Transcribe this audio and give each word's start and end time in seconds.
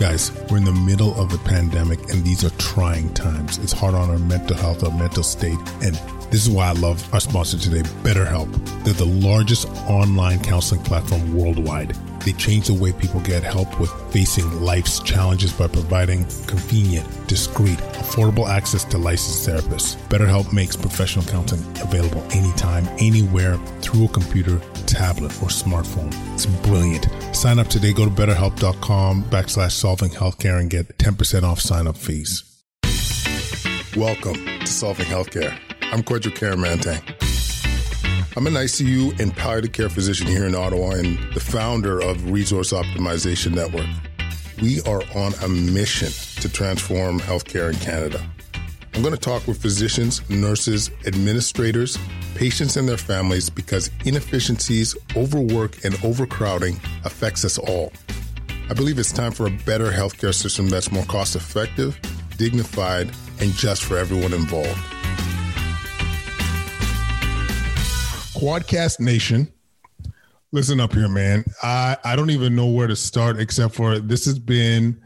Guys, 0.00 0.32
we're 0.50 0.56
in 0.56 0.64
the 0.64 0.72
middle 0.72 1.14
of 1.20 1.30
a 1.34 1.36
pandemic 1.46 2.00
and 2.08 2.24
these 2.24 2.42
are 2.42 2.48
trying 2.56 3.12
times. 3.12 3.58
It's 3.58 3.74
hard 3.74 3.94
on 3.94 4.08
our 4.08 4.18
mental 4.18 4.56
health, 4.56 4.82
our 4.82 4.90
mental 4.90 5.22
state. 5.22 5.58
And 5.82 5.94
this 6.30 6.46
is 6.46 6.48
why 6.48 6.68
I 6.68 6.72
love 6.72 7.12
our 7.12 7.20
sponsor 7.20 7.58
today, 7.58 7.82
BetterHelp. 8.02 8.50
They're 8.82 8.94
the 8.94 9.04
largest 9.04 9.68
online 9.90 10.42
counseling 10.42 10.82
platform 10.84 11.36
worldwide. 11.36 11.94
They 12.24 12.32
change 12.32 12.66
the 12.66 12.74
way 12.74 12.92
people 12.92 13.20
get 13.20 13.42
help 13.42 13.80
with 13.80 13.90
facing 14.12 14.60
life's 14.60 15.00
challenges 15.00 15.52
by 15.52 15.68
providing 15.68 16.24
convenient, 16.46 17.06
discreet, 17.26 17.78
affordable 17.78 18.48
access 18.48 18.84
to 18.84 18.98
licensed 18.98 19.48
therapists. 19.48 19.96
BetterHelp 20.08 20.52
makes 20.52 20.76
professional 20.76 21.24
counseling 21.24 21.62
available 21.80 22.22
anytime, 22.32 22.86
anywhere, 22.98 23.56
through 23.80 24.04
a 24.04 24.08
computer, 24.08 24.58
tablet, 24.86 25.32
or 25.42 25.48
smartphone. 25.48 26.12
It's 26.34 26.46
brilliant. 26.46 27.08
Sign 27.34 27.58
up 27.58 27.68
today. 27.68 27.92
Go 27.92 28.04
to 28.04 28.10
betterhelp.com 28.10 29.24
backslash 29.24 29.72
solving 29.72 30.10
healthcare 30.10 30.60
and 30.60 30.70
get 30.70 30.98
10% 30.98 31.42
off 31.42 31.60
sign 31.60 31.86
up 31.86 31.96
fees. 31.96 32.44
Welcome 33.96 34.34
to 34.34 34.66
Solving 34.66 35.06
Healthcare. 35.06 35.58
I'm 35.92 36.02
Kwadwo 36.02 36.30
Kyeremanteng. 36.30 37.19
I'm 38.40 38.46
an 38.46 38.54
ICU 38.54 39.20
and 39.20 39.36
palliative 39.36 39.72
care 39.72 39.90
physician 39.90 40.26
here 40.26 40.46
in 40.46 40.54
Ottawa 40.54 40.92
and 40.92 41.18
the 41.34 41.40
founder 41.40 42.00
of 42.00 42.30
Resource 42.30 42.72
Optimization 42.72 43.54
Network. 43.54 43.86
We 44.62 44.80
are 44.90 45.02
on 45.14 45.34
a 45.42 45.48
mission 45.48 46.08
to 46.40 46.48
transform 46.48 47.20
healthcare 47.20 47.70
in 47.70 47.78
Canada. 47.80 48.18
I'm 48.94 49.02
going 49.02 49.12
to 49.12 49.20
talk 49.20 49.46
with 49.46 49.60
physicians, 49.60 50.26
nurses, 50.30 50.90
administrators, 51.04 51.98
patients, 52.34 52.78
and 52.78 52.88
their 52.88 52.96
families 52.96 53.50
because 53.50 53.90
inefficiencies, 54.06 54.96
overwork, 55.14 55.84
and 55.84 55.94
overcrowding 56.02 56.80
affects 57.04 57.44
us 57.44 57.58
all. 57.58 57.92
I 58.70 58.72
believe 58.72 58.98
it's 58.98 59.12
time 59.12 59.32
for 59.32 59.48
a 59.48 59.50
better 59.66 59.90
healthcare 59.90 60.32
system 60.32 60.70
that's 60.70 60.90
more 60.90 61.04
cost 61.04 61.36
effective, 61.36 62.00
dignified, 62.38 63.10
and 63.38 63.52
just 63.52 63.84
for 63.84 63.98
everyone 63.98 64.32
involved. 64.32 64.80
Kwadcast 68.40 69.00
Nation, 69.00 69.52
listen 70.50 70.80
up 70.80 70.94
here, 70.94 71.08
man. 71.08 71.44
I, 71.62 71.98
I 72.02 72.16
don't 72.16 72.30
even 72.30 72.56
know 72.56 72.68
where 72.68 72.86
to 72.86 72.96
start 72.96 73.38
except 73.38 73.74
for 73.74 73.98
this 73.98 74.24
has 74.24 74.38
been 74.38 74.98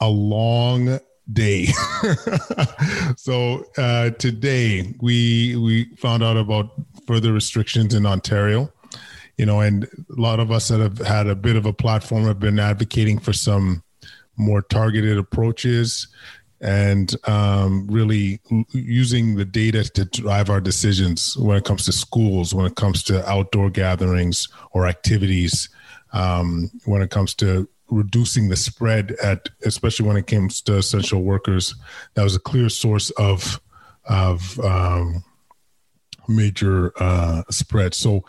a 0.00 0.08
long 0.08 1.00
day. 1.30 1.66
so 3.18 3.66
uh, 3.76 4.08
today 4.12 4.94
we 5.02 5.54
we 5.56 5.94
found 5.96 6.22
out 6.22 6.38
about 6.38 6.70
further 7.06 7.30
restrictions 7.34 7.92
in 7.92 8.06
Ontario. 8.06 8.72
You 9.36 9.44
know, 9.44 9.60
and 9.60 9.84
a 9.84 10.18
lot 10.18 10.40
of 10.40 10.50
us 10.50 10.68
that 10.68 10.80
have 10.80 10.96
had 11.00 11.26
a 11.26 11.36
bit 11.36 11.56
of 11.56 11.66
a 11.66 11.74
platform 11.74 12.24
have 12.24 12.40
been 12.40 12.58
advocating 12.58 13.18
for 13.18 13.34
some 13.34 13.82
more 14.38 14.62
targeted 14.62 15.18
approaches 15.18 16.08
and 16.60 17.14
um, 17.28 17.86
really 17.88 18.40
using 18.72 19.36
the 19.36 19.44
data 19.44 19.84
to 19.90 20.04
drive 20.04 20.48
our 20.50 20.60
decisions 20.60 21.36
when 21.36 21.56
it 21.56 21.64
comes 21.64 21.84
to 21.84 21.92
schools, 21.92 22.54
when 22.54 22.66
it 22.66 22.76
comes 22.76 23.02
to 23.04 23.28
outdoor 23.28 23.70
gatherings 23.70 24.48
or 24.72 24.86
activities, 24.86 25.68
um, 26.12 26.70
when 26.84 27.02
it 27.02 27.10
comes 27.10 27.34
to 27.34 27.68
reducing 27.90 28.48
the 28.48 28.56
spread 28.56 29.12
at, 29.22 29.48
especially 29.64 30.06
when 30.06 30.16
it 30.16 30.26
comes 30.26 30.60
to 30.62 30.78
essential 30.78 31.22
workers. 31.22 31.74
That 32.14 32.22
was 32.24 32.36
a 32.36 32.40
clear 32.40 32.68
source 32.68 33.10
of 33.10 33.60
of 34.06 34.58
um, 34.60 35.24
major 36.28 36.92
uh, 37.02 37.42
spread. 37.50 37.94
So 37.94 38.24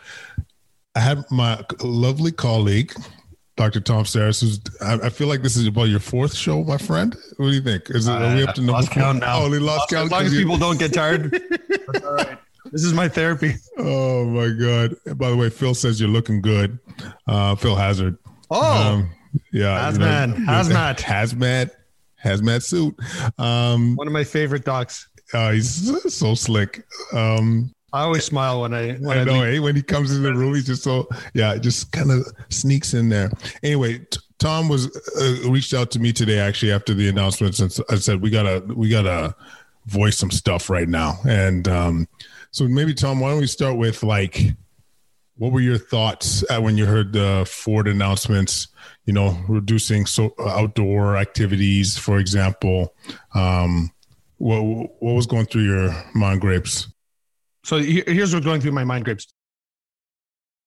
I 0.94 1.00
had 1.00 1.24
my 1.30 1.62
lovely 1.82 2.32
colleague 2.32 2.94
Dr. 3.56 3.80
Tom 3.80 4.04
Psarras, 4.04 4.40
who's 4.42 4.60
I, 4.82 5.06
I, 5.06 5.08
feel 5.08 5.28
like 5.28 5.40
this 5.42 5.56
is 5.56 5.66
about 5.66 5.84
your 5.84 5.98
fourth 5.98 6.34
show, 6.34 6.62
my 6.62 6.76
friend. 6.76 7.16
What 7.38 7.46
do 7.46 7.52
you 7.52 7.62
think? 7.62 7.88
Is 7.88 8.06
it, 8.06 8.12
are 8.12 8.34
we 8.34 8.44
up 8.44 8.54
to 8.56 8.60
uh, 8.60 8.64
number 8.64 8.86
count 8.88 9.20
now? 9.20 9.38
Oh, 9.38 9.46
lost, 9.46 9.62
lost 9.62 9.88
count. 9.88 10.06
As 10.06 10.12
long 10.12 10.24
as 10.26 10.34
people 10.34 10.58
don't 10.58 10.78
get 10.78 10.92
tired. 10.92 11.30
That's 11.88 12.04
all 12.04 12.14
right. 12.14 12.38
This 12.72 12.84
is 12.84 12.92
my 12.92 13.08
therapy. 13.08 13.54
Oh 13.78 14.26
my 14.26 14.50
God. 14.50 14.96
By 15.18 15.30
the 15.30 15.36
way, 15.36 15.48
Phil 15.48 15.74
says 15.74 16.00
you're 16.00 16.10
looking 16.10 16.42
good. 16.42 16.78
Uh, 17.26 17.54
Phil 17.54 17.76
Hazard. 17.76 18.18
Oh 18.50 18.94
um, 18.94 19.10
yeah. 19.52 19.90
Hazmat. 19.90 20.38
You 20.38 20.44
know, 20.44 20.52
hazmat. 20.52 20.98
Hazmat. 21.00 21.70
Hazmat 22.22 22.62
suit. 22.62 22.94
Um, 23.38 23.96
One 23.96 24.06
of 24.06 24.12
my 24.12 24.24
favorite 24.24 24.64
docs. 24.64 25.08
Uh, 25.32 25.52
he's 25.52 26.14
so 26.14 26.34
slick. 26.34 26.84
Um, 27.12 27.72
I 27.92 28.02
always 28.02 28.24
smile 28.24 28.62
when 28.62 28.74
I 28.74 28.94
when 28.94 29.18
I, 29.18 29.20
I 29.20 29.24
know 29.24 29.42
eh? 29.42 29.58
when 29.58 29.76
he 29.76 29.82
comes 29.82 30.14
in 30.14 30.22
the 30.22 30.34
room. 30.34 30.54
He's 30.54 30.66
just 30.66 30.82
so 30.82 31.08
yeah, 31.34 31.56
just 31.56 31.92
kind 31.92 32.10
of 32.10 32.26
sneaks 32.50 32.94
in 32.94 33.08
there. 33.08 33.30
Anyway, 33.62 33.98
t- 33.98 34.20
Tom 34.38 34.68
was 34.68 34.94
uh, 35.20 35.50
reached 35.50 35.72
out 35.72 35.90
to 35.92 35.98
me 35.98 36.12
today 36.12 36.38
actually 36.38 36.72
after 36.72 36.94
the 36.94 37.08
announcements, 37.08 37.60
and 37.60 37.74
I 37.88 37.96
said 37.96 38.20
we 38.20 38.30
gotta 38.30 38.62
we 38.74 38.88
gotta 38.88 39.34
voice 39.86 40.18
some 40.18 40.30
stuff 40.30 40.68
right 40.68 40.88
now. 40.88 41.14
And 41.26 41.68
um, 41.68 42.08
so 42.50 42.66
maybe 42.66 42.92
Tom, 42.92 43.20
why 43.20 43.30
don't 43.30 43.40
we 43.40 43.46
start 43.46 43.78
with 43.78 44.02
like, 44.02 44.42
what 45.36 45.52
were 45.52 45.60
your 45.60 45.78
thoughts 45.78 46.44
when 46.60 46.76
you 46.76 46.86
heard 46.86 47.12
the 47.12 47.46
Ford 47.48 47.86
announcements? 47.88 48.68
You 49.04 49.12
know, 49.12 49.38
reducing 49.48 50.06
so 50.06 50.34
outdoor 50.40 51.16
activities, 51.16 51.96
for 51.96 52.18
example. 52.18 52.94
Um, 53.34 53.92
what 54.38 54.60
what 54.60 55.14
was 55.14 55.26
going 55.26 55.46
through 55.46 55.62
your 55.62 56.04
mind, 56.14 56.40
Grapes? 56.40 56.88
So 57.66 57.78
here's 57.78 58.32
what's 58.32 58.46
going 58.46 58.60
through 58.60 58.70
my 58.70 58.84
mind, 58.84 59.04
Grapes. 59.04 59.26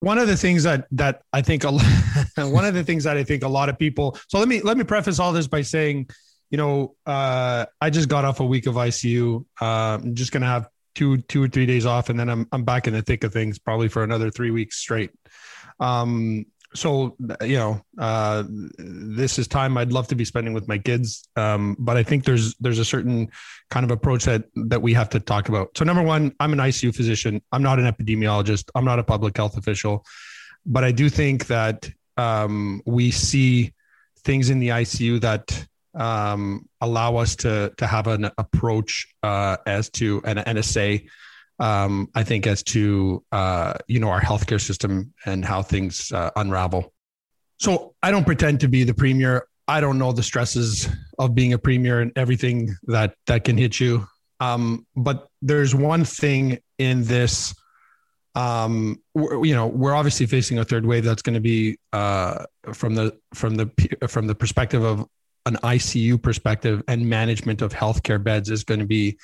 One 0.01 0.17
of 0.17 0.27
the 0.27 0.35
things 0.35 0.63
that 0.63 0.85
that 0.91 1.21
I 1.31 1.41
think 1.41 1.63
a 1.63 1.71
lot, 1.71 1.85
one 2.37 2.65
of 2.65 2.73
the 2.73 2.83
things 2.83 3.05
that 3.05 3.15
I 3.15 3.23
think 3.23 3.43
a 3.43 3.47
lot 3.47 3.69
of 3.69 3.79
people. 3.79 4.17
So 4.27 4.37
let 4.37 4.49
me 4.49 4.61
let 4.61 4.75
me 4.75 4.83
preface 4.83 5.17
all 5.17 5.31
this 5.31 5.47
by 5.47 5.61
saying, 5.61 6.09
you 6.51 6.57
know, 6.57 6.95
uh, 7.05 7.67
I 7.79 7.89
just 7.89 8.09
got 8.09 8.25
off 8.25 8.41
a 8.41 8.45
week 8.45 8.67
of 8.67 8.75
ICU. 8.75 9.45
Uh, 9.61 9.65
I'm 10.03 10.13
just 10.13 10.33
gonna 10.33 10.45
have 10.45 10.67
two 10.93 11.19
two 11.19 11.41
or 11.41 11.47
three 11.47 11.65
days 11.65 11.85
off, 11.85 12.09
and 12.09 12.19
then 12.19 12.29
I'm 12.29 12.45
I'm 12.51 12.65
back 12.65 12.85
in 12.85 12.93
the 12.93 13.01
thick 13.01 13.23
of 13.23 13.31
things, 13.31 13.59
probably 13.59 13.87
for 13.87 14.03
another 14.03 14.29
three 14.29 14.51
weeks 14.51 14.75
straight. 14.75 15.11
Um, 15.79 16.47
so 16.73 17.15
you 17.41 17.57
know 17.57 17.81
uh, 17.97 18.43
this 18.77 19.39
is 19.39 19.47
time 19.47 19.77
i'd 19.77 19.91
love 19.91 20.07
to 20.07 20.15
be 20.15 20.25
spending 20.25 20.53
with 20.53 20.67
my 20.67 20.77
kids. 20.77 21.27
Um, 21.35 21.75
but 21.79 21.97
i 21.97 22.03
think 22.03 22.25
there's 22.25 22.55
there's 22.55 22.79
a 22.79 22.85
certain 22.85 23.29
kind 23.69 23.83
of 23.83 23.91
approach 23.91 24.25
that 24.25 24.43
that 24.55 24.81
we 24.81 24.93
have 24.93 25.09
to 25.09 25.19
talk 25.19 25.49
about. 25.49 25.77
So 25.77 25.85
number 25.85 26.03
one 26.03 26.33
i'm 26.39 26.53
an 26.53 26.59
icu 26.59 26.95
physician. 26.95 27.41
I'm 27.51 27.63
not 27.63 27.79
an 27.79 27.85
epidemiologist. 27.85 28.69
I'm 28.75 28.85
not 28.85 28.99
a 28.99 29.03
public 29.03 29.35
health 29.35 29.57
official. 29.57 30.05
But 30.65 30.83
i 30.83 30.91
do 30.91 31.09
think 31.09 31.47
that 31.47 31.89
um, 32.17 32.81
we 32.85 33.11
see 33.11 33.73
things 34.19 34.49
in 34.49 34.59
the 34.59 34.69
icu 34.69 35.21
that 35.21 35.65
um, 35.95 36.67
allow 36.81 37.15
us 37.15 37.35
to 37.37 37.73
to 37.77 37.87
have 37.87 38.07
an 38.07 38.29
approach 38.37 39.07
uh, 39.23 39.57
as 39.65 39.89
to 39.89 40.21
and, 40.25 40.45
and 40.47 40.57
a 40.57 40.63
say 40.63 41.07
um, 41.59 42.09
I 42.15 42.23
think, 42.23 42.47
as 42.47 42.63
to 42.63 43.23
uh, 43.31 43.73
you 43.87 43.99
know 43.99 44.09
our 44.09 44.21
healthcare 44.21 44.61
system 44.61 45.13
and 45.25 45.43
how 45.43 45.61
things 45.61 46.11
uh, 46.11 46.31
unravel. 46.35 46.93
So 47.57 47.93
I 48.01 48.11
don't 48.11 48.25
pretend 48.25 48.61
to 48.61 48.67
be 48.67 48.83
the 48.83 48.93
premier. 48.93 49.47
I 49.67 49.81
don't 49.81 49.99
know 49.99 50.11
the 50.11 50.23
stresses 50.23 50.89
of 51.19 51.35
being 51.35 51.53
a 51.53 51.57
premier 51.57 51.99
and 52.01 52.11
everything 52.15 52.75
that 52.83 53.15
that 53.27 53.43
can 53.43 53.57
hit 53.57 53.79
you. 53.79 54.07
Um, 54.39 54.87
but 54.95 55.27
there's 55.41 55.75
one 55.75 56.05
thing 56.05 56.59
in 56.77 57.03
this. 57.03 57.53
Um, 58.35 59.01
you 59.15 59.53
know, 59.53 59.67
we're 59.67 59.93
obviously 59.93 60.25
facing 60.27 60.59
a 60.59 60.63
third 60.65 60.85
wave 60.85 61.03
that's 61.03 61.21
going 61.21 61.33
to 61.33 61.41
be 61.41 61.77
uh, 61.91 62.45
from 62.73 62.95
the 62.95 63.17
from 63.33 63.55
the 63.55 63.69
from 64.07 64.27
the 64.27 64.35
perspective 64.35 64.83
of 64.83 65.05
an 65.45 65.57
ICU 65.57 66.21
perspective 66.21 66.83
and 66.87 67.07
management 67.07 67.61
of 67.61 67.73
healthcare 67.73 68.21
beds 68.23 68.49
is 68.49 68.63
going 68.63 68.79
to 68.79 68.85
be 68.85 69.17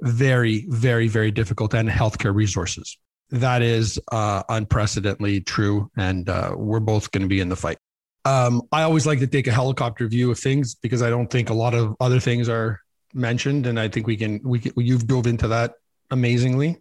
very, 0.00 0.66
very, 0.68 1.08
very 1.08 1.30
difficult 1.30 1.74
and 1.74 1.88
healthcare 1.88 2.34
resources. 2.34 2.98
That 3.30 3.62
is 3.62 3.98
uh, 4.10 4.42
unprecedentedly 4.48 5.40
true. 5.40 5.90
And 5.96 6.28
uh, 6.28 6.52
we're 6.56 6.80
both 6.80 7.10
going 7.12 7.22
to 7.22 7.28
be 7.28 7.40
in 7.40 7.48
the 7.48 7.56
fight. 7.56 7.78
Um, 8.24 8.62
I 8.70 8.82
always 8.82 9.06
like 9.06 9.20
to 9.20 9.26
take 9.26 9.46
a 9.46 9.52
helicopter 9.52 10.06
view 10.06 10.30
of 10.30 10.38
things 10.38 10.74
because 10.74 11.02
I 11.02 11.10
don't 11.10 11.28
think 11.28 11.50
a 11.50 11.54
lot 11.54 11.74
of 11.74 11.96
other 11.98 12.20
things 12.20 12.48
are 12.48 12.80
mentioned. 13.14 13.66
And 13.66 13.80
I 13.80 13.88
think 13.88 14.06
we 14.06 14.16
can, 14.16 14.40
we 14.44 14.58
can, 14.60 14.72
you've 14.76 15.06
dove 15.06 15.26
into 15.26 15.48
that 15.48 15.74
amazingly 16.10 16.78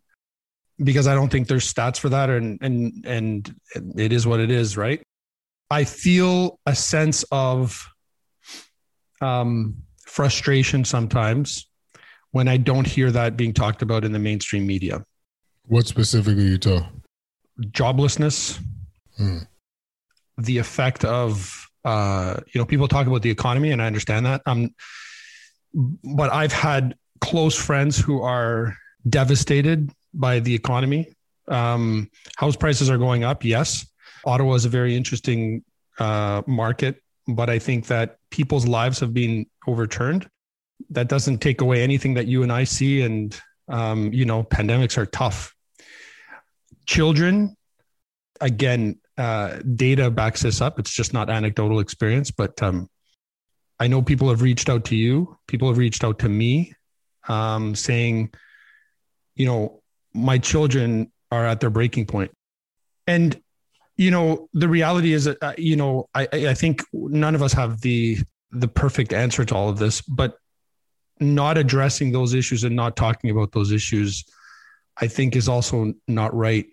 because 0.83 1.07
I 1.07 1.15
don't 1.15 1.31
think 1.31 1.47
there's 1.47 1.71
stats 1.71 1.97
for 1.97 2.09
that. 2.09 2.29
And, 2.29 2.59
and, 2.61 3.05
and 3.05 3.55
it 3.97 4.11
is 4.11 4.27
what 4.27 4.39
it 4.39 4.51
is, 4.51 4.77
right? 4.77 5.01
I 5.69 5.85
feel 5.85 6.59
a 6.65 6.75
sense 6.75 7.23
of 7.31 7.87
um, 9.21 9.77
frustration 10.05 10.83
sometimes 10.83 11.70
when 12.31 12.47
I 12.47 12.57
don't 12.57 12.87
hear 12.87 13.11
that 13.11 13.37
being 13.37 13.53
talked 13.53 13.81
about 13.81 14.03
in 14.03 14.11
the 14.11 14.19
mainstream 14.19 14.65
media. 14.65 15.03
What 15.67 15.87
specifically 15.87 16.43
you 16.43 16.57
talk? 16.57 16.85
Joblessness, 17.61 18.59
hmm. 19.17 19.39
the 20.37 20.57
effect 20.57 21.05
of 21.05 21.67
uh, 21.83 22.37
you 22.53 22.59
know 22.59 22.65
people 22.65 22.87
talk 22.87 23.07
about 23.07 23.21
the 23.21 23.29
economy, 23.29 23.71
and 23.71 23.81
I 23.81 23.87
understand 23.87 24.25
that. 24.25 24.41
Um, 24.45 24.69
but 25.73 26.31
I've 26.31 26.53
had 26.53 26.95
close 27.21 27.55
friends 27.55 27.97
who 27.97 28.21
are 28.21 28.75
devastated 29.07 29.91
by 30.13 30.39
the 30.39 30.53
economy. 30.53 31.13
Um, 31.47 32.09
house 32.37 32.55
prices 32.55 32.89
are 32.89 32.97
going 32.97 33.23
up. 33.23 33.43
Yes, 33.43 33.85
Ottawa 34.25 34.55
is 34.55 34.65
a 34.65 34.69
very 34.69 34.95
interesting 34.95 35.63
uh, 35.99 36.41
market 36.47 37.01
but 37.27 37.49
I 37.49 37.59
think 37.59 37.87
that 37.87 38.17
people's 38.29 38.67
lives 38.67 38.99
have 38.99 39.13
been 39.13 39.45
overturned. 39.67 40.27
That 40.91 41.07
doesn't 41.07 41.39
take 41.39 41.61
away 41.61 41.81
anything 41.83 42.13
that 42.15 42.27
you 42.27 42.43
and 42.43 42.51
I 42.51 42.65
see. 42.65 43.01
And, 43.01 43.39
um, 43.67 44.13
you 44.13 44.25
know, 44.25 44.43
pandemics 44.43 44.97
are 44.97 45.05
tough. 45.05 45.55
Children, 46.85 47.55
again, 48.39 48.99
uh, 49.17 49.59
data 49.75 50.09
backs 50.11 50.41
this 50.41 50.61
up. 50.61 50.79
It's 50.79 50.93
just 50.93 51.13
not 51.13 51.29
anecdotal 51.29 51.79
experience, 51.79 52.31
but 52.31 52.61
um, 52.61 52.89
I 53.79 53.87
know 53.87 54.01
people 54.01 54.29
have 54.29 54.41
reached 54.41 54.69
out 54.69 54.85
to 54.85 54.95
you. 54.95 55.37
People 55.47 55.67
have 55.67 55.77
reached 55.77 56.03
out 56.03 56.19
to 56.19 56.29
me 56.29 56.73
um, 57.27 57.75
saying, 57.75 58.33
you 59.35 59.45
know, 59.45 59.81
my 60.13 60.37
children 60.37 61.11
are 61.31 61.45
at 61.45 61.59
their 61.59 61.69
breaking 61.69 62.05
point. 62.05 62.31
And 63.07 63.39
you 63.97 64.09
know, 64.09 64.49
the 64.53 64.67
reality 64.67 65.13
is 65.13 65.25
that 65.25 65.37
uh, 65.41 65.53
you 65.57 65.75
know, 65.75 66.09
I 66.13 66.27
I 66.31 66.53
think 66.53 66.83
none 66.93 67.35
of 67.35 67.43
us 67.43 67.53
have 67.53 67.81
the 67.81 68.17
the 68.51 68.67
perfect 68.67 69.13
answer 69.13 69.45
to 69.45 69.55
all 69.55 69.69
of 69.69 69.77
this, 69.77 70.01
but 70.01 70.37
not 71.21 71.57
addressing 71.57 72.11
those 72.11 72.33
issues 72.33 72.63
and 72.63 72.75
not 72.75 72.95
talking 72.95 73.29
about 73.29 73.51
those 73.51 73.71
issues, 73.71 74.25
I 74.99 75.07
think, 75.07 75.35
is 75.35 75.47
also 75.47 75.93
not 76.07 76.33
right 76.35 76.65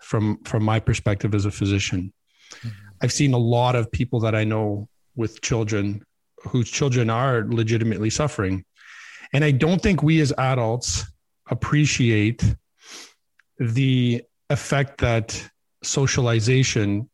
from 0.00 0.42
from 0.44 0.62
my 0.62 0.80
perspective 0.80 1.34
as 1.34 1.44
a 1.44 1.50
physician. 1.50 2.12
Mm-hmm. 2.50 2.68
I've 3.02 3.12
seen 3.12 3.34
a 3.34 3.38
lot 3.38 3.76
of 3.76 3.90
people 3.92 4.20
that 4.20 4.34
I 4.34 4.44
know 4.44 4.88
with 5.16 5.42
children 5.42 6.04
whose 6.44 6.70
children 6.70 7.10
are 7.10 7.44
legitimately 7.48 8.10
suffering. 8.10 8.64
And 9.32 9.44
I 9.44 9.50
don't 9.50 9.82
think 9.82 10.02
we 10.02 10.20
as 10.20 10.32
adults 10.38 11.04
appreciate 11.50 12.42
the 13.58 14.22
effect 14.50 14.98
that 14.98 15.50
socialization 15.82 17.10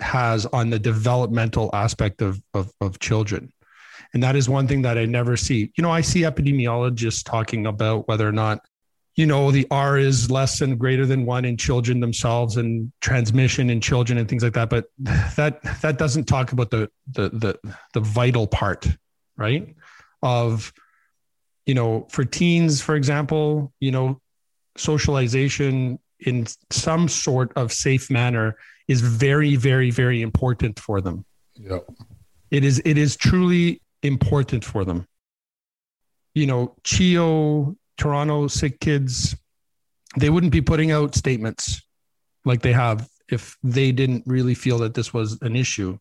has 0.00 0.46
on 0.46 0.70
the 0.70 0.78
developmental 0.78 1.70
aspect 1.72 2.22
of, 2.22 2.40
of, 2.54 2.72
of 2.80 2.98
children. 2.98 3.52
And 4.14 4.22
that 4.22 4.36
is 4.36 4.48
one 4.48 4.68
thing 4.68 4.82
that 4.82 4.96
I 4.96 5.04
never 5.04 5.36
see. 5.36 5.72
You 5.76 5.82
know, 5.82 5.90
I 5.90 6.00
see 6.00 6.20
epidemiologists 6.22 7.24
talking 7.24 7.66
about 7.66 8.06
whether 8.06 8.26
or 8.26 8.32
not, 8.32 8.64
you 9.16 9.26
know, 9.26 9.50
the 9.50 9.66
R 9.70 9.98
is 9.98 10.30
less 10.30 10.58
than 10.60 10.76
greater 10.76 11.04
than 11.04 11.26
one 11.26 11.44
in 11.44 11.56
children 11.56 12.00
themselves 12.00 12.56
and 12.56 12.92
transmission 13.00 13.70
in 13.70 13.80
children 13.80 14.18
and 14.18 14.28
things 14.28 14.44
like 14.44 14.54
that. 14.54 14.70
But 14.70 14.86
that 15.36 15.60
that 15.82 15.98
doesn't 15.98 16.24
talk 16.24 16.52
about 16.52 16.70
the 16.70 16.88
the 17.12 17.28
the, 17.30 17.74
the 17.92 18.00
vital 18.00 18.46
part, 18.46 18.86
right? 19.36 19.74
Of, 20.22 20.72
you 21.66 21.74
know, 21.74 22.06
for 22.08 22.24
teens, 22.24 22.80
for 22.80 22.94
example, 22.94 23.72
you 23.80 23.90
know, 23.90 24.20
socialization 24.76 25.98
in 26.20 26.46
some 26.70 27.08
sort 27.08 27.52
of 27.56 27.72
safe 27.72 28.10
manner 28.10 28.56
is 28.88 29.00
very, 29.00 29.56
very, 29.56 29.90
very 29.90 30.22
important 30.22 30.78
for 30.78 31.00
them. 31.00 31.24
Yep. 31.56 31.84
It 32.50 32.64
is 32.64 32.80
it 32.84 32.96
is 32.96 33.16
truly 33.16 33.80
important 34.04 34.64
for 34.64 34.84
them. 34.84 35.06
You 36.34 36.46
know, 36.46 36.76
CHEO, 36.82 37.76
Toronto 37.96 38.48
sick 38.48 38.80
kids, 38.80 39.36
they 40.16 40.30
wouldn't 40.30 40.52
be 40.52 40.60
putting 40.60 40.90
out 40.90 41.14
statements 41.14 41.82
like 42.44 42.62
they 42.62 42.72
have 42.72 43.08
if 43.28 43.56
they 43.62 43.92
didn't 43.92 44.24
really 44.26 44.54
feel 44.54 44.78
that 44.78 44.94
this 44.94 45.14
was 45.14 45.40
an 45.42 45.56
issue. 45.56 45.98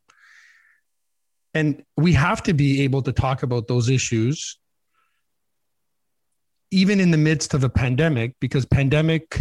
And 1.54 1.84
we 1.98 2.14
have 2.14 2.44
to 2.44 2.54
be 2.54 2.82
able 2.82 3.04
to 3.04 3.12
talk 3.12 3.44
about 3.44 3.68
those 3.68 3.90
issues 3.90 4.58
even 6.74 7.00
in 7.00 7.12
the 7.12 7.18
midst 7.18 7.54
of 7.54 7.64
a 7.64 7.70
pandemic 7.70 8.34
because 8.40 8.66
pandemic 8.66 9.40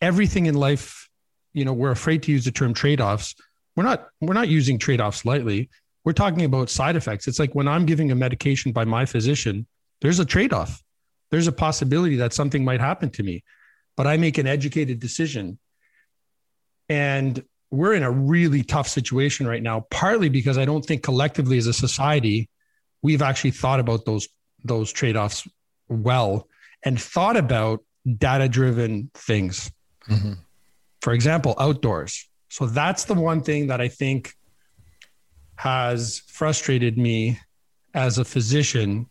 everything 0.00 0.46
in 0.46 0.54
life, 0.54 1.06
you 1.52 1.66
know, 1.66 1.74
we're 1.74 1.90
afraid 1.90 2.22
to 2.22 2.32
use 2.32 2.46
the 2.46 2.50
term 2.50 2.72
trade-offs. 2.72 3.34
We're 3.76 3.84
not 3.84 4.08
we're 4.22 4.32
not 4.32 4.48
using 4.48 4.78
trade-offs 4.78 5.26
lightly. 5.26 5.68
We're 6.04 6.12
talking 6.12 6.44
about 6.44 6.70
side 6.70 6.96
effects. 6.96 7.28
It's 7.28 7.38
like 7.38 7.54
when 7.54 7.68
I'm 7.68 7.86
giving 7.86 8.10
a 8.10 8.14
medication 8.14 8.72
by 8.72 8.84
my 8.84 9.06
physician, 9.06 9.66
there's 10.00 10.18
a 10.18 10.24
trade-off. 10.24 10.82
There's 11.30 11.46
a 11.46 11.52
possibility 11.52 12.16
that 12.16 12.32
something 12.32 12.64
might 12.64 12.80
happen 12.80 13.10
to 13.10 13.22
me, 13.22 13.44
but 13.96 14.06
I 14.06 14.16
make 14.16 14.36
an 14.38 14.46
educated 14.46 14.98
decision. 15.00 15.58
And 16.88 17.42
we're 17.70 17.94
in 17.94 18.02
a 18.02 18.10
really 18.10 18.62
tough 18.64 18.88
situation 18.88 19.46
right 19.46 19.62
now, 19.62 19.86
partly 19.90 20.28
because 20.28 20.58
I 20.58 20.64
don't 20.64 20.84
think 20.84 21.02
collectively 21.02 21.56
as 21.56 21.66
a 21.66 21.72
society, 21.72 22.50
we've 23.00 23.22
actually 23.22 23.52
thought 23.52 23.80
about 23.80 24.04
those 24.04 24.28
those 24.64 24.92
trade-offs 24.92 25.48
well 25.88 26.48
and 26.84 27.00
thought 27.00 27.36
about 27.36 27.82
data-driven 28.18 29.10
things. 29.14 29.70
Mm-hmm. 30.08 30.34
For 31.00 31.12
example, 31.12 31.54
outdoors. 31.58 32.28
So 32.48 32.66
that's 32.66 33.04
the 33.04 33.14
one 33.14 33.42
thing 33.42 33.68
that 33.68 33.80
I 33.80 33.88
think 33.88 34.34
has 35.62 36.22
frustrated 36.26 36.98
me 36.98 37.38
as 37.94 38.18
a 38.18 38.24
physician. 38.24 39.06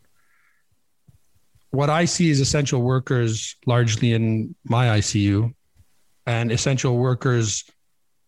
What 1.70 1.90
I 1.90 2.04
see 2.04 2.30
is 2.30 2.40
essential 2.40 2.82
workers 2.82 3.56
largely 3.66 4.12
in 4.12 4.54
my 4.64 4.98
ICU 4.98 5.54
and 6.26 6.52
essential 6.52 6.98
workers 6.98 7.64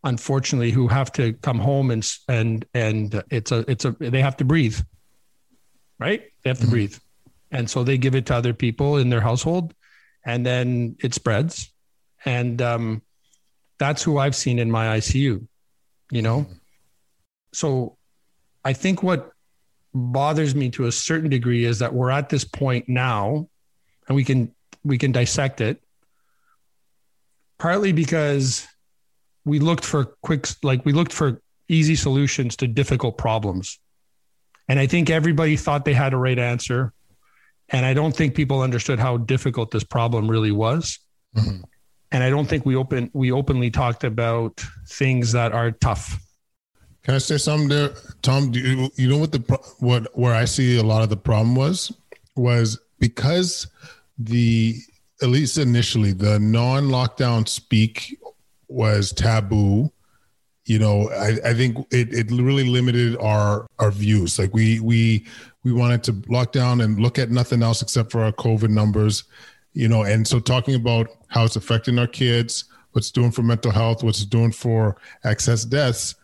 unfortunately 0.03 0.71
who 0.71 0.87
have 0.87 1.11
to 1.13 1.33
come 1.35 1.59
home 1.59 1.91
and 1.91 2.05
and 2.29 2.67
and 2.75 3.23
it's 3.31 3.53
a 3.53 3.65
it's 3.71 3.87
a 3.87 3.93
they 3.99 4.21
have 4.21 4.37
to 4.37 4.45
breathe 4.45 4.79
right 5.99 6.31
they 6.43 6.51
have 6.51 6.59
to 6.59 6.65
mm-hmm. 6.65 6.73
breathe 6.73 6.99
and 7.53 7.71
so 7.71 7.85
they 7.85 7.97
give 7.97 8.15
it 8.15 8.27
to 8.27 8.35
other 8.35 8.53
people 8.53 8.99
in 8.99 9.09
their 9.09 9.23
household 9.23 9.73
and 10.27 10.45
then 10.45 10.95
it 11.01 11.15
spreads 11.15 11.73
and 12.25 12.61
um, 12.61 13.03
that's 13.79 14.03
who 14.03 14.19
I've 14.19 14.35
seen 14.35 14.59
in 14.59 14.71
my 14.71 14.99
ICU. 14.99 15.47
You 16.11 16.23
know, 16.23 16.47
so 17.53 17.97
I 18.65 18.73
think 18.73 19.03
what 19.03 19.31
bothers 19.93 20.55
me 20.55 20.71
to 20.71 20.87
a 20.87 20.93
certain 20.93 21.31
degree 21.31 21.65
is 21.65 21.79
that 21.79 21.93
we're 21.93 22.11
at 22.11 22.29
this 22.29 22.45
point 22.45 22.89
now, 22.89 23.49
and 24.09 24.17
we 24.17 24.25
can 24.25 24.55
we 24.85 24.99
can 24.99 25.13
dissect 25.13 25.61
it. 25.61 25.83
Partly 27.59 27.93
because 27.93 28.67
we 29.45 29.59
looked 29.59 29.85
for 29.85 30.07
quick, 30.23 30.47
like 30.63 30.85
we 30.85 30.93
looked 30.93 31.13
for 31.13 31.41
easy 31.69 31.95
solutions 31.95 32.57
to 32.57 32.67
difficult 32.67 33.17
problems. 33.17 33.79
And 34.69 34.79
I 34.79 34.87
think 34.87 35.11
everybody 35.11 35.57
thought 35.57 35.85
they 35.85 35.95
had 35.95 36.15
a 36.15 36.17
right 36.17 36.39
answer. 36.39 36.93
And 37.69 37.87
I 37.87 37.95
don't 37.95 38.15
think 38.15 38.35
people 38.35 38.61
understood 38.61 38.99
how 38.99 39.19
difficult 39.19 39.71
this 39.71 39.85
problem 39.85 40.31
really 40.31 40.53
was. 40.53 40.99
Mm-hmm 41.37 41.63
and 42.15 42.23
I 42.23 42.31
don't 42.31 42.47
think 42.47 42.65
we 42.65 42.77
open 42.77 43.11
we 43.13 43.33
openly 43.33 43.73
talked 43.73 44.05
about 44.05 44.65
things 44.89 45.33
that 45.33 45.51
are 45.51 45.73
tough. 45.73 46.24
Can 47.05 47.15
I 47.15 47.19
say 47.19 47.37
something 47.37 47.69
there, 47.69 47.91
Tom? 48.23 48.51
Do 48.51 48.59
you, 48.61 48.91
you 48.97 49.09
know 49.09 49.19
what 49.19 49.33
the 49.33 49.41
what 49.79 50.09
where 50.19 50.35
I 50.35 50.47
see 50.47 50.79
a 50.79 50.83
lot 50.83 51.03
of 51.03 51.11
the 51.11 51.17
problem 51.17 51.55
was 51.55 51.93
was 52.35 52.79
because 52.99 53.67
the 54.19 54.77
at 55.23 55.29
least 55.29 55.59
initially 55.59 56.13
the 56.13 56.39
non-lockdown 56.39 57.49
speak 57.49 58.19
was 58.69 59.13
taboo 59.13 59.91
you 60.65 60.79
know 60.79 61.11
i, 61.11 61.51
I 61.51 61.55
think 61.55 61.79
it, 61.93 62.13
it 62.13 62.31
really 62.31 62.65
limited 62.65 63.17
our 63.19 63.67
our 63.79 63.91
views 63.91 64.39
like 64.39 64.53
we 64.55 64.81
we 64.81 65.27
we 65.63 65.73
wanted 65.73 66.03
to 66.05 66.23
lock 66.29 66.53
down 66.53 66.81
and 66.81 66.99
look 66.99 67.19
at 67.19 67.31
nothing 67.31 67.63
else 67.63 67.83
except 67.83 68.11
for 68.11 68.25
our 68.25 68.33
covid 68.33 68.71
numbers 68.71 69.25
you 69.73 69.89
know 69.89 70.03
and 70.03 70.27
so 70.27 70.41
talking 70.41 70.75
about 70.75 71.09
how 71.29 71.45
it's 71.45 71.57
affecting 71.57 71.99
our 71.99 72.07
kids 72.07 72.65
what's 72.93 73.11
doing 73.11 73.31
for 73.31 73.43
mental 73.43 73.71
health 73.71 74.03
what's 74.03 74.25
doing 74.25 74.53
for 74.53 74.97
excess 75.25 75.65
deaths 75.65 76.15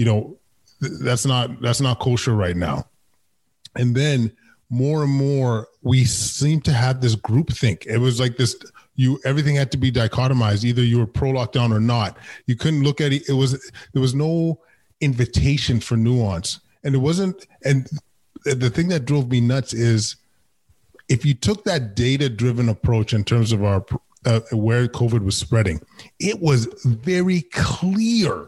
you 0.00 0.06
know 0.06 0.34
that's 0.80 1.26
not 1.26 1.60
that's 1.60 1.82
not 1.82 1.98
kosher 1.98 2.34
right 2.34 2.56
now. 2.56 2.86
And 3.76 3.94
then 3.94 4.32
more 4.70 5.02
and 5.02 5.12
more 5.12 5.68
we 5.82 6.06
seem 6.06 6.62
to 6.62 6.72
have 6.72 7.02
this 7.02 7.14
group 7.14 7.50
think 7.50 7.84
it 7.84 7.98
was 7.98 8.18
like 8.18 8.38
this 8.38 8.56
you 8.94 9.20
everything 9.26 9.56
had 9.56 9.70
to 9.72 9.76
be 9.76 9.92
dichotomized. 9.92 10.64
Either 10.64 10.82
you 10.82 10.98
were 10.98 11.06
pro 11.06 11.32
lockdown 11.32 11.70
or 11.70 11.80
not. 11.80 12.16
You 12.46 12.56
couldn't 12.56 12.82
look 12.82 13.02
at 13.02 13.12
it 13.12 13.28
it 13.28 13.34
was 13.34 13.52
there 13.92 14.00
was 14.00 14.14
no 14.14 14.58
invitation 15.02 15.80
for 15.80 15.98
nuance. 15.98 16.60
And 16.82 16.94
it 16.94 16.98
wasn't 16.98 17.46
and 17.66 17.86
the 18.46 18.70
thing 18.70 18.88
that 18.88 19.04
drove 19.04 19.30
me 19.30 19.42
nuts 19.42 19.74
is 19.74 20.16
if 21.10 21.26
you 21.26 21.34
took 21.34 21.64
that 21.64 21.94
data 21.94 22.30
driven 22.30 22.70
approach 22.70 23.12
in 23.12 23.22
terms 23.22 23.52
of 23.52 23.62
our 23.64 23.84
uh, 24.24 24.40
where 24.52 24.88
COVID 24.88 25.26
was 25.26 25.36
spreading, 25.36 25.78
it 26.18 26.40
was 26.40 26.68
very 26.86 27.42
clear. 27.52 28.46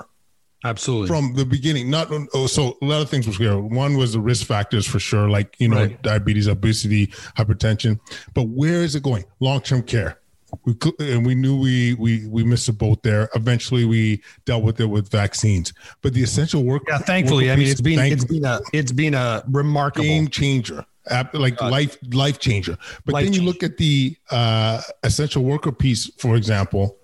Absolutely. 0.64 1.08
From 1.08 1.34
the 1.34 1.44
beginning, 1.44 1.90
not 1.90 2.08
oh, 2.34 2.46
so 2.46 2.78
a 2.80 2.84
lot 2.84 3.02
of 3.02 3.10
things 3.10 3.26
was 3.26 3.36
clear. 3.36 3.58
One 3.58 3.96
was 3.96 4.12
the 4.12 4.20
risk 4.20 4.46
factors 4.46 4.86
for 4.86 5.00
sure, 5.00 5.28
like 5.28 5.56
you 5.58 5.68
know, 5.68 5.76
right. 5.76 6.02
diabetes, 6.02 6.46
obesity, 6.46 7.08
hypertension. 7.36 7.98
But 8.32 8.44
where 8.44 8.82
is 8.82 8.94
it 8.94 9.02
going? 9.02 9.24
Long 9.40 9.60
term 9.60 9.82
care. 9.82 10.18
We 10.64 10.76
and 11.00 11.26
we 11.26 11.34
knew 11.34 11.58
we 11.58 11.94
we 11.94 12.26
we 12.28 12.44
missed 12.44 12.68
a 12.68 12.72
boat 12.72 13.02
there. 13.02 13.28
Eventually, 13.34 13.84
we 13.84 14.22
dealt 14.44 14.62
with 14.62 14.80
it 14.80 14.86
with 14.86 15.10
vaccines. 15.10 15.72
But 16.00 16.12
the 16.12 16.22
essential 16.22 16.62
work. 16.62 16.82
Yeah, 16.86 16.98
thankfully, 16.98 17.50
I 17.50 17.56
mean, 17.56 17.68
it's 17.68 17.80
been 17.80 17.98
it's 17.98 18.24
been 18.24 18.44
a 18.44 18.60
it's 18.72 18.92
been 18.92 19.14
a 19.14 19.42
remarkable 19.48 20.04
game 20.04 20.28
changer 20.28 20.84
like 21.32 21.56
God. 21.56 21.72
life 21.72 21.96
life 22.12 22.38
changer. 22.38 22.76
But 23.04 23.14
life 23.14 23.24
then 23.24 23.32
you 23.32 23.42
look 23.42 23.62
at 23.62 23.76
the 23.76 24.16
uh, 24.30 24.82
essential 25.02 25.42
worker 25.44 25.72
piece, 25.72 26.10
for 26.18 26.36
example. 26.36 26.98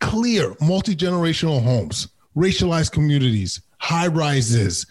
Clear 0.00 0.54
multi 0.60 0.94
generational 0.94 1.62
homes, 1.62 2.08
racialized 2.38 2.92
communities, 2.92 3.60
high 3.78 4.06
rises. 4.06 4.86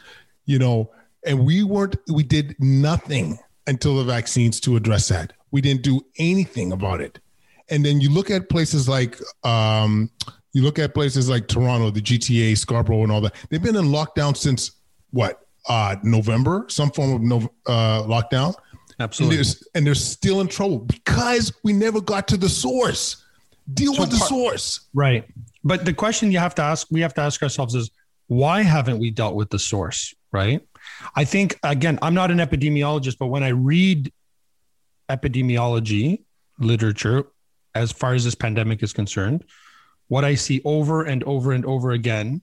you 0.46 0.60
know, 0.60 0.90
and 1.26 1.46
we 1.46 1.64
weren't, 1.64 1.96
we 2.12 2.24
did 2.24 2.56
nothing 2.60 3.38
until 3.68 3.98
the 3.98 4.04
vaccines 4.04 4.60
to 4.62 4.76
address 4.78 5.10
that. 5.10 5.34
We 5.52 5.62
didn't 5.62 5.84
do 5.84 6.02
anything 6.18 6.72
about 6.72 7.02
it. 7.02 7.20
And 7.70 7.86
then 7.86 8.00
you 8.00 8.10
look 8.10 8.32
at 8.32 8.50
places 8.50 8.88
like, 8.88 9.20
um, 9.44 10.10
you 10.54 10.64
look 10.64 10.80
at 10.80 10.94
places 10.94 11.30
like 11.30 11.48
Toronto, 11.48 11.92
the 11.92 12.02
GTA, 12.02 12.58
Scarborough, 12.58 13.04
and 13.04 13.12
all 13.12 13.22
that. 13.22 13.36
They've 13.50 13.62
been 13.62 13.76
in 13.76 13.86
lockdown 13.86 14.36
since 14.36 14.72
what? 15.12 15.46
Uh, 15.68 15.98
November, 16.02 16.66
some 16.70 16.90
form 16.92 17.14
of 17.14 17.22
no, 17.22 17.52
uh, 17.66 18.04
lockdown. 18.04 18.56
Absolutely. 19.00 19.38
And 19.38 19.46
they're, 19.46 19.54
and 19.76 19.88
they're 19.88 19.96
still 19.96 20.40
in 20.40 20.48
trouble 20.48 20.80
because 20.80 21.54
we 21.64 21.74
never 21.74 22.00
got 22.00 22.28
to 22.30 22.38
the 22.38 22.48
source. 22.48 23.26
Deal 23.74 23.94
so 23.94 24.02
with 24.02 24.12
the 24.12 24.18
par- 24.18 24.28
source. 24.30 24.80
Right. 24.94 25.28
But 25.68 25.84
the 25.84 25.94
question 25.94 26.32
you 26.32 26.40
have 26.40 26.56
to 26.56 26.62
ask, 26.62 26.88
we 26.90 27.02
have 27.02 27.14
to 27.16 27.22
ask 27.22 27.44
ourselves 27.44 27.76
is 27.76 27.92
why 28.28 28.62
haven't 28.62 29.00
we 29.00 29.12
dealt 29.12 29.36
with 29.36 29.50
the 29.50 29.60
source? 29.60 30.16
Right. 30.32 30.62
I 31.16 31.26
think, 31.26 31.60
again, 31.62 32.00
I'm 32.02 32.14
not 32.14 32.32
an 32.32 32.38
epidemiologist, 32.38 33.18
but 33.18 33.28
when 33.28 33.44
I 33.44 33.50
read 33.50 34.14
epidemiology 35.10 36.24
literature, 36.58 37.26
as 37.76 37.92
far 37.92 38.14
as 38.14 38.24
this 38.24 38.34
pandemic 38.34 38.82
is 38.82 38.94
concerned, 38.94 39.44
what 40.08 40.24
I 40.24 40.36
see 40.36 40.62
over 40.64 41.04
and 41.04 41.22
over 41.26 41.52
and 41.52 41.66
over 41.66 41.92
again 41.92 42.42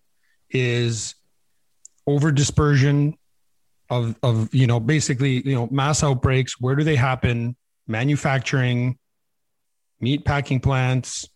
is 0.51 1.15
over 2.07 2.31
dispersion 2.31 3.17
of 3.89 4.17
of 4.23 4.55
you 4.55 4.67
know 4.67 4.81
basically 4.81 5.47
you 5.47 5.55
know 5.55 5.69
mass 5.71 6.03
outbreaks 6.03 6.61
where 6.61 6.75
do 6.75 6.85
they 6.85 6.97
happen 6.97 7.57
manufacturing 7.87 8.99
meat 10.01 10.25
packing 10.25 10.61
plants 10.61 11.29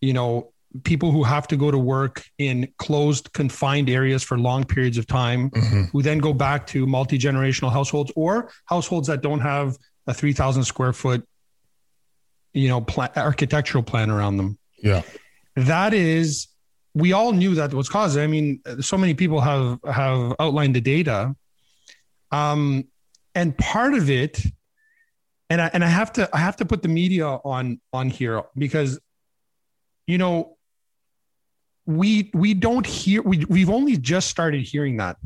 you 0.00 0.12
know 0.12 0.52
people 0.84 1.10
who 1.10 1.22
have 1.22 1.48
to 1.48 1.56
go 1.56 1.70
to 1.70 1.78
work 1.78 2.24
in 2.38 2.70
closed 2.78 3.32
confined 3.32 3.88
areas 3.88 4.22
for 4.22 4.38
long 4.38 4.64
periods 4.64 4.98
of 4.98 5.06
time 5.06 5.50
mm-hmm. 5.50 5.84
who 5.84 6.02
then 6.02 6.18
go 6.18 6.32
back 6.32 6.66
to 6.66 6.86
multi-generational 6.86 7.72
households 7.72 8.12
or 8.14 8.50
households 8.66 9.08
that 9.08 9.22
don't 9.22 9.40
have 9.40 9.76
a 10.06 10.14
3000 10.14 10.64
square 10.64 10.92
foot 10.92 11.26
you 12.52 12.68
know 12.68 12.80
plan, 12.80 13.10
architectural 13.16 13.82
plan 13.82 14.10
around 14.10 14.36
them 14.36 14.58
yeah 14.82 15.02
that 15.56 15.94
is 15.94 16.48
we 16.98 17.12
all 17.12 17.32
knew 17.32 17.54
that 17.54 17.72
was 17.72 17.88
caused. 17.88 18.18
I 18.18 18.26
mean, 18.26 18.60
so 18.80 18.98
many 18.98 19.14
people 19.14 19.40
have 19.40 19.78
have 19.84 20.34
outlined 20.40 20.74
the 20.74 20.80
data, 20.80 21.34
um, 22.32 22.84
and 23.34 23.56
part 23.56 23.94
of 23.94 24.10
it, 24.10 24.42
and 25.48 25.60
I 25.60 25.70
and 25.72 25.84
I 25.84 25.88
have 25.88 26.12
to 26.14 26.28
I 26.32 26.38
have 26.38 26.56
to 26.56 26.64
put 26.64 26.82
the 26.82 26.88
media 26.88 27.26
on 27.26 27.80
on 27.92 28.10
here 28.10 28.42
because, 28.56 28.98
you 30.08 30.18
know, 30.18 30.56
we 31.86 32.30
we 32.34 32.54
don't 32.54 32.86
hear 32.86 33.22
we 33.22 33.44
we've 33.44 33.70
only 33.70 33.96
just 33.96 34.28
started 34.28 34.62
hearing 34.62 34.96
that. 34.96 35.18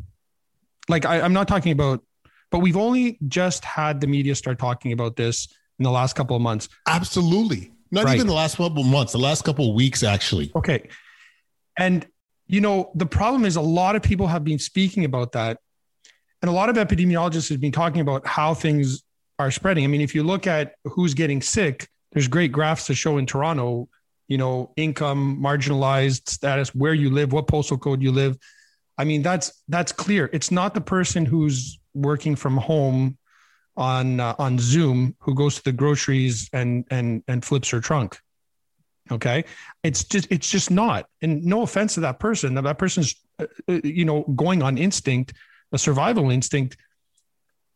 Like 0.88 1.06
I, 1.06 1.20
I'm 1.20 1.32
not 1.32 1.48
talking 1.48 1.72
about, 1.72 2.04
but 2.50 2.58
we've 2.58 2.76
only 2.76 3.16
just 3.28 3.64
had 3.64 4.00
the 4.00 4.06
media 4.06 4.34
start 4.34 4.58
talking 4.58 4.92
about 4.92 5.16
this 5.16 5.48
in 5.78 5.84
the 5.84 5.90
last 5.90 6.14
couple 6.14 6.36
of 6.36 6.42
months. 6.42 6.68
Absolutely. 6.86 7.72
Not 7.92 8.04
right. 8.04 8.16
even 8.16 8.26
the 8.26 8.34
last 8.34 8.56
couple 8.56 8.82
of 8.82 8.86
months, 8.86 9.12
the 9.12 9.18
last 9.18 9.44
couple 9.44 9.68
of 9.68 9.74
weeks, 9.74 10.02
actually. 10.02 10.50
Okay. 10.56 10.88
And, 11.78 12.06
you 12.46 12.60
know, 12.60 12.90
the 12.94 13.06
problem 13.06 13.44
is 13.44 13.56
a 13.56 13.60
lot 13.60 13.96
of 13.96 14.02
people 14.02 14.26
have 14.26 14.44
been 14.44 14.58
speaking 14.58 15.04
about 15.04 15.32
that. 15.32 15.58
And 16.40 16.48
a 16.48 16.52
lot 16.52 16.70
of 16.70 16.76
epidemiologists 16.76 17.50
have 17.50 17.60
been 17.60 17.72
talking 17.72 18.00
about 18.00 18.26
how 18.26 18.54
things 18.54 19.02
are 19.38 19.50
spreading. 19.50 19.84
I 19.84 19.88
mean, 19.88 20.00
if 20.00 20.14
you 20.14 20.22
look 20.22 20.46
at 20.46 20.74
who's 20.84 21.14
getting 21.14 21.42
sick, 21.42 21.88
there's 22.12 22.28
great 22.28 22.50
graphs 22.50 22.86
to 22.86 22.94
show 22.94 23.18
in 23.18 23.26
Toronto, 23.26 23.88
you 24.32 24.38
know, 24.38 24.72
income, 24.76 25.20
marginalized 25.48 26.28
status, 26.28 26.74
where 26.74 26.94
you 26.94 27.10
live, 27.10 27.32
what 27.32 27.46
postal 27.46 27.76
code 27.76 28.02
you 28.02 28.12
live. 28.12 28.34
I 28.96 29.04
mean, 29.04 29.22
that's 29.22 29.62
that's 29.68 29.92
clear. 29.92 30.30
It's 30.32 30.50
not 30.50 30.72
the 30.72 30.80
person 30.80 31.26
who's 31.26 31.78
working 31.92 32.34
from 32.36 32.56
home 32.56 33.18
on 33.76 34.20
uh, 34.20 34.34
on 34.38 34.58
Zoom 34.58 35.14
who 35.24 35.34
goes 35.34 35.54
to 35.56 35.64
the 35.64 35.72
groceries 35.72 36.48
and 36.52 36.84
and 36.90 37.22
and 37.28 37.44
flips 37.44 37.68
her 37.70 37.80
trunk. 37.80 38.18
Okay. 39.10 39.44
It's 39.82 40.04
just, 40.04 40.28
it's 40.30 40.48
just 40.48 40.70
not. 40.70 41.06
And 41.20 41.44
no 41.44 41.62
offense 41.62 41.94
to 41.94 42.00
that 42.00 42.18
person. 42.18 42.54
That 42.54 42.78
person's, 42.78 43.14
uh, 43.38 43.46
uh, 43.68 43.80
you 43.84 44.04
know, 44.04 44.22
going 44.22 44.62
on 44.62 44.78
instinct, 44.78 45.34
a 45.72 45.78
survival 45.78 46.30
instinct. 46.30 46.76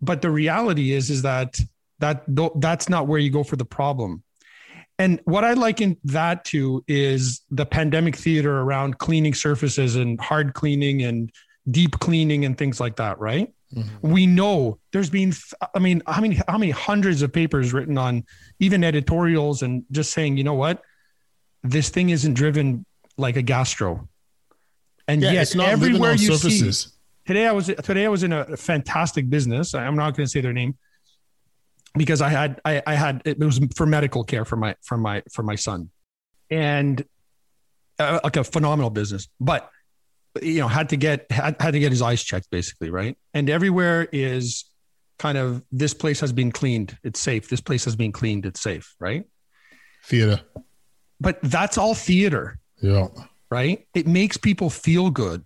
But 0.01 0.23
the 0.23 0.31
reality 0.31 0.93
is, 0.93 1.11
is 1.11 1.23
that 1.23 1.61
that 1.99 2.25
that's 2.57 2.89
not 2.89 3.07
where 3.09 3.19
you 3.19 3.31
go 3.31 3.43
for 3.43 3.57
the 3.57 3.65
problem. 3.65 4.23
And 4.99 5.21
what 5.25 5.45
I 5.45 5.53
liken 5.53 5.99
that 6.05 6.45
to 6.47 6.83
is 6.89 7.43
the 7.51 7.67
pandemic 7.67 8.17
theater 8.17 8.61
around 8.61 8.99
cleaning 8.99 9.35
surfaces 9.35 9.97
and 9.97 10.19
hard 10.21 10.55
cleaning 10.55 11.03
and 11.03 11.31
deep 11.71 11.99
cleaning 11.99 12.45
and 12.45 12.57
things 12.57 12.81
like 12.81 12.97
that, 12.97 13.19
right? 13.19 13.53
Mm-hmm. 13.75 14.11
We 14.11 14.27
know 14.27 14.79
there's 14.93 15.11
been, 15.11 15.35
I 15.75 15.79
mean, 15.81 16.03
how 16.07 16.21
many, 16.21 16.41
how 16.49 16.57
many 16.57 16.71
hundreds 16.71 17.21
of 17.21 17.33
papers 17.33 17.75
written 17.75 17.99
on 17.99 18.25
even 18.59 18.83
editorials 18.85 19.63
and 19.63 19.85
just 19.91 20.13
saying, 20.13 20.39
you 20.39 20.45
know 20.45 20.55
what, 20.55 20.83
this 21.63 21.91
thing 21.91 22.11
isn't 22.11 22.35
driven 22.35 22.87
like 23.19 23.37
a 23.37 23.43
gastro. 23.43 24.09
And 25.09 25.21
yeah, 25.21 25.33
yet 25.33 25.57
everywhere 25.57 26.13
you 26.13 26.35
surfaces. 26.35 26.79
see 26.81 26.91
today 27.27 27.47
I 27.47 27.53
was 27.53 27.67
today 27.67 28.07
I 28.07 28.09
was 28.09 28.23
in 28.23 28.33
a 28.33 28.57
fantastic 28.57 29.29
business. 29.29 29.75
I'm 29.75 29.97
not 29.97 30.17
going 30.17 30.27
to 30.27 30.31
say 30.31 30.41
their 30.41 30.53
name 30.53 30.77
because 31.97 32.21
I 32.21 32.29
had 32.29 32.61
I, 32.65 32.83
I 32.87 32.95
had 32.95 33.23
it 33.25 33.39
was 33.39 33.61
for 33.75 33.87
medical 33.87 34.25
care 34.25 34.45
for 34.45 34.57
my 34.57 34.75
for 34.83 34.97
my 34.97 35.23
for 35.33 35.43
my 35.43 35.55
son, 35.55 35.91
and 36.51 37.05
uh, 37.99 38.21
like 38.25 38.37
a 38.37 38.45
phenomenal 38.45 38.91
business. 38.91 39.29
But 39.41 39.71
you 40.43 40.61
know 40.61 40.69
had 40.69 40.91
to 40.91 40.97
get 40.97 41.31
had, 41.31 41.57
had 41.61 41.73
to 41.73 41.81
get 41.81 41.91
his 41.91 42.03
eyes 42.03 42.23
checked 42.23 42.51
basically, 42.51 42.91
right? 42.91 43.17
And 43.35 43.49
everywhere 43.51 44.09
is 44.13 44.65
kind 45.19 45.39
of 45.39 45.63
this 45.73 45.95
place 45.95 46.21
has 46.21 46.33
been 46.33 46.53
cleaned. 46.53 46.99
It's 47.03 47.21
safe. 47.21 47.49
This 47.49 47.61
place 47.61 47.85
has 47.85 47.97
been 47.97 48.13
cleaned. 48.13 48.47
It's 48.47 48.61
safe, 48.61 48.95
right? 49.01 49.25
Theater 50.05 50.41
but 51.21 51.41
that's 51.43 51.79
all 51.79 51.95
theater. 51.95 52.59
Yeah. 52.81 53.09
Right. 53.51 53.87
It 53.95 54.07
makes 54.07 54.37
people 54.37 54.71
feel 54.71 55.11
good, 55.11 55.45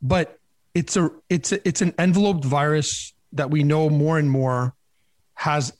but 0.00 0.38
it's 0.74 0.96
a 0.96 1.10
it's 1.28 1.52
a, 1.52 1.66
it's 1.68 1.82
an 1.82 1.94
enveloped 1.98 2.44
virus 2.44 3.12
that 3.32 3.50
we 3.50 3.62
know 3.62 3.90
more 3.90 4.18
and 4.18 4.30
more 4.30 4.74
has. 5.42 5.72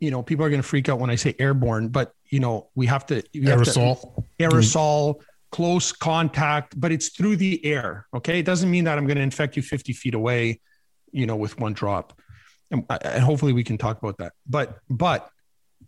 You 0.00 0.10
know, 0.10 0.22
people 0.22 0.46
are 0.46 0.48
going 0.48 0.62
to 0.62 0.66
freak 0.66 0.88
out 0.88 0.98
when 0.98 1.10
I 1.10 1.16
say 1.16 1.34
airborne, 1.38 1.88
but 1.88 2.14
you 2.30 2.40
know, 2.40 2.70
we 2.74 2.86
have 2.86 3.04
to 3.06 3.22
we 3.34 3.42
aerosol, 3.42 3.88
have 3.88 4.00
to, 4.00 4.24
aerosol, 4.56 5.16
mm-hmm. 5.16 5.22
close 5.50 5.92
contact, 5.92 6.80
but 6.80 6.90
it's 6.90 7.10
through 7.10 7.36
the 7.36 7.62
air. 7.66 8.06
Okay, 8.14 8.38
it 8.38 8.46
doesn't 8.46 8.70
mean 8.70 8.84
that 8.84 8.96
I'm 8.96 9.06
going 9.06 9.18
to 9.18 9.22
infect 9.22 9.56
you 9.56 9.62
50 9.62 9.92
feet 9.92 10.14
away, 10.14 10.60
you 11.12 11.26
know, 11.26 11.36
with 11.36 11.58
one 11.58 11.74
drop, 11.74 12.18
and, 12.70 12.86
and 12.88 13.22
hopefully 13.22 13.52
we 13.52 13.62
can 13.62 13.76
talk 13.76 13.98
about 13.98 14.16
that. 14.18 14.32
But 14.48 14.78
but 14.88 15.28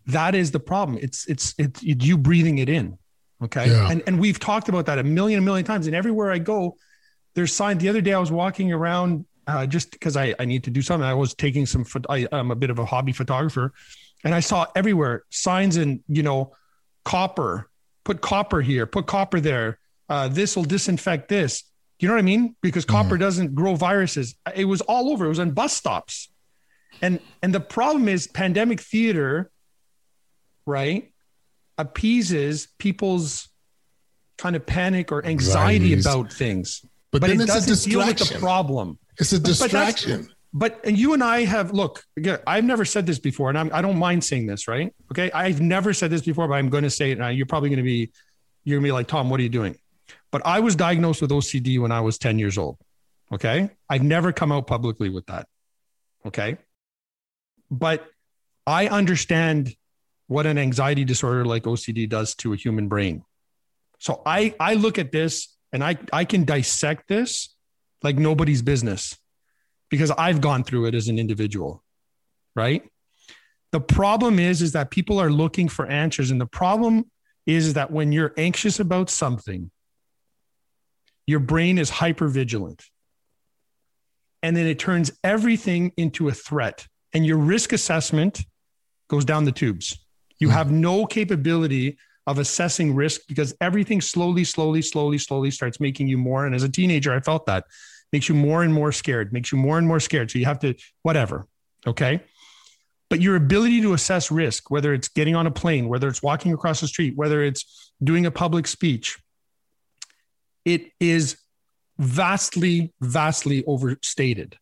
that 0.07 0.35
is 0.35 0.51
the 0.51 0.59
problem. 0.59 0.99
It's 1.01 1.25
it's 1.27 1.55
it's 1.57 1.81
you 1.81 2.17
breathing 2.17 2.59
it 2.59 2.69
in. 2.69 2.97
Okay. 3.43 3.69
Yeah. 3.69 3.89
And 3.89 4.03
and 4.07 4.19
we've 4.19 4.39
talked 4.39 4.69
about 4.69 4.85
that 4.85 4.99
a 4.99 5.03
million, 5.03 5.39
a 5.39 5.41
million 5.41 5.65
times. 5.65 5.87
And 5.87 5.95
everywhere 5.95 6.31
I 6.31 6.39
go, 6.39 6.77
there's 7.35 7.53
signs. 7.53 7.81
The 7.81 7.89
other 7.89 8.01
day 8.01 8.13
I 8.13 8.19
was 8.19 8.31
walking 8.31 8.71
around 8.71 9.25
uh, 9.47 9.65
just 9.65 9.91
because 9.91 10.17
I, 10.17 10.33
I 10.39 10.45
need 10.45 10.63
to 10.65 10.69
do 10.69 10.81
something. 10.81 11.07
I 11.07 11.13
was 11.13 11.33
taking 11.33 11.65
some 11.65 11.85
I, 12.09 12.27
I'm 12.31 12.51
a 12.51 12.55
bit 12.55 12.69
of 12.69 12.79
a 12.79 12.85
hobby 12.85 13.11
photographer. 13.11 13.73
And 14.23 14.33
I 14.33 14.39
saw 14.39 14.67
everywhere 14.75 15.23
signs 15.29 15.77
in, 15.77 16.01
you 16.07 16.23
know, 16.23 16.53
copper, 17.03 17.69
put 18.03 18.21
copper 18.21 18.61
here, 18.61 18.85
put 18.85 19.05
copper 19.05 19.39
there. 19.39 19.79
Uh, 20.09 20.27
this 20.27 20.55
will 20.55 20.63
disinfect 20.63 21.27
this. 21.27 21.63
You 21.99 22.07
know 22.07 22.15
what 22.15 22.19
I 22.19 22.23
mean? 22.23 22.55
Because 22.61 22.85
copper 22.85 23.15
mm. 23.15 23.19
doesn't 23.19 23.55
grow 23.55 23.75
viruses. 23.75 24.35
It 24.55 24.65
was 24.65 24.81
all 24.81 25.11
over. 25.11 25.25
It 25.25 25.29
was 25.29 25.39
on 25.39 25.51
bus 25.51 25.73
stops. 25.73 26.29
And 27.01 27.19
and 27.41 27.53
the 27.53 27.59
problem 27.59 28.07
is 28.07 28.27
pandemic 28.27 28.79
theater 28.79 29.51
right, 30.65 31.11
appeases 31.77 32.67
people's 32.77 33.49
kind 34.37 34.55
of 34.55 34.65
panic 34.65 35.11
or 35.11 35.25
anxiety 35.25 35.93
Anxieties. 35.93 36.05
about 36.05 36.33
things. 36.33 36.85
But, 37.11 37.21
but 37.21 37.27
then 37.27 37.41
it 37.41 37.47
doesn't 37.47 37.89
deal 37.89 37.99
with 38.05 38.17
the 38.17 38.39
problem. 38.39 38.97
It's 39.19 39.33
a 39.33 39.39
distraction. 39.39 40.29
But, 40.53 40.83
but 40.83 40.95
you 40.95 41.13
and 41.13 41.23
I 41.23 41.45
have 41.45 41.71
look 41.71 42.03
again. 42.15 42.39
I've 42.45 42.63
never 42.63 42.85
said 42.85 43.05
this 43.05 43.19
before, 43.19 43.49
and 43.49 43.57
I'm, 43.57 43.71
I 43.73 43.81
do 43.81 43.87
not 43.87 43.97
mind 43.97 44.23
saying 44.23 44.47
this, 44.47 44.67
right? 44.67 44.93
Okay, 45.11 45.31
I've 45.31 45.61
never 45.61 45.93
said 45.93 46.11
this 46.11 46.21
before, 46.21 46.47
but 46.47 46.55
I'm 46.55 46.69
going 46.69 46.83
to 46.83 46.89
say 46.89 47.11
it. 47.11 47.17
Now 47.17 47.29
you're 47.29 47.45
probably 47.45 47.69
going 47.69 47.77
to 47.77 47.83
be, 47.83 48.11
you're 48.63 48.77
going 48.77 48.83
to 48.83 48.87
be 48.87 48.91
like 48.91 49.07
Tom. 49.07 49.29
What 49.29 49.39
are 49.39 49.43
you 49.43 49.49
doing? 49.49 49.77
But 50.31 50.43
I 50.45 50.59
was 50.59 50.75
diagnosed 50.75 51.21
with 51.21 51.31
OCD 51.31 51.79
when 51.79 51.91
I 51.91 52.01
was 52.01 52.17
10 52.17 52.39
years 52.39 52.57
old. 52.57 52.77
Okay, 53.31 53.69
I've 53.89 54.03
never 54.03 54.31
come 54.31 54.51
out 54.51 54.67
publicly 54.67 55.09
with 55.09 55.25
that. 55.25 55.47
Okay, 56.25 56.57
but 57.71 58.07
I 58.67 58.87
understand 58.87 59.75
what 60.27 60.45
an 60.45 60.57
anxiety 60.57 61.03
disorder 61.03 61.45
like 61.45 61.63
OCD 61.63 62.07
does 62.07 62.35
to 62.35 62.53
a 62.53 62.55
human 62.55 62.87
brain. 62.87 63.23
So 63.99 64.21
I 64.25 64.53
I 64.59 64.75
look 64.75 64.99
at 64.99 65.11
this 65.11 65.55
and 65.71 65.83
I 65.83 65.97
I 66.11 66.25
can 66.25 66.43
dissect 66.45 67.07
this 67.07 67.55
like 68.03 68.17
nobody's 68.17 68.61
business 68.61 69.17
because 69.89 70.11
I've 70.11 70.41
gone 70.41 70.63
through 70.63 70.85
it 70.87 70.95
as 70.95 71.07
an 71.07 71.19
individual, 71.19 71.83
right? 72.55 72.83
The 73.71 73.79
problem 73.79 74.39
is 74.39 74.61
is 74.61 74.73
that 74.73 74.91
people 74.91 75.19
are 75.19 75.31
looking 75.31 75.69
for 75.69 75.87
answers 75.87 76.29
and 76.31 76.39
the 76.39 76.45
problem 76.45 77.09
is 77.45 77.73
that 77.73 77.91
when 77.91 78.11
you're 78.11 78.33
anxious 78.37 78.79
about 78.79 79.09
something 79.09 79.71
your 81.25 81.39
brain 81.39 81.77
is 81.77 81.89
hyper 81.89 82.27
vigilant. 82.27 82.83
and 84.41 84.57
then 84.57 84.67
it 84.67 84.77
turns 84.77 85.09
everything 85.23 85.93
into 85.95 86.27
a 86.27 86.33
threat. 86.33 86.85
And 87.13 87.25
your 87.25 87.37
risk 87.37 87.71
assessment 87.71 88.41
goes 89.07 89.23
down 89.23 89.45
the 89.45 89.53
tubes. 89.53 89.97
You 90.37 90.49
mm-hmm. 90.49 90.57
have 90.57 90.69
no 90.69 91.05
capability 91.05 91.97
of 92.27 92.39
assessing 92.39 92.93
risk 92.93 93.21
because 93.29 93.55
everything 93.61 94.01
slowly, 94.01 94.43
slowly, 94.43 94.81
slowly, 94.81 95.17
slowly 95.17 95.49
starts 95.49 95.79
making 95.79 96.09
you 96.09 96.17
more. 96.17 96.45
And 96.45 96.53
as 96.53 96.63
a 96.63 96.69
teenager, 96.69 97.13
I 97.13 97.21
felt 97.21 97.45
that 97.45 97.63
makes 98.13 98.29
you 98.29 98.35
more 98.35 98.63
and 98.63 98.73
more 98.73 98.91
scared, 98.91 99.33
makes 99.33 99.51
you 99.51 99.57
more 99.57 99.77
and 99.77 99.87
more 99.87 99.99
scared. 99.99 100.31
So 100.31 100.39
you 100.39 100.45
have 100.45 100.59
to, 100.59 100.75
whatever. 101.01 101.47
Okay. 101.85 102.21
But 103.09 103.19
your 103.19 103.35
ability 103.35 103.81
to 103.81 103.93
assess 103.93 104.31
risk, 104.31 104.71
whether 104.71 104.93
it's 104.93 105.09
getting 105.09 105.35
on 105.35 105.47
a 105.47 105.51
plane, 105.51 105.89
whether 105.89 106.07
it's 106.07 106.23
walking 106.23 106.53
across 106.53 106.79
the 106.79 106.87
street, 106.87 107.17
whether 107.17 107.43
it's 107.43 107.91
doing 108.01 108.25
a 108.25 108.31
public 108.31 108.67
speech, 108.67 109.19
it 110.63 110.91
is 110.99 111.37
vastly, 111.97 112.93
vastly 113.01 113.63
overstated. 113.65 114.57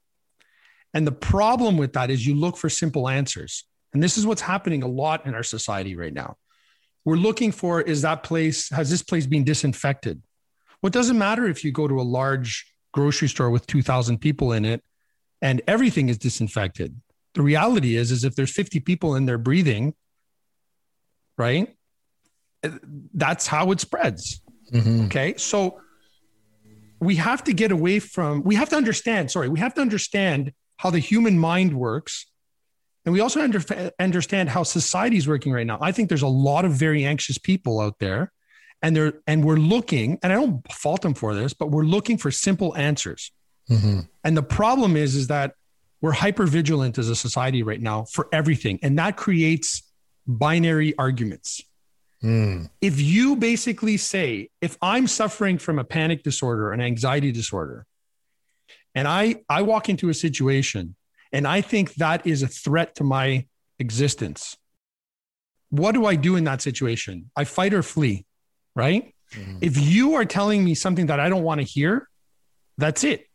And 0.94 1.06
the 1.06 1.12
problem 1.12 1.78
with 1.78 1.94
that 1.94 2.10
is 2.10 2.26
you 2.26 2.36
look 2.36 2.58
for 2.58 2.70
simple 2.70 3.08
answers. 3.08 3.66
And 3.94 4.02
this 4.02 4.18
is 4.18 4.26
what's 4.26 4.42
happening 4.42 4.84
a 4.84 4.88
lot 4.88 5.26
in 5.26 5.36
our 5.36 5.44
society 5.44 5.96
right 5.96 6.14
now. 6.14 6.38
We're 7.04 7.16
looking 7.18 7.52
for 7.52 7.82
is 7.82 8.02
that 8.04 8.24
place, 8.24 8.70
has 8.70 8.90
this 8.90 9.04
place 9.04 9.26
been 9.26 9.44
disinfected? 9.44 10.22
What 10.80 10.96
well, 10.96 11.02
doesn't 11.02 11.18
matter 11.18 11.48
if 11.48 11.64
you 11.64 11.72
go 11.72 11.88
to 11.88 12.00
a 12.00 12.04
large 12.04 12.71
grocery 12.92 13.28
store 13.28 13.50
with 13.50 13.68
2,000 13.68 14.20
people 14.20 14.54
in 14.54 14.66
it 14.66 14.84
and 15.42 15.62
everything 15.68 16.10
is 16.10 16.18
disinfected. 16.18 17.00
The 17.34 17.42
reality 17.42 17.96
is, 17.96 18.12
is 18.12 18.24
if 18.24 18.36
there's 18.36 18.52
50 18.52 18.80
people 18.82 19.16
in 19.16 19.26
there 19.26 19.38
breathing, 19.38 19.94
right? 21.38 21.76
That's 22.62 23.48
how 23.48 23.72
it 23.72 23.80
spreads. 23.80 24.42
Mm-hmm. 24.72 25.06
Okay. 25.06 25.36
So 25.38 25.82
we 27.00 27.16
have 27.16 27.44
to 27.46 27.54
get 27.54 27.72
away 27.72 28.00
from, 28.00 28.44
we 28.44 28.56
have 28.56 28.70
to 28.70 28.76
understand, 28.76 29.32
sorry, 29.32 29.50
we 29.50 29.60
have 29.60 29.74
to 29.76 29.82
understand 29.82 30.54
how 30.78 30.90
the 30.90 31.00
human 31.00 31.40
mind 31.40 31.74
works. 31.74 32.28
And 33.06 33.14
we 33.14 33.20
also 33.20 33.42
under, 33.42 33.92
understand 34.00 34.50
how 34.50 34.64
society 34.64 35.18
is 35.18 35.28
working 35.28 35.52
right 35.52 35.66
now. 35.66 35.80
I 35.82 35.92
think 35.92 36.10
there's 36.10 36.22
a 36.22 36.28
lot 36.28 36.66
of 36.66 36.74
very 36.74 37.04
anxious 37.04 37.40
people 37.40 37.80
out 37.80 37.96
there 38.00 38.32
and 38.82 38.96
they're 38.96 39.14
and 39.28 39.44
we're 39.44 39.58
looking 39.58 40.18
and 40.24 40.32
i 40.32 40.36
don't 40.36 40.70
fault 40.72 41.02
them 41.02 41.14
for 41.14 41.34
this 41.34 41.54
but 41.54 41.70
we're 41.70 41.84
looking 41.84 42.18
for 42.18 42.32
simple 42.32 42.76
answers 42.76 43.32
mm-hmm. 43.70 44.02
and 44.24 44.38
the 44.38 44.44
problem 44.44 44.96
is 44.96 45.16
is 45.16 45.28
that 45.28 45.56
we're 46.02 46.12
hyper 46.12 46.46
vigilant 46.46 46.98
as 46.98 47.10
a 47.10 47.16
society 47.16 47.64
right 47.64 47.82
now 47.82 48.04
for 48.04 48.28
everything 48.32 48.80
and 48.82 48.98
that 48.98 49.18
creates 49.18 49.84
binary 50.28 50.98
arguments 50.98 51.62
mm. 52.24 52.70
if 52.82 53.00
you 53.00 53.36
basically 53.36 53.98
say 53.98 54.50
if 54.62 54.78
i'm 54.82 55.08
suffering 55.08 55.58
from 55.58 55.80
a 55.80 55.84
panic 55.84 56.24
disorder 56.24 56.72
an 56.72 56.82
anxiety 56.82 57.32
disorder 57.32 57.86
and 58.96 59.08
i 59.08 59.36
i 59.50 59.62
walk 59.62 59.90
into 59.90 60.10
a 60.10 60.14
situation 60.14 60.96
and 61.32 61.48
i 61.48 61.62
think 61.62 61.96
that 61.96 62.26
is 62.26 62.44
a 62.44 62.48
threat 62.48 62.96
to 62.96 63.04
my 63.04 63.46
existence 63.80 64.58
what 65.70 65.94
do 65.94 66.06
i 66.06 66.16
do 66.16 66.36
in 66.36 66.44
that 66.44 66.62
situation 66.62 67.32
i 67.36 67.44
fight 67.44 67.74
or 67.74 67.82
flee 67.82 68.26
right? 68.76 69.14
Mm-hmm. 69.34 69.58
If 69.62 69.78
you 69.78 70.16
are 70.16 70.26
telling 70.26 70.64
me 70.64 70.76
something 70.76 71.08
that 71.08 71.20
I 71.20 71.30
don't 71.30 71.44
want 71.44 71.60
to 71.62 71.66
hear, 71.66 72.10
that's 72.78 73.04
it. 73.04 73.28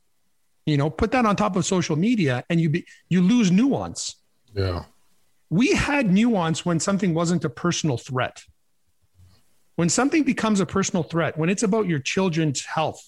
You 0.67 0.77
know, 0.77 0.91
put 0.91 1.13
that 1.13 1.25
on 1.25 1.37
top 1.37 1.57
of 1.57 1.65
social 1.65 1.97
media 1.97 2.45
and 2.51 2.61
you 2.61 2.71
be, 2.71 2.87
you 3.09 3.23
lose 3.23 3.51
nuance. 3.51 4.17
Yeah. 4.53 4.85
We 5.49 5.73
had 5.75 6.11
nuance 6.11 6.67
when 6.67 6.81
something 6.81 7.15
wasn't 7.15 7.45
a 7.45 7.51
personal 7.51 7.97
threat. 7.97 8.43
When 9.77 9.89
something 9.89 10.25
becomes 10.25 10.59
a 10.61 10.67
personal 10.67 11.03
threat, 11.03 11.39
when 11.39 11.51
it's 11.51 11.63
about 11.63 11.87
your 11.87 11.99
children's 11.99 12.65
health, 12.65 13.01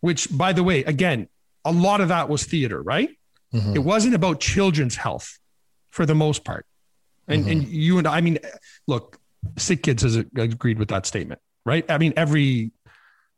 which 0.00 0.28
by 0.30 0.52
the 0.52 0.62
way, 0.62 0.84
again, 0.84 1.28
a 1.64 1.72
lot 1.72 2.00
of 2.00 2.08
that 2.08 2.28
was 2.28 2.44
theater, 2.44 2.80
right? 2.80 3.10
Mm-hmm. 3.52 3.74
It 3.74 3.80
wasn't 3.80 4.14
about 4.14 4.40
children's 4.40 4.94
health 4.94 5.38
for 5.90 6.06
the 6.06 6.14
most 6.14 6.44
part. 6.44 6.66
And, 7.26 7.42
mm-hmm. 7.42 7.50
and 7.50 7.68
you 7.68 7.98
and 7.98 8.06
I, 8.06 8.18
I 8.18 8.20
mean, 8.20 8.38
look, 8.86 9.18
Sick 9.56 9.82
Kids 9.82 10.02
has 10.02 10.16
agreed 10.16 10.78
with 10.78 10.88
that 10.88 11.06
statement, 11.06 11.40
right? 11.64 11.84
I 11.90 11.98
mean, 11.98 12.12
every 12.16 12.72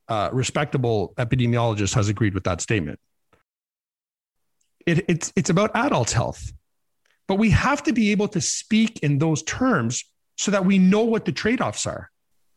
uh, 0.08 0.30
respectable 0.32 1.14
epidemiologist 1.16 1.94
has 1.94 2.08
agreed 2.08 2.34
with 2.34 2.44
that 2.44 2.60
statement. 2.60 2.98
It, 4.86 5.04
it's 5.08 5.32
it's 5.36 5.50
about 5.50 5.70
adults' 5.74 6.12
health, 6.12 6.52
but 7.28 7.36
we 7.36 7.50
have 7.50 7.82
to 7.84 7.92
be 7.92 8.10
able 8.10 8.28
to 8.28 8.40
speak 8.40 9.00
in 9.00 9.18
those 9.18 9.42
terms 9.42 10.04
so 10.36 10.50
that 10.50 10.64
we 10.64 10.78
know 10.78 11.04
what 11.04 11.26
the 11.26 11.32
trade-offs 11.32 11.86
are. 11.86 12.10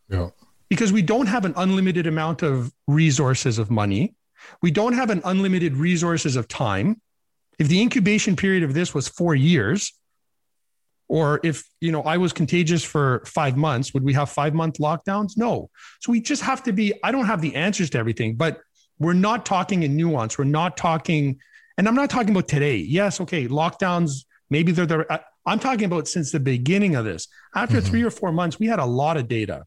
Yeah. 0.09 0.29
Because 0.69 0.91
we 0.91 1.01
don't 1.01 1.27
have 1.27 1.45
an 1.45 1.53
unlimited 1.57 2.07
amount 2.07 2.41
of 2.41 2.71
resources 2.87 3.59
of 3.59 3.69
money. 3.69 4.15
We 4.61 4.71
don't 4.71 4.93
have 4.93 5.09
an 5.09 5.21
unlimited 5.25 5.75
resources 5.75 6.35
of 6.35 6.47
time. 6.47 7.01
If 7.59 7.67
the 7.67 7.81
incubation 7.81 8.35
period 8.35 8.63
of 8.63 8.73
this 8.73 8.93
was 8.93 9.07
four 9.07 9.35
years, 9.35 9.93
or 11.07 11.39
if 11.43 11.63
you 11.81 11.91
know 11.91 12.01
i 12.03 12.17
was 12.17 12.33
contagious 12.33 12.83
for 12.83 13.23
five 13.25 13.57
months 13.57 13.93
would 13.93 14.03
we 14.03 14.13
have 14.13 14.29
five 14.29 14.53
month 14.53 14.77
lockdowns? 14.77 15.37
No. 15.37 15.69
So 16.01 16.11
we 16.11 16.21
just 16.21 16.41
have 16.41 16.63
to 16.63 16.73
be 16.73 16.93
i 17.03 17.11
don't 17.11 17.25
have 17.25 17.41
the 17.41 17.55
answers 17.55 17.89
to 17.91 17.97
everything 17.97 18.35
but 18.35 18.59
we're 18.99 19.13
not 19.13 19.45
talking 19.45 19.83
in 19.83 19.97
nuance. 19.97 20.37
We're 20.37 20.45
not 20.45 20.77
talking 20.77 21.39
and 21.77 21.87
i'm 21.87 21.95
not 21.95 22.09
talking 22.09 22.29
about 22.29 22.47
today. 22.47 22.77
Yes 22.77 23.21
okay 23.21 23.47
lockdowns 23.47 24.25
maybe 24.49 24.71
they're 24.71 24.85
there. 24.85 25.07
I'm 25.45 25.59
talking 25.59 25.85
about 25.85 26.07
since 26.07 26.31
the 26.31 26.39
beginning 26.39 26.95
of 26.95 27.03
this. 27.05 27.27
After 27.55 27.77
mm-hmm. 27.77 27.85
three 27.87 28.03
or 28.03 28.11
four 28.11 28.31
months 28.31 28.59
we 28.59 28.67
had 28.67 28.79
a 28.79 28.85
lot 28.85 29.17
of 29.17 29.27
data 29.27 29.65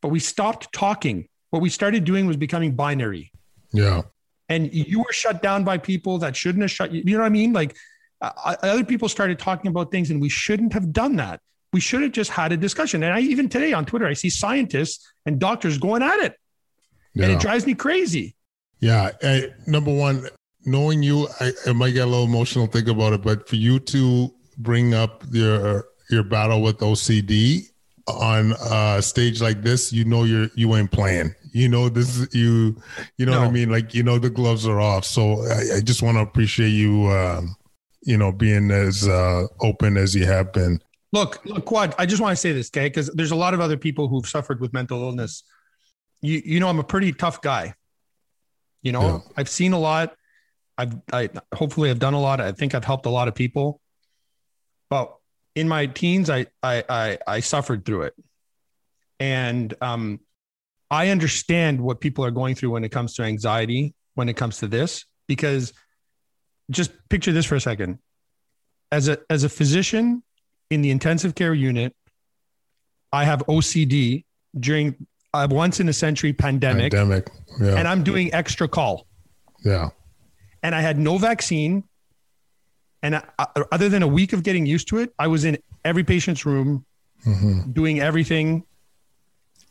but 0.00 0.08
we 0.08 0.18
stopped 0.18 0.72
talking. 0.72 1.28
What 1.50 1.62
we 1.62 1.68
started 1.68 2.04
doing 2.04 2.26
was 2.26 2.36
becoming 2.36 2.74
binary. 2.74 3.30
Yeah. 3.72 4.02
And 4.48 4.72
you 4.74 4.98
were 4.98 5.12
shut 5.12 5.42
down 5.42 5.64
by 5.64 5.78
people 5.78 6.18
that 6.18 6.34
shouldn't 6.36 6.62
have 6.62 6.70
shut 6.70 6.92
you 6.92 7.02
you 7.06 7.16
know 7.16 7.22
what 7.22 7.26
i 7.26 7.30
mean? 7.30 7.52
Like 7.52 7.76
uh, 8.22 8.56
other 8.62 8.84
people 8.84 9.08
started 9.08 9.38
talking 9.38 9.68
about 9.68 9.90
things 9.90 10.10
and 10.10 10.20
we 10.20 10.28
shouldn't 10.28 10.72
have 10.72 10.92
done 10.92 11.16
that. 11.16 11.40
We 11.72 11.80
should 11.80 12.02
have 12.02 12.12
just 12.12 12.30
had 12.30 12.52
a 12.52 12.56
discussion. 12.56 13.02
And 13.02 13.12
i 13.12 13.20
even 13.20 13.48
today 13.48 13.72
on 13.72 13.84
twitter 13.84 14.06
i 14.06 14.12
see 14.12 14.30
scientists 14.30 15.12
and 15.26 15.38
doctors 15.38 15.78
going 15.78 16.02
at 16.02 16.18
it. 16.20 16.36
Yeah. 17.14 17.24
and 17.24 17.32
it 17.34 17.40
drives 17.40 17.66
me 17.66 17.74
crazy. 17.74 18.36
Yeah. 18.80 19.10
Number 19.66 19.92
one 19.94 20.28
knowing 20.64 21.02
you 21.02 21.28
I, 21.40 21.52
I 21.66 21.72
might 21.72 21.90
get 21.90 22.06
a 22.06 22.10
little 22.10 22.24
emotional 22.24 22.66
think 22.66 22.88
about 22.88 23.12
it 23.12 23.22
but 23.22 23.48
for 23.48 23.56
you 23.56 23.80
to 23.80 24.32
bring 24.58 24.94
up 24.94 25.24
your 25.32 25.86
your 26.08 26.22
battle 26.22 26.62
with 26.62 26.78
ocd 26.78 27.72
on 28.06 28.52
a 28.70 29.02
stage 29.02 29.42
like 29.42 29.62
this 29.62 29.92
you 29.92 30.04
know 30.04 30.24
you're 30.24 30.48
you 30.54 30.74
ain't 30.76 30.90
playing. 30.90 31.34
You 31.52 31.68
know 31.68 31.88
this 31.88 32.16
is 32.16 32.34
you 32.34 32.80
you 33.18 33.26
know 33.26 33.32
no. 33.32 33.40
what 33.40 33.48
i 33.48 33.50
mean? 33.50 33.70
Like 33.70 33.94
you 33.94 34.02
know 34.02 34.18
the 34.18 34.30
gloves 34.30 34.66
are 34.66 34.80
off. 34.80 35.04
So 35.04 35.44
i, 35.46 35.76
I 35.76 35.80
just 35.80 36.02
want 36.02 36.16
to 36.16 36.22
appreciate 36.22 36.70
you 36.70 37.06
um, 37.08 37.54
you 38.02 38.16
know, 38.16 38.32
being 38.32 38.70
as 38.70 39.06
uh, 39.06 39.46
open 39.60 39.96
as 39.96 40.14
you 40.14 40.26
have 40.26 40.52
been. 40.52 40.80
Look, 41.12 41.44
look, 41.44 41.66
Kwad. 41.66 41.94
I 41.98 42.06
just 42.06 42.22
want 42.22 42.32
to 42.32 42.40
say 42.40 42.52
this, 42.52 42.70
okay? 42.70 42.88
Because 42.88 43.08
there's 43.08 43.30
a 43.30 43.36
lot 43.36 43.54
of 43.54 43.60
other 43.60 43.76
people 43.76 44.08
who've 44.08 44.26
suffered 44.26 44.60
with 44.60 44.72
mental 44.72 45.02
illness. 45.02 45.44
You, 46.20 46.40
you 46.44 46.60
know, 46.60 46.68
I'm 46.68 46.78
a 46.78 46.84
pretty 46.84 47.12
tough 47.12 47.42
guy. 47.42 47.74
You 48.82 48.92
know, 48.92 49.02
yeah. 49.02 49.18
I've 49.36 49.48
seen 49.48 49.72
a 49.72 49.78
lot. 49.78 50.14
I've, 50.78 50.94
I 51.12 51.28
hopefully 51.54 51.90
I've 51.90 51.98
done 51.98 52.14
a 52.14 52.20
lot. 52.20 52.40
I 52.40 52.52
think 52.52 52.74
I've 52.74 52.84
helped 52.84 53.06
a 53.06 53.10
lot 53.10 53.28
of 53.28 53.34
people. 53.34 53.80
But 54.88 55.14
in 55.54 55.68
my 55.68 55.86
teens, 55.86 56.30
I, 56.30 56.46
I, 56.62 56.84
I, 56.88 57.18
I 57.26 57.40
suffered 57.40 57.84
through 57.84 58.02
it, 58.02 58.14
and 59.20 59.72
um, 59.80 60.20
I 60.90 61.08
understand 61.08 61.80
what 61.80 62.00
people 62.00 62.24
are 62.24 62.30
going 62.30 62.54
through 62.54 62.70
when 62.70 62.84
it 62.84 62.90
comes 62.90 63.14
to 63.14 63.22
anxiety, 63.22 63.94
when 64.14 64.28
it 64.28 64.36
comes 64.36 64.58
to 64.58 64.66
this, 64.66 65.04
because 65.28 65.72
just 66.72 66.92
picture 67.08 67.32
this 67.32 67.46
for 67.46 67.54
a 67.54 67.60
second. 67.60 67.98
As 68.90 69.08
a 69.08 69.18
as 69.30 69.44
a 69.44 69.48
physician 69.48 70.22
in 70.70 70.82
the 70.82 70.90
intensive 70.90 71.34
care 71.34 71.54
unit, 71.54 71.94
I 73.12 73.24
have 73.24 73.40
OCD 73.46 74.24
during 74.58 75.06
a 75.34 75.48
once 75.48 75.80
in 75.80 75.88
a 75.88 75.92
century 75.92 76.32
pandemic. 76.32 76.92
Pandemic. 76.92 77.30
Yeah. 77.60 77.76
And 77.76 77.88
I'm 77.88 78.02
doing 78.02 78.32
extra 78.34 78.68
call. 78.68 79.06
Yeah. 79.64 79.90
And 80.62 80.74
I 80.74 80.80
had 80.80 80.98
no 80.98 81.18
vaccine. 81.18 81.84
And 83.02 83.16
I, 83.16 83.24
other 83.72 83.88
than 83.88 84.02
a 84.02 84.06
week 84.06 84.32
of 84.32 84.42
getting 84.42 84.64
used 84.66 84.88
to 84.88 84.98
it, 84.98 85.12
I 85.18 85.26
was 85.26 85.44
in 85.44 85.58
every 85.84 86.04
patient's 86.04 86.46
room 86.46 86.84
mm-hmm. 87.26 87.72
doing 87.72 88.00
everything. 88.00 88.64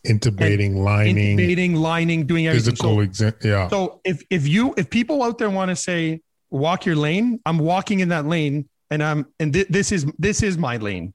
Intubating, 0.06 0.78
lining, 0.78 1.38
intubating, 1.38 1.76
lining, 1.78 2.26
doing 2.26 2.48
everything. 2.48 2.72
Physical 2.72 2.96
so, 2.96 3.00
exam. 3.02 3.34
Yeah. 3.44 3.70
So 3.70 4.02
if 4.04 4.24
if 4.32 4.48
you 4.48 4.74
if 4.76 4.90
people 4.90 5.22
out 5.22 5.38
there 5.38 5.50
want 5.50 5.70
to 5.70 5.76
say, 5.76 6.22
walk 6.52 6.86
your 6.86 6.96
lane. 6.96 7.40
I'm 7.46 7.58
walking 7.58 8.02
in 8.02 8.10
that 8.10 8.26
lane, 8.26 8.70
and 8.90 9.02
I'm 9.02 9.26
and 9.40 9.54
th- 9.54 9.68
this 9.70 9.92
is 9.92 10.06
this 10.20 10.44
is 10.44 10.58
my 10.58 10.78
lane. 10.78 11.14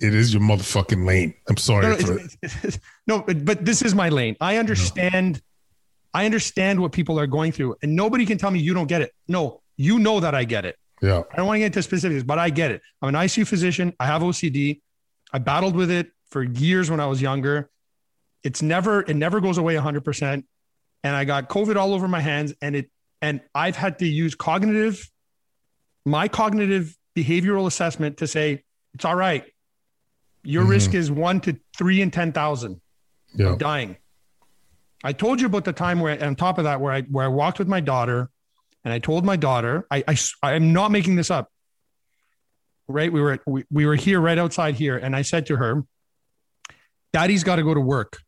It 0.00 0.14
is 0.14 0.32
your 0.32 0.42
motherfucking 0.42 1.04
lane. 1.04 1.34
I'm 1.48 1.56
sorry. 1.56 1.82
No, 1.82 1.96
no, 1.96 2.18
it's, 2.42 2.56
it's, 2.62 2.78
no 3.06 3.22
but, 3.22 3.44
but 3.44 3.64
this 3.64 3.82
is 3.82 3.94
my 3.94 4.08
lane. 4.08 4.36
I 4.40 4.56
understand. 4.56 5.34
No. 5.34 5.40
I 6.12 6.24
understand 6.24 6.80
what 6.80 6.90
people 6.90 7.20
are 7.20 7.26
going 7.26 7.52
through, 7.52 7.76
and 7.82 7.94
nobody 7.94 8.26
can 8.26 8.36
tell 8.36 8.50
me 8.50 8.58
you 8.58 8.74
don't 8.74 8.88
get 8.88 9.00
it. 9.00 9.12
No, 9.28 9.62
you 9.76 9.98
know 9.98 10.20
that 10.20 10.34
I 10.34 10.44
get 10.44 10.64
it. 10.64 10.76
Yeah. 11.00 11.22
I 11.32 11.36
don't 11.36 11.46
want 11.46 11.56
to 11.56 11.60
get 11.60 11.66
into 11.66 11.82
specifics, 11.82 12.22
but 12.22 12.38
I 12.38 12.50
get 12.50 12.70
it. 12.70 12.82
I'm 13.00 13.14
an 13.14 13.14
ICU 13.14 13.46
physician. 13.46 13.94
I 13.98 14.06
have 14.06 14.22
OCD. 14.22 14.80
I 15.32 15.38
battled 15.38 15.74
with 15.74 15.90
it 15.90 16.10
for 16.30 16.42
years 16.42 16.90
when 16.90 17.00
I 17.00 17.06
was 17.06 17.22
younger. 17.22 17.70
It's 18.42 18.62
never, 18.62 19.02
it 19.02 19.14
never 19.14 19.40
goes 19.40 19.58
away 19.58 19.74
100%. 19.76 20.44
And 21.02 21.16
I 21.16 21.24
got 21.24 21.48
COVID 21.48 21.76
all 21.76 21.94
over 21.94 22.08
my 22.08 22.20
hands, 22.20 22.52
and 22.60 22.76
it 22.76 22.90
And 23.22 23.40
I've 23.54 23.76
had 23.76 23.98
to 23.98 24.06
use 24.06 24.34
cognitive, 24.34 25.08
my 26.04 26.28
cognitive 26.28 26.96
behavioral 27.16 27.66
assessment 27.66 28.18
to 28.18 28.26
say, 28.26 28.64
it's 28.94 29.04
all 29.04 29.14
right. 29.14 29.44
Your 30.42 30.62
mm-hmm. 30.62 30.70
risk 30.70 30.94
is 30.94 31.10
one 31.10 31.40
to 31.42 31.58
three 31.76 32.00
in 32.00 32.10
10,000 32.10 32.80
yeah. 33.34 33.56
dying. 33.58 33.96
I 35.02 35.12
told 35.12 35.40
you 35.40 35.46
about 35.46 35.64
the 35.64 35.72
time 35.72 36.00
where, 36.00 36.22
on 36.22 36.36
top 36.36 36.58
of 36.58 36.64
that, 36.64 36.80
where 36.80 36.92
I, 36.92 37.02
where 37.02 37.24
I 37.24 37.28
walked 37.28 37.58
with 37.58 37.68
my 37.68 37.80
daughter 37.80 38.30
and 38.84 38.92
I 38.92 38.98
told 38.98 39.24
my 39.24 39.36
daughter, 39.36 39.86
I, 39.90 40.04
I, 40.08 40.16
I'm 40.42 40.72
not 40.72 40.90
making 40.90 41.16
this 41.16 41.30
up. 41.30 41.50
Right. 42.88 43.12
We 43.12 43.20
were, 43.20 43.38
we, 43.46 43.64
we 43.70 43.86
were 43.86 43.94
here 43.94 44.20
right 44.20 44.38
outside 44.38 44.74
here. 44.74 44.96
And 44.96 45.14
I 45.14 45.22
said 45.22 45.46
to 45.46 45.56
her, 45.56 45.84
daddy's 47.12 47.44
got 47.44 47.56
to 47.56 47.62
go 47.62 47.72
to 47.72 47.80
work. 47.80 48.18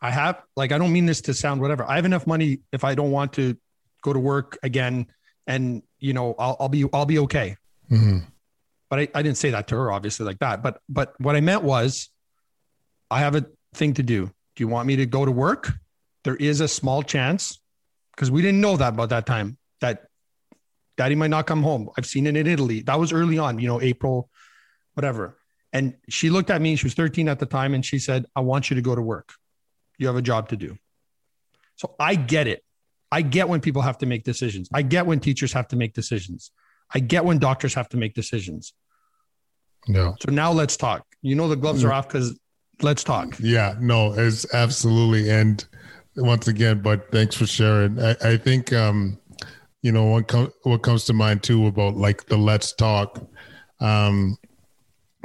I 0.00 0.10
have, 0.10 0.40
like, 0.56 0.72
I 0.72 0.78
don't 0.78 0.92
mean 0.92 1.06
this 1.06 1.22
to 1.22 1.34
sound 1.34 1.60
whatever. 1.60 1.84
I 1.84 1.96
have 1.96 2.04
enough 2.04 2.26
money 2.26 2.60
if 2.72 2.84
I 2.84 2.94
don't 2.94 3.10
want 3.10 3.34
to 3.34 3.56
go 4.02 4.12
to 4.12 4.18
work 4.18 4.58
again 4.62 5.06
and, 5.46 5.82
you 5.98 6.12
know, 6.12 6.34
I'll, 6.38 6.56
I'll 6.60 6.68
be, 6.68 6.84
I'll 6.92 7.06
be 7.06 7.18
okay. 7.20 7.56
Mm-hmm. 7.90 8.18
But 8.88 8.98
I, 8.98 9.08
I 9.14 9.22
didn't 9.22 9.38
say 9.38 9.50
that 9.50 9.68
to 9.68 9.76
her, 9.76 9.92
obviously, 9.92 10.26
like 10.26 10.38
that. 10.40 10.62
But, 10.62 10.80
but 10.88 11.14
what 11.18 11.36
I 11.36 11.40
meant 11.40 11.62
was, 11.62 12.08
I 13.10 13.20
have 13.20 13.34
a 13.34 13.46
thing 13.74 13.94
to 13.94 14.02
do. 14.02 14.26
Do 14.26 14.62
you 14.62 14.68
want 14.68 14.86
me 14.86 14.96
to 14.96 15.06
go 15.06 15.24
to 15.24 15.32
work? 15.32 15.72
There 16.24 16.36
is 16.36 16.60
a 16.60 16.68
small 16.68 17.02
chance 17.02 17.60
because 18.14 18.30
we 18.30 18.42
didn't 18.42 18.60
know 18.60 18.76
that 18.76 18.94
about 18.94 19.08
that 19.08 19.26
time 19.26 19.56
that 19.80 20.06
daddy 20.96 21.14
might 21.14 21.30
not 21.30 21.46
come 21.46 21.62
home. 21.62 21.88
I've 21.96 22.06
seen 22.06 22.26
it 22.26 22.36
in 22.36 22.46
Italy. 22.46 22.82
That 22.82 22.98
was 22.98 23.12
early 23.12 23.38
on, 23.38 23.58
you 23.58 23.66
know, 23.66 23.80
April, 23.80 24.28
whatever. 24.94 25.38
And 25.72 25.96
she 26.08 26.30
looked 26.30 26.50
at 26.50 26.60
me, 26.60 26.76
she 26.76 26.86
was 26.86 26.94
13 26.94 27.28
at 27.28 27.38
the 27.38 27.46
time, 27.46 27.74
and 27.74 27.84
she 27.84 27.98
said, 27.98 28.26
I 28.34 28.40
want 28.40 28.70
you 28.70 28.76
to 28.76 28.82
go 28.82 28.94
to 28.94 29.02
work. 29.02 29.32
You 29.98 30.08
have 30.08 30.16
a 30.16 30.22
job 30.22 30.48
to 30.50 30.56
do. 30.56 30.76
So 31.76 31.94
I 31.98 32.16
get 32.16 32.46
it. 32.46 32.62
I 33.12 33.22
get 33.22 33.48
when 33.48 33.60
people 33.60 33.82
have 33.82 33.98
to 33.98 34.06
make 34.06 34.24
decisions. 34.24 34.68
I 34.72 34.82
get 34.82 35.06
when 35.06 35.20
teachers 35.20 35.52
have 35.52 35.68
to 35.68 35.76
make 35.76 35.94
decisions. 35.94 36.52
I 36.94 37.00
get 37.00 37.24
when 37.24 37.38
doctors 37.38 37.74
have 37.74 37.88
to 37.90 37.96
make 37.96 38.14
decisions. 38.14 38.72
No. 39.88 40.14
So 40.20 40.30
now 40.30 40.52
let's 40.52 40.76
talk. 40.76 41.04
You 41.22 41.34
know 41.34 41.48
the 41.48 41.56
gloves 41.56 41.84
are 41.84 41.92
off 41.92 42.08
because 42.08 42.38
let's 42.82 43.04
talk. 43.04 43.36
Yeah, 43.40 43.74
no, 43.80 44.12
it's 44.12 44.52
absolutely. 44.54 45.30
And 45.30 45.64
once 46.16 46.48
again, 46.48 46.82
but 46.82 47.10
thanks 47.12 47.36
for 47.36 47.46
sharing. 47.46 48.00
I, 48.00 48.16
I 48.22 48.36
think 48.36 48.72
um, 48.72 49.18
you 49.82 49.92
know 49.92 50.06
what 50.06 50.28
com- 50.28 50.52
what 50.62 50.82
comes 50.82 51.04
to 51.06 51.12
mind 51.12 51.42
too 51.42 51.66
about 51.66 51.96
like 51.96 52.26
the 52.26 52.36
let's 52.36 52.72
talk. 52.72 53.20
Um, 53.80 54.36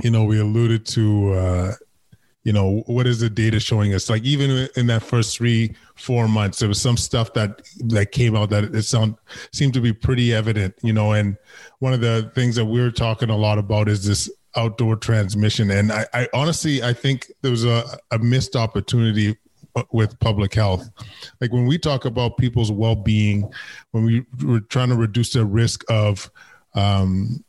you 0.04 0.12
know, 0.12 0.24
we 0.24 0.40
alluded 0.40 0.86
to 0.88 1.34
uh, 1.34 1.72
you 2.46 2.54
know 2.54 2.84
what 2.86 3.06
is 3.06 3.20
the 3.20 3.30
data 3.30 3.60
showing 3.60 3.94
us? 3.94 4.10
Like 4.10 4.24
even 4.24 4.70
in 4.78 4.88
that 4.88 5.04
first 5.04 5.36
three 5.36 5.76
four 5.96 6.28
months 6.30 6.60
there 6.60 6.70
was 6.70 6.82
some 6.82 6.96
stuff 6.96 7.34
that 7.34 7.62
that 7.80 8.12
came 8.12 8.36
out 8.36 8.50
that 8.52 8.64
it 8.64 8.84
sound 8.84 9.16
seemed 9.52 9.74
to 9.74 9.82
be 9.82 9.94
pretty 9.94 10.34
evident 10.34 10.76
you 10.84 10.92
know 10.92 11.14
and 11.14 11.38
one 11.80 11.94
of 11.94 12.02
the 12.02 12.30
things 12.36 12.56
that 12.56 12.66
we 12.66 12.82
are 12.82 12.92
talking 12.92 13.30
a 13.30 13.36
lot 13.36 13.58
about 13.58 13.88
is 13.88 14.06
this 14.06 14.30
outdoor 14.58 14.96
transmission. 14.96 15.72
And 15.72 15.92
i, 15.92 16.06
I 16.14 16.30
honestly 16.34 16.84
i 16.84 16.94
think 16.94 17.32
there 17.42 17.52
was 17.52 17.66
a, 17.66 17.84
a 18.12 18.20
missed 18.20 18.56
opportunity 18.56 19.36
with 19.92 20.18
public 20.20 20.54
health. 20.54 20.90
Like 21.42 21.52
when 21.52 21.66
we 21.66 21.78
talk 21.78 22.06
about 22.06 22.38
people's 22.38 22.72
well-being 22.72 23.52
when 23.92 24.06
we 24.06 24.26
were 24.44 24.62
trying 24.62 24.90
to 24.90 24.96
reduce 24.96 25.34
the 25.34 25.46
risk 25.46 25.84
of 25.90 26.30
um, 26.76 27.44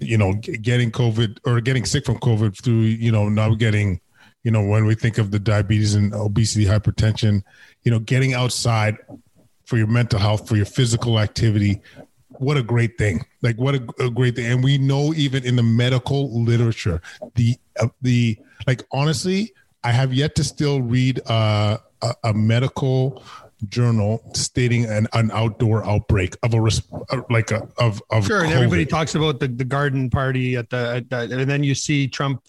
you 0.00 0.16
know 0.16 0.34
getting 0.34 0.90
covid 0.90 1.38
or 1.44 1.60
getting 1.60 1.84
sick 1.84 2.04
from 2.04 2.16
covid 2.18 2.56
through 2.62 2.74
you 2.74 3.10
know 3.10 3.28
not 3.28 3.58
getting 3.58 4.00
you 4.44 4.50
know, 4.50 4.62
when 4.62 4.84
we 4.84 4.94
think 4.94 5.18
of 5.18 5.30
the 5.30 5.40
diabetes 5.40 5.94
and 5.94 6.14
obesity, 6.14 6.66
hypertension, 6.66 7.42
you 7.82 7.90
know, 7.90 7.98
getting 7.98 8.34
outside 8.34 8.96
for 9.64 9.78
your 9.78 9.86
mental 9.86 10.18
health, 10.18 10.46
for 10.46 10.56
your 10.56 10.66
physical 10.66 11.18
activity, 11.18 11.80
what 12.28 12.56
a 12.56 12.62
great 12.62 12.98
thing! 12.98 13.24
Like 13.42 13.56
what 13.56 13.74
a, 13.74 13.86
a 14.00 14.10
great 14.10 14.36
thing. 14.36 14.46
And 14.46 14.62
we 14.62 14.76
know 14.76 15.14
even 15.14 15.44
in 15.44 15.56
the 15.56 15.62
medical 15.62 16.42
literature, 16.42 17.00
the 17.36 17.56
uh, 17.80 17.88
the 18.02 18.38
like 18.66 18.84
honestly, 18.92 19.54
I 19.82 19.92
have 19.92 20.12
yet 20.12 20.34
to 20.36 20.44
still 20.44 20.82
read 20.82 21.20
uh, 21.26 21.78
a, 22.02 22.14
a 22.24 22.34
medical 22.34 23.22
journal 23.68 24.22
stating 24.34 24.84
an, 24.84 25.06
an 25.14 25.30
outdoor 25.30 25.84
outbreak 25.86 26.36
of 26.42 26.54
a 26.54 26.58
uh, 26.58 27.22
like 27.30 27.50
a 27.50 27.66
of 27.78 28.02
of 28.10 28.26
sure, 28.26 28.40
COVID. 28.40 28.44
and 28.44 28.52
everybody 28.52 28.84
talks 28.84 29.14
about 29.14 29.40
the, 29.40 29.48
the 29.48 29.64
garden 29.64 30.10
party 30.10 30.56
at 30.56 30.68
the, 30.70 30.96
at 30.96 31.08
the 31.08 31.38
and 31.38 31.48
then 31.48 31.62
you 31.62 31.74
see 31.74 32.08
Trump 32.08 32.44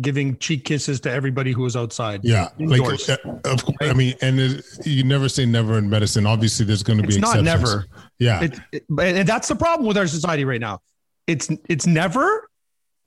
giving 0.00 0.36
cheek 0.38 0.64
kisses 0.64 1.00
to 1.00 1.10
everybody 1.10 1.52
who 1.52 1.62
was 1.62 1.76
outside. 1.76 2.20
Yeah, 2.22 2.48
indoors. 2.58 3.08
like 3.08 3.24
uh, 3.24 3.30
of 3.44 3.64
course. 3.64 3.76
I 3.80 3.92
mean, 3.92 4.14
and 4.20 4.62
you 4.84 5.04
never 5.04 5.28
say 5.28 5.46
never 5.46 5.78
in 5.78 5.88
medicine. 5.88 6.26
Obviously, 6.26 6.66
there's 6.66 6.82
going 6.82 6.98
to 6.98 7.02
be 7.02 7.08
it's 7.08 7.18
exceptions. 7.18 7.44
not 7.44 7.58
never. 7.58 7.86
Yeah, 8.18 8.42
it, 8.42 8.58
it, 8.72 8.84
and 8.98 9.28
that's 9.28 9.48
the 9.48 9.56
problem 9.56 9.86
with 9.86 9.96
our 9.96 10.06
society 10.06 10.44
right 10.44 10.60
now. 10.60 10.80
It's 11.26 11.48
it's 11.68 11.86
never, 11.86 12.48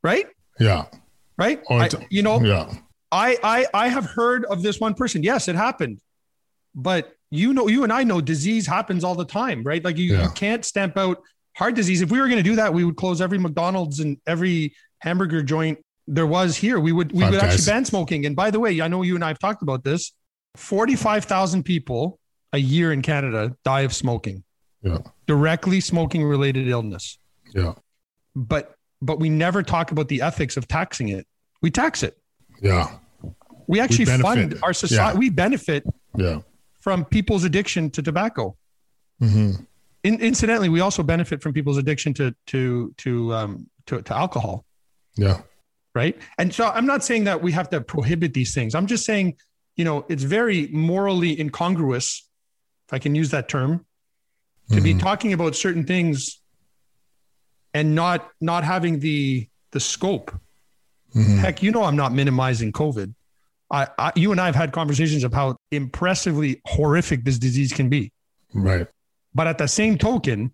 right? 0.03 0.25
Yeah, 0.59 0.85
right. 1.37 1.61
I, 1.69 1.89
you 2.09 2.23
know, 2.23 2.41
yeah. 2.41 2.73
I 3.11 3.37
I 3.43 3.65
I 3.73 3.87
have 3.89 4.05
heard 4.05 4.45
of 4.45 4.61
this 4.61 4.79
one 4.79 4.93
person. 4.93 5.23
Yes, 5.23 5.47
it 5.47 5.55
happened, 5.55 5.99
but 6.75 7.13
you 7.31 7.53
know, 7.53 7.67
you 7.67 7.83
and 7.83 7.93
I 7.93 8.03
know 8.03 8.21
disease 8.21 8.65
happens 8.65 9.03
all 9.03 9.15
the 9.15 9.25
time, 9.25 9.63
right? 9.63 9.83
Like 9.83 9.97
you, 9.97 10.13
yeah. 10.13 10.23
you 10.23 10.29
can't 10.31 10.65
stamp 10.65 10.97
out 10.97 11.21
heart 11.55 11.75
disease. 11.75 12.01
If 12.01 12.09
we 12.09 12.19
were 12.19 12.27
going 12.27 12.37
to 12.37 12.49
do 12.49 12.55
that, 12.55 12.73
we 12.73 12.83
would 12.83 12.95
close 12.95 13.21
every 13.21 13.37
McDonald's 13.37 13.99
and 13.99 14.17
every 14.25 14.73
hamburger 15.01 15.43
joint 15.43 15.77
there 16.09 16.25
was 16.25 16.57
here. 16.57 16.79
We 16.79 16.91
would 16.91 17.11
we 17.11 17.21
Five 17.21 17.31
would 17.31 17.39
guys. 17.39 17.53
actually 17.53 17.71
ban 17.71 17.85
smoking. 17.85 18.25
And 18.25 18.35
by 18.35 18.49
the 18.49 18.59
way, 18.59 18.81
I 18.81 18.87
know 18.87 19.03
you 19.03 19.15
and 19.15 19.23
I 19.23 19.27
have 19.29 19.39
talked 19.39 19.61
about 19.61 19.83
this. 19.83 20.11
Forty 20.55 20.95
five 20.95 21.23
thousand 21.25 21.63
people 21.63 22.19
a 22.51 22.57
year 22.57 22.91
in 22.91 23.03
Canada 23.03 23.55
die 23.63 23.81
of 23.81 23.93
smoking. 23.93 24.43
Yeah. 24.81 24.97
Directly 25.27 25.79
smoking 25.79 26.23
related 26.23 26.67
illness. 26.67 27.19
Yeah. 27.53 27.75
But 28.35 28.73
but 29.01 29.19
we 29.19 29.29
never 29.29 29.61
talk 29.61 29.91
about 29.91 30.07
the 30.07 30.23
ethics 30.23 30.57
of 30.57 30.67
taxing 30.67 31.09
it. 31.09 31.27
We 31.61 31.69
tax 31.69 32.01
it. 32.01 32.17
Yeah. 32.59 32.97
We 33.67 33.79
actually 33.79 34.05
we 34.05 34.17
fund 34.17 34.59
our 34.63 34.73
society. 34.73 35.15
Yeah. 35.15 35.19
We 35.19 35.29
benefit 35.29 35.83
yeah. 36.15 36.39
from 36.79 37.05
people's 37.05 37.43
addiction 37.43 37.91
to 37.91 38.01
tobacco. 38.01 38.57
Mm-hmm. 39.21 39.63
In, 40.03 40.21
incidentally, 40.21 40.69
we 40.69 40.79
also 40.79 41.03
benefit 41.03 41.43
from 41.43 41.53
people's 41.53 41.77
addiction 41.77 42.15
to 42.15 42.33
to 42.47 42.95
to 42.97 43.33
um, 43.35 43.69
to, 43.85 44.01
to 44.01 44.17
alcohol. 44.17 44.65
Yeah 45.15 45.41
right? 45.95 46.17
And 46.37 46.53
so 46.53 46.67
I'm 46.67 46.85
not 46.85 47.03
saying 47.03 47.25
that 47.25 47.41
we 47.41 47.51
have 47.51 47.69
to 47.69 47.81
prohibit 47.81 48.33
these 48.33 48.53
things. 48.53 48.75
I'm 48.75 48.87
just 48.87 49.05
saying, 49.05 49.37
you 49.75 49.85
know, 49.85 50.05
it's 50.09 50.23
very 50.23 50.67
morally 50.67 51.39
incongruous, 51.39 52.27
if 52.87 52.93
I 52.93 52.99
can 52.99 53.15
use 53.15 53.31
that 53.31 53.49
term, 53.49 53.85
to 54.69 54.75
mm-hmm. 54.75 54.83
be 54.83 54.93
talking 54.95 55.33
about 55.33 55.55
certain 55.55 55.85
things 55.85 56.41
and 57.73 57.95
not 57.95 58.29
not 58.41 58.63
having 58.63 58.99
the 58.99 59.47
the 59.71 59.79
scope. 59.79 60.31
Mm-hmm. 61.15 61.37
Heck, 61.37 61.63
you 61.63 61.71
know, 61.71 61.83
I'm 61.83 61.95
not 61.95 62.13
minimizing 62.13 62.71
COVID. 62.71 63.13
I, 63.71 63.87
I, 63.97 64.11
you 64.15 64.31
and 64.31 64.41
I 64.41 64.47
have 64.47 64.55
had 64.55 64.71
conversations 64.71 65.23
of 65.23 65.33
how 65.33 65.57
impressively 65.71 66.61
horrific 66.65 67.23
this 67.23 67.37
disease 67.37 67.71
can 67.71 67.87
be. 67.87 68.11
Right. 68.53 68.87
But 69.35 69.45
at 69.45 69.59
the 69.59 69.67
same 69.67 69.97
token, 69.97 70.51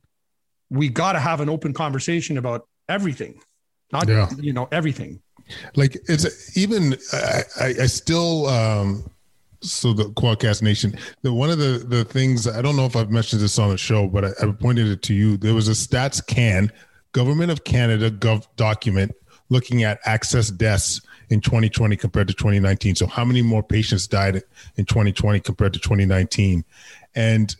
we 0.69 0.89
got 0.89 1.13
to 1.13 1.19
have 1.19 1.39
an 1.39 1.49
open 1.49 1.73
conversation 1.73 2.37
about 2.37 2.67
everything, 2.89 3.39
not 3.91 4.07
yeah. 4.07 4.29
you 4.37 4.53
know 4.53 4.67
everything 4.71 5.21
like 5.75 5.97
it's 6.07 6.57
even 6.57 6.97
I, 7.13 7.43
I 7.81 7.85
still 7.85 8.47
um 8.47 9.09
so 9.61 9.93
the 9.93 10.05
Kwadcast 10.05 10.61
Nation, 10.61 10.97
the 11.21 11.33
one 11.33 11.49
of 11.49 11.57
the 11.57 11.83
the 11.87 12.05
things 12.05 12.47
I 12.47 12.61
don't 12.61 12.75
know 12.75 12.85
if 12.85 12.95
I've 12.95 13.11
mentioned 13.11 13.41
this 13.41 13.57
on 13.59 13.69
the 13.69 13.77
show, 13.77 14.07
but 14.07 14.25
I, 14.25 14.29
I 14.41 14.51
pointed 14.51 14.87
it 14.87 15.01
to 15.03 15.13
you. 15.13 15.37
There 15.37 15.53
was 15.53 15.67
a 15.67 15.71
Stats 15.71 16.25
Can 16.25 16.71
Government 17.11 17.51
of 17.51 17.63
Canada 17.63 18.11
gov 18.11 18.47
document 18.55 19.13
looking 19.49 19.83
at 19.83 19.99
excess 20.05 20.49
deaths 20.49 21.01
in 21.29 21.41
2020 21.41 21.95
compared 21.95 22.27
to 22.27 22.33
2019. 22.33 22.95
So 22.95 23.07
how 23.07 23.25
many 23.25 23.41
more 23.41 23.63
patients 23.63 24.07
died 24.07 24.41
in 24.75 24.85
2020 24.85 25.39
compared 25.39 25.73
to 25.73 25.79
2019? 25.79 26.63
And 27.15 27.55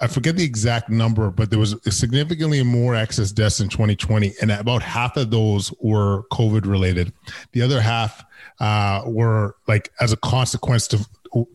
I 0.00 0.06
forget 0.06 0.36
the 0.36 0.44
exact 0.44 0.88
number, 0.88 1.30
but 1.30 1.50
there 1.50 1.58
was 1.58 1.76
significantly 1.90 2.62
more 2.62 2.94
excess 2.94 3.32
deaths 3.32 3.60
in 3.60 3.68
2020, 3.68 4.34
and 4.40 4.50
about 4.50 4.82
half 4.82 5.16
of 5.16 5.30
those 5.30 5.72
were 5.80 6.24
COVID 6.32 6.66
related. 6.66 7.12
The 7.52 7.62
other 7.62 7.80
half 7.80 8.24
uh, 8.60 9.02
were 9.06 9.56
like 9.66 9.92
as 10.00 10.12
a 10.12 10.16
consequence 10.16 10.88
to 10.88 11.04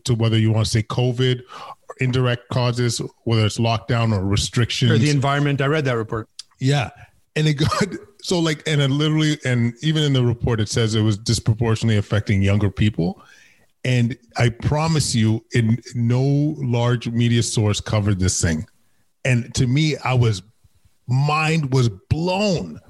to 0.04 0.14
whether 0.14 0.38
you 0.38 0.52
want 0.52 0.66
to 0.66 0.70
say 0.70 0.82
COVID 0.82 1.40
or 1.50 1.94
indirect 2.00 2.48
causes, 2.50 3.00
whether 3.24 3.44
it's 3.44 3.58
lockdown 3.58 4.16
or 4.16 4.24
restrictions. 4.24 4.92
Or 4.92 4.98
the 4.98 5.10
environment. 5.10 5.60
I 5.60 5.66
read 5.66 5.84
that 5.86 5.96
report. 5.96 6.28
Yeah, 6.60 6.90
and 7.36 7.48
it 7.48 7.54
got 7.54 7.88
so 8.22 8.38
like, 8.38 8.62
and 8.66 8.80
it 8.80 8.88
literally, 8.88 9.38
and 9.44 9.74
even 9.82 10.02
in 10.02 10.12
the 10.12 10.24
report, 10.24 10.60
it 10.60 10.68
says 10.68 10.94
it 10.94 11.02
was 11.02 11.18
disproportionately 11.18 11.98
affecting 11.98 12.42
younger 12.42 12.70
people. 12.70 13.22
And 13.84 14.16
I 14.36 14.48
promise 14.50 15.14
you, 15.14 15.44
in 15.52 15.78
no 15.94 16.22
large 16.58 17.08
media 17.08 17.42
source 17.42 17.80
covered 17.80 18.20
this 18.20 18.40
thing. 18.40 18.66
And 19.24 19.52
to 19.54 19.66
me, 19.66 19.96
I 19.98 20.14
was 20.14 20.42
mind 21.08 21.72
was 21.72 21.88
blown. 21.88 22.80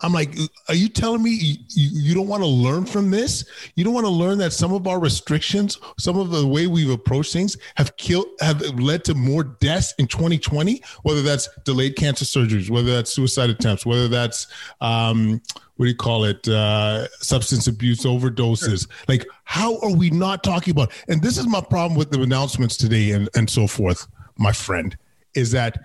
I'm 0.00 0.12
like, 0.12 0.36
are 0.68 0.74
you 0.74 0.88
telling 0.88 1.22
me 1.22 1.30
you, 1.30 1.56
you 1.68 2.14
don't 2.14 2.26
want 2.26 2.42
to 2.42 2.48
learn 2.48 2.84
from 2.84 3.10
this? 3.10 3.44
You 3.74 3.84
don't 3.84 3.94
want 3.94 4.06
to 4.06 4.12
learn 4.12 4.38
that 4.38 4.52
some 4.52 4.72
of 4.72 4.86
our 4.86 4.98
restrictions, 4.98 5.78
some 5.98 6.18
of 6.18 6.30
the 6.30 6.46
way 6.46 6.66
we've 6.66 6.90
approached 6.90 7.32
things 7.32 7.56
have 7.76 7.96
killed, 7.96 8.26
have 8.40 8.60
led 8.78 9.04
to 9.04 9.14
more 9.14 9.44
deaths 9.44 9.94
in 9.98 10.06
2020, 10.06 10.82
whether 11.04 11.22
that's 11.22 11.48
delayed 11.64 11.96
cancer 11.96 12.24
surgeries, 12.24 12.70
whether 12.70 12.92
that's 12.92 13.12
suicide 13.12 13.50
attempts, 13.50 13.86
whether 13.86 14.08
that's, 14.08 14.48
um, 14.80 15.40
what 15.76 15.86
do 15.86 15.90
you 15.90 15.96
call 15.96 16.24
it? 16.24 16.46
Uh, 16.46 17.08
substance 17.20 17.66
abuse 17.66 18.02
overdoses. 18.02 18.86
Sure. 18.86 18.96
Like, 19.08 19.26
how 19.44 19.78
are 19.80 19.94
we 19.94 20.10
not 20.10 20.44
talking 20.44 20.72
about? 20.72 20.92
And 21.08 21.22
this 21.22 21.38
is 21.38 21.46
my 21.46 21.60
problem 21.60 21.96
with 21.96 22.10
the 22.10 22.20
announcements 22.20 22.76
today 22.76 23.12
and, 23.12 23.28
and 23.34 23.48
so 23.48 23.66
forth, 23.66 24.06
my 24.38 24.52
friend, 24.52 24.96
is 25.34 25.50
that 25.52 25.80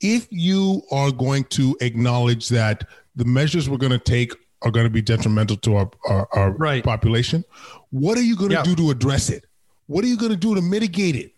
if 0.00 0.26
you 0.30 0.82
are 0.90 1.10
going 1.10 1.44
to 1.44 1.76
acknowledge 1.80 2.48
that 2.50 2.86
the 3.16 3.24
measures 3.24 3.68
we're 3.68 3.78
going 3.78 3.92
to 3.92 3.98
take 3.98 4.32
are 4.62 4.70
going 4.70 4.86
to 4.86 4.90
be 4.90 5.02
detrimental 5.02 5.56
to 5.58 5.76
our, 5.76 5.90
our, 6.08 6.28
our 6.32 6.50
right. 6.52 6.82
population. 6.82 7.44
What 7.90 8.16
are 8.18 8.22
you 8.22 8.36
going 8.36 8.50
to 8.50 8.56
yeah. 8.56 8.62
do 8.62 8.74
to 8.76 8.90
address 8.90 9.28
it? 9.28 9.44
What 9.86 10.04
are 10.04 10.08
you 10.08 10.16
going 10.16 10.32
to 10.32 10.36
do 10.36 10.54
to 10.54 10.62
mitigate 10.62 11.16
it? 11.16 11.34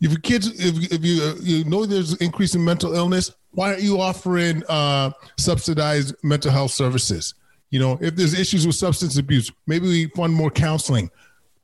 If 0.00 0.12
your 0.12 0.20
kids, 0.20 0.46
if, 0.46 0.92
if 0.92 1.04
you 1.04 1.22
uh, 1.22 1.34
you 1.40 1.64
know 1.64 1.84
there's 1.84 2.14
increase 2.16 2.54
in 2.54 2.64
mental 2.64 2.94
illness, 2.94 3.32
why 3.50 3.70
aren't 3.70 3.82
you 3.82 4.00
offering 4.00 4.62
uh, 4.68 5.10
subsidized 5.38 6.14
mental 6.22 6.52
health 6.52 6.70
services? 6.70 7.34
You 7.70 7.80
know, 7.80 7.98
if 8.00 8.14
there's 8.14 8.38
issues 8.38 8.66
with 8.66 8.76
substance 8.76 9.18
abuse, 9.18 9.50
maybe 9.66 9.88
we 9.88 10.06
fund 10.08 10.32
more 10.32 10.50
counseling. 10.50 11.10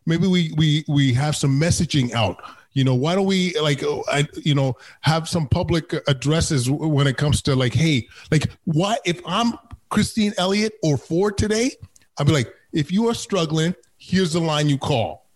Maybe 0.06 0.26
we 0.26 0.52
we 0.56 0.84
we 0.88 1.14
have 1.14 1.36
some 1.36 1.58
messaging 1.60 2.12
out. 2.12 2.42
You 2.74 2.82
know, 2.82 2.94
why 2.96 3.14
don't 3.14 3.26
we 3.26 3.58
like, 3.60 3.82
uh, 3.84 4.00
I, 4.08 4.26
you 4.42 4.54
know, 4.54 4.76
have 5.00 5.28
some 5.28 5.46
public 5.46 5.92
addresses 6.08 6.68
when 6.68 7.06
it 7.06 7.16
comes 7.16 7.40
to 7.42 7.54
like, 7.54 7.72
hey, 7.72 8.08
like, 8.32 8.50
why 8.64 8.96
if 9.04 9.20
I'm 9.24 9.54
Christine 9.90 10.34
Elliott 10.38 10.74
or 10.82 10.96
Ford 10.96 11.38
today, 11.38 11.70
I'd 12.18 12.26
be 12.26 12.32
like, 12.32 12.52
if 12.72 12.90
you 12.90 13.08
are 13.08 13.14
struggling, 13.14 13.76
here's 13.96 14.32
the 14.32 14.40
line 14.40 14.68
you 14.68 14.76
call. 14.76 15.30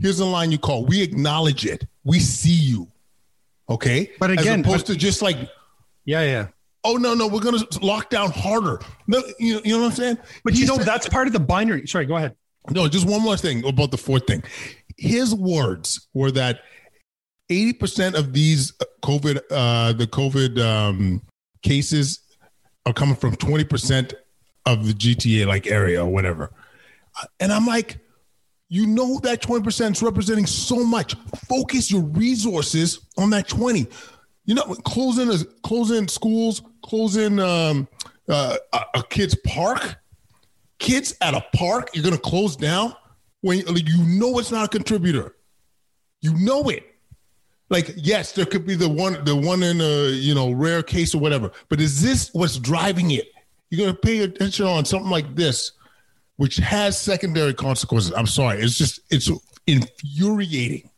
Here's 0.00 0.18
the 0.18 0.26
line 0.26 0.50
you 0.50 0.58
call. 0.58 0.84
We 0.84 1.02
acknowledge 1.02 1.64
it. 1.64 1.86
We 2.04 2.18
see 2.18 2.50
you. 2.50 2.88
Okay. 3.70 4.10
But 4.18 4.32
again, 4.32 4.60
As 4.60 4.66
opposed 4.66 4.86
but, 4.88 4.94
to 4.94 4.98
just 4.98 5.22
like, 5.22 5.36
yeah, 6.04 6.22
yeah. 6.22 6.46
Oh 6.82 6.96
no, 6.96 7.14
no, 7.14 7.26
we're 7.28 7.40
gonna 7.40 7.64
lock 7.80 8.10
down 8.10 8.30
harder. 8.30 8.80
No, 9.06 9.22
you, 9.38 9.60
you 9.64 9.74
know 9.74 9.82
what 9.82 9.90
I'm 9.90 9.92
saying? 9.92 10.18
But 10.44 10.54
he 10.54 10.60
you 10.60 10.66
know, 10.66 10.76
said, 10.76 10.86
that's 10.86 11.08
part 11.08 11.26
of 11.26 11.32
the 11.32 11.40
binary. 11.40 11.86
Sorry, 11.86 12.06
go 12.06 12.16
ahead. 12.16 12.36
No, 12.70 12.86
just 12.88 13.08
one 13.08 13.22
more 13.22 13.36
thing 13.36 13.64
about 13.64 13.92
the 13.92 13.96
Ford 13.96 14.26
thing 14.26 14.42
his 14.96 15.34
words 15.34 16.08
were 16.14 16.30
that 16.32 16.60
80% 17.50 18.14
of 18.14 18.32
these 18.32 18.72
COVID, 19.02 19.40
uh, 19.50 19.92
the 19.92 20.06
COVID 20.06 20.60
um, 20.60 21.22
cases 21.62 22.20
are 22.84 22.92
coming 22.92 23.16
from 23.16 23.36
20% 23.36 24.14
of 24.64 24.86
the 24.86 24.92
GTA 24.92 25.46
like 25.46 25.66
area 25.66 26.02
or 26.04 26.08
whatever. 26.08 26.50
And 27.40 27.52
I'm 27.52 27.66
like, 27.66 27.98
you 28.68 28.86
know 28.86 29.20
that 29.20 29.42
20% 29.42 29.92
is 29.92 30.02
representing 30.02 30.46
so 30.46 30.84
much. 30.84 31.14
Focus 31.48 31.90
your 31.90 32.02
resources 32.02 33.00
on 33.16 33.30
that 33.30 33.46
20. 33.46 33.86
You 34.44 34.54
know, 34.54 34.62
closing 34.84 35.46
closing 35.62 36.08
schools, 36.08 36.62
closing 36.84 37.38
um, 37.38 37.88
uh, 38.28 38.56
a, 38.72 38.80
a 38.94 39.02
kid's 39.04 39.36
park. 39.46 39.96
Kids 40.78 41.14
at 41.20 41.34
a 41.34 41.44
park, 41.54 41.90
you're 41.94 42.04
gonna 42.04 42.18
close 42.18 42.54
down 42.54 42.94
when 43.40 43.58
you 43.58 44.04
know 44.04 44.38
it's 44.38 44.50
not 44.50 44.66
a 44.66 44.68
contributor. 44.68 45.36
You 46.20 46.34
know 46.34 46.68
it. 46.68 46.84
Like, 47.68 47.92
yes, 47.96 48.32
there 48.32 48.46
could 48.46 48.66
be 48.66 48.74
the 48.76 48.88
one, 48.88 49.24
the 49.24 49.34
one 49.34 49.62
in 49.62 49.80
a 49.80 50.10
you 50.10 50.34
know 50.34 50.52
rare 50.52 50.82
case 50.82 51.14
or 51.14 51.18
whatever. 51.18 51.50
But 51.68 51.80
is 51.80 52.02
this 52.02 52.30
what's 52.32 52.58
driving 52.58 53.10
it? 53.10 53.28
You're 53.70 53.86
gonna 53.86 53.98
pay 53.98 54.20
attention 54.20 54.66
on 54.66 54.84
something 54.84 55.10
like 55.10 55.34
this, 55.34 55.72
which 56.36 56.56
has 56.56 57.00
secondary 57.00 57.54
consequences. 57.54 58.12
I'm 58.16 58.26
sorry, 58.26 58.60
it's 58.60 58.78
just 58.78 59.00
it's 59.10 59.30
infuriating. 59.66 60.90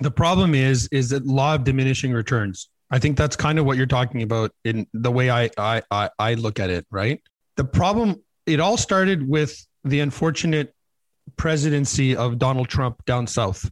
The 0.00 0.10
problem 0.10 0.54
is, 0.54 0.88
is 0.90 1.10
that 1.10 1.26
law 1.26 1.54
of 1.54 1.64
diminishing 1.64 2.12
returns. 2.12 2.68
I 2.90 2.98
think 2.98 3.16
that's 3.16 3.36
kind 3.36 3.58
of 3.58 3.66
what 3.66 3.76
you're 3.76 3.86
talking 3.86 4.22
about 4.22 4.50
in 4.64 4.86
the 4.92 5.12
way 5.12 5.30
I 5.30 5.50
I 5.56 5.82
I, 5.90 6.10
I 6.18 6.34
look 6.34 6.58
at 6.58 6.70
it. 6.70 6.86
Right. 6.90 7.22
The 7.56 7.64
problem. 7.64 8.22
It 8.46 8.58
all 8.58 8.76
started 8.76 9.28
with 9.28 9.64
the 9.84 10.00
unfortunate 10.00 10.74
presidency 11.36 12.16
of 12.16 12.38
Donald 12.38 12.68
Trump 12.68 13.04
down 13.04 13.26
south. 13.26 13.70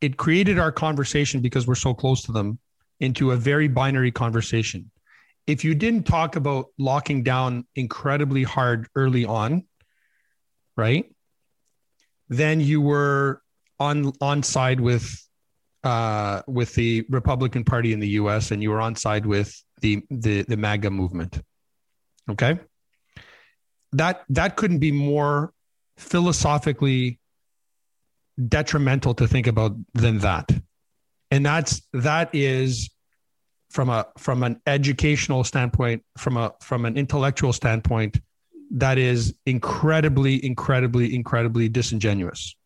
It 0.00 0.16
created 0.16 0.58
our 0.58 0.72
conversation 0.72 1.40
because 1.40 1.66
we're 1.66 1.74
so 1.74 1.94
close 1.94 2.22
to 2.22 2.32
them 2.32 2.58
into 3.00 3.32
a 3.32 3.36
very 3.36 3.68
binary 3.68 4.12
conversation. 4.12 4.90
If 5.46 5.64
you 5.64 5.74
didn't 5.74 6.04
talk 6.04 6.36
about 6.36 6.66
locking 6.78 7.22
down 7.22 7.66
incredibly 7.74 8.42
hard 8.42 8.88
early 8.94 9.24
on, 9.24 9.64
right? 10.76 11.10
Then 12.28 12.60
you 12.60 12.80
were 12.80 13.42
on 13.80 14.12
on 14.20 14.42
side 14.42 14.80
with 14.80 15.26
uh, 15.84 16.42
with 16.46 16.74
the 16.74 17.06
Republican 17.08 17.64
Party 17.64 17.92
in 17.92 18.00
the 18.00 18.08
U.S. 18.20 18.50
and 18.50 18.62
you 18.62 18.70
were 18.70 18.80
on 18.80 18.94
side 18.94 19.24
with 19.24 19.54
the 19.80 20.02
the 20.10 20.42
the 20.42 20.56
MAGA 20.56 20.90
movement. 20.90 21.40
Okay, 22.30 22.58
that 23.92 24.24
that 24.28 24.56
couldn't 24.56 24.80
be 24.80 24.92
more 24.92 25.52
philosophically 25.98 27.18
detrimental 28.46 29.14
to 29.14 29.26
think 29.26 29.46
about 29.46 29.76
than 29.94 30.18
that. 30.18 30.50
And 31.30 31.44
that's 31.44 31.82
that 31.92 32.30
is 32.34 32.90
from 33.70 33.90
a 33.90 34.06
from 34.16 34.42
an 34.42 34.60
educational 34.66 35.44
standpoint, 35.44 36.02
from 36.16 36.36
a 36.36 36.54
from 36.62 36.86
an 36.86 36.96
intellectual 36.96 37.52
standpoint, 37.52 38.20
that 38.70 38.96
is 38.96 39.34
incredibly, 39.44 40.44
incredibly, 40.44 41.14
incredibly 41.14 41.68
disingenuous. 41.68 42.56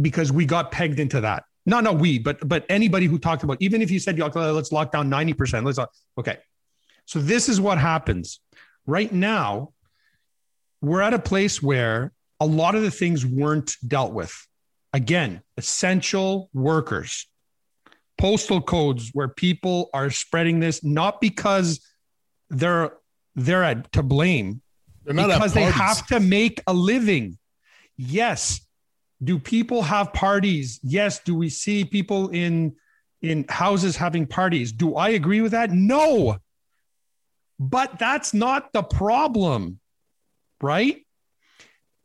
Because 0.00 0.32
we 0.32 0.46
got 0.46 0.70
pegged 0.70 1.00
into 1.00 1.20
that. 1.22 1.44
No, 1.66 1.80
no, 1.80 1.92
we, 1.92 2.18
but 2.18 2.46
but 2.46 2.64
anybody 2.68 3.06
who 3.06 3.18
talked 3.18 3.42
about, 3.42 3.56
even 3.60 3.82
if 3.82 3.90
you 3.90 3.98
said 3.98 4.18
let's 4.18 4.72
lock 4.72 4.92
down 4.92 5.10
90%, 5.10 5.64
let's 5.64 5.78
okay. 6.18 6.38
So 7.06 7.18
this 7.18 7.48
is 7.48 7.60
what 7.60 7.78
happens. 7.78 8.40
Right 8.86 9.12
now, 9.12 9.72
we're 10.80 11.00
at 11.00 11.12
a 11.12 11.18
place 11.18 11.60
where 11.62 12.12
a 12.40 12.46
lot 12.46 12.74
of 12.74 12.82
the 12.82 12.90
things 12.90 13.24
weren't 13.24 13.76
dealt 13.86 14.12
with. 14.12 14.34
Again, 14.92 15.42
essential 15.56 16.50
workers, 16.52 17.28
postal 18.18 18.60
codes 18.60 19.10
where 19.12 19.28
people 19.28 19.90
are 19.94 20.10
spreading 20.10 20.58
this 20.58 20.82
not 20.82 21.20
because 21.20 21.86
they're 22.48 22.92
they're 23.36 23.62
at, 23.62 23.92
to 23.92 24.02
blame, 24.02 24.62
they're 25.04 25.14
not 25.14 25.28
because 25.28 25.54
they 25.54 25.62
have 25.62 26.04
to 26.08 26.18
make 26.18 26.60
a 26.66 26.72
living. 26.72 27.38
Yes. 27.96 28.60
Do 29.22 29.38
people 29.38 29.82
have 29.82 30.12
parties? 30.12 30.80
Yes. 30.82 31.20
Do 31.20 31.34
we 31.34 31.50
see 31.50 31.84
people 31.84 32.28
in 32.30 32.74
in 33.22 33.44
houses 33.48 33.96
having 33.96 34.26
parties? 34.26 34.72
Do 34.72 34.96
I 34.96 35.10
agree 35.10 35.40
with 35.42 35.52
that? 35.52 35.70
No. 35.70 36.38
But 37.58 37.98
that's 37.98 38.32
not 38.32 38.72
the 38.72 38.82
problem, 38.82 39.78
right? 40.62 41.04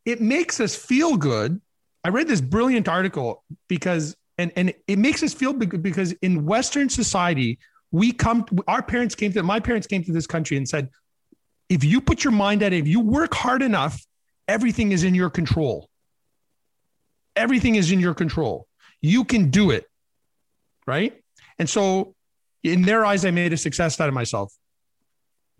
It 0.05 0.21
makes 0.21 0.59
us 0.59 0.75
feel 0.75 1.17
good. 1.17 1.59
I 2.03 2.09
read 2.09 2.27
this 2.27 2.41
brilliant 2.41 2.87
article 2.87 3.43
because, 3.67 4.15
and, 4.37 4.51
and 4.55 4.73
it 4.87 4.99
makes 4.99 5.23
us 5.23 5.33
feel 5.33 5.53
good 5.53 5.81
because 5.81 6.11
in 6.21 6.45
Western 6.45 6.89
society, 6.89 7.57
we 7.91 8.11
come, 8.11 8.45
our 8.67 8.83
parents 8.83 9.15
came 9.15 9.33
to, 9.33 9.41
my 9.41 9.59
parents 9.59 9.87
came 9.87 10.03
to 10.03 10.11
this 10.11 10.27
country 10.27 10.57
and 10.57 10.69
said, 10.69 10.89
if 11.67 11.83
you 11.83 11.99
put 11.99 12.23
your 12.23 12.33
mind 12.33 12.61
at 12.61 12.73
it, 12.73 12.77
if 12.77 12.87
you 12.87 12.99
work 12.99 13.33
hard 13.33 13.63
enough, 13.63 14.05
everything 14.47 14.91
is 14.91 15.03
in 15.03 15.15
your 15.15 15.31
control. 15.31 15.89
Everything 17.35 17.75
is 17.75 17.91
in 17.91 17.99
your 17.99 18.13
control. 18.13 18.67
You 19.01 19.25
can 19.25 19.49
do 19.49 19.71
it. 19.71 19.85
Right. 20.85 21.19
And 21.57 21.67
so, 21.67 22.13
in 22.63 22.83
their 22.83 23.03
eyes, 23.03 23.25
I 23.25 23.31
made 23.31 23.53
a 23.53 23.57
success 23.57 23.99
out 23.99 24.07
of 24.07 24.13
myself. 24.13 24.53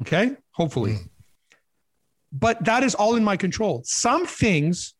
Okay. 0.01 0.35
Hopefully. 0.51 0.93
Mm 0.93 1.09
but 2.37 2.65
that 2.65 2.83
is 2.83 2.95
all 2.95 3.15
in 3.15 3.23
my 3.23 3.37
control. 3.37 3.81
Some 3.85 4.25
things 4.25 4.93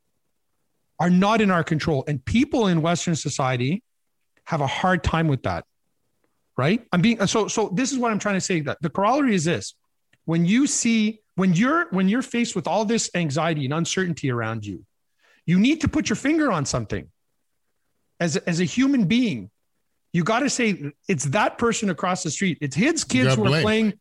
are 1.00 1.10
not 1.10 1.42
in 1.42 1.52
our 1.52 1.64
control, 1.64 2.06
and 2.08 2.24
people 2.24 2.68
in 2.68 2.82
Western 2.82 3.16
society 3.16 3.84
have 4.46 4.62
a 4.62 4.68
hard 4.68 5.04
time 5.04 5.28
with 5.28 5.44
that. 5.44 5.66
Right? 6.58 6.86
I'm 6.94 7.02
being 7.02 7.26
so. 7.28 7.50
So 7.50 7.70
this 7.74 7.92
is 7.92 7.98
what 7.98 8.12
I'm 8.12 8.20
trying 8.20 8.36
to 8.36 8.42
say. 8.42 8.62
That 8.62 8.78
the 8.82 8.90
corollary 8.90 9.36
is 9.36 9.44
this: 9.44 9.76
when 10.24 10.46
you 10.46 10.66
see 10.66 11.20
when 11.36 11.54
you're 11.54 11.90
when 11.90 12.08
you're 12.08 12.22
faced 12.22 12.56
with 12.56 12.68
all 12.68 12.86
this 12.86 13.10
anxiety 13.14 13.66
and 13.66 13.74
uncertainty 13.74 14.32
around 14.32 14.66
you, 14.66 14.86
you 15.46 15.60
need 15.60 15.82
to 15.82 15.90
put 15.90 16.08
your 16.08 16.16
finger 16.16 16.52
on 16.54 16.66
something. 16.66 17.10
As 18.22 18.38
a, 18.38 18.50
as 18.50 18.62
a 18.62 18.64
human 18.64 19.04
being, 19.04 19.52
you 20.14 20.24
got 20.24 20.40
to 20.40 20.50
say 20.50 20.94
it's 21.10 21.26
that 21.26 21.58
person 21.58 21.90
across 21.90 22.24
the 22.24 22.32
street. 22.32 22.58
It's 22.62 22.78
his 22.78 23.04
kids 23.04 23.36
who 23.36 23.46
are 23.46 23.62
playing 23.62 24.00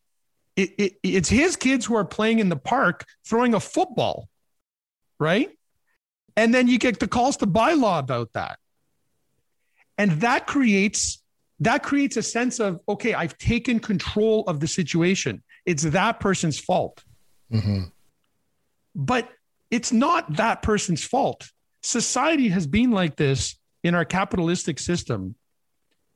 it, 0.57 0.71
it, 0.79 0.93
it's 1.03 1.29
his 1.29 1.57
kids 1.57 1.85
who 1.85 1.97
are 1.97 2.05
playing 2.05 2.39
in 2.39 2.49
the 2.49 2.57
park 2.57 3.05
throwing 3.27 3.55
a 3.55 3.61
football, 3.61 4.29
right? 5.19 5.51
And 6.37 6.55
then 6.55 6.69
you 6.69 6.79
get 6.79 7.01
the 7.01 7.09
calls 7.09 7.37
to 7.39 7.47
bylaw 7.47 7.99
about 7.99 8.33
that. 8.35 8.59
And 9.99 10.21
that 10.23 10.47
creates 10.47 11.23
that 11.61 11.85
creates 11.85 12.17
a 12.17 12.23
sense 12.23 12.59
of 12.59 12.81
okay, 12.89 13.15
I've 13.15 13.39
taken 13.39 13.79
control 13.79 14.45
of 14.47 14.61
the 14.61 14.67
situation. 14.67 15.43
It's 15.65 15.85
that 15.85 16.21
person's 16.21 16.59
fault. 16.59 17.03
Mm-hmm. 17.53 17.85
But 18.95 19.29
it's 19.71 19.93
not 19.93 20.37
that 20.37 20.63
person's 20.63 21.05
fault. 21.05 21.51
Society 21.83 22.49
has 22.49 22.67
been 22.67 22.91
like 22.91 23.17
this 23.17 23.57
in 23.83 23.95
our 23.95 24.05
capitalistic 24.05 24.79
system 24.79 25.37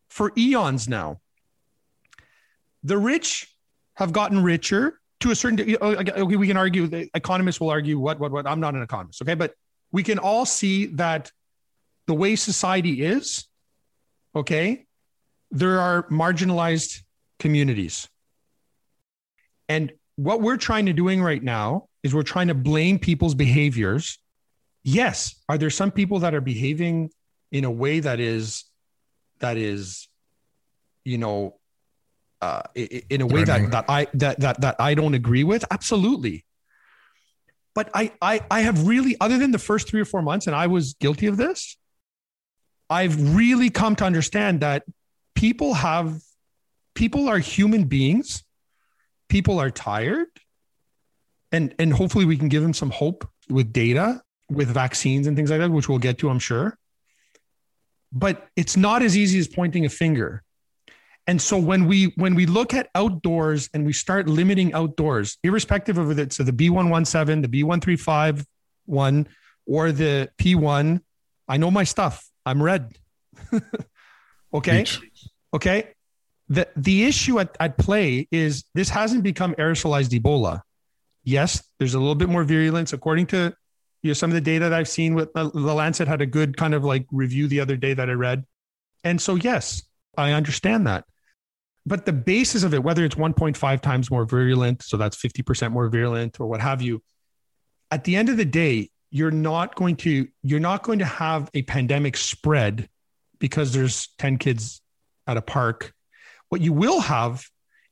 for 0.08 0.32
eons 0.36 0.88
now. 0.88 1.20
The 2.82 2.98
rich 2.98 3.46
have 3.98 4.12
gotten 4.12 4.40
richer 4.40 5.00
to 5.18 5.32
a 5.32 5.34
certain 5.34 5.56
degree. 5.56 5.76
Oh, 5.80 5.90
okay, 5.90 6.22
we 6.22 6.46
can 6.46 6.56
argue 6.56 6.86
the 6.86 7.10
economists 7.14 7.60
will 7.60 7.70
argue 7.70 7.98
what 7.98 8.20
what 8.20 8.30
what 8.30 8.46
I'm 8.46 8.60
not 8.60 8.74
an 8.74 8.82
economist 8.82 9.20
okay 9.22 9.34
but 9.34 9.54
we 9.90 10.02
can 10.04 10.18
all 10.18 10.46
see 10.46 10.86
that 11.02 11.32
the 12.06 12.14
way 12.14 12.36
society 12.36 13.04
is 13.04 13.46
okay 14.36 14.86
there 15.50 15.80
are 15.80 16.04
marginalized 16.04 17.02
communities 17.40 18.08
and 19.68 19.92
what 20.14 20.40
we're 20.40 20.56
trying 20.56 20.86
to 20.86 20.92
doing 20.92 21.20
right 21.20 21.42
now 21.42 21.88
is 22.04 22.14
we're 22.14 22.22
trying 22.22 22.48
to 22.48 22.54
blame 22.54 23.00
people's 23.00 23.34
behaviors 23.34 24.18
yes 24.84 25.34
are 25.48 25.58
there 25.58 25.70
some 25.70 25.90
people 25.90 26.20
that 26.20 26.34
are 26.34 26.40
behaving 26.40 27.10
in 27.50 27.64
a 27.64 27.70
way 27.70 27.98
that 27.98 28.20
is 28.20 28.64
that 29.40 29.56
is 29.56 30.06
you 31.04 31.18
know 31.18 31.57
uh, 32.40 32.62
in 32.74 33.20
a 33.20 33.26
way 33.26 33.44
that 33.44 33.70
that 33.70 33.84
I 33.88 34.06
that 34.14 34.40
that 34.40 34.60
that 34.60 34.76
I 34.78 34.94
don't 34.94 35.14
agree 35.14 35.44
with. 35.44 35.64
Absolutely. 35.70 36.44
But 37.74 37.90
I, 37.94 38.12
I 38.20 38.40
I 38.50 38.60
have 38.62 38.86
really, 38.86 39.16
other 39.20 39.38
than 39.38 39.52
the 39.52 39.58
first 39.58 39.88
three 39.88 40.00
or 40.00 40.04
four 40.04 40.22
months, 40.22 40.46
and 40.46 40.56
I 40.56 40.66
was 40.66 40.94
guilty 40.94 41.26
of 41.26 41.36
this. 41.36 41.76
I've 42.90 43.36
really 43.36 43.70
come 43.70 43.96
to 43.96 44.04
understand 44.04 44.60
that 44.60 44.84
people 45.34 45.74
have 45.74 46.20
people 46.94 47.28
are 47.28 47.38
human 47.38 47.84
beings. 47.84 48.44
People 49.28 49.60
are 49.60 49.70
tired, 49.70 50.28
and 51.52 51.74
and 51.78 51.92
hopefully 51.92 52.24
we 52.24 52.36
can 52.36 52.48
give 52.48 52.62
them 52.62 52.74
some 52.74 52.90
hope 52.90 53.28
with 53.48 53.72
data, 53.72 54.22
with 54.50 54.68
vaccines 54.68 55.26
and 55.26 55.36
things 55.36 55.50
like 55.50 55.60
that, 55.60 55.70
which 55.70 55.88
we'll 55.88 55.98
get 55.98 56.18
to, 56.18 56.30
I'm 56.30 56.38
sure. 56.38 56.78
But 58.10 58.46
it's 58.56 58.76
not 58.76 59.02
as 59.02 59.16
easy 59.16 59.38
as 59.38 59.46
pointing 59.46 59.84
a 59.84 59.90
finger 59.90 60.42
and 61.28 61.40
so 61.40 61.58
when 61.58 61.84
we 61.84 62.06
when 62.16 62.34
we 62.34 62.46
look 62.46 62.72
at 62.72 62.88
outdoors 62.94 63.68
and 63.74 63.84
we 63.84 63.92
start 63.92 64.28
limiting 64.28 64.72
outdoors, 64.72 65.36
irrespective 65.44 65.98
of 65.98 66.18
it, 66.18 66.32
so 66.32 66.42
the 66.42 66.52
B117, 66.52 67.42
the 67.42 67.62
B135 67.62 68.46
one, 68.86 69.28
or 69.66 69.92
the 69.92 70.30
P1, 70.38 71.02
I 71.46 71.56
know 71.58 71.70
my 71.70 71.84
stuff. 71.84 72.26
I'm 72.46 72.62
red. 72.62 72.96
okay. 74.54 74.78
Beach. 74.78 75.00
Okay. 75.52 75.92
The 76.48 76.66
the 76.76 77.04
issue 77.04 77.38
at, 77.40 77.54
at 77.60 77.76
play 77.76 78.26
is 78.32 78.64
this 78.74 78.88
hasn't 78.88 79.22
become 79.22 79.54
aerosolized 79.56 80.18
Ebola. 80.18 80.62
Yes, 81.24 81.62
there's 81.78 81.92
a 81.92 81.98
little 81.98 82.14
bit 82.14 82.30
more 82.30 82.42
virulence 82.42 82.94
according 82.94 83.26
to 83.26 83.52
you 84.02 84.08
know 84.08 84.14
some 84.14 84.30
of 84.30 84.34
the 84.34 84.40
data 84.40 84.70
that 84.70 84.72
I've 84.72 84.88
seen 84.88 85.14
with 85.14 85.28
uh, 85.34 85.50
the 85.52 85.74
Lancet 85.74 86.08
had 86.08 86.22
a 86.22 86.26
good 86.26 86.56
kind 86.56 86.72
of 86.72 86.84
like 86.84 87.04
review 87.12 87.48
the 87.48 87.60
other 87.60 87.76
day 87.76 87.92
that 87.92 88.08
I 88.08 88.14
read. 88.14 88.46
And 89.04 89.20
so 89.20 89.34
yes, 89.34 89.82
I 90.16 90.32
understand 90.32 90.86
that 90.86 91.04
but 91.88 92.04
the 92.06 92.12
basis 92.12 92.62
of 92.62 92.74
it, 92.74 92.82
whether 92.82 93.04
it's 93.04 93.14
1.5 93.14 93.80
times 93.80 94.10
more 94.10 94.24
virulent, 94.24 94.82
so 94.82 94.96
that's 94.96 95.16
50% 95.16 95.72
more 95.72 95.88
virulent 95.88 96.38
or 96.38 96.46
what 96.46 96.60
have 96.60 96.82
you, 96.82 97.02
at 97.90 98.04
the 98.04 98.16
end 98.16 98.28
of 98.28 98.36
the 98.36 98.44
day, 98.44 98.90
you're 99.10 99.30
not 99.30 99.74
going 99.74 99.96
to 99.96 100.28
you're 100.42 100.60
not 100.60 100.82
going 100.82 100.98
to 100.98 101.04
have 101.04 101.50
a 101.54 101.62
pandemic 101.62 102.16
spread 102.16 102.88
because 103.38 103.72
there's 103.72 104.08
10 104.18 104.36
kids 104.36 104.82
at 105.26 105.38
a 105.38 105.42
park. 105.42 105.94
What 106.50 106.60
you 106.60 106.74
will 106.74 107.00
have 107.00 107.42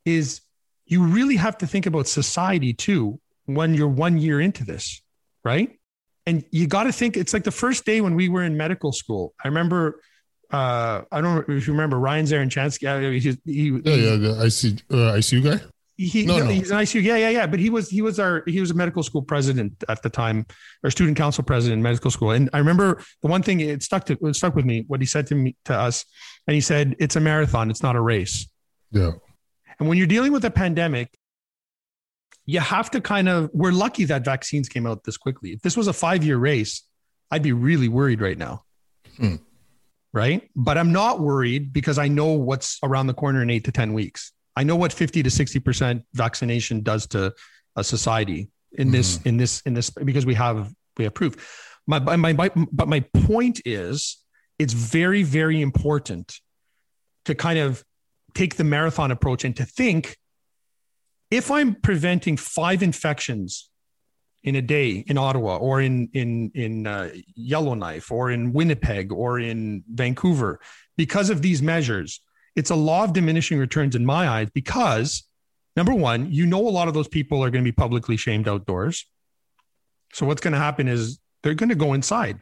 is 0.05 0.43
you 0.87 1.05
really 1.05 1.37
have 1.37 1.57
to 1.59 1.67
think 1.67 1.87
about 1.87 2.07
society 2.07 2.75
too 2.75 3.19
when 3.47 3.75
you're 3.75 3.89
one 3.89 4.19
year 4.19 4.41
into 4.41 4.65
this, 4.65 5.01
right? 5.43 5.79
And 6.27 6.45
you 6.51 6.67
got 6.67 6.85
to 6.85 6.93
think 6.93 7.17
it's 7.17 7.33
like 7.33 7.45
the 7.45 7.51
first 7.51 7.87
day 7.87 8.01
when 8.01 8.15
we 8.15 8.29
were 8.29 8.43
in 8.43 8.57
medical 8.57 8.93
school. 8.93 9.35
I 9.43 9.49
remember 9.49 10.01
uh, 10.51 11.03
I 11.11 11.21
don't 11.21 11.49
if 11.49 11.67
you 11.67 11.73
remember 11.73 11.99
Ryan 11.99 12.27
Zarychanski. 12.27 13.21
He, 13.21 13.53
he, 13.53 13.69
yeah, 13.85 13.95
yeah, 13.95 14.17
the 14.17 14.45
IC, 14.45 14.83
uh, 14.91 15.17
ICU 15.19 15.43
guy. 15.43 15.65
He, 15.99 16.27
no, 16.27 16.39
no, 16.39 16.47
he's 16.47 16.71
an 16.71 16.79
ICU. 16.79 17.03
Yeah, 17.03 17.17
yeah, 17.17 17.31
yeah. 17.31 17.47
But 17.47 17.59
he 17.59 17.71
was 17.71 17.89
he 17.89 18.03
was 18.03 18.21
our 18.21 18.43
he 18.47 18.61
was 18.61 18.71
a 18.71 18.75
medical 18.75 19.03
school 19.03 19.23
president 19.23 19.83
at 19.89 20.03
the 20.03 20.11
time, 20.11 20.47
or 20.85 20.91
student 20.91 21.17
council 21.17 21.43
president 21.43 21.79
in 21.79 21.83
medical 21.83 22.11
school. 22.11 22.33
And 22.33 22.51
I 22.53 22.59
remember 22.59 23.03
the 23.23 23.29
one 23.29 23.43
thing 23.43 23.61
it 23.61 23.83
stuck 23.83 24.05
to 24.07 24.19
it 24.21 24.37
stuck 24.37 24.55
with 24.55 24.67
me. 24.67 24.85
What 24.89 25.01
he 25.01 25.07
said 25.07 25.27
to 25.29 25.35
me 25.35 25.57
to 25.65 25.75
us, 25.75 26.05
and 26.47 26.55
he 26.55 26.61
said, 26.61 26.97
"It's 26.99 27.17
a 27.17 27.21
marathon. 27.21 27.71
It's 27.71 27.83
not 27.83 27.97
a 27.97 28.01
race." 28.01 28.47
Yeah. 28.91 29.13
And 29.79 29.89
when 29.89 29.97
you're 29.99 30.07
dealing 30.07 30.33
with 30.33 30.45
a 30.45 30.51
pandemic, 30.51 31.17
you 32.45 32.61
have 32.61 32.91
to 32.91 33.01
kind 33.01 33.29
of. 33.29 33.51
We're 33.55 33.73
lucky 33.73 34.05
that 34.05 34.23
vaccines 34.23 34.69
came 34.69 34.87
out 34.87 35.03
this 35.05 35.17
quickly. 35.17 35.53
If 35.53 35.63
this 35.63 35.79
was 35.79 35.89
a 35.89 35.95
five 35.95 36.23
year 36.23 36.37
race, 36.37 36.83
I'd 37.31 37.43
be 37.43 37.53
really 37.53 37.89
worried 37.89 38.21
right 38.21 38.39
now. 38.39 38.65
Hmm 39.17 39.37
right? 40.17 40.51
But 40.57 40.79
I'm 40.79 40.93
not 40.93 41.21
worried 41.21 41.75
because 41.75 41.99
I 41.99 42.09
know 42.09 42.33
what's 42.33 42.79
around 42.83 43.07
the 43.07 43.13
corner 43.13 43.43
in 43.43 43.51
eight 43.51 43.65
to 43.65 43.71
10 43.71 43.93
weeks. 43.93 44.33
I 44.57 44.65
know 44.65 44.75
what 44.75 44.91
50 44.91 45.23
to 45.23 45.29
60% 45.29 46.03
vaccination 46.15 46.81
does 46.81 47.07
to 47.09 47.35
a 47.77 47.85
society 47.85 48.49
in 48.73 48.91
this, 48.91 49.19
mm-hmm. 49.19 49.29
in 49.29 49.37
this, 49.37 49.61
in 49.67 49.75
this, 49.75 49.91
because 49.91 50.25
we 50.25 50.33
have, 50.33 50.73
we 50.97 51.05
have 51.05 51.13
proof. 51.13 51.77
My, 51.87 51.99
my, 51.99 52.33
my, 52.33 52.51
but 52.73 52.89
my 52.89 53.01
point 53.13 53.61
is 53.67 54.17
it's 54.59 54.73
very, 54.73 55.23
very 55.23 55.61
important 55.61 56.41
to 57.27 57.35
kind 57.35 57.59
of 57.59 57.85
take 58.33 58.57
the 58.57 58.65
marathon 58.65 59.11
approach 59.11 59.45
and 59.45 59.55
to 59.57 59.67
think 59.67 60.17
if 61.31 61.51
I'm 61.51 61.75
preventing 61.75 62.39
five 62.39 62.83
infections 62.83 63.69
in 64.47 64.55
a 64.55 64.63
day 64.63 65.05
in 65.09 65.19
Ottawa 65.19 65.57
or 65.57 65.81
in 65.83 66.09
in 66.15 66.51
in 66.55 66.87
uh, 66.87 67.11
Yellowknife 67.35 68.11
or 68.11 68.31
in 68.31 68.53
Winnipeg 68.53 69.13
or 69.13 69.39
in 69.41 69.83
Vancouver 69.93 70.61
because 70.97 71.29
of 71.29 71.43
these 71.43 71.61
measures. 71.61 72.21
It's 72.55 72.71
a 72.71 72.77
law 72.77 73.05
of 73.05 73.13
diminishing 73.13 73.59
returns 73.59 73.95
in 73.95 74.07
my 74.07 74.29
eyes 74.29 74.49
because 74.55 75.25
number 75.75 75.93
one, 75.93 76.33
you 76.33 76.47
know 76.47 76.67
a 76.67 76.71
lot 76.71 76.89
of 76.89 76.95
those 76.95 77.09
people 77.09 77.45
are 77.45 77.51
going 77.51 77.63
to 77.63 77.71
be 77.71 77.75
publicly 77.75 78.17
shamed 78.17 78.49
outdoors. 78.49 79.05
So 80.15 80.25
what's 80.25 80.41
going 80.41 80.53
to 80.53 80.59
happen 80.59 80.89
is 80.89 81.19
they're 81.43 81.55
going 81.55 81.69
to 81.69 81.75
go 81.75 81.93
inside. 81.93 82.41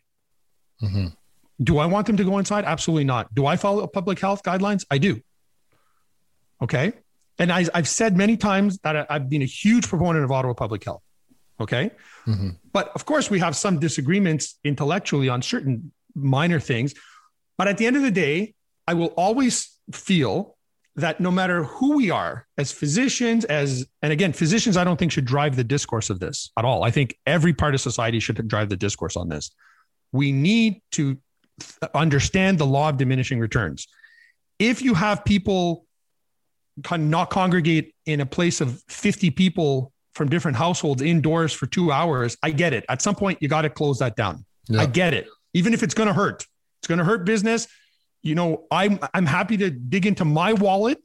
Mm-hmm. 0.83 1.09
Do 1.63 1.79
I 1.79 1.87
want 1.87 2.07
them 2.07 2.17
to 2.19 2.25
go 2.25 2.39
inside? 2.39 2.65
Absolutely 2.65 3.05
not. 3.05 3.35
Do 3.35 3.47
I 3.47 3.57
follow 3.57 3.87
public 3.87 4.21
health 4.21 4.43
guidelines? 4.43 4.85
I 4.91 4.99
do. 4.99 5.21
Okay. 6.63 6.93
And 7.39 7.51
I, 7.51 7.67
have 7.75 7.89
said 7.89 8.17
many 8.17 8.37
times 8.37 8.79
that 8.81 9.11
I've 9.11 9.29
been 9.29 9.43
a 9.43 9.47
huge 9.47 9.89
proponent 9.89 10.25
of 10.25 10.31
Ottawa 10.31 10.55
public 10.55 10.85
health. 10.85 11.03
Okay. 11.61 11.91
Mm-hmm. 12.27 12.51
But 12.73 12.91
of 12.95 13.05
course, 13.05 13.31
we 13.31 13.39
have 13.39 13.57
some 13.57 13.79
disagreements 13.79 14.59
intellectually 14.65 15.29
on 15.29 15.43
certain 15.43 15.93
minor 16.15 16.61
things. 16.61 16.95
But 17.57 17.69
at 17.69 17.79
the 17.79 17.87
end 17.87 17.97
of 17.97 18.03
the 18.03 18.11
day, 18.11 18.55
I 18.87 18.95
will 18.95 19.15
always 19.17 19.79
feel 19.93 20.57
that 20.97 21.21
no 21.21 21.31
matter 21.31 21.65
who 21.65 21.97
we 21.97 22.11
are 22.11 22.47
as 22.57 22.71
physicians, 22.71 23.45
as, 23.47 23.87
and 24.03 24.13
again, 24.13 24.33
physicians, 24.33 24.77
I 24.77 24.85
don't 24.85 24.97
think 24.97 25.13
should 25.13 25.25
drive 25.25 25.57
the 25.57 25.65
discourse 25.65 26.09
of 26.09 26.21
this 26.21 26.51
at 26.57 26.65
all. 26.65 26.85
I 26.85 26.91
think 26.91 27.19
every 27.27 27.53
part 27.53 27.75
of 27.75 27.81
society 27.81 28.21
should 28.21 28.47
drive 28.47 28.69
the 28.69 28.77
discourse 28.77 29.17
on 29.17 29.29
this. 29.29 29.51
We 30.13 30.31
need 30.31 30.83
to 30.93 31.19
understand 31.95 32.59
the 32.59 32.67
law 32.67 32.91
of 32.91 32.97
diminishing 32.97 33.41
returns. 33.41 33.89
If 34.59 34.83
you 34.83 34.95
have 34.95 35.25
people 35.25 35.87
not 36.91 37.31
congregate 37.31 37.95
in 38.07 38.21
a 38.21 38.27
place 38.27 38.61
of 38.61 38.83
50 38.89 39.31
people 39.31 39.93
from 40.15 40.29
different 40.29 40.57
households 40.57 41.03
indoors 41.03 41.53
for 41.53 41.67
two 41.67 41.91
hours, 41.91 42.37
I 42.43 42.51
get 42.51 42.73
it. 42.73 42.85
At 42.89 43.03
some 43.03 43.15
point, 43.15 43.43
you 43.43 43.49
got 43.49 43.63
to 43.63 43.71
close 43.71 43.99
that 43.99 44.17
down. 44.17 44.45
Yeah. 44.69 44.83
I 44.83 44.87
get 44.87 45.13
it. 45.15 45.29
Even 45.53 45.75
if 45.75 45.83
it's 45.83 45.95
going 45.95 46.07
to 46.07 46.13
hurt, 46.13 46.47
it's 46.81 46.89
going 46.89 46.99
to 46.99 47.05
hurt 47.05 47.25
business. 47.25 47.67
You 48.23 48.35
know, 48.35 48.65
I'm 48.71 48.99
I'm 49.13 49.27
happy 49.27 49.57
to 49.59 49.71
dig 49.71 50.07
into 50.07 50.25
my 50.25 50.53
wallet 50.55 50.99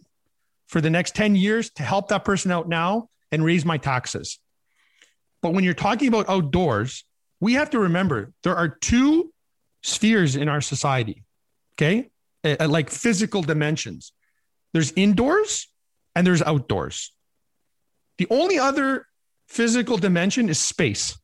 for 0.68 0.80
the 0.82 0.90
next 0.90 1.16
10 1.16 1.36
years 1.36 1.70
to 1.72 1.84
help 1.84 2.10
that 2.10 2.24
person 2.24 2.52
out 2.52 2.70
now 2.70 3.10
and 3.32 3.44
raise 3.44 3.66
my 3.66 3.78
taxes. 3.78 4.40
But 5.42 5.54
when 5.54 5.64
you're 5.64 5.74
talking 5.74 6.08
about 6.08 6.30
outdoors, 6.30 7.04
we 7.40 7.54
have 7.54 7.72
to 7.72 7.80
remember 7.80 8.32
there 8.44 8.56
are 8.56 8.68
two 8.68 9.34
spheres 9.82 10.36
in 10.36 10.48
our 10.48 10.62
society, 10.62 11.24
okay? 11.74 12.10
Like 12.44 12.90
physical 12.90 13.42
dimensions. 13.42 14.12
There's 14.74 14.92
indoors 14.96 15.68
and 16.16 16.26
there's 16.26 16.42
outdoors. 16.42 17.12
The 18.20 18.28
only 18.30 18.60
other 18.60 19.08
physical 19.48 19.98
dimension 19.98 20.50
is 20.50 20.60
space, 20.60 21.18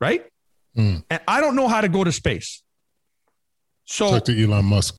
right? 0.00 0.26
Mm. 0.76 1.04
And 1.10 1.20
I 1.28 1.40
don't 1.42 1.54
know 1.54 1.68
how 1.68 1.82
to 1.82 1.88
go 1.88 2.02
to 2.02 2.10
space. 2.10 2.62
So 3.84 4.10
talk 4.10 4.24
to 4.24 4.42
Elon 4.42 4.64
Musk. 4.64 4.96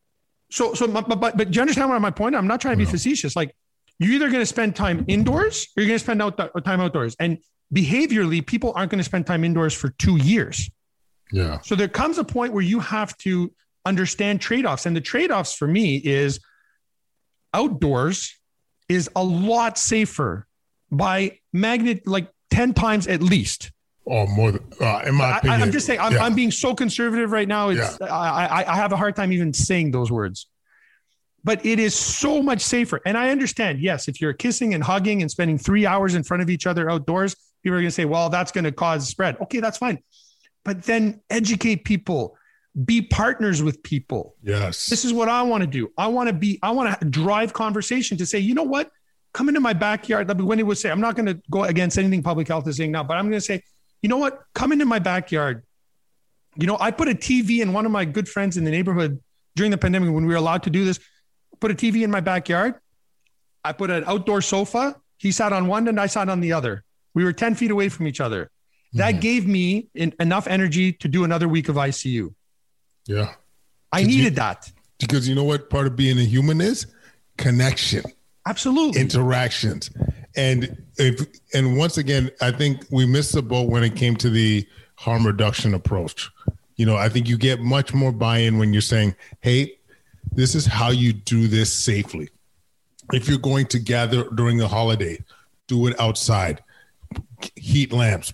So, 0.51 0.75
so, 0.75 0.87
but, 0.87 1.09
but, 1.09 1.19
but 1.19 1.49
do 1.49 1.55
you 1.55 1.61
understand 1.61 1.89
what 1.89 1.99
my 1.99 2.11
point? 2.11 2.35
I'm 2.35 2.45
not 2.45 2.61
trying 2.61 2.73
to 2.73 2.77
be 2.77 2.85
no. 2.85 2.91
facetious. 2.91 3.35
Like, 3.35 3.55
you're 3.97 4.13
either 4.13 4.27
going 4.29 4.41
to 4.41 4.45
spend 4.45 4.75
time 4.75 5.03
indoors 5.07 5.67
or 5.75 5.81
you're 5.81 5.87
going 5.87 5.97
to 5.97 6.03
spend 6.03 6.21
out 6.21 6.37
time 6.63 6.79
outdoors. 6.79 7.15
And 7.19 7.39
behaviorally, 7.73 8.45
people 8.45 8.71
aren't 8.75 8.91
going 8.91 8.99
to 8.99 9.03
spend 9.03 9.25
time 9.25 9.43
indoors 9.43 9.73
for 9.73 9.89
two 9.89 10.17
years. 10.17 10.69
Yeah. 11.31 11.61
So 11.61 11.75
there 11.75 11.87
comes 11.87 12.19
a 12.19 12.23
point 12.23 12.53
where 12.53 12.63
you 12.63 12.79
have 12.79 13.17
to 13.19 13.51
understand 13.85 14.41
trade 14.41 14.67
offs. 14.67 14.85
And 14.85 14.95
the 14.95 15.01
trade 15.01 15.31
offs 15.31 15.55
for 15.55 15.67
me 15.67 15.95
is 15.95 16.39
outdoors 17.55 18.37
is 18.89 19.09
a 19.15 19.23
lot 19.23 19.77
safer 19.77 20.47
by 20.91 21.39
magnet 21.51 22.07
like 22.07 22.29
10 22.51 22.73
times 22.73 23.07
at 23.07 23.21
least 23.21 23.71
or 24.05 24.27
more 24.27 24.51
than, 24.51 24.63
uh, 24.81 25.01
in 25.05 25.15
my 25.15 25.37
opinion. 25.37 25.61
I, 25.61 25.65
am 25.65 25.71
just 25.71 25.85
saying, 25.85 25.99
I'm, 25.99 26.13
yeah. 26.13 26.23
I'm, 26.23 26.35
being 26.35 26.51
so 26.51 26.75
conservative 26.75 27.31
right 27.31 27.47
now. 27.47 27.69
It's, 27.69 27.97
yeah. 28.01 28.07
I, 28.07 28.45
I, 28.45 28.73
I 28.73 28.75
have 28.75 28.91
a 28.91 28.97
hard 28.97 29.15
time 29.15 29.31
even 29.31 29.53
saying 29.53 29.91
those 29.91 30.11
words. 30.11 30.47
But 31.45 31.65
it 31.65 31.79
is 31.79 31.93
so 31.95 32.41
much 32.41 32.61
safer. 32.61 33.01
And 33.05 33.17
I 33.17 33.29
understand, 33.29 33.79
yes, 33.79 34.07
if 34.07 34.21
you're 34.21 34.33
kissing 34.33 34.73
and 34.73 34.83
hugging 34.83 35.21
and 35.21 35.29
spending 35.29 35.57
three 35.57 35.85
hours 35.85 36.15
in 36.15 36.23
front 36.23 36.41
of 36.43 36.49
each 36.49 36.67
other 36.67 36.89
outdoors, 36.89 37.35
people 37.63 37.77
are 37.77 37.81
going 37.81 37.87
to 37.87 37.91
say, 37.91 38.05
well, 38.05 38.29
that's 38.29 38.51
going 38.51 38.63
to 38.63 38.71
cause 38.71 39.07
spread. 39.07 39.37
Okay, 39.41 39.59
that's 39.59 39.77
fine. 39.77 39.99
But 40.63 40.83
then 40.83 41.21
educate 41.29 41.83
people, 41.83 42.37
be 42.85 43.01
partners 43.01 43.61
with 43.61 43.83
people. 43.83 44.35
Yes. 44.41 44.87
This 44.87 45.05
is 45.05 45.13
what 45.13 45.29
I 45.29 45.43
want 45.43 45.61
to 45.61 45.67
do. 45.67 45.91
I 45.97 46.07
want 46.07 46.27
to 46.27 46.33
be, 46.33 46.59
I 46.63 46.71
want 46.71 46.99
to 46.99 47.05
drive 47.05 47.53
conversation 47.53 48.17
to 48.17 48.25
say, 48.25 48.39
you 48.39 48.55
know 48.55 48.63
what? 48.63 48.91
Come 49.33 49.47
into 49.47 49.59
my 49.59 49.73
backyard. 49.73 50.31
When 50.41 50.57
he 50.57 50.63
would 50.63 50.77
say, 50.77 50.89
I'm 50.89 51.01
not 51.01 51.15
going 51.15 51.27
to 51.27 51.39
go 51.51 51.63
against 51.63 51.97
anything 51.97 52.23
public 52.23 52.47
health 52.47 52.67
is 52.67 52.77
saying 52.77 52.91
now, 52.91 53.03
but 53.03 53.17
I'm 53.17 53.25
going 53.25 53.39
to 53.39 53.41
say, 53.41 53.61
you 54.01 54.09
know 54.09 54.17
what? 54.17 54.39
Come 54.53 54.71
into 54.71 54.85
my 54.85 54.99
backyard. 54.99 55.63
You 56.55 56.67
know, 56.67 56.77
I 56.79 56.91
put 56.91 57.09
a 57.09 57.15
TV 57.15 57.61
in 57.61 57.73
one 57.73 57.85
of 57.85 57.91
my 57.91 58.05
good 58.05 58.27
friends 58.27 58.57
in 58.57 58.63
the 58.63 58.71
neighborhood 58.71 59.19
during 59.55 59.71
the 59.71 59.77
pandemic 59.77 60.11
when 60.13 60.25
we 60.25 60.33
were 60.33 60.39
allowed 60.39 60.63
to 60.63 60.69
do 60.69 60.85
this. 60.85 60.99
Put 61.59 61.71
a 61.71 61.75
TV 61.75 62.03
in 62.03 62.11
my 62.11 62.19
backyard. 62.19 62.75
I 63.63 63.71
put 63.71 63.89
an 63.89 64.03
outdoor 64.05 64.41
sofa. 64.41 64.95
He 65.17 65.31
sat 65.31 65.53
on 65.53 65.67
one 65.67 65.87
and 65.87 65.99
I 65.99 66.07
sat 66.07 66.27
on 66.29 66.41
the 66.41 66.53
other. 66.53 66.83
We 67.13 67.23
were 67.23 67.33
10 67.33 67.55
feet 67.55 67.71
away 67.71 67.89
from 67.89 68.07
each 68.07 68.19
other. 68.19 68.51
That 68.93 69.11
mm-hmm. 69.11 69.19
gave 69.19 69.47
me 69.47 69.87
in, 69.95 70.13
enough 70.19 70.47
energy 70.47 70.93
to 70.93 71.07
do 71.07 71.23
another 71.23 71.47
week 71.47 71.69
of 71.69 71.75
ICU. 71.75 72.33
Yeah. 73.05 73.33
I 73.91 74.03
needed 74.03 74.23
you, 74.23 74.29
that. 74.31 74.71
Because 74.99 75.27
you 75.27 75.35
know 75.35 75.43
what 75.43 75.69
part 75.69 75.87
of 75.87 75.95
being 75.95 76.17
a 76.17 76.23
human 76.23 76.61
is? 76.61 76.87
Connection. 77.37 78.03
Absolutely. 78.45 78.99
Interactions. 78.99 79.89
And 80.35 80.83
if 80.97 81.25
and 81.53 81.77
once 81.77 81.97
again, 81.97 82.31
I 82.41 82.51
think 82.51 82.85
we 82.91 83.05
missed 83.05 83.33
the 83.33 83.41
boat 83.41 83.69
when 83.69 83.83
it 83.83 83.95
came 83.95 84.15
to 84.17 84.29
the 84.29 84.67
harm 84.95 85.25
reduction 85.25 85.73
approach. 85.73 86.29
You 86.75 86.85
know, 86.85 86.97
I 86.97 87.09
think 87.09 87.29
you 87.29 87.37
get 87.37 87.59
much 87.59 87.93
more 87.93 88.11
buy-in 88.11 88.57
when 88.57 88.73
you're 88.73 88.81
saying, 88.81 89.15
"Hey, 89.41 89.77
this 90.31 90.55
is 90.55 90.65
how 90.65 90.89
you 90.89 91.13
do 91.13 91.47
this 91.47 91.71
safely." 91.71 92.29
If 93.11 93.27
you're 93.27 93.37
going 93.37 93.67
to 93.67 93.79
gather 93.79 94.27
during 94.31 94.57
the 94.57 94.67
holiday, 94.67 95.23
do 95.67 95.87
it 95.87 95.99
outside. 95.99 96.63
Heat 97.55 97.91
lamps, 97.91 98.33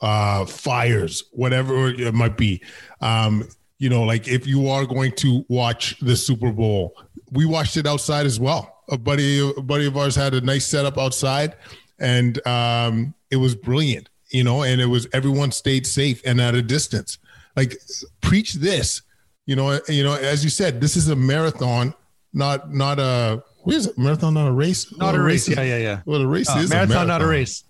uh, 0.00 0.46
fires, 0.46 1.24
whatever 1.32 1.88
it 1.88 2.14
might 2.14 2.36
be. 2.38 2.62
Um, 3.00 3.48
you 3.84 3.90
know, 3.90 4.02
like 4.02 4.26
if 4.28 4.46
you 4.46 4.68
are 4.68 4.86
going 4.86 5.12
to 5.12 5.44
watch 5.48 5.98
the 6.00 6.16
Super 6.16 6.50
Bowl, 6.50 6.96
we 7.30 7.44
watched 7.44 7.76
it 7.76 7.86
outside 7.86 8.26
as 8.26 8.40
well 8.40 8.74
a 8.88 8.98
buddy 8.98 9.40
a 9.56 9.60
buddy 9.60 9.86
of 9.86 9.96
ours 9.96 10.14
had 10.14 10.34
a 10.34 10.40
nice 10.40 10.66
setup 10.66 10.98
outside, 10.98 11.56
and 11.98 12.44
um, 12.46 13.14
it 13.30 13.36
was 13.36 13.54
brilliant. 13.54 14.08
You 14.30 14.44
know, 14.44 14.62
and 14.62 14.80
it 14.80 14.86
was 14.86 15.06
everyone 15.12 15.52
stayed 15.52 15.86
safe 15.86 16.20
and 16.24 16.40
at 16.40 16.54
a 16.54 16.62
distance. 16.62 17.18
Like 17.56 17.76
preach 18.20 18.54
this. 18.54 19.02
You 19.46 19.56
know, 19.56 19.78
you 19.88 20.02
know, 20.02 20.14
as 20.14 20.42
you 20.42 20.50
said, 20.50 20.80
this 20.80 20.96
is 20.96 21.08
a 21.08 21.16
marathon, 21.16 21.94
not 22.32 22.72
not 22.72 22.98
a 22.98 23.42
what 23.62 23.76
is 23.76 23.86
it? 23.86 23.98
Marathon, 23.98 24.34
not 24.34 24.48
a 24.48 24.52
race. 24.52 24.94
Not 24.96 25.14
a, 25.14 25.18
a 25.18 25.22
race. 25.22 25.48
race. 25.48 25.56
Yeah, 25.56 25.64
yeah, 25.64 25.78
yeah. 25.78 26.00
Well, 26.04 26.22
a 26.22 26.26
race 26.26 26.50
uh, 26.50 26.58
is 26.58 26.70
marathon, 26.70 26.90
a 26.90 26.94
marathon, 26.94 27.08
not 27.08 27.22
a 27.22 27.26
race. 27.26 27.64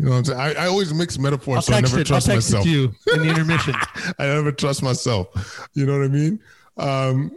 You 0.00 0.06
know 0.06 0.12
what 0.12 0.16
I'm 0.16 0.24
saying? 0.24 0.40
I, 0.40 0.64
I 0.64 0.66
always 0.66 0.94
mix 0.94 1.18
metaphors, 1.18 1.56
I'll 1.56 1.62
so 1.62 1.74
I 1.74 1.80
never 1.82 2.00
it. 2.00 2.06
trust 2.06 2.26
I'll 2.26 2.36
text 2.36 2.52
myself. 2.54 2.66
It 2.66 2.70
to 2.70 2.74
you 2.74 2.94
in 3.12 3.20
the 3.20 3.28
intermission. 3.28 3.74
I 4.18 4.28
never 4.28 4.50
trust 4.50 4.82
myself. 4.82 5.68
You 5.74 5.84
know 5.84 5.98
what 5.98 6.06
I 6.06 6.08
mean? 6.08 6.40
Um, 6.78 7.36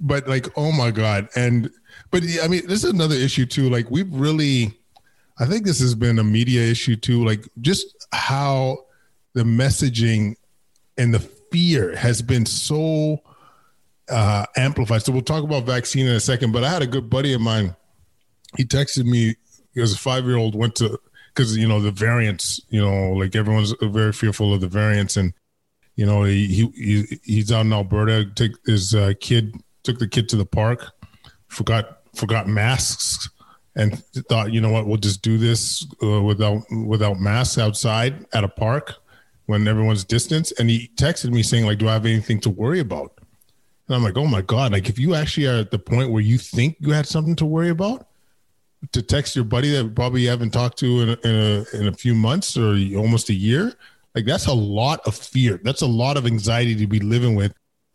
but 0.00 0.26
like, 0.26 0.48
oh 0.56 0.72
my 0.72 0.90
god! 0.90 1.28
And 1.36 1.70
but 2.10 2.22
I 2.42 2.48
mean, 2.48 2.66
this 2.66 2.84
is 2.84 2.90
another 2.90 3.14
issue 3.14 3.44
too. 3.44 3.68
Like 3.68 3.90
we've 3.90 4.10
really, 4.10 4.72
I 5.38 5.44
think 5.44 5.66
this 5.66 5.78
has 5.80 5.94
been 5.94 6.18
a 6.18 6.24
media 6.24 6.62
issue 6.62 6.96
too. 6.96 7.22
Like 7.22 7.46
just 7.60 8.06
how 8.12 8.78
the 9.34 9.42
messaging 9.42 10.36
and 10.96 11.12
the 11.12 11.20
fear 11.20 11.94
has 11.96 12.22
been 12.22 12.46
so 12.46 13.18
uh, 14.08 14.46
amplified. 14.56 15.02
So 15.02 15.12
we'll 15.12 15.20
talk 15.20 15.44
about 15.44 15.64
vaccine 15.64 16.06
in 16.06 16.12
a 16.12 16.20
second. 16.20 16.52
But 16.52 16.64
I 16.64 16.70
had 16.70 16.80
a 16.80 16.86
good 16.86 17.10
buddy 17.10 17.34
of 17.34 17.42
mine. 17.42 17.76
He 18.56 18.64
texted 18.64 19.04
me. 19.04 19.34
He 19.74 19.82
was 19.82 19.92
a 19.92 19.98
five 19.98 20.24
year 20.24 20.36
old. 20.36 20.54
Went 20.54 20.76
to 20.76 20.98
because 21.34 21.56
you 21.56 21.66
know 21.66 21.80
the 21.80 21.90
variants. 21.90 22.60
You 22.68 22.82
know, 22.82 23.12
like 23.12 23.34
everyone's 23.34 23.74
very 23.80 24.12
fearful 24.12 24.54
of 24.54 24.60
the 24.60 24.68
variants, 24.68 25.16
and 25.16 25.32
you 25.96 26.06
know 26.06 26.24
he, 26.24 26.70
he 26.74 27.20
he's 27.24 27.52
out 27.52 27.66
in 27.66 27.72
Alberta. 27.72 28.30
Take 28.34 28.52
his 28.66 28.94
uh, 28.94 29.14
kid 29.20 29.54
took 29.82 29.98
the 29.98 30.08
kid 30.08 30.28
to 30.30 30.36
the 30.36 30.46
park. 30.46 30.90
Forgot 31.48 31.98
forgot 32.14 32.48
masks 32.48 33.28
and 33.76 34.02
thought, 34.28 34.52
you 34.52 34.60
know 34.60 34.70
what, 34.70 34.86
we'll 34.86 34.96
just 34.96 35.22
do 35.22 35.38
this 35.38 35.86
uh, 36.02 36.22
without 36.22 36.62
without 36.86 37.18
masks 37.18 37.58
outside 37.58 38.26
at 38.32 38.44
a 38.44 38.48
park 38.48 38.94
when 39.46 39.66
everyone's 39.66 40.04
distance. 40.04 40.52
And 40.52 40.70
he 40.70 40.90
texted 40.96 41.30
me 41.30 41.42
saying, 41.42 41.66
like, 41.66 41.78
do 41.78 41.88
I 41.88 41.92
have 41.94 42.06
anything 42.06 42.40
to 42.40 42.50
worry 42.50 42.80
about? 42.80 43.18
And 43.86 43.96
I'm 43.96 44.02
like, 44.02 44.16
oh 44.16 44.26
my 44.26 44.42
god, 44.42 44.72
like 44.72 44.88
if 44.88 44.98
you 44.98 45.14
actually 45.14 45.46
are 45.46 45.58
at 45.58 45.70
the 45.70 45.78
point 45.78 46.10
where 46.10 46.22
you 46.22 46.38
think 46.38 46.76
you 46.80 46.92
had 46.92 47.06
something 47.06 47.36
to 47.36 47.44
worry 47.44 47.68
about, 47.68 48.08
to 48.92 49.02
text 49.02 49.36
your 49.36 49.44
buddy 49.44 49.70
that 49.70 49.94
probably 49.94 50.22
you 50.22 50.28
haven't 50.28 50.50
talked 50.50 50.78
to 50.78 51.00
in 51.00 51.08
a, 51.10 51.12
in 51.24 51.34
a, 51.34 51.76
in 51.80 51.88
a 51.88 51.92
few 51.92 52.14
months 52.14 52.56
or 52.56 52.76
almost 52.96 53.28
a 53.30 53.34
year, 53.34 53.72
like 54.14 54.24
that's 54.24 54.46
a 54.46 54.52
lot 54.52 55.00
of 55.06 55.14
fear. 55.14 55.60
That's 55.62 55.82
a 55.82 55.86
lot 55.86 56.16
of 56.16 56.26
anxiety 56.26 56.74
to 56.76 56.86
be 56.86 57.00
living 57.00 57.34
with. 57.34 57.52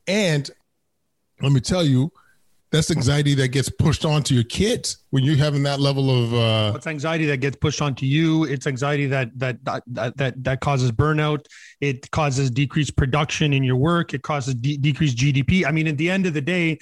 And 0.08 0.50
let 1.42 1.52
me 1.52 1.60
tell 1.60 1.84
you, 1.84 2.12
that's 2.72 2.92
anxiety 2.92 3.34
that 3.36 3.48
gets 3.48 3.68
pushed 3.68 4.06
onto 4.06 4.36
your 4.36 4.44
kids 4.44 5.00
when 5.10 5.24
you're 5.24 5.38
having 5.38 5.64
that 5.64 5.80
level 5.80 6.12
of 6.12 6.34
uh 6.36 6.74
it's 6.76 6.86
anxiety 6.86 7.26
that 7.26 7.38
gets 7.38 7.56
pushed 7.56 7.82
onto 7.82 8.06
you. 8.06 8.44
It's 8.44 8.68
anxiety 8.68 9.08
that 9.08 9.32
that 9.40 9.58
that 9.66 9.84
that, 10.18 10.44
that 10.44 10.62
causes 10.62 10.92
burnout. 10.92 11.46
It 11.82 12.12
causes 12.12 12.52
decreased 12.52 12.96
production 12.96 13.54
in 13.54 13.64
your 13.64 13.76
work. 13.76 14.14
It 14.14 14.22
causes 14.22 14.54
de- 14.54 14.78
decreased 14.78 15.18
gdp 15.18 15.66
i 15.66 15.72
mean 15.72 15.88
at 15.88 15.98
the 15.98 16.10
end 16.10 16.26
of 16.26 16.34
the 16.34 16.42
day 16.42 16.78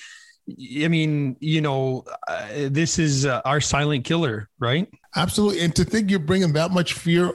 i 0.84 0.88
mean 0.88 1.36
you 1.40 1.62
know 1.62 2.04
uh, 2.28 2.48
this 2.70 3.00
is 3.00 3.26
uh, 3.26 3.42
our 3.46 3.60
silent 3.62 4.04
killer 4.04 4.50
right 4.60 4.90
absolutely 5.16 5.62
and 5.62 5.76
to 5.76 5.84
think 5.84 6.10
you're 6.10 6.20
bringing 6.20 6.54
that 6.54 6.72
much 6.72 6.94
fear 6.94 7.34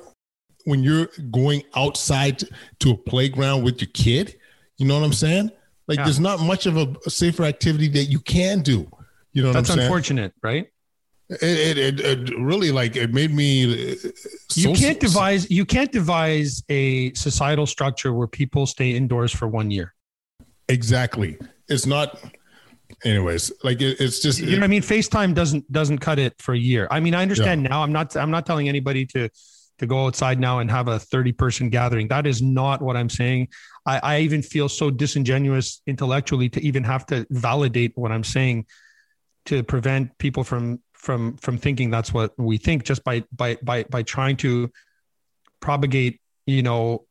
when 0.65 0.83
you're 0.83 1.09
going 1.31 1.63
outside 1.75 2.43
to 2.79 2.93
a 2.93 2.97
playground 2.97 3.63
with 3.63 3.81
your 3.81 3.91
kid 3.93 4.37
you 4.79 4.87
know 4.87 4.99
what 4.99 5.05
i'm 5.05 5.13
saying 5.13 5.51
like 5.89 5.99
yeah. 5.99 6.05
there's 6.05 6.21
not 6.21 6.41
much 6.41 6.67
of 6.67 6.77
a, 6.77 6.95
a, 7.07 7.11
safer 7.11 7.45
activity 7.45 7.89
that 7.89 8.05
you 8.05 8.21
can 8.21 8.61
do. 8.61 8.89
You 9.33 9.43
know, 9.43 9.53
that's 9.53 9.71
unfortunate, 9.71 10.33
right? 10.43 10.69
It, 11.29 11.79
it, 11.79 12.01
it, 12.01 12.39
really 12.39 12.71
like 12.71 12.97
it 12.97 13.13
made 13.13 13.31
me. 13.31 13.93
Uh, 13.93 13.97
you 14.55 14.73
can't 14.75 15.01
devise 15.01 15.51
you 15.51 15.65
can't 15.65 15.91
devise 15.91 16.63
a 16.69 17.13
societal 17.15 17.67
structure 17.67 18.13
where 18.13 18.27
people 18.27 18.67
stay 18.67 18.91
indoors 18.91 19.33
for 19.33 19.49
one 19.49 19.71
year. 19.71 19.95
Exactly, 20.69 21.39
it's 21.69 21.87
not. 21.87 22.21
Anyways, 23.05 23.53
like 23.63 23.81
it, 23.81 24.01
it's 24.01 24.21
just 24.21 24.41
you 24.41 24.53
know 24.53 24.59
what 24.59 24.65
I 24.65 24.69
mean. 24.69 24.83
FaceTime 24.83 25.35
doesn't 25.35 25.71
doesn't 25.71 25.99
cut 25.99 26.19
it 26.19 26.41
for 26.41 26.55
a 26.55 26.59
year. 26.59 26.89
I 26.91 27.01
mean, 27.01 27.15
I 27.15 27.23
understand 27.23 27.63
yeah. 27.63 27.69
now. 27.69 27.83
I'm 27.83 27.93
not 27.93 28.17
I'm 28.17 28.31
not 28.31 28.47
telling 28.47 28.69
anybody 28.69 29.07
to 29.07 29.29
to 29.79 29.87
go 29.87 30.07
outside 30.07 30.39
now 30.39 30.61
and 30.61 30.71
have 30.71 30.87
a 30.89 30.99
30 30.99 31.33
person 31.33 31.69
gathering. 31.69 32.09
That 32.09 32.27
is 32.27 32.41
not 32.41 32.81
what 32.81 32.97
I'm 32.97 33.09
saying. 33.09 33.49
I, 33.85 33.99
I 34.03 34.19
even 34.21 34.43
feel 34.43 34.69
so 34.69 34.91
disingenuous 34.91 35.83
intellectually 35.87 36.49
to 36.51 36.63
even 36.63 36.85
have 36.85 37.05
to 37.07 37.27
validate 37.31 37.93
what 37.97 38.13
I'm 38.13 38.23
saying 38.23 38.67
to 39.47 39.63
prevent 39.63 40.17
people 40.19 40.45
from 40.45 40.81
from 40.93 41.37
from 41.39 41.59
thinking 41.59 41.91
that's 41.91 42.15
what 42.15 42.33
we 42.39 42.59
think 42.59 42.85
just 42.85 43.03
by 43.03 43.25
by 43.33 43.59
by 43.63 43.83
by 43.85 44.03
trying 44.05 44.37
to 44.37 44.71
propagate 45.61 46.21
you 46.47 46.63
know 46.63 47.07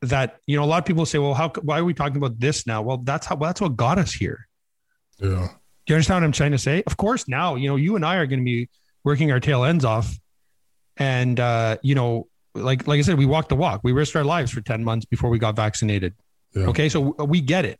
that 0.00 0.38
you 0.46 0.56
know 0.56 0.64
a 0.64 0.66
lot 0.66 0.78
of 0.78 0.86
people 0.86 1.04
say 1.04 1.18
well 1.18 1.34
how 1.34 1.50
why 1.62 1.78
are 1.78 1.84
we 1.84 1.92
talking 1.92 2.16
about 2.16 2.38
this 2.40 2.66
now 2.66 2.80
well 2.80 2.96
that's 2.98 3.26
how 3.26 3.36
well, 3.36 3.48
that's 3.48 3.60
what 3.60 3.76
got 3.76 3.98
us 3.98 4.12
here 4.12 4.48
yeah 5.20 5.48
do 5.86 5.92
you 5.92 5.94
understand 5.94 6.22
what 6.22 6.26
i'm 6.26 6.32
trying 6.32 6.52
to 6.52 6.58
say 6.58 6.82
of 6.86 6.96
course 6.96 7.28
now 7.28 7.54
you 7.54 7.68
know 7.68 7.76
you 7.76 7.96
and 7.96 8.04
i 8.04 8.16
are 8.16 8.26
going 8.26 8.40
to 8.40 8.44
be 8.44 8.68
working 9.04 9.30
our 9.30 9.40
tail 9.40 9.64
ends 9.64 9.84
off 9.84 10.18
and 10.96 11.40
uh 11.40 11.76
you 11.82 11.94
know 11.94 12.28
like 12.56 12.86
like 12.86 12.98
I 12.98 13.02
said, 13.02 13.18
we 13.18 13.26
walked 13.26 13.50
the 13.50 13.56
walk. 13.56 13.80
We 13.84 13.92
risked 13.92 14.16
our 14.16 14.24
lives 14.24 14.50
for 14.50 14.60
10 14.60 14.82
months 14.82 15.04
before 15.04 15.30
we 15.30 15.38
got 15.38 15.56
vaccinated. 15.56 16.14
Yeah. 16.54 16.66
Okay. 16.66 16.88
So 16.88 17.14
we 17.24 17.40
get 17.40 17.64
it. 17.64 17.78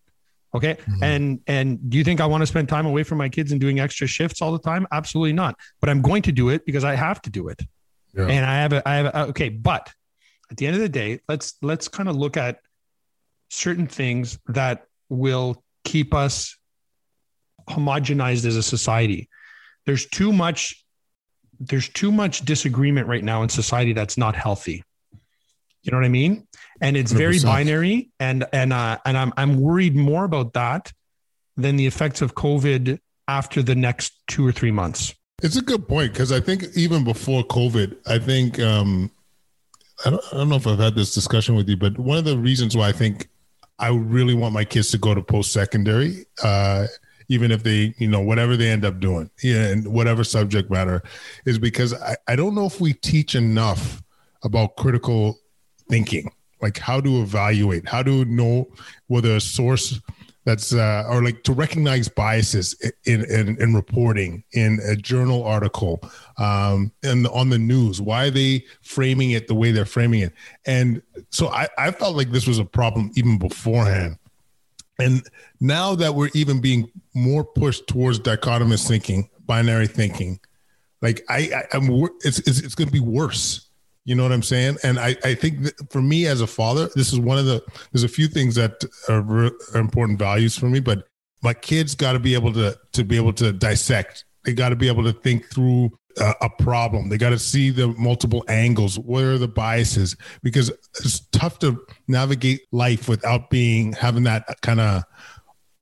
Okay. 0.54 0.74
Mm-hmm. 0.74 1.04
And 1.04 1.40
and 1.46 1.90
do 1.90 1.98
you 1.98 2.04
think 2.04 2.20
I 2.20 2.26
want 2.26 2.42
to 2.42 2.46
spend 2.46 2.68
time 2.68 2.86
away 2.86 3.02
from 3.02 3.18
my 3.18 3.28
kids 3.28 3.52
and 3.52 3.60
doing 3.60 3.80
extra 3.80 4.06
shifts 4.06 4.40
all 4.40 4.52
the 4.52 4.58
time? 4.58 4.86
Absolutely 4.92 5.32
not. 5.32 5.56
But 5.80 5.90
I'm 5.90 6.02
going 6.02 6.22
to 6.22 6.32
do 6.32 6.50
it 6.50 6.64
because 6.64 6.84
I 6.84 6.94
have 6.94 7.20
to 7.22 7.30
do 7.30 7.48
it. 7.48 7.62
Yeah. 8.14 8.26
And 8.26 8.44
I 8.44 8.54
have 8.56 8.72
a 8.72 8.88
I 8.88 8.94
have 8.94 9.06
a, 9.06 9.18
okay, 9.28 9.48
but 9.48 9.92
at 10.50 10.56
the 10.56 10.66
end 10.66 10.76
of 10.76 10.82
the 10.82 10.88
day, 10.88 11.20
let's 11.28 11.54
let's 11.62 11.88
kind 11.88 12.08
of 12.08 12.16
look 12.16 12.36
at 12.36 12.60
certain 13.50 13.86
things 13.86 14.38
that 14.48 14.86
will 15.08 15.62
keep 15.84 16.14
us 16.14 16.56
homogenized 17.68 18.44
as 18.44 18.56
a 18.56 18.62
society. 18.62 19.28
There's 19.84 20.06
too 20.06 20.32
much 20.32 20.82
there's 21.58 21.88
too 21.88 22.12
much 22.12 22.44
disagreement 22.44 23.08
right 23.08 23.24
now 23.24 23.42
in 23.42 23.48
society 23.48 23.94
that's 23.94 24.18
not 24.18 24.36
healthy. 24.36 24.84
You 25.82 25.92
know 25.92 25.98
what 25.98 26.04
I 26.04 26.10
mean? 26.10 26.46
And 26.80 26.96
it's 26.96 27.12
100%. 27.12 27.16
very 27.16 27.38
binary, 27.40 28.10
and 28.18 28.44
and 28.52 28.72
uh, 28.72 28.98
and 29.04 29.16
I'm 29.16 29.32
I'm 29.36 29.60
worried 29.60 29.94
more 29.94 30.24
about 30.24 30.52
that 30.54 30.92
than 31.56 31.76
the 31.76 31.86
effects 31.86 32.20
of 32.20 32.34
COVID 32.34 32.98
after 33.28 33.62
the 33.62 33.74
next 33.74 34.12
two 34.26 34.46
or 34.46 34.52
three 34.52 34.70
months. 34.70 35.14
It's 35.42 35.56
a 35.56 35.62
good 35.62 35.86
point 35.86 36.12
because 36.12 36.32
I 36.32 36.40
think 36.40 36.64
even 36.74 37.04
before 37.04 37.44
COVID, 37.44 37.96
I 38.06 38.18
think 38.18 38.58
um, 38.58 39.10
I 40.04 40.10
don't, 40.10 40.22
I 40.32 40.36
don't 40.38 40.48
know 40.48 40.56
if 40.56 40.66
I've 40.66 40.78
had 40.78 40.94
this 40.94 41.14
discussion 41.14 41.54
with 41.54 41.68
you, 41.68 41.76
but 41.76 41.98
one 41.98 42.18
of 42.18 42.24
the 42.24 42.36
reasons 42.36 42.76
why 42.76 42.88
I 42.88 42.92
think 42.92 43.28
I 43.78 43.88
really 43.88 44.34
want 44.34 44.54
my 44.54 44.64
kids 44.64 44.90
to 44.90 44.98
go 44.98 45.14
to 45.14 45.22
post 45.22 45.52
secondary, 45.52 46.26
uh, 46.42 46.86
even 47.28 47.50
if 47.50 47.62
they, 47.62 47.94
you 47.98 48.08
know, 48.08 48.20
whatever 48.20 48.56
they 48.56 48.68
end 48.68 48.84
up 48.84 49.00
doing, 49.00 49.30
yeah, 49.42 49.66
and 49.68 49.86
whatever 49.86 50.24
subject 50.24 50.70
matter, 50.70 51.02
is 51.44 51.58
because 51.58 51.94
I, 51.94 52.16
I 52.28 52.36
don't 52.36 52.54
know 52.54 52.66
if 52.66 52.80
we 52.80 52.92
teach 52.92 53.34
enough 53.34 54.02
about 54.42 54.76
critical 54.76 55.38
thinking, 55.88 56.30
like 56.60 56.78
how 56.78 57.00
to 57.00 57.22
evaluate, 57.22 57.88
how 57.88 58.02
to 58.02 58.24
know 58.24 58.68
whether 59.08 59.36
a 59.36 59.40
source 59.40 60.00
that's 60.46 60.72
uh, 60.72 61.04
or 61.08 61.22
like 61.22 61.42
to 61.42 61.52
recognize 61.52 62.08
biases 62.08 62.74
in, 63.04 63.24
in, 63.24 63.60
in 63.60 63.74
reporting 63.74 64.44
in 64.52 64.78
a 64.86 64.94
journal 64.94 65.42
article 65.42 66.00
um, 66.38 66.92
and 67.02 67.26
on 67.28 67.50
the 67.50 67.58
news 67.58 68.00
why 68.00 68.26
are 68.26 68.30
they 68.30 68.64
framing 68.80 69.32
it 69.32 69.48
the 69.48 69.54
way 69.54 69.72
they're 69.72 69.84
framing 69.84 70.20
it? 70.20 70.32
And 70.64 71.02
so 71.30 71.48
I, 71.48 71.68
I 71.76 71.90
felt 71.90 72.16
like 72.16 72.30
this 72.30 72.46
was 72.46 72.60
a 72.60 72.64
problem 72.64 73.10
even 73.16 73.38
beforehand 73.38 74.18
and 74.98 75.22
now 75.60 75.94
that 75.94 76.14
we're 76.14 76.30
even 76.34 76.60
being 76.60 76.90
more 77.14 77.44
pushed 77.44 77.86
towards 77.86 78.18
dichotomous 78.18 78.86
thinking 78.86 79.28
binary 79.46 79.86
thinking 79.86 80.38
like 81.02 81.22
i, 81.28 81.50
I 81.72 81.76
am 81.76 81.88
it's, 82.24 82.38
it's, 82.40 82.60
it's 82.60 82.74
going 82.74 82.88
to 82.88 82.92
be 82.92 83.00
worse 83.00 83.66
you 84.06 84.14
know 84.14 84.22
what 84.22 84.32
I'm 84.32 84.42
saying? 84.42 84.78
And 84.84 85.00
I, 85.00 85.16
I 85.24 85.34
think 85.34 85.68
for 85.90 86.00
me 86.00 86.26
as 86.26 86.40
a 86.40 86.46
father, 86.46 86.88
this 86.94 87.12
is 87.12 87.18
one 87.18 87.38
of 87.38 87.44
the, 87.44 87.60
there's 87.92 88.04
a 88.04 88.08
few 88.08 88.28
things 88.28 88.54
that 88.54 88.84
are, 89.08 89.46
are 89.74 89.80
important 89.80 90.16
values 90.16 90.56
for 90.56 90.66
me, 90.66 90.78
but 90.78 91.08
my 91.42 91.52
kids 91.52 91.96
got 91.96 92.12
to 92.12 92.20
be 92.20 92.34
able 92.34 92.52
to, 92.52 92.78
to 92.92 93.04
be 93.04 93.16
able 93.16 93.32
to 93.34 93.52
dissect. 93.52 94.24
They 94.44 94.52
got 94.52 94.68
to 94.68 94.76
be 94.76 94.86
able 94.86 95.02
to 95.02 95.12
think 95.12 95.50
through 95.50 95.90
a, 96.18 96.50
problem. 96.58 97.08
They 97.08 97.18
got 97.18 97.30
to 97.30 97.38
see 97.38 97.70
the 97.70 97.88
multiple 97.88 98.44
angles. 98.48 98.98
What 98.98 99.24
are 99.24 99.38
the 99.38 99.48
biases? 99.48 100.16
Because 100.42 100.70
it's 101.00 101.20
tough 101.30 101.58
to 101.60 101.80
navigate 102.08 102.62
life 102.72 103.08
without 103.08 103.50
being, 103.50 103.92
having 103.92 104.24
that 104.24 104.44
kind 104.62 104.80
of 104.80 105.04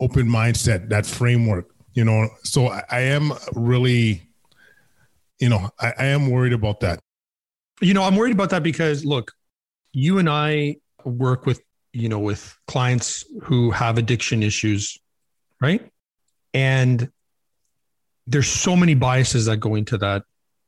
open 0.00 0.28
mindset, 0.28 0.88
that 0.88 1.06
framework, 1.06 1.70
you 1.94 2.04
know? 2.04 2.28
So 2.42 2.68
I, 2.68 2.82
I 2.90 3.00
am 3.00 3.32
really, 3.54 4.28
you 5.38 5.48
know, 5.48 5.70
I, 5.80 5.92
I 5.98 6.04
am 6.06 6.30
worried 6.30 6.52
about 6.52 6.80
that. 6.80 7.00
You 7.80 7.94
know, 7.94 8.02
I'm 8.02 8.16
worried 8.16 8.34
about 8.34 8.50
that 8.50 8.62
because 8.62 9.04
look, 9.04 9.32
you 9.92 10.18
and 10.18 10.28
I 10.28 10.76
work 11.04 11.46
with, 11.46 11.60
you 11.92 12.08
know, 12.08 12.18
with 12.18 12.56
clients 12.66 13.24
who 13.42 13.70
have 13.70 13.98
addiction 13.98 14.42
issues, 14.42 14.98
right? 15.60 15.88
And 16.52 17.10
there's 18.26 18.48
so 18.48 18.76
many 18.76 18.94
biases 18.94 19.46
that 19.46 19.58
go 19.58 19.74
into 19.74 19.98
that 19.98 20.22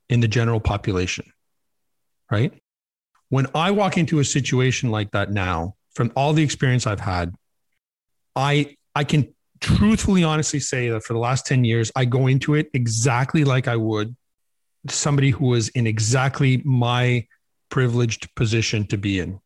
in 0.08 0.20
the 0.20 0.28
general 0.28 0.60
population, 0.60 1.24
right? 2.30 2.52
When 3.28 3.46
I 3.54 3.70
walk 3.70 3.96
into 3.96 4.18
a 4.20 4.24
situation 4.24 4.90
like 4.90 5.10
that 5.12 5.30
now, 5.30 5.74
from 5.94 6.12
all 6.14 6.32
the 6.32 6.42
experience 6.42 6.86
I've 6.86 7.00
had, 7.00 7.34
I 8.34 8.76
I 8.94 9.04
can 9.04 9.34
truthfully 9.60 10.22
honestly 10.22 10.60
say 10.60 10.90
that 10.90 11.02
for 11.02 11.14
the 11.14 11.18
last 11.18 11.46
10 11.46 11.64
years 11.64 11.90
I 11.96 12.04
go 12.04 12.26
into 12.26 12.54
it 12.54 12.68
exactly 12.74 13.42
like 13.44 13.66
I 13.68 13.76
would 13.76 14.14
somebody 14.90 15.30
who 15.30 15.46
was 15.46 15.68
in 15.70 15.86
exactly 15.86 16.62
my 16.64 17.26
privileged 17.70 18.32
position 18.34 18.86
to 18.86 18.96
be 18.96 19.18
in. 19.18 19.40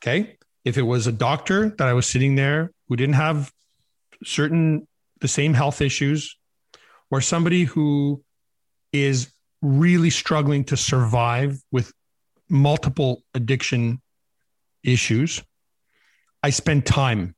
Okay. 0.00 0.36
If 0.64 0.78
it 0.78 0.82
was 0.82 1.06
a 1.06 1.12
doctor 1.12 1.70
that 1.78 1.88
I 1.88 1.92
was 1.92 2.06
sitting 2.06 2.34
there 2.34 2.70
who 2.88 2.96
didn't 2.96 3.14
have 3.14 3.52
certain, 4.24 4.86
the 5.20 5.28
same 5.28 5.54
health 5.54 5.80
issues, 5.80 6.36
or 7.10 7.20
somebody 7.20 7.64
who 7.64 8.22
is 8.92 9.32
really 9.62 10.10
struggling 10.10 10.64
to 10.64 10.76
survive 10.76 11.58
with 11.72 11.92
multiple 12.48 13.22
addiction 13.34 14.00
issues, 14.82 15.42
I 16.42 16.50
spend 16.50 16.86
time. 16.86 17.34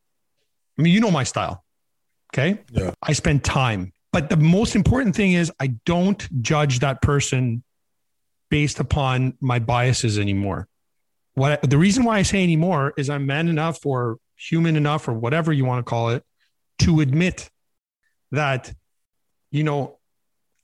I 0.79 0.83
mean, 0.83 0.93
you 0.93 1.01
know 1.01 1.11
my 1.11 1.25
style. 1.25 1.65
Okay. 2.33 2.61
Yeah. 2.73 2.93
I 3.03 3.13
spend 3.13 3.43
time 3.45 3.93
but 4.13 4.31
the 4.31 4.37
most 4.37 4.75
important 4.75 5.15
thing 5.15 5.33
is 5.35 5.53
I 5.61 5.69
don't 5.85 6.43
judge 6.43 6.81
that 6.81 7.03
person 7.03 7.63
based 8.51 8.81
upon 8.81 9.35
my 9.41 9.59
biases 9.59 10.19
anymore. 10.19 10.69
What 11.35 11.69
the 11.69 11.79
reason 11.79 12.05
why 12.05 12.19
I 12.19 12.23
say 12.23 12.43
anymore 12.43 12.95
is 12.97 13.11
I'm 13.11 13.27
man 13.27 13.49
enough 13.49 13.85
or 13.85 14.19
human 14.37 14.77
enough 14.77 15.09
or 15.09 15.15
whatever 15.15 15.53
you 15.53 15.65
want 15.65 15.85
to 15.85 15.89
call 15.89 16.11
it 16.11 16.25
to 16.81 17.01
admit 17.01 17.51
that 18.31 18.73
you 19.51 19.65
know 19.65 19.99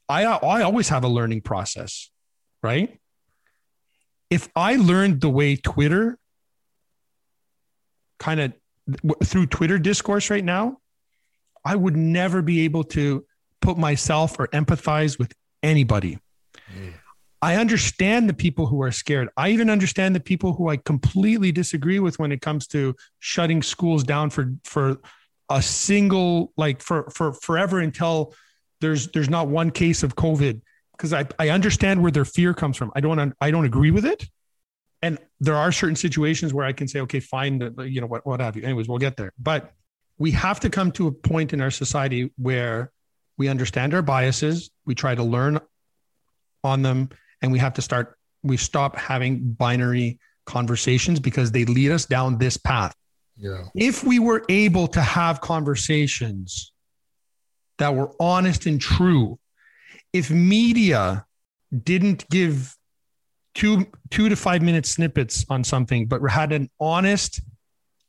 I 0.07 0.25
I 0.25 0.61
always 0.63 0.89
have 0.89 1.03
a 1.03 1.07
learning 1.07 1.41
process, 1.41 2.09
right? 2.61 2.99
If 4.29 4.49
I 4.55 4.75
learned 4.75 5.21
the 5.21 5.29
way 5.29 5.55
Twitter 5.55 6.17
kind 8.19 8.39
of 8.39 8.53
through 9.23 9.47
Twitter 9.47 9.79
discourse 9.79 10.29
right 10.29 10.43
now, 10.43 10.77
I 11.63 11.75
would 11.75 11.95
never 11.95 12.41
be 12.41 12.61
able 12.61 12.83
to 12.85 13.25
put 13.61 13.77
myself 13.77 14.39
or 14.39 14.47
empathize 14.47 15.17
with 15.17 15.33
anybody. 15.63 16.19
Mm. 16.73 16.93
I 17.41 17.55
understand 17.55 18.29
the 18.29 18.33
people 18.33 18.65
who 18.67 18.81
are 18.81 18.91
scared. 18.91 19.29
I 19.37 19.49
even 19.49 19.69
understand 19.69 20.15
the 20.15 20.19
people 20.19 20.53
who 20.53 20.69
I 20.69 20.77
completely 20.77 21.51
disagree 21.51 21.99
with 21.99 22.17
when 22.17 22.31
it 22.31 22.41
comes 22.41 22.67
to 22.67 22.95
shutting 23.19 23.61
schools 23.61 24.03
down 24.03 24.29
for 24.29 24.53
for 24.63 24.97
a 25.49 25.61
single 25.61 26.53
like 26.57 26.81
for 26.81 27.09
for 27.11 27.33
forever 27.33 27.79
until 27.79 28.33
there's 28.85 29.07
there's 29.07 29.29
not 29.29 29.47
one 29.47 29.71
case 29.71 30.03
of 30.03 30.15
COVID 30.15 30.61
because 30.91 31.11
I 31.11 31.25
I 31.39 31.49
understand 31.49 32.01
where 32.01 32.11
their 32.11 32.25
fear 32.25 32.53
comes 32.53 32.77
from. 32.77 32.91
I 32.95 33.01
don't 33.01 33.33
I 33.41 33.49
don't 33.49 33.65
agree 33.65 33.91
with 33.91 34.05
it. 34.05 34.29
And 35.01 35.17
there 35.39 35.55
are 35.55 35.71
certain 35.71 35.95
situations 35.95 36.53
where 36.53 36.65
I 36.65 36.73
can 36.73 36.87
say, 36.87 36.99
okay, 37.01 37.19
fine, 37.19 37.61
you 37.79 38.01
know, 38.01 38.07
what, 38.07 38.25
what 38.25 38.39
have 38.39 38.55
you. 38.55 38.63
Anyways, 38.63 38.87
we'll 38.87 38.97
get 38.97 39.17
there. 39.17 39.33
But 39.37 39.71
we 40.17 40.31
have 40.31 40.59
to 40.61 40.69
come 40.69 40.91
to 40.93 41.07
a 41.07 41.11
point 41.11 41.53
in 41.53 41.61
our 41.61 41.69
society 41.69 42.31
where 42.37 42.91
we 43.37 43.47
understand 43.47 43.93
our 43.93 44.01
biases, 44.01 44.71
we 44.85 44.95
try 44.95 45.13
to 45.13 45.21
learn 45.21 45.59
on 46.63 46.81
them, 46.81 47.09
and 47.41 47.51
we 47.51 47.59
have 47.59 47.73
to 47.73 47.83
start, 47.83 48.17
we 48.41 48.57
stop 48.57 48.95
having 48.95 49.51
binary 49.51 50.17
conversations 50.45 51.19
because 51.19 51.51
they 51.51 51.65
lead 51.65 51.91
us 51.91 52.05
down 52.05 52.39
this 52.39 52.57
path. 52.57 52.95
Yeah. 53.37 53.65
If 53.75 54.03
we 54.03 54.17
were 54.17 54.43
able 54.49 54.87
to 54.87 55.01
have 55.01 55.39
conversations 55.41 56.71
that 57.77 57.95
were 57.95 58.11
honest 58.19 58.65
and 58.65 58.79
true, 58.79 59.39
if 60.13 60.29
media 60.31 61.25
didn't 61.83 62.27
give 62.29 62.75
two 63.53 63.87
two 64.11 64.29
to 64.29 64.35
five 64.35 64.61
minute 64.61 64.85
snippets 64.85 65.45
on 65.49 65.63
something, 65.63 66.07
but 66.07 66.21
had 66.29 66.51
an 66.51 66.69
honest 66.79 67.41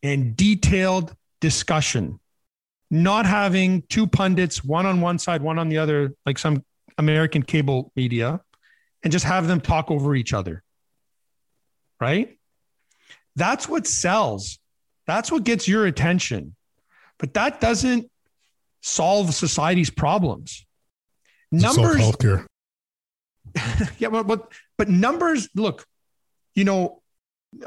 and 0.02 0.36
detailed 0.36 1.14
discussion 1.40 2.18
not 2.90 3.26
having 3.26 3.82
two 3.88 4.06
pundits, 4.06 4.62
one 4.62 4.86
on 4.86 5.00
one 5.00 5.18
side, 5.18 5.42
one 5.42 5.58
on 5.58 5.68
the 5.68 5.78
other, 5.78 6.14
like 6.24 6.38
some 6.38 6.64
American 6.98 7.42
cable 7.42 7.92
media, 7.96 8.40
and 9.02 9.12
just 9.12 9.24
have 9.24 9.46
them 9.46 9.60
talk 9.60 9.90
over 9.90 10.14
each 10.14 10.32
other. 10.32 10.62
Right? 12.00 12.38
That's 13.34 13.68
what 13.68 13.86
sells. 13.86 14.58
That's 15.06 15.30
what 15.32 15.44
gets 15.44 15.66
your 15.66 15.86
attention. 15.86 16.54
But 17.18 17.34
that 17.34 17.60
doesn't 17.60 18.10
solve 18.86 19.34
society's 19.34 19.90
problems. 19.90 20.66
Numbers 21.50 21.96
healthcare. 21.96 22.46
yeah, 23.98 24.08
but, 24.08 24.26
but 24.26 24.52
but 24.76 24.88
numbers, 24.88 25.48
look, 25.54 25.86
you 26.54 26.64
know, 26.64 27.02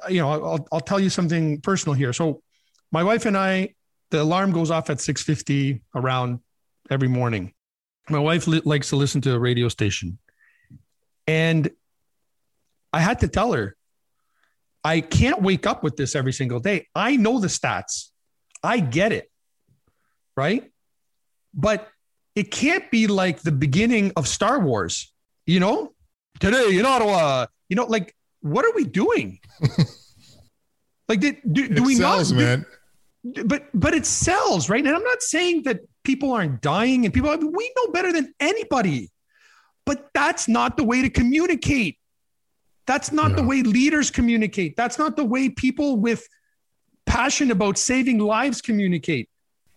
you 0.10 0.22
know, 0.22 0.30
I'll 0.32 0.68
I'll 0.72 0.80
tell 0.82 1.00
you 1.00 1.10
something 1.10 1.62
personal 1.62 1.94
here. 1.94 2.14
So 2.14 2.42
my 2.92 3.04
wife 3.04 3.26
and 3.26 3.38
I 3.38 3.76
the 4.12 4.22
alarm 4.22 4.52
goes 4.52 4.72
off 4.72 4.90
at 4.90 4.98
6.50 4.98 5.82
around 5.96 6.40
every 6.90 7.08
morning 7.08 7.54
my 8.10 8.20
wife 8.20 8.48
li- 8.48 8.62
likes 8.66 8.90
to 8.90 8.96
listen 8.96 9.22
to 9.22 9.34
a 9.34 9.40
radio 9.40 9.68
station 9.68 10.18
and 11.28 11.70
i 12.92 13.00
had 13.00 13.20
to 13.20 13.28
tell 13.28 13.54
her 13.54 13.76
i 14.84 15.02
can't 15.02 15.42
wake 15.42 15.68
up 15.68 15.84
with 15.84 15.96
this 15.96 16.16
every 16.16 16.34
single 16.34 16.60
day 16.60 16.88
i 16.96 17.16
know 17.16 17.40
the 17.40 17.48
stats 17.48 18.10
i 18.64 18.80
get 18.80 19.12
it 19.12 19.30
right 20.36 20.72
but 21.54 21.88
it 22.36 22.52
can't 22.52 22.90
be 22.92 23.08
like 23.08 23.42
the 23.42 23.52
beginning 23.52 24.12
of 24.16 24.28
star 24.28 24.60
wars 24.60 25.14
you 25.46 25.60
know 25.60 25.92
today 26.40 26.78
in 26.78 26.86
ottawa 26.86 27.46
you 27.70 27.76
know 27.76 27.86
like 27.86 28.16
what 28.42 28.66
are 28.66 28.74
we 28.76 28.86
doing 28.86 29.40
like 31.10 31.20
did, 31.20 31.38
do, 31.52 31.68
do 31.68 31.84
we 31.84 31.96
sells, 31.96 32.32
not 32.32 32.40
man 32.40 32.66
but 33.24 33.66
but 33.74 33.94
it 33.94 34.06
sells, 34.06 34.70
right? 34.70 34.86
And 34.86 34.96
I'm 34.96 35.04
not 35.04 35.22
saying 35.22 35.64
that 35.64 35.82
people 36.04 36.32
aren't 36.32 36.62
dying 36.62 37.06
and 37.06 37.14
people 37.14 37.36
we 37.38 37.74
know 37.78 37.92
better 37.92 38.14
than 38.14 38.34
anybody. 38.40 39.10
But 39.86 40.10
that's 40.14 40.48
not 40.48 40.78
the 40.78 40.84
way 40.84 41.02
to 41.02 41.10
communicate. 41.10 41.98
That's 42.86 43.12
not 43.12 43.36
the 43.36 43.44
way 43.44 43.62
leaders 43.62 44.12
communicate. 44.12 44.76
That's 44.76 44.98
not 44.98 45.16
the 45.16 45.26
way 45.26 45.50
people 45.50 45.98
with 45.98 46.28
passion 47.06 47.52
about 47.52 47.78
saving 47.78 48.20
lives 48.20 48.62
communicate. 48.62 49.30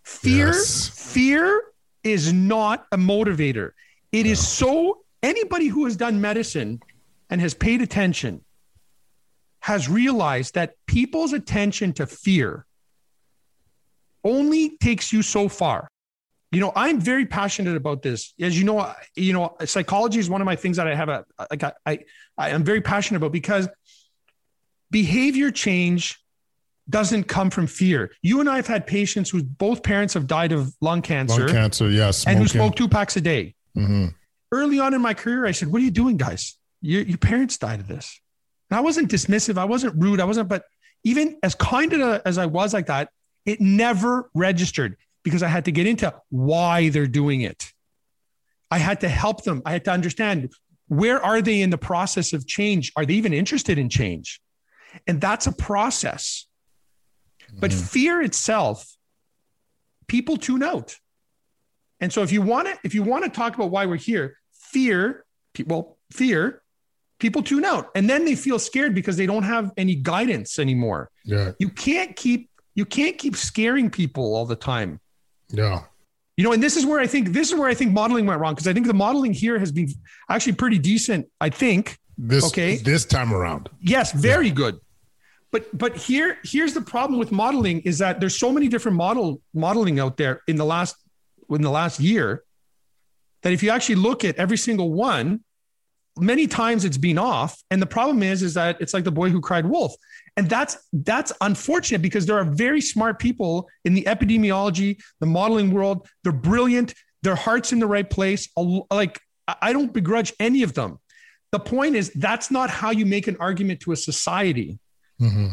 Fear, 0.02 0.48
yes. 0.48 0.88
fear 0.88 1.62
is 2.02 2.32
not 2.32 2.86
a 2.92 2.96
motivator. 2.96 3.72
It 4.10 4.26
is 4.26 4.46
so 4.46 5.04
anybody 5.22 5.68
who 5.68 5.84
has 5.84 5.96
done 5.96 6.20
medicine 6.20 6.80
and 7.30 7.40
has 7.40 7.54
paid 7.54 7.80
attention 7.82 8.44
has 9.60 9.88
realized 9.88 10.54
that 10.54 10.74
people's 10.86 11.32
attention 11.32 11.92
to 11.92 12.06
fear 12.06 12.66
only 14.24 14.76
takes 14.78 15.12
you 15.12 15.22
so 15.22 15.48
far. 15.48 15.88
You 16.50 16.60
know, 16.60 16.72
I'm 16.76 17.00
very 17.00 17.24
passionate 17.24 17.76
about 17.76 18.02
this. 18.02 18.34
As 18.40 18.58
you 18.58 18.64
know, 18.64 18.92
you 19.16 19.32
know, 19.32 19.56
psychology 19.64 20.18
is 20.18 20.28
one 20.28 20.40
of 20.40 20.44
my 20.44 20.56
things 20.56 20.76
that 20.76 20.86
I 20.86 20.94
have 20.94 21.08
a 21.08 21.24
like 21.50 21.62
I 21.62 21.72
I, 21.86 21.98
I 22.36 22.50
am 22.50 22.64
very 22.64 22.82
passionate 22.82 23.18
about 23.18 23.32
because 23.32 23.68
behavior 24.90 25.50
change 25.50 26.21
doesn't 26.88 27.24
come 27.24 27.50
from 27.50 27.66
fear. 27.66 28.12
You 28.22 28.40
and 28.40 28.48
I 28.48 28.56
have 28.56 28.66
had 28.66 28.86
patients 28.86 29.30
whose 29.30 29.42
both 29.42 29.82
parents 29.82 30.14
have 30.14 30.26
died 30.26 30.52
of 30.52 30.74
lung 30.80 31.02
cancer. 31.02 31.46
Lung 31.46 31.54
cancer, 31.54 31.88
yes. 31.88 32.26
And 32.26 32.38
who 32.38 32.46
smoke 32.46 32.76
two 32.76 32.88
packs 32.88 33.16
a 33.16 33.20
day. 33.20 33.54
Mm-hmm. 33.76 34.08
Early 34.50 34.78
on 34.80 34.92
in 34.92 35.00
my 35.00 35.14
career, 35.14 35.46
I 35.46 35.52
said, 35.52 35.68
What 35.68 35.80
are 35.80 35.84
you 35.84 35.90
doing, 35.90 36.16
guys? 36.16 36.58
Your, 36.80 37.02
your 37.02 37.18
parents 37.18 37.56
died 37.56 37.80
of 37.80 37.88
this. 37.88 38.20
And 38.70 38.78
I 38.78 38.80
wasn't 38.80 39.10
dismissive. 39.10 39.58
I 39.58 39.64
wasn't 39.64 39.94
rude. 40.02 40.20
I 40.20 40.24
wasn't, 40.24 40.48
but 40.48 40.64
even 41.04 41.38
as 41.42 41.54
kind 41.54 41.92
of 41.92 42.22
as 42.24 42.38
I 42.38 42.46
was 42.46 42.74
like 42.74 42.86
that, 42.86 43.10
it 43.46 43.60
never 43.60 44.30
registered 44.34 44.96
because 45.22 45.42
I 45.42 45.48
had 45.48 45.64
to 45.66 45.72
get 45.72 45.86
into 45.86 46.12
why 46.30 46.88
they're 46.88 47.06
doing 47.06 47.42
it. 47.42 47.72
I 48.70 48.78
had 48.78 49.00
to 49.00 49.08
help 49.08 49.44
them. 49.44 49.62
I 49.64 49.72
had 49.72 49.84
to 49.84 49.90
understand 49.90 50.52
where 50.88 51.22
are 51.22 51.40
they 51.40 51.60
in 51.60 51.70
the 51.70 51.78
process 51.78 52.32
of 52.32 52.46
change? 52.46 52.92
Are 52.96 53.06
they 53.06 53.14
even 53.14 53.32
interested 53.32 53.78
in 53.78 53.88
change? 53.88 54.40
And 55.06 55.20
that's 55.20 55.46
a 55.46 55.52
process. 55.52 56.46
But 57.58 57.70
mm-hmm. 57.70 57.84
fear 57.84 58.22
itself, 58.22 58.96
people 60.06 60.36
tune 60.36 60.62
out. 60.62 60.96
And 62.00 62.12
so 62.12 62.22
if 62.22 62.32
you 62.32 62.42
want 62.42 62.68
to, 62.68 62.78
if 62.84 62.94
you 62.94 63.02
want 63.02 63.24
to 63.24 63.30
talk 63.30 63.54
about 63.54 63.70
why 63.70 63.86
we're 63.86 63.96
here, 63.96 64.36
fear, 64.52 65.24
well, 65.66 65.98
fear, 66.12 66.62
people 67.18 67.42
tune 67.42 67.64
out. 67.64 67.90
And 67.94 68.10
then 68.10 68.24
they 68.24 68.34
feel 68.34 68.58
scared 68.58 68.94
because 68.94 69.16
they 69.16 69.26
don't 69.26 69.44
have 69.44 69.70
any 69.76 69.94
guidance 69.94 70.58
anymore. 70.58 71.10
Yeah. 71.24 71.52
You 71.58 71.68
can't 71.68 72.16
keep 72.16 72.50
you 72.74 72.84
can't 72.84 73.18
keep 73.18 73.36
scaring 73.36 73.90
people 73.90 74.34
all 74.34 74.46
the 74.46 74.56
time. 74.56 75.00
Yeah. 75.48 75.84
You 76.36 76.44
know, 76.44 76.52
and 76.52 76.62
this 76.62 76.76
is 76.76 76.86
where 76.86 76.98
I 76.98 77.06
think 77.06 77.28
this 77.28 77.52
is 77.52 77.58
where 77.58 77.68
I 77.68 77.74
think 77.74 77.92
modeling 77.92 78.26
went 78.26 78.40
wrong 78.40 78.54
because 78.54 78.66
I 78.66 78.72
think 78.72 78.86
the 78.86 78.94
modeling 78.94 79.32
here 79.32 79.58
has 79.58 79.70
been 79.70 79.88
actually 80.28 80.54
pretty 80.54 80.78
decent. 80.78 81.28
I 81.40 81.50
think 81.50 81.98
this 82.18 82.44
okay 82.46 82.76
this 82.76 83.04
time 83.04 83.32
around. 83.32 83.68
Yes, 83.80 84.12
very 84.12 84.48
yeah. 84.48 84.54
good. 84.54 84.80
But 85.52 85.76
but 85.76 85.96
here 85.96 86.38
here's 86.42 86.74
the 86.74 86.80
problem 86.80 87.18
with 87.18 87.30
modeling 87.30 87.80
is 87.82 87.98
that 87.98 88.18
there's 88.18 88.36
so 88.36 88.50
many 88.50 88.68
different 88.68 88.96
model 88.96 89.40
modeling 89.54 90.00
out 90.00 90.16
there 90.16 90.40
in 90.48 90.56
the 90.56 90.64
last 90.64 90.96
in 91.50 91.60
the 91.60 91.70
last 91.70 92.00
year 92.00 92.42
that 93.42 93.52
if 93.52 93.62
you 93.62 93.70
actually 93.70 93.96
look 93.96 94.24
at 94.24 94.36
every 94.36 94.56
single 94.56 94.92
one, 94.92 95.40
many 96.18 96.46
times 96.46 96.84
it's 96.84 96.96
been 96.96 97.18
off. 97.18 97.62
And 97.70 97.82
the 97.82 97.86
problem 97.86 98.22
is 98.22 98.42
is 98.42 98.54
that 98.54 98.80
it's 98.80 98.94
like 98.94 99.04
the 99.04 99.12
boy 99.12 99.28
who 99.28 99.40
cried 99.40 99.66
wolf. 99.66 99.94
And 100.36 100.48
that's 100.48 100.78
that's 100.92 101.32
unfortunate 101.42 102.00
because 102.00 102.24
there 102.24 102.38
are 102.38 102.44
very 102.44 102.80
smart 102.80 103.18
people 103.18 103.68
in 103.84 103.92
the 103.94 104.04
epidemiology, 104.04 105.02
the 105.20 105.26
modeling 105.26 105.72
world. 105.72 106.08
They're 106.24 106.32
brilliant. 106.32 106.94
Their 107.22 107.36
heart's 107.36 107.72
in 107.72 107.78
the 107.78 107.86
right 107.86 108.08
place. 108.08 108.48
Like 108.90 109.20
I 109.46 109.74
don't 109.74 109.92
begrudge 109.92 110.32
any 110.40 110.62
of 110.62 110.72
them. 110.72 110.98
The 111.50 111.60
point 111.60 111.96
is 111.96 112.10
that's 112.14 112.50
not 112.50 112.70
how 112.70 112.90
you 112.90 113.04
make 113.04 113.26
an 113.26 113.36
argument 113.38 113.80
to 113.80 113.92
a 113.92 113.96
society. 113.96 114.78
Mm-hmm. 115.22 115.46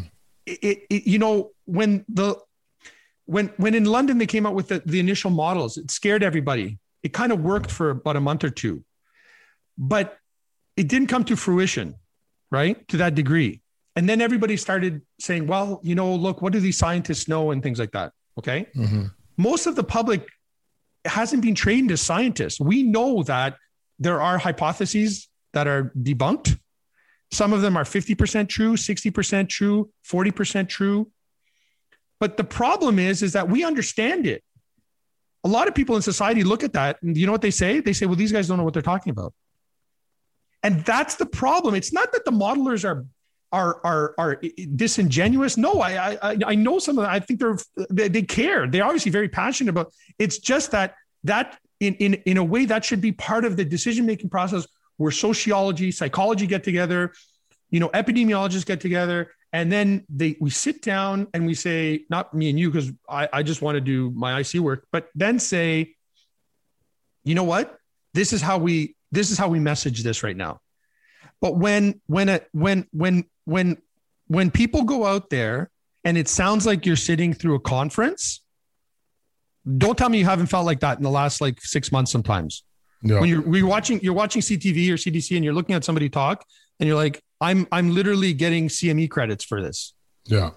It, 0.46 0.78
it, 0.90 1.06
you 1.06 1.18
know, 1.18 1.50
when 1.64 2.04
the 2.08 2.36
when 3.26 3.52
when 3.56 3.74
in 3.74 3.84
London 3.84 4.18
they 4.18 4.26
came 4.26 4.46
out 4.46 4.54
with 4.54 4.68
the, 4.68 4.82
the 4.84 4.98
initial 4.98 5.30
models, 5.30 5.76
it 5.76 5.90
scared 5.90 6.22
everybody. 6.22 6.78
It 7.02 7.12
kind 7.12 7.32
of 7.32 7.40
worked 7.40 7.70
for 7.70 7.90
about 7.90 8.16
a 8.16 8.20
month 8.20 8.44
or 8.44 8.50
two, 8.50 8.84
but 9.78 10.18
it 10.76 10.88
didn't 10.88 11.08
come 11.08 11.24
to 11.24 11.36
fruition, 11.36 11.94
right? 12.50 12.86
To 12.88 12.96
that 12.98 13.14
degree. 13.14 13.62
And 13.96 14.08
then 14.08 14.20
everybody 14.20 14.56
started 14.56 15.02
saying, 15.18 15.46
well, 15.46 15.80
you 15.82 15.94
know, 15.94 16.14
look, 16.14 16.42
what 16.42 16.52
do 16.52 16.60
these 16.60 16.78
scientists 16.78 17.28
know 17.28 17.50
and 17.50 17.62
things 17.62 17.78
like 17.78 17.92
that. 17.92 18.12
Okay. 18.38 18.66
Mm-hmm. 18.76 19.06
Most 19.36 19.66
of 19.66 19.76
the 19.76 19.84
public 19.84 20.26
hasn't 21.04 21.42
been 21.42 21.54
trained 21.54 21.90
as 21.90 22.00
scientists. 22.00 22.60
We 22.60 22.82
know 22.82 23.22
that 23.24 23.56
there 23.98 24.20
are 24.20 24.38
hypotheses 24.38 25.28
that 25.52 25.66
are 25.66 25.92
debunked 25.98 26.58
some 27.32 27.52
of 27.52 27.62
them 27.62 27.76
are 27.76 27.84
50% 27.84 28.48
true, 28.48 28.74
60% 28.74 29.48
true, 29.48 29.90
40% 30.06 30.68
true. 30.68 31.10
But 32.18 32.36
the 32.36 32.44
problem 32.44 32.98
is, 32.98 33.22
is 33.22 33.32
that 33.32 33.48
we 33.48 33.64
understand 33.64 34.26
it. 34.26 34.42
A 35.44 35.48
lot 35.48 35.68
of 35.68 35.74
people 35.74 35.96
in 35.96 36.02
society 36.02 36.44
look 36.44 36.62
at 36.62 36.74
that 36.74 37.00
and 37.02 37.16
you 37.16 37.24
know 37.26 37.32
what 37.32 37.40
they 37.40 37.50
say? 37.50 37.80
They 37.80 37.94
say, 37.94 38.06
well, 38.06 38.16
these 38.16 38.32
guys 38.32 38.48
don't 38.48 38.58
know 38.58 38.64
what 38.64 38.74
they're 38.74 38.82
talking 38.82 39.10
about. 39.10 39.32
And 40.62 40.84
that's 40.84 41.14
the 41.14 41.24
problem. 41.24 41.74
It's 41.74 41.92
not 41.92 42.12
that 42.12 42.24
the 42.24 42.30
modelers 42.30 42.84
are 42.84 43.06
are 43.52 43.80
are 43.84 44.14
are 44.18 44.42
disingenuous. 44.76 45.56
No, 45.56 45.80
I 45.80 46.18
I 46.22 46.36
I 46.46 46.54
know 46.54 46.78
some 46.78 46.98
of 46.98 47.04
them. 47.04 47.10
I 47.10 47.18
think 47.20 47.40
they're 47.40 47.58
they, 47.90 48.08
they 48.08 48.22
care. 48.22 48.66
They're 48.68 48.84
obviously 48.84 49.10
very 49.10 49.28
passionate 49.28 49.70
about. 49.70 49.92
It's 50.18 50.38
just 50.38 50.72
that 50.72 50.94
that 51.24 51.58
in 51.80 51.94
in 51.94 52.14
in 52.26 52.36
a 52.36 52.44
way 52.44 52.66
that 52.66 52.84
should 52.84 53.00
be 53.00 53.12
part 53.12 53.44
of 53.44 53.56
the 53.56 53.64
decision 53.64 54.06
making 54.06 54.30
process 54.30 54.66
where 55.00 55.10
sociology, 55.10 55.90
psychology 55.90 56.46
get 56.46 56.62
together, 56.62 57.10
you 57.70 57.80
know, 57.80 57.88
epidemiologists 57.88 58.66
get 58.66 58.82
together, 58.82 59.32
and 59.50 59.72
then 59.72 60.04
they 60.10 60.36
we 60.40 60.50
sit 60.50 60.82
down 60.82 61.26
and 61.32 61.46
we 61.46 61.54
say, 61.54 62.04
not 62.10 62.34
me 62.34 62.50
and 62.50 62.60
you, 62.60 62.70
because 62.70 62.92
I, 63.08 63.26
I 63.32 63.42
just 63.42 63.62
want 63.62 63.76
to 63.76 63.80
do 63.80 64.10
my 64.10 64.40
IC 64.40 64.56
work, 64.56 64.86
but 64.92 65.08
then 65.14 65.38
say, 65.38 65.94
you 67.24 67.34
know 67.34 67.44
what? 67.44 67.78
This 68.12 68.34
is 68.34 68.42
how 68.42 68.58
we 68.58 68.94
this 69.10 69.30
is 69.30 69.38
how 69.38 69.48
we 69.48 69.58
message 69.58 70.02
this 70.02 70.22
right 70.22 70.36
now. 70.36 70.60
But 71.40 71.56
when 71.56 72.02
when 72.06 72.28
a, 72.28 72.40
when 72.52 72.86
when 72.92 73.24
when 73.46 73.78
when 74.26 74.50
people 74.50 74.82
go 74.82 75.06
out 75.06 75.30
there 75.30 75.70
and 76.04 76.18
it 76.18 76.28
sounds 76.28 76.66
like 76.66 76.84
you're 76.84 76.96
sitting 76.96 77.32
through 77.32 77.54
a 77.54 77.60
conference, 77.60 78.42
don't 79.78 79.96
tell 79.96 80.10
me 80.10 80.18
you 80.18 80.26
haven't 80.26 80.48
felt 80.48 80.66
like 80.66 80.80
that 80.80 80.98
in 80.98 81.04
the 81.04 81.10
last 81.10 81.40
like 81.40 81.58
six 81.62 81.90
months 81.90 82.12
sometimes. 82.12 82.64
No. 83.02 83.20
When 83.20 83.28
you're, 83.28 83.56
you're 83.56 83.68
watching 83.68 84.00
you're 84.00 84.14
watching 84.14 84.42
CTV 84.42 84.90
or 84.90 84.94
CDC 84.94 85.34
and 85.36 85.44
you're 85.44 85.54
looking 85.54 85.74
at 85.74 85.84
somebody 85.84 86.08
talk 86.08 86.44
and 86.78 86.86
you're 86.86 86.96
like, 86.96 87.22
I'm 87.40 87.66
I'm 87.72 87.94
literally 87.94 88.32
getting 88.34 88.68
CME 88.68 89.10
credits 89.10 89.44
for 89.44 89.62
this. 89.62 89.94
Yeah. 90.26 90.50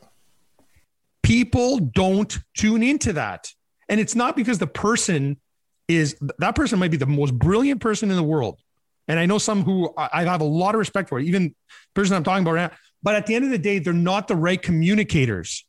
People 1.22 1.80
don't 1.80 2.38
tune 2.56 2.84
into 2.84 3.14
that. 3.14 3.50
And 3.88 4.00
it's 4.00 4.16
not 4.16 4.36
because 4.36 4.60
the 4.60 4.68
person 4.68 5.40
is 5.88 6.18
that 6.40 6.56
person 6.56 6.80
might 6.80 6.92
be 6.92 6.98
the 6.98 7.06
most 7.06 7.38
brilliant 7.38 7.82
person 7.82 8.10
in 8.10 8.16
the 8.16 8.24
world. 8.24 8.60
And 9.08 9.20
I 9.20 9.26
know 9.26 9.38
some 9.38 9.64
who 9.64 9.94
I 9.98 10.24
have 10.24 10.42
a 10.42 10.46
lot 10.46 10.76
of 10.76 10.80
respect 10.80 11.10
for, 11.10 11.20
even 11.20 11.50
the 11.50 11.54
person 11.94 12.16
I'm 12.16 12.24
talking 12.24 12.44
about 12.44 12.54
right 12.54 12.72
now. 12.72 12.78
But 13.02 13.16
at 13.16 13.26
the 13.26 13.36
end 13.36 13.44
of 13.44 13.52
the 13.52 13.58
day, 13.58 13.80
they're 13.80 13.92
not 13.92 14.30
the 14.30 14.36
right 14.36 14.62
communicators. 14.62 15.66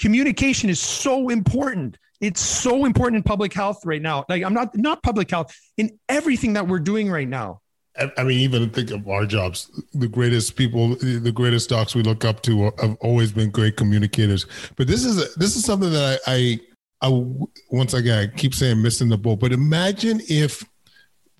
Communication 0.00 0.70
is 0.70 0.78
so 0.78 1.28
important. 1.28 1.98
It's 2.20 2.40
so 2.40 2.84
important 2.84 3.16
in 3.18 3.22
public 3.22 3.52
health 3.52 3.84
right 3.84 4.02
now. 4.02 4.24
Like 4.28 4.42
I'm 4.42 4.54
not 4.54 4.76
not 4.76 5.02
public 5.02 5.30
health 5.30 5.54
in 5.76 5.98
everything 6.08 6.52
that 6.54 6.66
we're 6.68 6.80
doing 6.80 7.10
right 7.10 7.28
now. 7.28 7.60
I 8.16 8.22
mean, 8.22 8.38
even 8.40 8.70
think 8.70 8.92
of 8.92 9.06
our 9.08 9.26
jobs. 9.26 9.70
The 9.94 10.08
greatest 10.08 10.56
people, 10.56 10.96
the 10.96 11.32
greatest 11.32 11.68
docs 11.70 11.94
we 11.94 12.02
look 12.02 12.24
up 12.24 12.40
to, 12.42 12.72
have 12.80 12.96
always 13.00 13.32
been 13.32 13.50
great 13.50 13.76
communicators. 13.76 14.46
But 14.76 14.86
this 14.86 15.04
is 15.04 15.18
a, 15.18 15.38
this 15.38 15.56
is 15.56 15.64
something 15.64 15.90
that 15.90 16.20
I, 16.26 16.58
I, 17.02 17.08
I 17.08 17.24
once 17.70 17.92
again 17.92 18.18
I 18.18 18.36
keep 18.36 18.54
saying 18.54 18.80
missing 18.80 19.08
the 19.08 19.18
boat. 19.18 19.40
But 19.40 19.52
imagine 19.52 20.20
if 20.28 20.64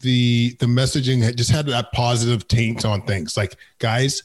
the 0.00 0.56
the 0.58 0.66
messaging 0.66 1.22
had 1.22 1.36
just 1.36 1.50
had 1.50 1.66
that 1.66 1.92
positive 1.92 2.48
taint 2.48 2.84
on 2.84 3.02
things. 3.02 3.36
Like, 3.36 3.56
guys, 3.78 4.24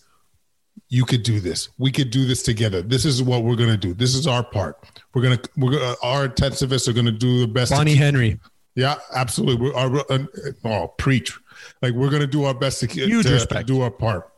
you 0.89 1.05
could 1.05 1.23
do 1.23 1.39
this. 1.39 1.69
We 1.78 1.91
could 1.91 2.09
do 2.09 2.26
this 2.26 2.43
together. 2.43 2.82
This 2.82 3.05
is 3.05 3.21
what 3.23 3.43
we're 3.43 3.55
gonna 3.55 3.78
do. 3.78 3.93
This 3.93 4.15
is 4.15 4.28
our 4.28 4.43
part. 4.43 4.78
We're 5.13 5.23
gonna 5.23 5.39
we're 5.57 5.71
gonna 5.71 5.95
our 6.03 6.28
intensivists 6.28 6.88
are 6.88 6.93
gonna 6.93 7.11
do 7.11 7.41
the 7.41 7.47
best. 7.47 7.71
Bonnie 7.71 7.95
Henry. 7.95 8.39
Yeah, 8.76 8.95
absolutely. 9.13 9.69
We're, 9.69 9.76
our, 9.76 9.97
uh, 10.09 10.19
oh, 10.65 10.88
preach. 10.97 11.38
Like 11.82 11.93
we're 11.93 12.09
gonna 12.09 12.28
do 12.28 12.43
our 12.43 12.53
best 12.53 12.82
to, 12.82 12.88
Huge 12.88 13.26
to, 13.26 13.34
respect. 13.34 13.67
to 13.67 13.73
do 13.73 13.82
our 13.82 13.91
part. 13.91 14.32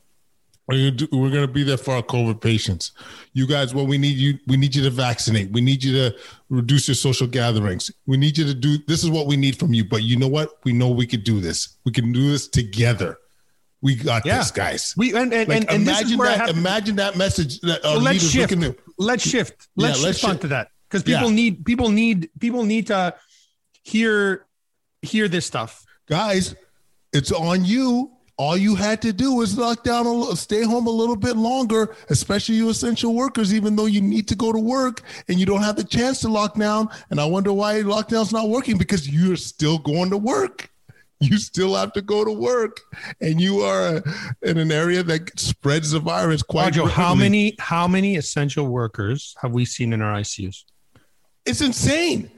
We're 0.68 0.78
gonna, 0.78 0.92
do, 0.92 1.08
we're 1.12 1.30
gonna 1.30 1.48
be 1.48 1.64
there 1.64 1.78
for 1.78 1.96
our 1.96 2.04
COVID 2.04 2.42
patients. 2.42 2.92
You 3.34 3.48
guys, 3.48 3.74
what 3.74 3.88
we 3.88 3.98
need 3.98 4.18
you, 4.18 4.38
we 4.48 4.58
need 4.58 4.76
you 4.76 4.84
to 4.84 4.90
vaccinate. 4.90 5.52
We 5.52 5.62
need 5.62 5.84
you 5.84 5.94
to 5.94 6.16
reduce 6.50 6.88
your 6.88 6.96
social 6.96 7.26
gatherings. 7.26 7.90
We 8.06 8.18
need 8.18 8.38
you 8.38 8.46
to 8.46 8.54
do. 8.54 8.78
This 8.86 9.04
is 9.04 9.10
what 9.10 9.28
we 9.28 9.38
need 9.38 9.58
from 9.58 9.74
you. 9.74 9.86
But 9.86 10.04
you 10.04 10.18
know 10.18 10.28
what? 10.28 10.60
We 10.66 10.74
know 10.74 10.90
we 10.90 11.08
could 11.08 11.24
do 11.24 11.40
this. 11.40 11.78
We 11.86 11.92
can 11.92 12.12
do 12.12 12.30
this 12.30 12.48
together. 12.48 13.18
We 13.82 13.96
got 13.96 14.26
yeah. 14.26 14.40
this, 14.40 14.52
guys. 14.52 14.94
We 14.98 15.16
and 15.16 15.34
and, 15.34 15.48
like, 15.48 15.58
and, 15.62 15.70
and 15.70 15.84
imagine 15.84 16.18
that. 16.18 16.50
Imagine 16.50 16.96
that 16.96 17.16
message. 17.16 17.60
That 17.62 17.86
uh, 17.86 17.94
well, 17.94 18.02
let's 18.02 18.28
shift. 18.28 18.54
let's 18.98 19.28
shift. 19.28 19.68
Let's 19.76 20.02
yeah, 20.02 20.12
shift 20.12 20.24
onto 20.26 20.48
that 20.48 20.70
because 20.90 21.04
people 21.04 21.30
yeah. 21.30 21.36
need 21.36 21.66
people 21.66 21.90
need 21.90 22.30
people 22.40 22.64
need 22.64 22.88
to 22.88 23.16
hear 23.84 24.46
hear 25.02 25.28
this 25.28 25.46
stuff, 25.46 25.86
guys. 26.08 26.56
It's 27.14 27.32
on 27.32 27.66
you. 27.66 28.12
All 28.40 28.56
you 28.56 28.76
had 28.76 29.02
to 29.02 29.12
do 29.12 29.34
was 29.34 29.58
lock 29.58 29.84
down, 29.84 30.06
a 30.06 30.12
little, 30.12 30.36
stay 30.36 30.62
home 30.62 30.86
a 30.86 30.92
little 30.92 31.16
bit 31.16 31.36
longer, 31.36 31.96
especially 32.10 32.54
you 32.54 32.70
essential 32.70 33.16
workers, 33.16 33.52
even 33.52 33.76
though 33.76 33.88
you 33.88 34.00
need 34.00 34.28
to 34.28 34.36
go 34.36 34.52
to 34.52 34.60
work 34.60 35.02
and 35.28 35.40
you 35.40 35.48
don't 35.48 35.64
have 35.64 35.76
the 35.76 35.84
chance 35.84 36.20
to 36.20 36.28
lock 36.28 36.54
down. 36.56 36.88
And 37.10 37.20
I 37.20 37.26
wonder 37.26 37.52
why 37.52 37.82
lockdown's 37.82 38.32
not 38.32 38.50
working 38.50 38.78
because 38.78 39.10
you're 39.10 39.38
still 39.38 39.80
going 39.80 40.12
to 40.12 40.18
work. 40.18 40.70
You 41.20 41.38
still 41.38 41.76
have 41.76 41.94
to 41.94 42.02
go 42.02 42.24
to 42.24 42.32
work, 42.32 42.82
and 43.22 43.42
you 43.42 43.62
are 43.62 44.04
in 44.42 44.58
an 44.58 44.72
area 44.72 45.04
that 45.04 45.40
spreads 45.40 45.92
the 45.92 46.00
virus 46.00 46.44
quite. 46.44 46.74
Joe, 46.74 46.86
how 46.86 47.16
many 47.16 47.56
how 47.60 47.88
many 47.88 48.16
essential 48.18 48.68
workers 48.68 49.36
have 49.42 49.52
we 49.52 49.66
seen 49.66 49.94
in 49.94 50.02
our 50.02 50.16
ICUs? 50.20 50.64
It's 51.46 51.62
insane. 51.62 52.32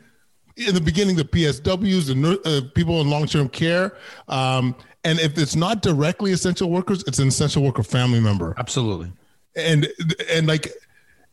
In 0.56 0.76
the 0.76 0.82
beginning, 0.82 1.16
the 1.16 1.24
PSWs, 1.24 2.08
the 2.08 2.42
uh, 2.46 2.74
people 2.74 3.00
in 3.02 3.10
long 3.10 3.28
term 3.28 3.50
care, 3.50 3.98
um, 4.28 4.76
and 5.04 5.20
if 5.20 5.38
it's 5.38 5.56
not 5.56 5.82
directly 5.82 6.32
essential 6.32 6.70
workers, 6.70 7.04
it's 7.08 7.20
an 7.20 7.30
essential 7.30 7.64
worker 7.64 7.84
family 7.84 8.20
member. 8.20 8.54
Absolutely. 8.58 9.12
And 9.56 9.88
and 10.30 10.48
like 10.48 10.70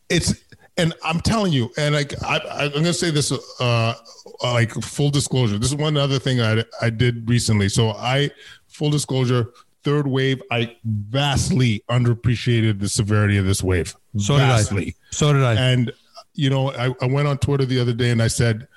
it's 0.09 0.33
and 0.77 0.93
I'm 1.03 1.19
telling 1.19 1.53
you, 1.53 1.71
and 1.77 1.95
like 1.95 2.13
I, 2.23 2.65
am 2.65 2.71
gonna 2.71 2.93
say 2.93 3.09
this, 3.09 3.31
uh, 3.59 3.93
like 4.43 4.71
full 4.73 5.09
disclosure. 5.09 5.57
This 5.57 5.69
is 5.69 5.75
one 5.75 5.97
other 5.97 6.19
thing 6.19 6.41
I 6.41 6.63
I 6.81 6.89
did 6.89 7.29
recently. 7.29 7.69
So 7.69 7.91
I, 7.91 8.29
full 8.67 8.89
disclosure, 8.89 9.51
third 9.83 10.07
wave, 10.07 10.41
I 10.51 10.75
vastly 10.83 11.83
underappreciated 11.89 12.79
the 12.79 12.89
severity 12.89 13.37
of 13.37 13.45
this 13.45 13.63
wave. 13.63 13.95
So 14.17 14.35
vastly. 14.35 14.85
did 14.85 14.93
I. 14.93 15.15
So 15.15 15.33
did 15.33 15.43
I. 15.43 15.53
And 15.53 15.91
you 16.33 16.49
know, 16.49 16.71
I, 16.71 16.93
I 17.01 17.05
went 17.07 17.27
on 17.27 17.37
Twitter 17.39 17.65
the 17.65 17.79
other 17.79 17.93
day 17.93 18.11
and 18.11 18.21
I 18.21 18.27
said, 18.27 18.67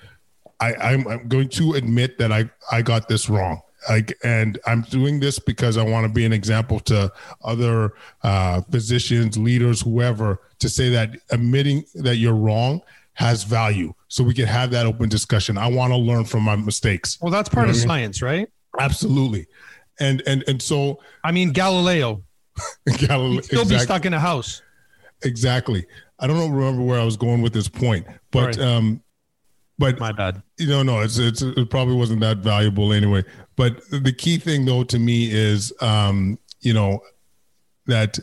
I, 0.60 0.74
I'm, 0.74 1.06
I'm 1.06 1.28
going 1.28 1.48
to 1.50 1.74
admit 1.74 2.18
that 2.18 2.32
I 2.32 2.50
I 2.72 2.82
got 2.82 3.08
this 3.08 3.28
wrong. 3.28 3.60
Like, 3.88 4.16
and 4.22 4.58
I'm 4.66 4.82
doing 4.82 5.20
this 5.20 5.38
because 5.38 5.76
I 5.76 5.82
want 5.82 6.06
to 6.06 6.12
be 6.12 6.24
an 6.24 6.32
example 6.32 6.80
to 6.80 7.12
other 7.42 7.94
uh, 8.22 8.60
physicians, 8.70 9.38
leaders, 9.38 9.80
whoever, 9.80 10.40
to 10.58 10.68
say 10.68 10.90
that 10.90 11.16
admitting 11.30 11.84
that 11.94 12.16
you're 12.16 12.34
wrong 12.34 12.82
has 13.14 13.44
value. 13.44 13.92
So 14.08 14.24
we 14.24 14.34
can 14.34 14.46
have 14.46 14.70
that 14.70 14.86
open 14.86 15.08
discussion. 15.08 15.58
I 15.58 15.68
want 15.68 15.92
to 15.92 15.96
learn 15.96 16.24
from 16.24 16.42
my 16.42 16.56
mistakes. 16.56 17.18
Well, 17.20 17.30
that's 17.30 17.48
part 17.48 17.66
you 17.68 17.72
know 17.72 17.78
of 17.78 17.82
science, 17.82 18.22
right? 18.22 18.48
Absolutely. 18.78 19.46
And 19.98 20.22
and 20.26 20.44
and 20.48 20.60
so 20.60 21.00
I 21.24 21.32
mean 21.32 21.52
Galileo. 21.52 22.22
Galileo 22.98 23.40
still 23.40 23.62
exactly. 23.62 23.76
be 23.76 23.78
stuck 23.80 24.04
in 24.06 24.14
a 24.14 24.20
house. 24.20 24.62
Exactly. 25.22 25.86
I 26.18 26.26
don't 26.26 26.52
remember 26.52 26.82
where 26.82 27.00
I 27.00 27.04
was 27.04 27.16
going 27.16 27.42
with 27.42 27.52
this 27.52 27.68
point, 27.68 28.06
but 28.30 28.56
right. 28.56 28.58
um, 28.58 29.02
but 29.80 29.98
my 29.98 30.12
bad. 30.12 30.42
You 30.58 30.66
know, 30.66 30.82
no, 30.82 31.00
it's, 31.00 31.18
it's 31.18 31.40
it 31.40 31.70
probably 31.70 31.94
wasn't 31.94 32.20
that 32.20 32.38
valuable 32.38 32.92
anyway. 32.92 33.24
But 33.56 33.80
the 33.90 34.12
key 34.12 34.36
thing 34.36 34.66
though 34.66 34.84
to 34.84 34.98
me 34.98 35.30
is, 35.32 35.72
um, 35.80 36.38
you 36.60 36.74
know, 36.74 37.00
that 37.86 38.18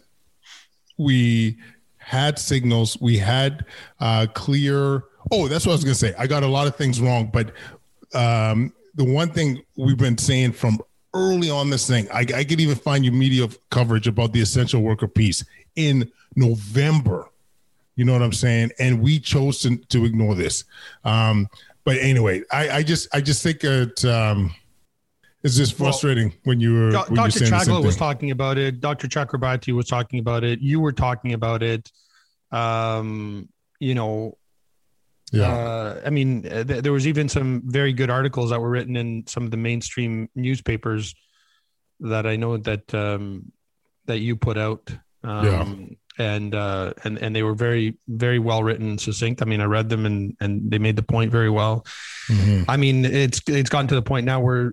we 1.00 1.58
had 1.98 2.38
signals, 2.38 3.02
we 3.02 3.18
had 3.18 3.66
uh, 4.00 4.28
clear. 4.34 5.06
Oh, 5.32 5.48
that's 5.48 5.66
what 5.66 5.72
I 5.72 5.76
was 5.76 5.84
gonna 5.84 5.96
say. 5.96 6.14
I 6.18 6.28
got 6.28 6.44
a 6.44 6.48
lot 6.48 6.68
of 6.68 6.76
things 6.76 7.02
wrong, 7.02 7.32
but 7.34 7.48
um, 8.14 8.72
the 8.94 9.04
one 9.04 9.30
thing 9.30 9.64
we've 9.76 9.98
been 9.98 10.18
saying 10.18 10.52
from 10.52 10.80
early 11.16 11.50
on 11.50 11.72
this 11.72 11.88
thing, 11.88 12.08
I, 12.14 12.20
I 12.20 12.44
could 12.44 12.62
even 12.62 12.76
find 12.76 13.04
you 13.04 13.12
media 13.12 13.48
coverage 13.72 14.08
about 14.08 14.32
the 14.32 14.42
essential 14.42 14.84
worker 14.84 15.08
piece 15.08 15.44
in 15.76 16.12
November 16.36 17.32
you 17.98 18.06
know 18.06 18.14
what 18.14 18.22
I'm 18.22 18.32
saying? 18.32 18.72
And 18.80 19.02
we 19.02 19.20
chose 19.20 19.60
to, 19.62 19.76
to 19.76 20.06
ignore 20.06 20.36
this. 20.36 20.64
Um, 21.04 21.50
but 21.84 21.98
anyway, 21.98 22.44
I, 22.52 22.70
I 22.70 22.84
just 22.84 23.14
I 23.14 23.22
just 23.22 23.42
think 23.44 23.64
it 23.64 24.06
um, 24.06 24.54
it's 25.44 25.56
just 25.56 25.74
frustrating 25.74 26.30
well, 26.30 26.38
when 26.44 26.60
you 26.60 26.74
were. 26.74 26.92
Do- 26.92 26.98
when 27.08 27.16
Dr. 27.16 27.40
Chagla 27.40 27.84
was 27.84 27.98
talking 27.98 28.32
about 28.32 28.58
it. 28.58 28.82
Dr. 28.82 29.08
Chakrabarti 29.08 29.74
was 29.74 29.88
talking 29.88 30.20
about 30.20 30.44
it. 30.44 30.60
You 30.62 30.80
were 30.80 30.92
talking 30.92 31.34
about 31.34 31.64
it. 31.64 31.92
Um, 32.52 33.50
you 33.80 33.96
know, 33.96 34.38
yeah. 35.32 35.52
Uh, 35.52 36.02
I 36.06 36.10
mean, 36.10 36.44
th- 36.44 36.84
there 36.84 36.94
was 36.94 37.08
even 37.08 37.28
some 37.28 37.64
very 37.66 37.94
good 37.94 38.10
articles 38.10 38.52
that 38.52 38.62
were 38.62 38.70
written 38.70 38.96
in 38.96 39.26
some 39.28 39.44
of 39.44 39.52
the 39.52 39.58
mainstream 39.58 40.30
newspapers 40.36 41.16
that 42.02 42.28
I 42.28 42.36
know 42.36 42.58
that 42.58 42.94
um, 42.94 43.52
that 44.06 44.20
you 44.20 44.36
put 44.36 44.58
out. 44.58 44.92
Um, 45.24 45.46
yeah 45.46 45.96
and 46.18 46.56
uh, 46.56 46.94
and 47.04 47.18
and 47.20 47.36
they 47.36 47.44
were 47.44 47.54
very 47.54 47.98
very 48.08 48.40
well 48.40 48.64
written 48.64 48.90
and 48.90 49.02
succinct. 49.02 49.42
I 49.42 49.46
mean, 49.46 49.62
I 49.62 49.66
read 49.66 49.90
them 49.90 50.06
and 50.06 50.36
and 50.40 50.70
they 50.70 50.80
made 50.80 50.96
the 50.96 51.04
point 51.04 51.32
very 51.32 51.50
well. 51.50 51.86
Mm-hmm. 52.30 52.70
I 52.70 52.78
mean, 52.78 53.06
it's 53.06 53.42
it's 53.48 53.70
gotten 53.70 53.88
to 53.88 53.96
the 53.96 54.02
point 54.02 54.26
now 54.26 54.40
where 54.40 54.72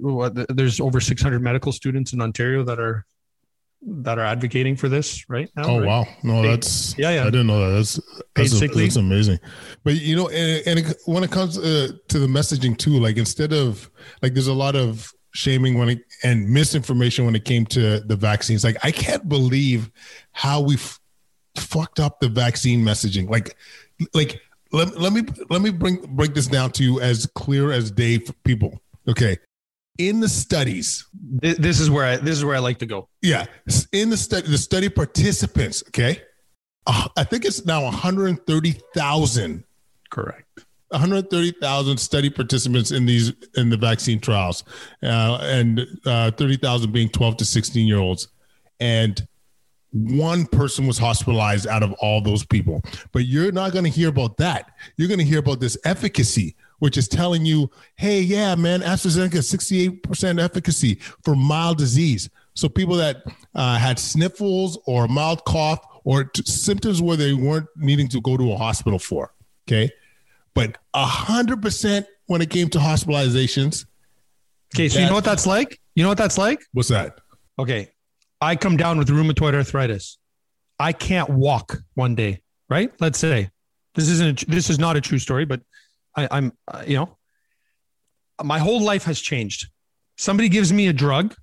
there's 0.48 0.80
over 0.80 1.00
600 1.00 1.40
medical 1.40 1.72
students 1.72 2.12
in 2.12 2.20
Ontario 2.20 2.64
that 2.64 2.80
are 2.80 3.04
that 3.86 4.18
are 4.18 4.24
advocating 4.24 4.76
for 4.76 4.88
this 4.88 5.28
right 5.28 5.50
now. 5.56 5.64
Oh 5.64 5.78
right? 5.78 5.86
wow, 5.86 6.06
no, 6.22 6.42
that's 6.42 6.96
yeah, 6.98 7.10
yeah. 7.10 7.22
I 7.22 7.24
didn't 7.26 7.46
know 7.46 7.68
that. 7.68 7.76
That's 7.76 8.00
that's, 8.34 8.62
a, 8.62 8.66
that's 8.68 8.96
amazing. 8.96 9.38
But 9.84 9.94
you 9.96 10.16
know, 10.16 10.28
and, 10.28 10.66
and 10.66 10.78
it, 10.80 10.96
when 11.04 11.22
it 11.22 11.30
comes 11.30 11.58
uh, 11.58 11.88
to 12.08 12.18
the 12.18 12.26
messaging 12.26 12.76
too, 12.76 12.98
like 12.98 13.16
instead 13.16 13.52
of 13.52 13.90
like, 14.22 14.34
there's 14.34 14.46
a 14.46 14.54
lot 14.54 14.76
of 14.76 15.12
shaming 15.34 15.76
when 15.76 15.90
it 15.90 16.04
and 16.22 16.48
misinformation 16.48 17.24
when 17.24 17.34
it 17.34 17.44
came 17.44 17.66
to 17.66 18.00
the 18.00 18.16
vaccines. 18.16 18.64
Like 18.64 18.76
I 18.82 18.90
can't 18.90 19.28
believe 19.28 19.90
how 20.32 20.60
we 20.60 20.78
fucked 21.56 22.00
up 22.00 22.20
the 22.20 22.28
vaccine 22.28 22.84
messaging. 22.84 23.28
Like, 23.28 23.56
like 24.12 24.40
let, 24.72 24.98
let 24.98 25.12
me 25.12 25.22
let 25.50 25.62
me 25.62 25.70
bring 25.70 25.96
break 26.10 26.34
this 26.34 26.46
down 26.46 26.72
to 26.72 26.82
you 26.82 27.00
as 27.00 27.26
clear 27.34 27.72
as 27.72 27.90
day 27.90 28.18
for 28.18 28.32
people. 28.44 28.82
Okay. 29.08 29.38
In 29.98 30.18
the 30.18 30.28
studies, 30.28 31.06
this 31.40 31.78
is 31.78 31.88
where 31.88 32.04
I 32.04 32.16
this 32.16 32.36
is 32.36 32.44
where 32.44 32.56
I 32.56 32.58
like 32.58 32.78
to 32.78 32.86
go. 32.86 33.08
Yeah, 33.22 33.46
in 33.92 34.10
the 34.10 34.16
study, 34.16 34.48
the 34.48 34.58
study 34.58 34.88
participants. 34.88 35.84
Okay, 35.86 36.20
uh, 36.88 37.06
I 37.16 37.22
think 37.22 37.44
it's 37.44 37.64
now 37.64 37.84
one 37.84 37.92
hundred 37.92 38.44
thirty 38.44 38.74
thousand. 38.96 39.62
Correct. 40.10 40.64
130,000 40.90 41.98
study 41.98 42.30
participants 42.30 42.92
in 42.92 43.04
these 43.04 43.32
in 43.56 43.68
the 43.68 43.76
vaccine 43.76 44.20
trials, 44.20 44.62
uh, 45.02 45.38
and 45.42 45.86
uh, 46.06 46.30
30,000 46.30 46.92
being 46.92 47.08
12 47.08 47.36
to 47.38 47.44
16 47.44 47.86
year 47.86 47.98
olds, 47.98 48.28
and 48.78 49.26
one 49.94 50.44
person 50.46 50.88
was 50.88 50.98
hospitalized 50.98 51.68
out 51.68 51.84
of 51.84 51.92
all 51.94 52.20
those 52.20 52.44
people. 52.44 52.82
But 53.12 53.26
you're 53.26 53.52
not 53.52 53.72
going 53.72 53.84
to 53.84 53.90
hear 53.90 54.08
about 54.08 54.36
that. 54.38 54.72
You're 54.96 55.08
going 55.08 55.20
to 55.20 55.24
hear 55.24 55.38
about 55.38 55.60
this 55.60 55.78
efficacy, 55.84 56.56
which 56.80 56.98
is 56.98 57.06
telling 57.06 57.46
you, 57.46 57.70
hey, 57.94 58.20
yeah, 58.20 58.56
man, 58.56 58.80
AstraZeneca 58.80 59.38
68% 59.38 60.42
efficacy 60.42 60.96
for 61.22 61.36
mild 61.36 61.78
disease. 61.78 62.28
So 62.54 62.68
people 62.68 62.96
that 62.96 63.22
uh, 63.54 63.78
had 63.78 64.00
sniffles 64.00 64.78
or 64.86 65.06
mild 65.06 65.44
cough 65.44 65.78
or 66.02 66.24
t- 66.24 66.42
symptoms 66.44 67.00
where 67.00 67.16
they 67.16 67.32
weren't 67.32 67.68
needing 67.76 68.08
to 68.08 68.20
go 68.20 68.36
to 68.36 68.52
a 68.52 68.56
hospital 68.56 68.98
for. 68.98 69.32
Okay. 69.68 69.90
But 70.54 70.78
100% 70.94 72.04
when 72.26 72.42
it 72.42 72.50
came 72.50 72.68
to 72.70 72.78
hospitalizations. 72.78 73.86
Okay. 74.74 74.88
So 74.88 74.98
you 74.98 75.06
know 75.06 75.14
what 75.14 75.24
that's 75.24 75.46
like? 75.46 75.80
You 75.94 76.02
know 76.02 76.08
what 76.08 76.18
that's 76.18 76.38
like? 76.38 76.64
What's 76.72 76.88
that? 76.88 77.20
Okay. 77.60 77.90
I 78.40 78.56
come 78.56 78.76
down 78.76 78.98
with 78.98 79.08
rheumatoid 79.08 79.54
arthritis. 79.54 80.18
I 80.78 80.92
can't 80.92 81.30
walk 81.30 81.78
one 81.94 82.14
day, 82.14 82.42
right? 82.68 82.92
Let's 83.00 83.18
say 83.18 83.50
this 83.94 84.08
isn't 84.08 84.42
a, 84.42 84.46
this 84.46 84.70
is 84.70 84.78
not 84.78 84.96
a 84.96 85.00
true 85.00 85.18
story, 85.18 85.44
but 85.44 85.60
I, 86.16 86.28
I'm 86.30 86.52
uh, 86.68 86.84
you 86.86 86.96
know 86.96 87.16
my 88.42 88.58
whole 88.58 88.80
life 88.80 89.04
has 89.04 89.20
changed. 89.20 89.68
Somebody 90.16 90.48
gives 90.48 90.72
me 90.72 90.88
a 90.88 90.92
drug 90.92 91.34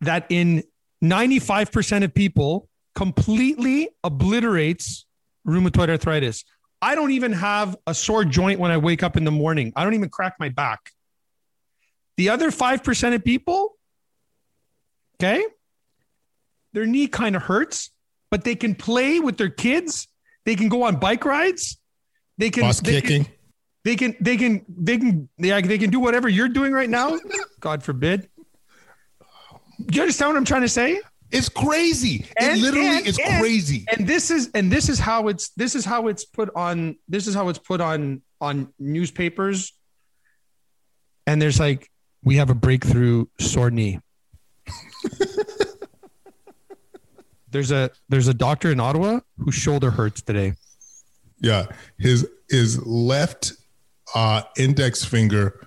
that 0.00 0.26
in 0.28 0.62
95% 1.02 2.04
of 2.04 2.14
people 2.14 2.68
completely 2.94 3.88
obliterates 4.02 5.06
rheumatoid 5.46 5.88
arthritis. 5.88 6.44
I 6.80 6.94
don't 6.94 7.12
even 7.12 7.32
have 7.32 7.76
a 7.86 7.94
sore 7.94 8.24
joint 8.24 8.60
when 8.60 8.70
I 8.70 8.76
wake 8.76 9.02
up 9.02 9.16
in 9.16 9.24
the 9.24 9.30
morning. 9.30 9.72
I 9.76 9.84
don't 9.84 9.94
even 9.94 10.10
crack 10.10 10.34
my 10.38 10.48
back. 10.48 10.90
The 12.16 12.28
other 12.28 12.50
5% 12.50 13.14
of 13.14 13.24
people, 13.24 13.76
okay, 15.16 15.44
their 16.74 16.84
knee 16.84 17.06
kind 17.06 17.34
of 17.34 17.42
hurts, 17.42 17.90
but 18.30 18.44
they 18.44 18.54
can 18.54 18.74
play 18.74 19.20
with 19.20 19.38
their 19.38 19.48
kids. 19.48 20.08
They 20.44 20.56
can 20.56 20.68
go 20.68 20.82
on 20.82 20.96
bike 20.96 21.24
rides. 21.24 21.78
They 22.36 22.50
can 22.50 22.64
Bus 22.64 22.80
they 22.80 23.00
kicking. 23.00 23.24
Can, 23.24 23.34
they 23.84 23.96
can 23.96 24.16
they 24.20 24.36
can 24.36 24.66
they 24.76 24.98
can 24.98 25.28
they, 25.38 25.62
they 25.62 25.78
can 25.78 25.90
do 25.90 26.00
whatever 26.00 26.28
you're 26.28 26.48
doing 26.48 26.72
right 26.72 26.90
now. 26.90 27.18
God 27.60 27.82
forbid. 27.82 28.28
Do 29.86 29.96
you 29.96 30.02
understand 30.02 30.30
what 30.30 30.36
I'm 30.36 30.44
trying 30.44 30.62
to 30.62 30.68
say? 30.68 31.00
It's 31.30 31.48
crazy. 31.48 32.26
And, 32.38 32.58
it 32.58 32.62
literally 32.62 32.98
and, 32.98 33.06
is 33.06 33.18
and, 33.18 33.40
crazy. 33.40 33.84
And 33.88 34.06
this 34.06 34.30
is 34.30 34.50
and 34.54 34.70
this 34.70 34.88
is 34.88 34.98
how 34.98 35.28
it's 35.28 35.50
this 35.50 35.74
is 35.74 35.84
how 35.84 36.08
it's 36.08 36.24
put 36.24 36.50
on 36.54 36.96
this 37.08 37.26
is 37.26 37.34
how 37.34 37.48
it's 37.48 37.58
put 37.58 37.80
on 37.80 38.22
on 38.40 38.72
newspapers. 38.78 39.72
And 41.26 41.40
there's 41.40 41.58
like 41.58 41.90
we 42.22 42.36
have 42.36 42.50
a 42.50 42.54
breakthrough 42.54 43.26
sore 43.38 43.70
knee. 43.70 44.00
There's 47.54 47.70
a 47.70 47.88
there's 48.08 48.26
a 48.26 48.34
doctor 48.34 48.72
in 48.72 48.80
Ottawa 48.80 49.20
whose 49.38 49.54
shoulder 49.54 49.92
hurts 49.92 50.20
today. 50.20 50.54
Yeah, 51.40 51.66
his 52.00 52.28
his 52.50 52.84
left 52.84 53.52
uh, 54.12 54.42
index 54.58 55.04
finger 55.04 55.64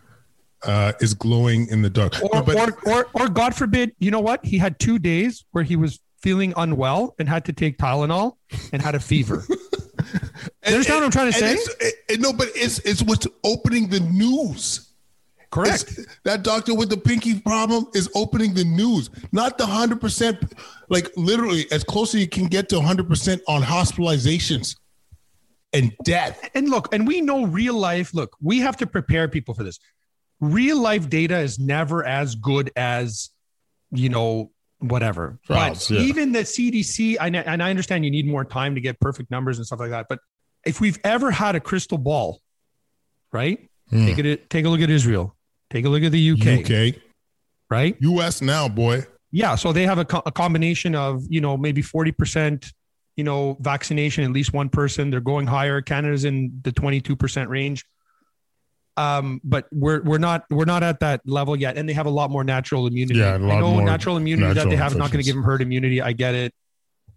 uh, 0.63 0.91
is 0.99 1.13
glowing 1.13 1.69
in 1.69 1.81
the 1.83 1.89
dark. 1.89 2.21
Or, 2.21 2.43
but, 2.43 2.57
or, 2.57 2.77
or, 2.91 3.07
or 3.13 3.29
God 3.29 3.55
forbid, 3.55 3.93
you 3.99 4.11
know 4.11 4.19
what? 4.19 4.45
He 4.45 4.57
had 4.57 4.79
two 4.79 4.99
days 4.99 5.45
where 5.51 5.63
he 5.63 5.77
was 5.77 6.01
feeling 6.21 6.53
unwell 6.57 7.15
and 7.19 7.29
had 7.29 7.45
to 7.45 7.53
take 7.53 7.77
Tylenol 7.77 8.33
and 8.73 8.81
had 8.81 8.93
a 8.93 8.99
fever. 8.99 9.45
and, 9.49 10.75
understand 10.75 10.97
what 10.97 11.05
I'm 11.05 11.11
trying 11.11 11.31
to 11.31 11.39
say? 11.39 11.57
It, 12.09 12.19
no, 12.19 12.33
but 12.33 12.49
it's 12.53 12.79
it's 12.79 13.01
what's 13.01 13.27
opening 13.45 13.87
the 13.87 14.01
news. 14.01 14.86
Correct. 15.49 15.99
That 16.23 16.43
doctor 16.43 16.73
with 16.73 16.89
the 16.89 16.97
pinky 16.97 17.39
problem 17.39 17.87
is 17.93 18.09
opening 18.15 18.53
the 18.53 18.63
news, 18.63 19.09
not 19.31 19.57
the 19.57 19.65
100%, 19.65 20.53
like 20.89 21.09
literally 21.15 21.65
as 21.71 21.83
close 21.83 22.13
as 22.15 22.21
you 22.21 22.27
can 22.27 22.47
get 22.47 22.69
to 22.69 22.75
100% 22.75 23.39
on 23.47 23.61
hospitalizations 23.61 24.75
and 25.73 25.93
death. 26.03 26.49
And 26.53 26.69
look, 26.69 26.93
and 26.93 27.07
we 27.07 27.21
know 27.21 27.45
real 27.45 27.75
life, 27.75 28.13
look, 28.13 28.35
we 28.41 28.59
have 28.59 28.77
to 28.77 28.87
prepare 28.87 29.27
people 29.27 29.53
for 29.53 29.63
this. 29.63 29.79
Real 30.39 30.79
life 30.79 31.09
data 31.09 31.39
is 31.39 31.59
never 31.59 32.05
as 32.05 32.35
good 32.35 32.71
as, 32.75 33.29
you 33.91 34.09
know, 34.09 34.51
whatever. 34.79 35.39
Trials, 35.45 35.87
but 35.87 35.95
yeah. 35.95 36.01
even 36.01 36.31
the 36.31 36.39
CDC, 36.39 37.17
I, 37.19 37.27
and 37.27 37.63
I 37.63 37.69
understand 37.69 38.05
you 38.05 38.11
need 38.11 38.27
more 38.27 38.45
time 38.45 38.75
to 38.75 38.81
get 38.81 38.99
perfect 38.99 39.31
numbers 39.31 39.57
and 39.57 39.65
stuff 39.65 39.79
like 39.79 39.89
that. 39.89 40.07
But 40.09 40.19
if 40.65 40.79
we've 40.79 40.99
ever 41.03 41.31
had 41.31 41.55
a 41.55 41.59
crystal 41.59 41.97
ball, 41.97 42.41
right? 43.31 43.69
Hmm. 43.89 44.05
Take 44.05 44.19
it. 44.19 44.49
Take 44.49 44.65
a 44.65 44.69
look 44.69 44.81
at 44.81 44.89
Israel. 44.89 45.35
Take 45.69 45.85
a 45.85 45.89
look 45.89 46.03
at 46.03 46.11
the 46.11 46.31
UK. 46.31 46.65
UK, 46.65 47.01
Right? 47.69 47.97
US 47.99 48.41
now, 48.41 48.69
boy. 48.69 49.03
Yeah. 49.31 49.55
So 49.55 49.73
they 49.73 49.83
have 49.83 49.97
a, 49.97 50.05
co- 50.05 50.23
a 50.25 50.31
combination 50.31 50.95
of 50.95 51.23
you 51.29 51.41
know 51.41 51.57
maybe 51.57 51.81
forty 51.81 52.11
percent, 52.11 52.71
you 53.17 53.23
know, 53.23 53.57
vaccination 53.59 54.23
at 54.23 54.31
least 54.31 54.53
one 54.53 54.69
person. 54.69 55.09
They're 55.09 55.19
going 55.19 55.47
higher. 55.47 55.81
Canada's 55.81 56.23
in 56.23 56.59
the 56.63 56.71
twenty 56.71 57.01
two 57.01 57.15
percent 57.15 57.49
range. 57.49 57.83
Um, 58.95 59.41
but 59.43 59.67
we're 59.71 60.01
we're 60.01 60.17
not 60.17 60.45
we're 60.49 60.65
not 60.65 60.81
at 60.81 61.01
that 61.01 61.21
level 61.25 61.55
yet, 61.55 61.77
and 61.77 61.87
they 61.87 61.93
have 61.93 62.07
a 62.07 62.09
lot 62.11 62.31
more 62.31 62.43
natural 62.43 62.87
immunity. 62.87 63.19
Yeah, 63.19 63.37
a 63.37 63.39
lot 63.39 63.57
I 63.57 63.59
know 63.59 63.73
more 63.73 63.83
natural 63.83 64.17
immunity 64.17 64.53
that 64.53 64.69
they 64.69 64.75
have 64.75 64.93
is 64.93 64.97
not 64.97 65.11
going 65.11 65.21
to 65.23 65.25
give 65.25 65.35
them 65.35 65.43
herd 65.43 65.61
immunity. 65.61 66.01
I 66.01 66.13
get 66.13 66.33
it. 66.33 66.53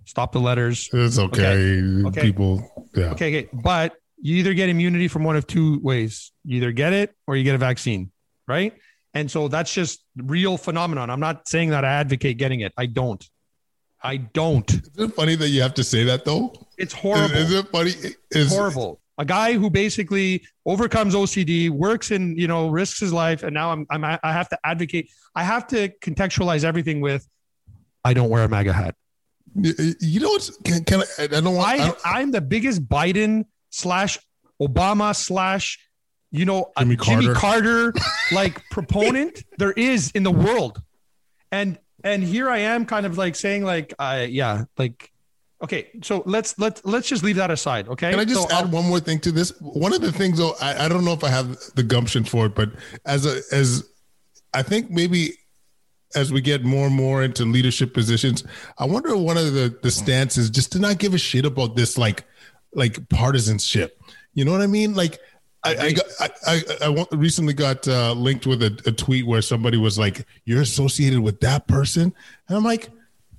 Stop 0.05 0.33
the 0.33 0.41
letters. 0.41 0.91
It's 0.93 1.19
okay. 1.19 1.81
Okay. 2.07 2.21
People, 2.21 2.89
yeah. 2.95 3.13
Okay, 3.13 3.39
okay, 3.39 3.49
but 3.53 3.95
you 4.21 4.37
either 4.37 4.53
get 4.53 4.69
immunity 4.69 5.09
from 5.09 5.25
one 5.25 5.37
of 5.37 5.47
two 5.47 5.79
ways: 5.83 6.33
you 6.45 6.57
either 6.59 6.73
get 6.73 6.93
it 6.93 7.15
or 7.27 7.37
you 7.37 7.45
get 7.45 7.55
a 7.55 7.59
vaccine, 7.59 8.11
right? 8.51 8.75
And 9.15 9.31
so 9.31 9.49
that's 9.49 9.73
just 9.73 10.05
real 10.17 10.57
phenomenon. 10.57 11.09
I'm 11.11 11.21
not 11.21 11.49
saying 11.49 11.71
that 11.71 11.85
I 11.85 11.93
advocate 12.03 12.37
getting 12.37 12.61
it. 12.61 12.73
I 12.77 12.87
don't. 12.87 13.23
I 14.03 14.17
don't. 14.19 14.69
Isn't 14.71 15.11
it 15.11 15.15
funny 15.15 15.35
that 15.37 15.49
you 15.49 15.63
have 15.63 15.75
to 15.75 15.85
say 15.85 16.05
that 16.05 16.25
though? 16.25 16.53
It's 16.79 16.93
horrible. 16.95 17.37
is 17.37 17.53
it 17.53 17.69
funny? 17.69 17.93
Is, 18.31 18.51
horrible. 18.53 19.01
A 19.19 19.25
guy 19.25 19.53
who 19.53 19.69
basically 19.69 20.43
overcomes 20.65 21.15
OCD, 21.15 21.69
works 21.69 22.11
in, 22.11 22.37
you 22.39 22.49
know, 22.49 22.69
risks 22.71 23.01
his 23.01 23.13
life, 23.13 23.43
and 23.43 23.53
now 23.53 23.71
I'm, 23.73 23.87
I'm 23.91 24.03
I 24.05 24.33
have 24.41 24.49
to 24.49 24.59
advocate. 24.65 25.11
I 25.35 25.43
have 25.45 25.67
to 25.69 25.91
contextualize 26.01 26.65
everything 26.65 27.01
with, 27.03 27.29
I 28.03 28.15
don't 28.15 28.31
wear 28.31 28.45
a 28.45 28.49
MAGA 28.49 28.73
hat. 28.73 28.95
You 29.55 29.75
you 30.01 30.21
know 30.21 30.31
what's? 30.31 30.57
Can, 30.65 30.85
can 30.85 31.01
I? 31.03 31.25
I 31.25 31.27
don't 31.27 31.55
want. 31.55 31.69
I 31.69 31.73
I, 31.75 31.87
don't- 31.89 31.99
I'm 32.05 32.31
the 32.31 32.41
biggest 32.41 32.89
Biden 32.89 33.45
slash 33.71 34.19
Obama 34.63 35.15
slash, 35.15 35.79
you 36.31 36.45
know, 36.45 36.71
Jimmy 36.79 36.97
Jimmy 36.97 37.27
Carter. 37.35 37.93
Carter 37.93 37.95
like 38.33 38.63
proponent 38.71 39.45
there 39.59 39.73
is 39.73 40.11
in 40.13 40.23
the 40.23 40.31
world, 40.31 40.81
and 41.53 41.79
and 42.05 42.23
here 42.23 42.49
I 42.49 42.59
am, 42.59 42.87
kind 42.87 43.05
of 43.07 43.19
like 43.19 43.35
saying 43.37 43.65
like, 43.65 43.93
uh, 43.99 44.27
yeah, 44.29 44.65
like, 44.79 45.11
okay, 45.63 45.89
so 46.03 46.23
let's 46.27 46.59
let's 46.59 46.83
let's 46.85 47.09
just 47.09 47.23
leave 47.23 47.37
that 47.37 47.51
aside, 47.51 47.89
okay? 47.89 48.11
Can 48.11 48.21
I 48.21 48.25
just 48.25 48.49
So 48.49 48.57
add 48.57 48.65
I'll- 48.65 48.71
one 48.71 48.87
more 48.87 49.01
thing 49.01 49.19
to 49.21 49.33
this? 49.33 49.53
One 49.61 49.93
of 49.93 50.01
the 50.01 50.13
things, 50.13 50.39
though, 50.39 50.55
I, 50.61 50.87
I 50.87 50.89
don't 50.89 51.05
know 51.05 51.13
if 51.13 51.25
I 51.25 51.29
have 51.29 51.59
the 51.75 51.83
gumption 51.83 52.25
for 52.25 52.47
it, 52.47 52.55
but 52.55 52.71
as 53.05 53.27
a 53.27 53.41
as 53.55 53.87
I 54.55 54.63
think 54.63 54.91
maybe 54.91 55.33
as 56.17 56.33
we 56.33 56.41
get 56.41 56.65
more 56.65 56.87
and 56.87 56.95
more 56.95 57.23
into 57.23 57.45
leadership 57.45 57.93
positions, 57.95 58.43
I 58.79 58.85
wonder 58.87 59.11
if 59.11 59.19
one 59.21 59.37
of 59.37 59.53
the 59.53 59.77
the 59.83 59.91
stances 59.91 60.49
just 60.51 60.73
to 60.73 60.79
not 60.79 60.99
give 60.99 61.13
a 61.15 61.19
shit 61.19 61.45
about 61.45 61.77
this 61.77 61.99
like 61.99 62.25
like 62.73 63.09
partisanship. 63.11 64.01
You 64.33 64.45
know 64.45 64.53
what 64.53 64.61
I 64.63 64.67
mean? 64.69 64.95
Like 64.95 65.19
I 65.63 65.77
I, 65.77 65.93
got, 65.93 66.05
I, 66.21 66.31
I, 66.47 66.87
I 67.11 67.17
recently 67.17 67.53
got 67.53 67.87
uh, 67.87 68.13
linked 68.13 68.47
with 68.47 68.63
a, 68.63 68.81
a 68.87 68.93
tweet 68.93 69.27
where 69.27 69.43
somebody 69.43 69.77
was 69.77 69.99
like, 69.99 70.27
"You're 70.45 70.63
associated 70.63 71.21
with 71.21 71.41
that 71.41 71.67
person," 71.67 72.15
and 72.49 72.57
I'm 72.57 72.65
like. 72.65 72.89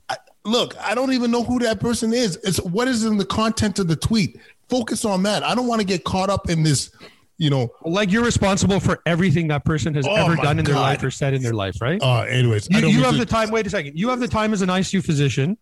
I- 0.10 0.18
Look, 0.44 0.76
I 0.82 0.96
don't 0.96 1.14
even 1.14 1.30
know 1.30 1.44
who 1.44 1.60
that 1.60 1.80
person 1.80 2.14
is. 2.14 2.36
It's 2.44 2.60
what 2.62 2.88
is 2.88 3.06
in 3.06 3.18
the 3.18 3.26
content 3.26 3.78
of 3.78 3.88
the 3.88 3.96
tweet. 3.96 4.40
Focus 4.70 5.06
on 5.06 5.22
that. 5.24 5.44
I 5.44 5.54
don't 5.54 5.68
want 5.68 5.82
to 5.82 5.86
get 5.86 6.04
caught 6.04 6.32
up 6.32 6.50
in 6.50 6.64
this, 6.64 6.90
you 7.38 7.52
know. 7.52 7.70
like 7.86 8.12
you're 8.12 8.24
responsible 8.24 8.80
for 8.80 9.04
everything 9.06 9.48
that 9.50 9.66
person 9.66 9.94
has 9.94 10.08
Oh 10.08 10.16
ever 10.16 10.36
done 10.38 10.58
in 10.58 10.66
their 10.66 10.74
life 10.74 11.04
or 11.04 11.12
said 11.12 11.36
in 11.36 11.44
their 11.44 11.54
life, 11.54 11.80
right? 11.80 12.02
Uh, 12.02 12.22
anyways, 12.24 12.68
you, 12.72 12.80
you 12.88 13.04
have 13.04 13.12
to- 13.14 13.20
the 13.20 13.26
time. 13.26 13.52
Wait 13.52 13.68
a 13.68 13.70
second. 13.70 14.00
You 14.00 14.10
have 14.10 14.20
the 14.20 14.28
time 14.28 14.52
as 14.52 14.64
an 14.64 14.70
ICU 14.70 15.06
physician, 15.06 15.58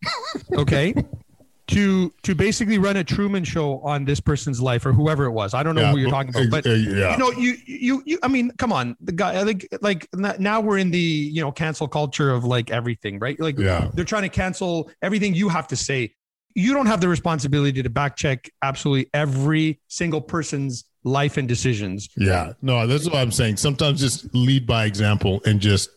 okay, 0.54 0.94
to 1.70 2.12
to 2.24 2.36
basically 2.36 2.78
run 2.78 2.98
a 2.98 3.04
Truman 3.04 3.44
show 3.44 3.80
on 3.82 4.04
this 4.06 4.20
person's 4.20 4.60
life 4.62 4.86
or 4.86 4.92
whoever 4.94 5.26
it 5.26 5.32
was. 5.32 5.54
I 5.54 5.64
don't 5.64 5.76
know 5.76 5.82
Yeah, 5.82 5.92
who 5.92 5.98
you're 5.98 6.10
talking 6.10 6.30
about, 6.36 6.50
but 6.50 6.66
uh, 6.66 6.72
yeah. 6.72 7.12
you 7.14 7.18
know, 7.18 7.32
you 7.32 7.56
you 7.66 8.04
you. 8.06 8.20
I 8.24 8.28
mean, 8.28 8.52
come 8.58 8.74
on, 8.74 8.98
the 9.02 9.12
guy. 9.12 9.40
I 9.40 9.46
think 9.46 9.68
like 9.82 10.08
now 10.14 10.62
we're 10.62 10.80
in 10.80 10.92
the 10.92 11.00
you 11.00 11.42
know 11.42 11.52
cancel 11.52 11.88
culture 11.88 12.32
of 12.32 12.44
like 12.44 12.72
everything, 12.72 13.20
right? 13.20 13.40
Like 13.40 13.58
Yeah. 13.58 13.90
they're 13.94 14.06
trying 14.06 14.24
to 14.24 14.30
cancel 14.30 14.90
everything 15.02 15.34
you 15.36 15.50
have 15.50 15.68
to 15.68 15.76
say. 15.76 16.14
You 16.56 16.74
don't 16.74 16.88
have 16.88 17.02
the 17.02 17.08
responsibility 17.08 17.84
to 17.84 17.90
back 17.90 18.16
check 18.16 18.50
absolutely 18.64 19.10
every 19.14 19.80
single 19.88 20.22
person's 20.22 20.86
life 21.04 21.38
and 21.38 21.48
decisions. 21.48 22.10
Yeah, 22.18 22.54
no, 22.64 22.88
that's 22.88 23.06
what 23.06 23.16
I'm 23.16 23.32
saying. 23.32 23.58
Sometimes 23.58 24.00
just 24.00 24.34
lead 24.34 24.66
by 24.66 24.86
example 24.86 25.42
and 25.46 25.60
just 25.60 25.90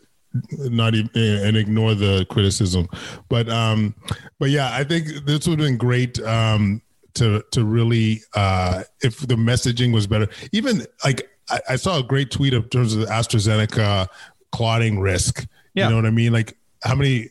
not 0.51 0.95
even 0.95 1.09
and 1.15 1.57
ignore 1.57 1.93
the 1.95 2.25
criticism. 2.29 2.87
But 3.29 3.49
um, 3.49 3.95
but 4.39 4.49
yeah, 4.49 4.69
I 4.73 4.83
think 4.83 5.07
this 5.25 5.47
would 5.47 5.59
have 5.59 5.67
been 5.67 5.77
great 5.77 6.19
um 6.21 6.81
to 7.15 7.43
to 7.51 7.63
really 7.63 8.21
uh 8.33 8.83
if 9.01 9.19
the 9.19 9.35
messaging 9.35 9.93
was 9.93 10.07
better. 10.07 10.27
Even 10.51 10.85
like 11.03 11.29
I, 11.49 11.59
I 11.71 11.75
saw 11.75 11.99
a 11.99 12.03
great 12.03 12.31
tweet 12.31 12.53
in 12.53 12.63
terms 12.69 12.93
of 12.93 13.01
the 13.01 13.05
AstraZeneca 13.07 14.07
clotting 14.51 14.99
risk. 14.99 15.45
Yeah. 15.73 15.85
You 15.85 15.89
know 15.91 15.95
what 15.97 16.05
I 16.05 16.11
mean? 16.11 16.33
Like 16.33 16.57
how 16.83 16.95
many 16.95 17.29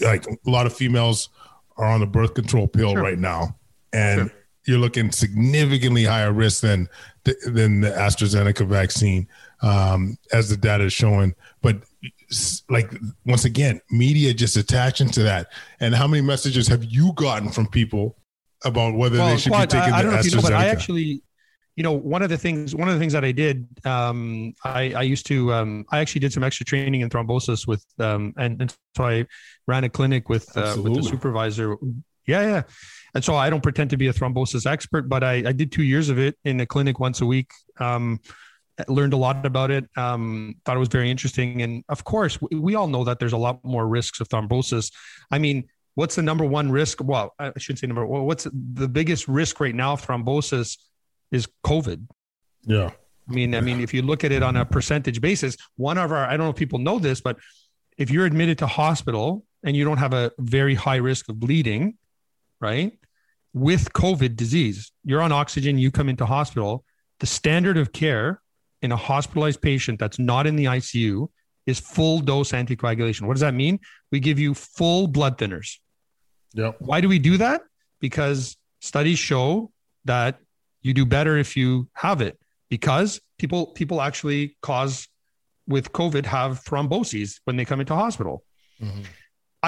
like 0.00 0.26
a 0.26 0.50
lot 0.50 0.66
of 0.66 0.74
females 0.74 1.28
are 1.76 1.86
on 1.86 2.00
the 2.00 2.06
birth 2.06 2.34
control 2.34 2.66
pill 2.66 2.92
Sure. 2.92 3.02
right 3.02 3.18
now, 3.18 3.56
and 3.92 4.20
Sure. 4.30 4.32
you're 4.66 4.78
looking 4.78 5.10
significantly 5.12 6.04
higher 6.04 6.32
risk 6.32 6.62
than 6.62 6.88
than 7.46 7.80
the 7.80 7.90
AstraZeneca 7.90 8.66
vaccine, 8.66 9.26
um, 9.62 10.16
as 10.32 10.48
the 10.48 10.56
data 10.56 10.84
is 10.84 10.92
showing. 10.92 11.34
But 11.60 11.82
like 12.68 12.92
once 13.24 13.44
again, 13.44 13.80
media 13.90 14.34
just 14.34 14.56
attaching 14.56 15.08
to 15.10 15.22
that. 15.24 15.52
And 15.80 15.94
how 15.94 16.06
many 16.06 16.22
messages 16.22 16.68
have 16.68 16.84
you 16.84 17.12
gotten 17.14 17.50
from 17.50 17.66
people 17.68 18.16
about 18.64 18.94
whether 18.94 19.16
they 19.16 19.36
should 19.36 19.52
be 19.52 19.66
taking 19.66 19.92
I, 19.92 19.98
I 19.98 20.02
don't 20.02 20.12
know 20.12 20.18
if 20.18 20.24
you 20.24 20.36
know, 20.36 20.42
but 20.42 20.52
I 20.52 20.68
actually, 20.68 21.22
you 21.76 21.82
know, 21.82 21.92
one 21.92 22.22
of 22.22 22.30
the 22.30 22.38
things, 22.38 22.74
one 22.74 22.88
of 22.88 22.94
the 22.94 23.00
things 23.00 23.12
that 23.12 23.24
I 23.24 23.32
did, 23.32 23.66
um, 23.84 24.54
I, 24.64 24.92
I 24.92 25.02
used 25.02 25.26
to, 25.26 25.52
um, 25.52 25.84
I 25.90 25.98
actually 25.98 26.20
did 26.20 26.32
some 26.32 26.42
extra 26.42 26.64
training 26.64 27.02
in 27.02 27.10
thrombosis 27.10 27.66
with, 27.66 27.84
um, 27.98 28.32
and, 28.38 28.60
and 28.62 28.74
so 28.96 29.04
I 29.04 29.26
ran 29.66 29.84
a 29.84 29.90
clinic 29.90 30.28
with, 30.28 30.56
uh, 30.56 30.76
with 30.82 30.94
the 30.94 31.02
supervisor. 31.02 31.76
Yeah, 32.26 32.42
yeah. 32.42 32.62
And 33.14 33.22
so 33.22 33.34
I 33.34 33.50
don't 33.50 33.62
pretend 33.62 33.90
to 33.90 33.96
be 33.96 34.08
a 34.08 34.12
thrombosis 34.12 34.66
expert, 34.66 35.08
but 35.08 35.22
I, 35.22 35.34
I 35.46 35.52
did 35.52 35.70
two 35.70 35.82
years 35.82 36.08
of 36.08 36.18
it 36.18 36.36
in 36.44 36.60
a 36.60 36.66
clinic 36.66 36.98
once 36.98 37.20
a 37.20 37.26
week. 37.26 37.50
Um, 37.78 38.20
learned 38.88 39.12
a 39.12 39.16
lot 39.16 39.44
about 39.46 39.70
it. 39.70 39.88
Um, 39.96 40.56
thought 40.64 40.76
it 40.76 40.80
was 40.80 40.88
very 40.88 41.10
interesting. 41.10 41.62
And 41.62 41.84
of 41.88 42.04
course, 42.04 42.40
we, 42.40 42.58
we 42.58 42.74
all 42.74 42.86
know 42.86 43.04
that 43.04 43.18
there's 43.18 43.32
a 43.32 43.38
lot 43.38 43.64
more 43.64 43.86
risks 43.86 44.20
of 44.20 44.28
thrombosis. 44.28 44.92
I 45.30 45.38
mean, 45.38 45.68
what's 45.94 46.14
the 46.16 46.22
number 46.22 46.44
one 46.44 46.70
risk? 46.70 47.02
Well, 47.02 47.34
I 47.38 47.52
shouldn't 47.58 47.80
say 47.80 47.86
number. 47.86 48.06
Well, 48.06 48.24
what's 48.24 48.46
the 48.52 48.88
biggest 48.88 49.28
risk 49.28 49.60
right 49.60 49.74
now 49.74 49.92
of 49.94 50.06
thrombosis? 50.06 50.78
Is 51.32 51.48
COVID. 51.64 52.06
yeah, 52.62 52.90
I 53.28 53.32
mean, 53.32 53.54
I 53.56 53.60
mean, 53.60 53.80
if 53.80 53.92
you 53.92 54.02
look 54.02 54.22
at 54.22 54.30
it 54.30 54.44
on 54.44 54.56
a 54.56 54.64
percentage 54.64 55.20
basis, 55.20 55.56
one 55.76 55.98
of 55.98 56.12
our 56.12 56.24
I 56.24 56.36
don't 56.36 56.46
know 56.46 56.50
if 56.50 56.56
people 56.56 56.78
know 56.78 57.00
this, 57.00 57.20
but 57.20 57.36
if 57.98 58.10
you're 58.10 58.26
admitted 58.26 58.58
to 58.58 58.66
hospital 58.68 59.44
and 59.64 59.76
you 59.76 59.84
don't 59.84 59.98
have 59.98 60.12
a 60.12 60.30
very 60.38 60.74
high 60.74 60.96
risk 60.96 61.28
of 61.28 61.40
bleeding, 61.40 61.96
right? 62.60 62.96
With 63.52 63.92
COVID 63.92 64.36
disease, 64.36 64.92
you're 65.04 65.22
on 65.22 65.32
oxygen, 65.32 65.78
you 65.78 65.90
come 65.90 66.08
into 66.08 66.26
hospital, 66.26 66.84
the 67.18 67.26
standard 67.26 67.76
of 67.76 67.92
care 67.92 68.40
in 68.86 68.92
a 68.92 68.96
hospitalized 68.96 69.60
patient 69.60 69.98
that's 69.98 70.18
not 70.18 70.46
in 70.46 70.56
the 70.56 70.66
ICU 70.78 71.28
is 71.66 71.78
full 71.78 72.20
dose 72.20 72.52
anticoagulation. 72.52 73.22
What 73.26 73.34
does 73.34 73.46
that 73.48 73.54
mean? 73.54 73.80
We 74.12 74.20
give 74.20 74.38
you 74.38 74.54
full 74.54 75.08
blood 75.08 75.36
thinners. 75.36 75.78
Yep. 76.54 76.76
Why 76.78 77.00
do 77.02 77.08
we 77.08 77.18
do 77.18 77.36
that? 77.36 77.62
Because 78.00 78.56
studies 78.80 79.18
show 79.18 79.70
that 80.04 80.38
you 80.82 80.94
do 80.94 81.04
better 81.04 81.36
if 81.36 81.56
you 81.56 81.88
have 81.94 82.20
it 82.22 82.38
because 82.70 83.20
people 83.38 83.66
people 83.78 84.00
actually 84.00 84.56
cause 84.62 85.08
with 85.66 85.92
COVID 85.92 86.24
have 86.24 86.62
thromboses 86.64 87.40
when 87.44 87.56
they 87.56 87.64
come 87.64 87.80
into 87.80 87.94
hospital. 87.94 88.44
Mhm. 88.80 89.04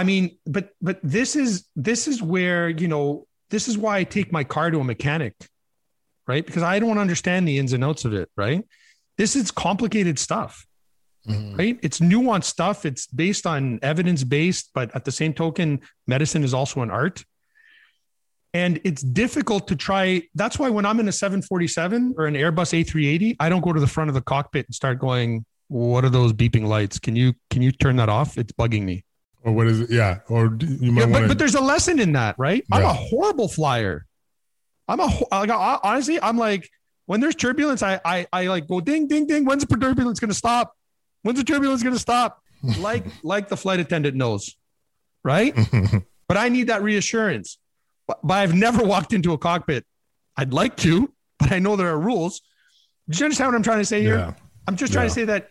I 0.01 0.05
mean, 0.05 0.39
but 0.47 0.71
but 0.81 1.01
this 1.03 1.35
is 1.35 1.66
this 1.75 2.07
is 2.07 2.23
where, 2.23 2.69
you 2.69 2.87
know, 2.87 3.27
this 3.51 3.66
is 3.66 3.77
why 3.77 3.99
I 3.99 4.05
take 4.05 4.31
my 4.31 4.45
car 4.45 4.71
to 4.71 4.79
a 4.79 4.85
mechanic, 4.85 5.35
right? 6.29 6.47
Because 6.47 6.62
I 6.62 6.79
don't 6.79 6.99
understand 6.99 7.49
the 7.49 7.59
ins 7.59 7.73
and 7.73 7.83
outs 7.83 8.05
of 8.05 8.12
it, 8.12 8.31
right? 8.37 8.62
This 9.19 9.37
is 9.37 9.51
complicated 9.51 10.19
stuff 10.19 10.64
Mhm. 11.27 11.59
right? 11.59 11.79
It's 11.83 11.99
nuanced 12.01 12.45
stuff. 12.45 12.87
It's 12.87 13.07
based 13.09 13.47
on 13.47 13.79
evidence 13.83 14.25
based, 14.25 14.71
but 14.75 14.95
at 14.97 15.05
the 15.05 15.12
same 15.12 15.35
token, 15.35 15.81
medicine 16.07 16.43
is 16.43 16.55
also 16.55 16.81
an 16.81 16.91
art. 16.91 17.25
And 18.55 18.81
it's 18.83 19.03
difficult 19.03 19.69
to 19.69 19.77
try. 19.77 20.23
That's 20.35 20.59
why 20.59 20.71
when 20.71 20.87
I'm 20.87 20.99
in 21.01 21.09
a 21.09 21.12
747 21.12 22.14
or 22.16 22.27
an 22.27 22.35
Airbus 22.35 22.73
A380, 22.73 23.37
I 23.41 23.49
don't 23.51 23.61
go 23.61 23.75
to 23.75 23.81
the 23.81 23.87
front 23.87 24.09
of 24.09 24.14
the 24.14 24.23
cockpit 24.23 24.66
and 24.66 24.75
start 24.75 24.99
going, 24.99 25.45
what 25.69 26.03
are 26.05 26.09
those 26.09 26.33
beeping 26.33 26.66
lights? 26.66 26.99
Can 26.99 27.14
you 27.14 27.35
can 27.51 27.61
you 27.61 27.73
turn 27.73 27.97
that 27.97 28.09
off? 28.09 28.39
It's 28.39 28.53
bugging 28.53 28.85
me. 28.85 29.05
Or 29.45 29.53
what 29.53 29.66
is 29.66 29.81
it? 29.81 29.91
Yeah. 29.91 30.21
Or 30.31 30.57
you 30.61 30.93
might 30.93 31.01
Yeah, 31.03 31.07
but, 31.07 31.12
want 31.12 31.29
but 31.29 31.39
there's 31.39 31.55
a 31.57 31.61
lesson 31.61 31.99
in 31.99 32.12
that, 32.12 32.37
right? 32.39 32.64
I'm 32.73 32.85
a 32.85 32.93
horrible 32.95 33.49
flyer. 33.49 34.07
I'm 34.89 35.01
a 35.01 35.07
like, 35.31 35.51
honestly, 35.85 36.19
I'm 36.23 36.39
like 36.39 36.71
when 37.09 37.21
there's 37.21 37.35
turbulence, 37.35 37.83
I 37.83 37.99
I 38.05 38.27
I 38.35 38.47
like 38.49 38.69
go 38.69 38.81
ding 38.81 39.09
ding 39.09 39.27
ding. 39.27 39.47
When's 39.47 39.65
the 39.65 39.77
turbulence 39.77 40.21
going 40.21 40.29
to 40.29 40.35
stop? 40.35 40.75
When's 41.23 41.39
the 41.39 41.45
turbulence 41.45 41.83
going 41.83 41.95
to 41.95 42.01
stop? 42.01 42.43
Like 42.81 43.07
like 43.23 43.49
the 43.49 43.57
flight 43.57 43.79
attendant 43.79 44.17
knows, 44.17 44.57
right? 45.23 45.55
but 46.29 46.37
I 46.37 46.49
need 46.49 46.67
that 46.67 46.83
reassurance. 46.83 47.57
But, 48.09 48.19
but 48.25 48.35
I've 48.35 48.53
never 48.53 48.83
walked 48.85 49.13
into 49.13 49.33
a 49.33 49.39
cockpit. 49.39 49.87
I'd 50.37 50.53
like 50.53 50.77
to, 50.79 51.09
but 51.39 51.53
I 51.53 51.61
know 51.61 51.77
there 51.77 51.87
are 51.87 52.01
rules. 52.01 52.43
Do 53.09 53.17
you 53.17 53.25
understand 53.27 53.53
what 53.53 53.55
I'm 53.55 53.63
trying 53.63 53.79
to 53.79 53.85
say 53.85 54.03
here? 54.03 54.17
yeah. 54.17 54.35
I'm 54.67 54.75
just 54.75 54.93
trying 54.93 55.07
to 55.07 55.15
say 55.15 55.25
that 55.27 55.51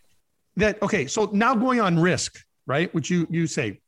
that 0.58 0.82
okay. 0.84 1.08
So 1.08 1.30
now 1.32 1.56
going 1.56 1.80
on 1.80 1.98
risk, 1.98 2.38
right? 2.66 2.94
Which 2.94 3.10
you 3.10 3.26
you 3.30 3.48
say. 3.48 3.80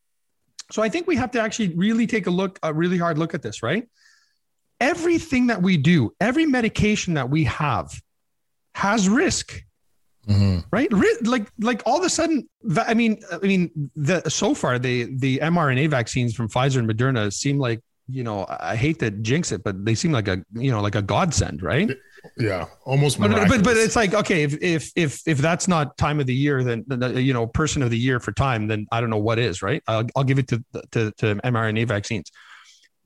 So 0.71 0.81
I 0.81 0.87
think 0.87 1.05
we 1.05 1.17
have 1.17 1.31
to 1.31 1.41
actually 1.41 1.75
really 1.75 2.07
take 2.07 2.25
a 2.27 2.31
look, 2.31 2.57
a 2.63 2.73
really 2.73 2.97
hard 2.97 3.17
look 3.17 3.33
at 3.33 3.41
this, 3.41 3.61
right? 3.61 3.85
Everything 4.79 5.47
that 5.47 5.61
we 5.61 5.77
do, 5.77 6.13
every 6.21 6.45
medication 6.45 7.15
that 7.15 7.29
we 7.29 7.43
have, 7.45 7.91
has 8.75 9.09
risk, 9.09 9.61
Mhm. 10.27 10.63
right? 10.71 10.91
Like 11.23 11.47
like 11.59 11.81
all 11.85 11.97
of 11.97 12.05
a 12.05 12.09
sudden, 12.09 12.47
I 12.87 12.93
mean, 12.93 13.19
I 13.31 13.37
mean, 13.39 13.71
the 13.95 14.21
so 14.29 14.53
far 14.53 14.79
the 14.79 15.09
the 15.17 15.39
mRNA 15.39 15.89
vaccines 15.89 16.33
from 16.35 16.47
Pfizer 16.49 16.77
and 16.77 16.89
Moderna 16.89 17.33
seem 17.33 17.57
like 17.59 17.81
you 18.07 18.23
know 18.23 18.45
I 18.49 18.75
hate 18.75 18.99
to 18.99 19.11
jinx 19.11 19.51
it, 19.51 19.63
but 19.63 19.85
they 19.85 19.95
seem 19.95 20.11
like 20.11 20.27
a 20.27 20.43
you 20.53 20.71
know 20.71 20.81
like 20.81 20.95
a 20.95 21.01
godsend, 21.01 21.61
right? 21.61 21.89
Yeah. 22.37 22.65
Almost. 22.85 23.19
But, 23.19 23.31
but 23.47 23.63
but 23.63 23.77
it's 23.77 23.95
like 23.95 24.13
okay 24.13 24.43
if 24.43 24.61
if 24.61 24.91
if 24.95 25.21
if 25.25 25.37
that's 25.39 25.67
not 25.67 25.97
time 25.97 26.19
of 26.19 26.25
the 26.25 26.35
year 26.35 26.63
then 26.63 26.83
then, 26.87 27.17
you 27.17 27.33
know 27.33 27.47
person 27.47 27.81
of 27.81 27.89
the 27.89 27.97
year 27.97 28.19
for 28.19 28.31
time 28.33 28.67
then 28.67 28.87
I 28.91 28.99
don't 28.99 29.09
know 29.09 29.17
what 29.29 29.39
is 29.39 29.61
right 29.61 29.81
I'll, 29.87 30.05
I'll 30.17 30.25
give 30.25 30.37
it 30.37 30.47
to, 30.49 30.63
to 30.91 31.11
to 31.17 31.35
mRNA 31.35 31.87
vaccines. 31.87 32.29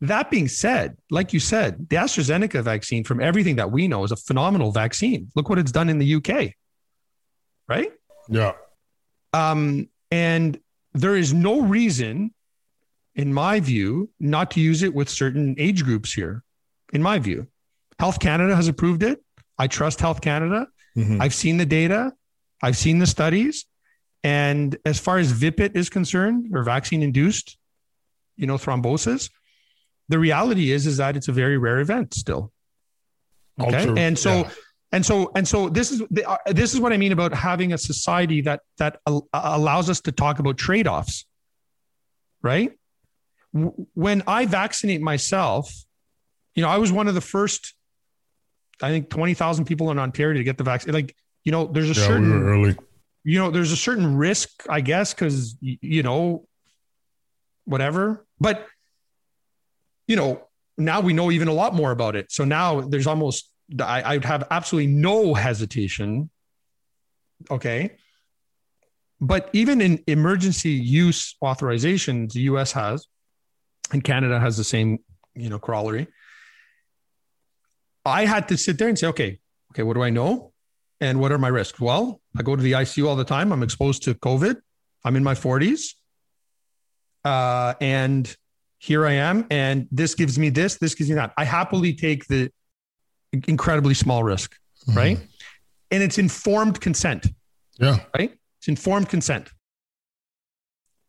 That 0.03 0.29
being 0.29 0.49
said, 0.49 0.97
like 1.09 1.31
you 1.31 1.39
said, 1.39 1.87
the 1.89 1.95
AstraZeneca 1.95 2.61
vaccine, 2.61 3.05
from 3.05 3.21
everything 3.21 3.55
that 3.55 3.71
we 3.71 3.87
know, 3.87 4.03
is 4.03 4.11
a 4.11 4.17
phenomenal 4.17 4.73
vaccine. 4.73 5.29
Look 5.33 5.47
what 5.47 5.57
it's 5.59 5.71
done 5.71 5.87
in 5.87 5.97
the 5.97 6.15
UK, 6.15 6.55
right? 7.69 7.89
Yeah. 8.27 8.51
Um, 9.31 9.87
and 10.11 10.59
there 10.93 11.15
is 11.15 11.33
no 11.33 11.61
reason, 11.61 12.33
in 13.15 13.33
my 13.33 13.61
view, 13.61 14.09
not 14.19 14.51
to 14.51 14.59
use 14.59 14.83
it 14.83 14.93
with 14.93 15.07
certain 15.07 15.55
age 15.57 15.85
groups 15.85 16.11
here. 16.11 16.43
In 16.91 17.01
my 17.01 17.17
view, 17.17 17.47
Health 17.97 18.19
Canada 18.19 18.57
has 18.57 18.67
approved 18.67 19.03
it. 19.03 19.23
I 19.57 19.67
trust 19.67 20.01
Health 20.01 20.19
Canada. 20.19 20.67
Mhm. 20.97 21.21
I've 21.21 21.33
seen 21.33 21.55
the 21.55 21.65
data, 21.65 22.11
I've 22.61 22.75
seen 22.75 22.99
the 22.99 23.07
studies, 23.07 23.65
and 24.21 24.75
as 24.85 24.99
far 24.99 25.17
as 25.17 25.31
VIPIT 25.31 25.77
is 25.77 25.89
concerned, 25.89 26.49
or 26.53 26.63
vaccine-induced, 26.63 27.57
you 28.35 28.47
know, 28.47 28.57
thrombosis, 28.57 29.29
the 30.09 30.19
reality 30.19 30.71
is 30.71 30.85
is 30.85 30.97
that 30.97 31.15
it's 31.15 31.27
a 31.27 31.31
very 31.31 31.57
rare 31.57 31.79
event 31.79 32.13
still. 32.13 32.51
Okay, 33.59 33.77
Ultra- 33.87 33.99
and 33.99 34.17
so 34.17 34.31
yeah. 34.39 34.49
and 34.91 35.05
so 35.05 35.31
and 35.35 35.47
so 35.47 35.69
this 35.69 35.91
is 35.91 36.01
the- 36.09 36.27
uh, 36.29 36.37
this 36.47 36.73
is 36.73 36.79
what 36.79 36.91
I 36.93 36.97
mean 36.97 37.11
about 37.11 37.33
having 37.33 37.73
a 37.73 37.77
society 37.77 38.41
that 38.41 38.61
that 38.77 38.99
al- 39.07 39.27
allows 39.33 39.89
us 39.89 40.01
to 40.01 40.11
talk 40.11 40.39
about 40.39 40.57
trade-offs, 40.57 41.25
right? 42.41 42.71
W- 43.53 43.73
When 43.93 44.23
I 44.27 44.45
vaccinate 44.45 45.01
myself, 45.01 45.71
you 46.55 46.63
know, 46.63 46.69
I 46.69 46.77
was 46.77 46.91
one 46.91 47.07
of 47.07 47.13
the 47.15 47.21
first, 47.21 47.73
I 48.81 48.89
think, 48.89 49.09
twenty 49.09 49.33
thousand 49.35 49.65
people 49.65 49.91
in 49.91 49.99
Ontario 49.99 50.37
to 50.37 50.43
get 50.43 50.57
the 50.57 50.63
vaccine. 50.63 50.93
Like, 50.93 51.15
you 51.43 51.51
know, 51.51 51.65
there's 51.67 51.91
a 51.95 51.99
Yeah. 51.99 52.07
certain 52.07 52.31
We 52.31 52.49
early. 52.51 52.75
you 53.23 53.39
know, 53.39 53.51
there's 53.51 53.71
a 53.71 53.77
certain 53.77 54.17
risk, 54.17 54.49
I 54.69 54.81
guess, 54.81 55.13
because 55.13 55.55
you 55.61 56.03
know, 56.03 56.47
whatever. 57.65 58.25
But 58.39 58.67
you 60.07 60.15
know, 60.15 60.47
now 60.77 61.01
we 61.01 61.13
know 61.13 61.31
even 61.31 61.47
a 61.47 61.53
lot 61.53 61.73
more 61.73 61.91
about 61.91 62.15
it. 62.15 62.31
So 62.31 62.45
now 62.45 62.81
there's 62.81 63.07
almost 63.07 63.49
I, 63.81 64.13
I'd 64.13 64.25
have 64.25 64.47
absolutely 64.51 64.91
no 64.91 65.33
hesitation. 65.33 66.29
Okay. 67.49 67.95
But 69.19 69.49
even 69.53 69.81
in 69.81 70.03
emergency 70.07 70.71
use 70.71 71.35
authorizations, 71.43 72.33
the 72.33 72.41
US 72.41 72.73
has, 72.73 73.07
and 73.91 74.03
Canada 74.03 74.39
has 74.39 74.57
the 74.57 74.63
same, 74.63 74.99
you 75.33 75.49
know, 75.49 75.59
corollary. 75.59 76.07
I 78.05 78.25
had 78.25 78.49
to 78.49 78.57
sit 78.57 78.77
there 78.77 78.89
and 78.89 78.99
say, 78.99 79.07
okay, 79.07 79.39
okay, 79.71 79.83
what 79.83 79.93
do 79.93 80.03
I 80.03 80.09
know? 80.09 80.51
And 80.99 81.19
what 81.19 81.31
are 81.31 81.37
my 81.37 81.47
risks? 81.47 81.79
Well, 81.79 82.21
I 82.37 82.43
go 82.43 82.55
to 82.55 82.61
the 82.61 82.73
ICU 82.73 83.07
all 83.07 83.15
the 83.15 83.23
time. 83.23 83.51
I'm 83.53 83.63
exposed 83.63 84.03
to 84.03 84.13
COVID. 84.13 84.57
I'm 85.05 85.15
in 85.15 85.23
my 85.23 85.35
40s. 85.35 85.95
Uh, 87.23 87.73
and 87.79 88.35
here 88.83 89.05
I 89.07 89.13
am. 89.13 89.45
And 89.49 89.87
this 89.91 90.13
gives 90.13 90.37
me 90.37 90.49
this, 90.49 90.75
this 90.75 90.93
gives 90.93 91.09
me 91.09 91.15
that. 91.15 91.31
I 91.37 91.45
happily 91.45 91.93
take 91.93 92.27
the 92.27 92.51
incredibly 93.47 93.93
small 93.93 94.23
risk, 94.25 94.57
Mhm. 94.87 94.95
right? 94.95 95.19
And 95.89 96.03
it's 96.03 96.17
informed 96.17 96.81
consent, 96.81 97.27
Yeah. 97.79 98.03
right? 98.13 98.37
It's 98.59 98.67
informed 98.67 99.07
consent. 99.07 99.49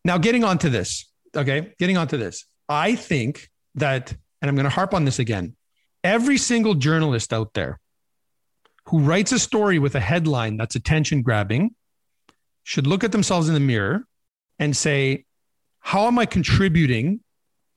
Now, 0.05 0.17
getting 0.17 0.45
onto 0.45 0.69
this, 0.69 1.11
okay, 1.35 1.73
getting 1.77 1.97
onto 1.97 2.15
this, 2.15 2.45
I 2.69 2.95
think 2.95 3.49
that, 3.75 4.11
and 4.41 4.47
I'm 4.47 4.55
going 4.55 4.63
to 4.63 4.69
harp 4.69 4.93
on 4.93 5.03
this 5.03 5.19
again 5.19 5.57
every 6.01 6.37
single 6.37 6.75
journalist 6.75 7.33
out 7.33 7.53
there 7.55 7.79
who 8.87 8.99
writes 8.99 9.31
a 9.33 9.39
story 9.39 9.79
with 9.79 9.95
a 9.95 9.99
headline 9.99 10.55
that's 10.55 10.75
attention 10.75 11.23
grabbing 11.23 11.75
should 12.63 12.87
look 12.87 13.03
at 13.03 13.11
themselves 13.11 13.47
in 13.49 13.53
the 13.53 13.59
mirror 13.59 14.05
and 14.59 14.77
say, 14.77 15.25
How 15.79 16.07
am 16.07 16.17
I 16.19 16.25
contributing 16.25 17.19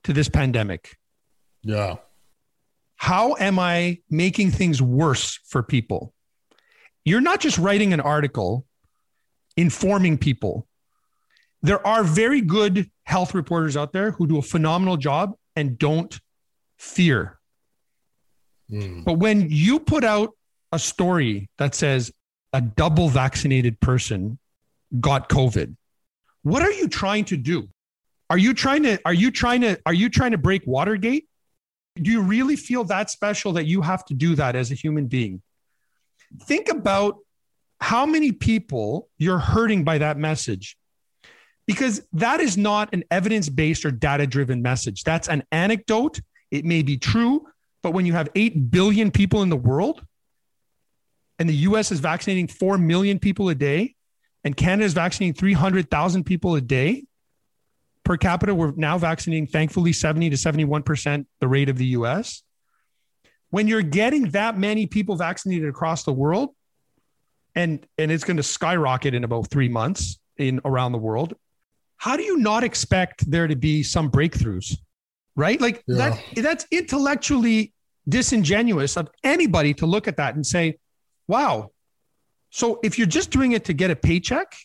to 0.03 0.13
this 0.13 0.29
pandemic? 0.29 0.97
Yeah. 1.61 1.95
How 2.95 3.35
am 3.39 3.59
I 3.59 3.99
making 4.09 4.51
things 4.51 4.81
worse 4.81 5.39
for 5.45 5.63
people? 5.63 6.13
You're 7.05 7.21
not 7.21 7.39
just 7.39 7.57
writing 7.57 7.93
an 7.93 8.01
article 8.01 8.65
informing 9.55 10.17
people. 10.17 10.67
There 11.61 11.85
are 11.85 12.03
very 12.03 12.41
good 12.41 12.89
health 13.03 13.33
reporters 13.33 13.75
out 13.75 13.93
there 13.93 14.11
who 14.11 14.27
do 14.27 14.37
a 14.37 14.41
phenomenal 14.41 14.97
job 14.97 15.33
and 15.55 15.77
don't 15.77 16.19
fear. 16.77 17.39
Mm. 18.71 19.03
But 19.03 19.13
when 19.13 19.49
you 19.49 19.79
put 19.79 20.03
out 20.03 20.31
a 20.71 20.79
story 20.79 21.49
that 21.57 21.75
says 21.75 22.11
a 22.53 22.61
double 22.61 23.09
vaccinated 23.09 23.79
person 23.79 24.39
got 24.99 25.29
COVID, 25.29 25.75
what 26.43 26.61
are 26.61 26.71
you 26.71 26.87
trying 26.87 27.25
to 27.25 27.37
do? 27.37 27.67
Are 28.29 28.37
you 28.37 28.53
trying 28.53 28.83
to 28.83 28.99
are 29.05 29.13
you 29.13 29.31
trying 29.31 29.61
to 29.61 29.79
are 29.85 29.93
you 29.93 30.09
trying 30.09 30.31
to 30.31 30.37
break 30.37 30.65
Watergate? 30.67 31.27
Do 31.95 32.11
you 32.11 32.21
really 32.21 32.55
feel 32.55 32.83
that 32.85 33.09
special 33.09 33.53
that 33.53 33.65
you 33.65 33.81
have 33.81 34.05
to 34.05 34.13
do 34.13 34.35
that 34.35 34.55
as 34.55 34.71
a 34.71 34.75
human 34.75 35.07
being? 35.07 35.41
Think 36.43 36.69
about 36.69 37.17
how 37.81 38.05
many 38.05 38.31
people 38.31 39.09
you're 39.17 39.39
hurting 39.39 39.83
by 39.83 39.97
that 39.97 40.17
message. 40.17 40.77
Because 41.65 42.01
that 42.13 42.39
is 42.39 42.57
not 42.57 42.93
an 42.93 43.03
evidence 43.11 43.47
based 43.49 43.85
or 43.85 43.91
data 43.91 44.25
driven 44.25 44.61
message. 44.61 45.03
That's 45.03 45.27
an 45.27 45.43
anecdote. 45.51 46.19
It 46.51 46.65
may 46.65 46.81
be 46.81 46.97
true, 46.97 47.47
but 47.83 47.91
when 47.91 48.05
you 48.05 48.13
have 48.13 48.29
8 48.35 48.71
billion 48.71 49.11
people 49.11 49.43
in 49.43 49.49
the 49.49 49.57
world 49.57 50.03
and 51.37 51.47
the 51.47 51.55
US 51.55 51.91
is 51.91 51.99
vaccinating 51.99 52.47
4 52.47 52.77
million 52.77 53.19
people 53.19 53.49
a 53.49 53.55
day 53.55 53.95
and 54.43 54.55
Canada 54.57 54.85
is 54.85 54.93
vaccinating 54.93 55.33
300,000 55.33 56.23
people 56.23 56.55
a 56.55 56.61
day 56.61 57.05
per 58.09 58.17
capita, 58.17 58.55
we're 58.55 58.73
now 58.75 58.97
vaccinating, 58.97 59.45
thankfully, 59.45 59.93
70 59.93 60.31
to 60.31 60.35
71% 60.35 61.27
the 61.39 61.47
rate 61.47 61.69
of 61.69 61.77
the 61.77 61.85
US. 61.99 62.41
When 63.51 63.67
you're 63.67 63.83
getting 63.83 64.31
that 64.31 64.57
many 64.57 64.87
people 64.87 65.15
vaccinated 65.15 65.69
across 65.69 66.05
the 66.05 66.11
world, 66.11 66.49
and, 67.53 67.85
and 67.99 68.11
it's 68.11 68.23
going 68.23 68.37
to 68.37 68.43
skyrocket 68.43 69.13
in 69.13 69.23
about 69.23 69.51
three 69.51 69.69
months 69.69 70.17
in 70.37 70.59
around 70.65 70.93
the 70.93 70.97
world, 70.97 71.35
how 71.97 72.17
do 72.17 72.23
you 72.23 72.37
not 72.37 72.63
expect 72.63 73.29
there 73.29 73.45
to 73.45 73.55
be 73.55 73.83
some 73.83 74.09
breakthroughs? 74.09 74.75
Right? 75.35 75.61
Like 75.61 75.83
Yeah. 75.85 76.09
that 76.09 76.23
that's 76.37 76.65
intellectually 76.71 77.73
disingenuous 78.07 78.97
of 78.97 79.07
anybody 79.23 79.75
to 79.75 79.85
look 79.85 80.07
at 80.07 80.17
that 80.17 80.33
and 80.33 80.43
say, 80.43 80.79
wow. 81.27 81.69
So 82.49 82.79
if 82.81 82.97
you're 82.97 83.05
just 83.05 83.29
doing 83.29 83.51
it 83.51 83.65
to 83.65 83.73
get 83.73 83.91
a 83.91 83.95
paycheck, 83.95 84.55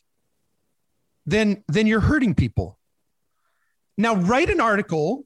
then 1.26 1.62
then 1.68 1.86
you're 1.86 2.01
hurting 2.01 2.34
people. 2.34 2.78
Now 3.97 4.16
write 4.16 4.51
an 4.51 4.61
article 4.61 5.24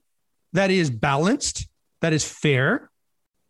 that 0.53 0.71
is 0.71 0.89
balanced, 0.89 1.67
that 2.01 2.13
is 2.13 2.23
fair, 2.23 2.89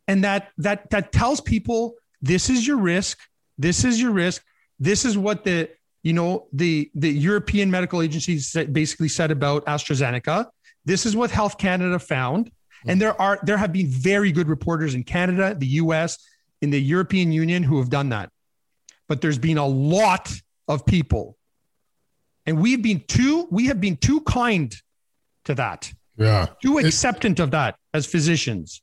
and 0.07 0.23
that 0.23 0.49
that 0.57 0.89
that 0.91 1.11
tells 1.11 1.41
people 1.41 1.95
this 2.21 2.49
is 2.49 2.65
your 2.65 2.77
risk, 2.77 3.19
this 3.57 3.83
is 3.83 4.01
your 4.01 4.11
risk, 4.11 4.43
this 4.79 5.05
is 5.05 5.17
what 5.17 5.43
the 5.43 5.69
you 6.03 6.13
know 6.13 6.47
the 6.53 6.89
the 6.95 7.09
European 7.09 7.69
medical 7.69 8.01
agencies 8.01 8.55
basically 8.71 9.09
said 9.09 9.31
about 9.31 9.65
AstraZeneca. 9.65 10.47
This 10.85 11.05
is 11.05 11.15
what 11.15 11.31
Health 11.31 11.57
Canada 11.57 11.99
found, 11.99 12.51
and 12.87 13.01
there 13.01 13.19
are 13.21 13.39
there 13.43 13.57
have 13.57 13.73
been 13.73 13.87
very 13.87 14.31
good 14.31 14.47
reporters 14.47 14.95
in 14.95 15.03
Canada, 15.03 15.55
the 15.57 15.67
U.S., 15.83 16.17
in 16.61 16.69
the 16.69 16.81
European 16.81 17.31
Union 17.31 17.63
who 17.63 17.77
have 17.79 17.89
done 17.89 18.09
that. 18.09 18.29
But 19.07 19.21
there's 19.21 19.37
been 19.37 19.57
a 19.57 19.67
lot 19.67 20.31
of 20.67 20.85
people. 20.85 21.37
And 22.45 22.61
we've 22.61 22.81
been 22.81 23.01
too, 23.07 23.47
we 23.51 23.67
have 23.67 23.79
been 23.81 23.97
too 23.97 24.21
kind 24.21 24.75
to 25.49 25.55
that. 25.55 25.91
Yeah. 26.15 26.47
Too 26.61 26.77
acceptant 26.77 27.39
of 27.39 27.51
that 27.51 27.75
as 27.93 28.05
physicians. 28.05 28.81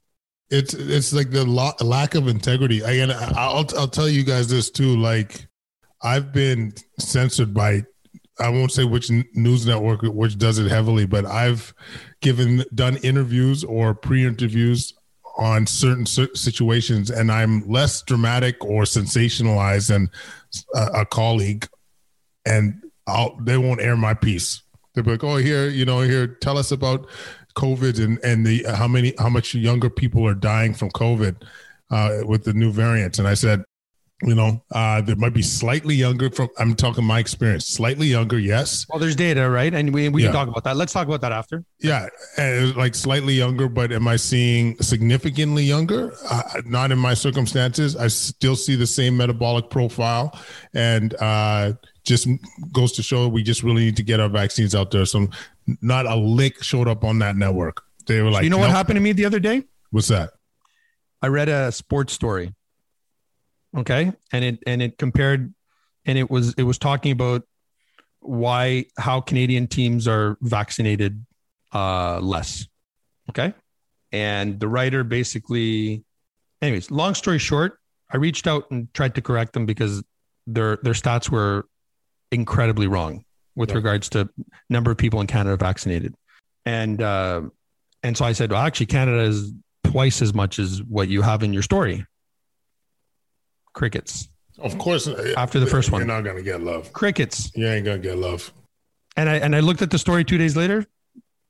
It's 0.50 0.74
it's 0.74 1.12
like 1.12 1.30
the 1.30 1.44
lo- 1.44 1.72
lack 1.80 2.14
of 2.14 2.28
integrity. 2.28 2.80
Again, 2.80 3.10
I'll 3.10 3.66
I'll 3.76 3.88
tell 3.88 4.08
you 4.08 4.22
guys 4.22 4.48
this 4.48 4.70
too. 4.70 4.96
Like, 4.96 5.46
I've 6.02 6.32
been 6.32 6.72
censored 6.98 7.52
by 7.52 7.84
I 8.38 8.48
won't 8.48 8.72
say 8.72 8.84
which 8.84 9.10
news 9.34 9.66
network 9.66 10.02
which 10.02 10.38
does 10.38 10.58
it 10.58 10.70
heavily, 10.70 11.06
but 11.06 11.24
I've 11.24 11.74
given 12.20 12.64
done 12.74 12.96
interviews 12.98 13.64
or 13.64 13.94
pre-interviews 13.94 14.94
on 15.38 15.66
certain 15.66 16.06
situations, 16.06 17.10
and 17.10 17.30
I'm 17.30 17.68
less 17.68 18.02
dramatic 18.02 18.64
or 18.64 18.84
sensationalized 18.84 19.88
than 19.88 20.08
a, 20.74 21.00
a 21.00 21.06
colleague, 21.06 21.68
and 22.46 22.82
I'll, 23.06 23.36
they 23.40 23.58
won't 23.58 23.82
air 23.82 23.96
my 23.96 24.14
piece. 24.14 24.62
They'll 24.96 25.04
be 25.04 25.12
like, 25.12 25.24
"Oh, 25.24 25.36
here, 25.36 25.68
you 25.68 25.84
know, 25.84 26.00
here, 26.00 26.26
tell 26.26 26.58
us 26.58 26.72
about 26.72 27.06
COVID 27.54 28.02
and 28.02 28.18
and 28.24 28.44
the 28.44 28.64
how 28.74 28.88
many 28.88 29.14
how 29.18 29.28
much 29.28 29.54
younger 29.54 29.90
people 29.90 30.26
are 30.26 30.34
dying 30.34 30.74
from 30.74 30.90
COVID 30.90 31.42
uh, 31.90 32.20
with 32.24 32.44
the 32.44 32.54
new 32.54 32.72
variants." 32.72 33.18
And 33.18 33.28
I 33.28 33.34
said, 33.34 33.62
you 34.22 34.34
know, 34.34 34.64
uh, 34.72 35.02
there 35.02 35.16
might 35.16 35.34
be 35.34 35.42
slightly 35.42 35.94
younger 35.94 36.30
from 36.30 36.48
I'm 36.58 36.74
talking 36.74 37.04
my 37.04 37.18
experience, 37.18 37.66
slightly 37.66 38.06
younger, 38.06 38.38
yes. 38.38 38.86
Well, 38.88 38.98
there's 38.98 39.16
data, 39.16 39.50
right? 39.50 39.72
And 39.74 39.92
we, 39.92 40.08
we 40.08 40.22
yeah. 40.22 40.28
can 40.28 40.34
talk 40.34 40.48
about 40.48 40.64
that. 40.64 40.76
Let's 40.76 40.94
talk 40.94 41.06
about 41.06 41.20
that 41.20 41.32
after. 41.32 41.64
Yeah, 41.80 42.08
and 42.38 42.74
like 42.76 42.94
slightly 42.94 43.34
younger, 43.34 43.68
but 43.68 43.92
am 43.92 44.08
I 44.08 44.16
seeing 44.16 44.80
significantly 44.80 45.64
younger? 45.64 46.14
Uh, 46.30 46.42
not 46.64 46.92
in 46.92 46.98
my 46.98 47.12
circumstances. 47.12 47.94
I 47.94 48.06
still 48.08 48.56
see 48.56 48.74
the 48.74 48.86
same 48.86 49.18
metabolic 49.18 49.68
profile, 49.68 50.32
and 50.72 51.14
uh, 51.20 51.74
just 52.06 52.28
goes 52.72 52.92
to 52.92 53.02
show 53.02 53.28
we 53.28 53.42
just 53.42 53.62
really 53.62 53.84
need 53.84 53.96
to 53.96 54.02
get 54.02 54.20
our 54.20 54.28
vaccines 54.28 54.74
out 54.74 54.90
there. 54.90 55.04
So, 55.04 55.28
not 55.82 56.06
a 56.06 56.14
lick 56.14 56.62
showed 56.62 56.88
up 56.88 57.04
on 57.04 57.18
that 57.18 57.36
network. 57.36 57.82
They 58.06 58.22
were 58.22 58.30
like, 58.30 58.40
so 58.40 58.44
you 58.44 58.50
know 58.50 58.56
nope. 58.56 58.68
what 58.68 58.70
happened 58.70 58.96
to 58.96 59.00
me 59.00 59.12
the 59.12 59.24
other 59.24 59.40
day? 59.40 59.64
What's 59.90 60.08
that? 60.08 60.30
I 61.20 61.28
read 61.28 61.48
a 61.48 61.72
sports 61.72 62.12
story 62.12 62.54
okay 63.76 64.12
and 64.32 64.44
it 64.44 64.58
and 64.66 64.82
it 64.82 64.98
compared 64.98 65.52
and 66.06 66.18
it 66.18 66.30
was 66.30 66.54
it 66.54 66.62
was 66.62 66.78
talking 66.78 67.12
about 67.12 67.42
why 68.20 68.84
how 68.98 69.20
canadian 69.20 69.66
teams 69.66 70.08
are 70.08 70.36
vaccinated 70.40 71.24
uh 71.74 72.18
less 72.20 72.66
okay 73.28 73.52
and 74.12 74.58
the 74.58 74.68
writer 74.68 75.04
basically 75.04 76.04
anyways 76.62 76.90
long 76.90 77.14
story 77.14 77.38
short 77.38 77.78
i 78.10 78.16
reached 78.16 78.46
out 78.46 78.70
and 78.70 78.92
tried 78.94 79.14
to 79.14 79.20
correct 79.20 79.52
them 79.52 79.66
because 79.66 80.02
their 80.46 80.76
their 80.82 80.94
stats 80.94 81.30
were 81.30 81.66
incredibly 82.32 82.86
wrong 82.86 83.24
with 83.54 83.70
yeah. 83.70 83.76
regards 83.76 84.08
to 84.10 84.28
number 84.68 84.90
of 84.90 84.96
people 84.96 85.20
in 85.20 85.26
canada 85.26 85.56
vaccinated 85.56 86.14
and 86.64 87.02
uh 87.02 87.40
and 88.02 88.16
so 88.16 88.24
i 88.24 88.32
said 88.32 88.50
well 88.50 88.60
actually 88.60 88.86
canada 88.86 89.20
is 89.20 89.52
twice 89.84 90.20
as 90.20 90.34
much 90.34 90.58
as 90.58 90.82
what 90.82 91.08
you 91.08 91.22
have 91.22 91.42
in 91.42 91.52
your 91.52 91.62
story 91.62 92.04
Crickets. 93.76 94.30
Of 94.58 94.78
course. 94.78 95.06
After 95.36 95.60
the 95.60 95.66
first 95.66 95.92
one, 95.92 96.00
you're 96.00 96.06
not 96.06 96.24
gonna 96.24 96.42
get 96.42 96.62
love. 96.62 96.94
Crickets. 96.94 97.52
You 97.54 97.68
ain't 97.68 97.84
gonna 97.84 97.98
get 97.98 98.16
love. 98.16 98.50
And 99.18 99.28
I 99.28 99.36
and 99.36 99.54
I 99.54 99.60
looked 99.60 99.82
at 99.82 99.90
the 99.90 99.98
story 99.98 100.24
two 100.24 100.38
days 100.38 100.56
later. 100.56 100.86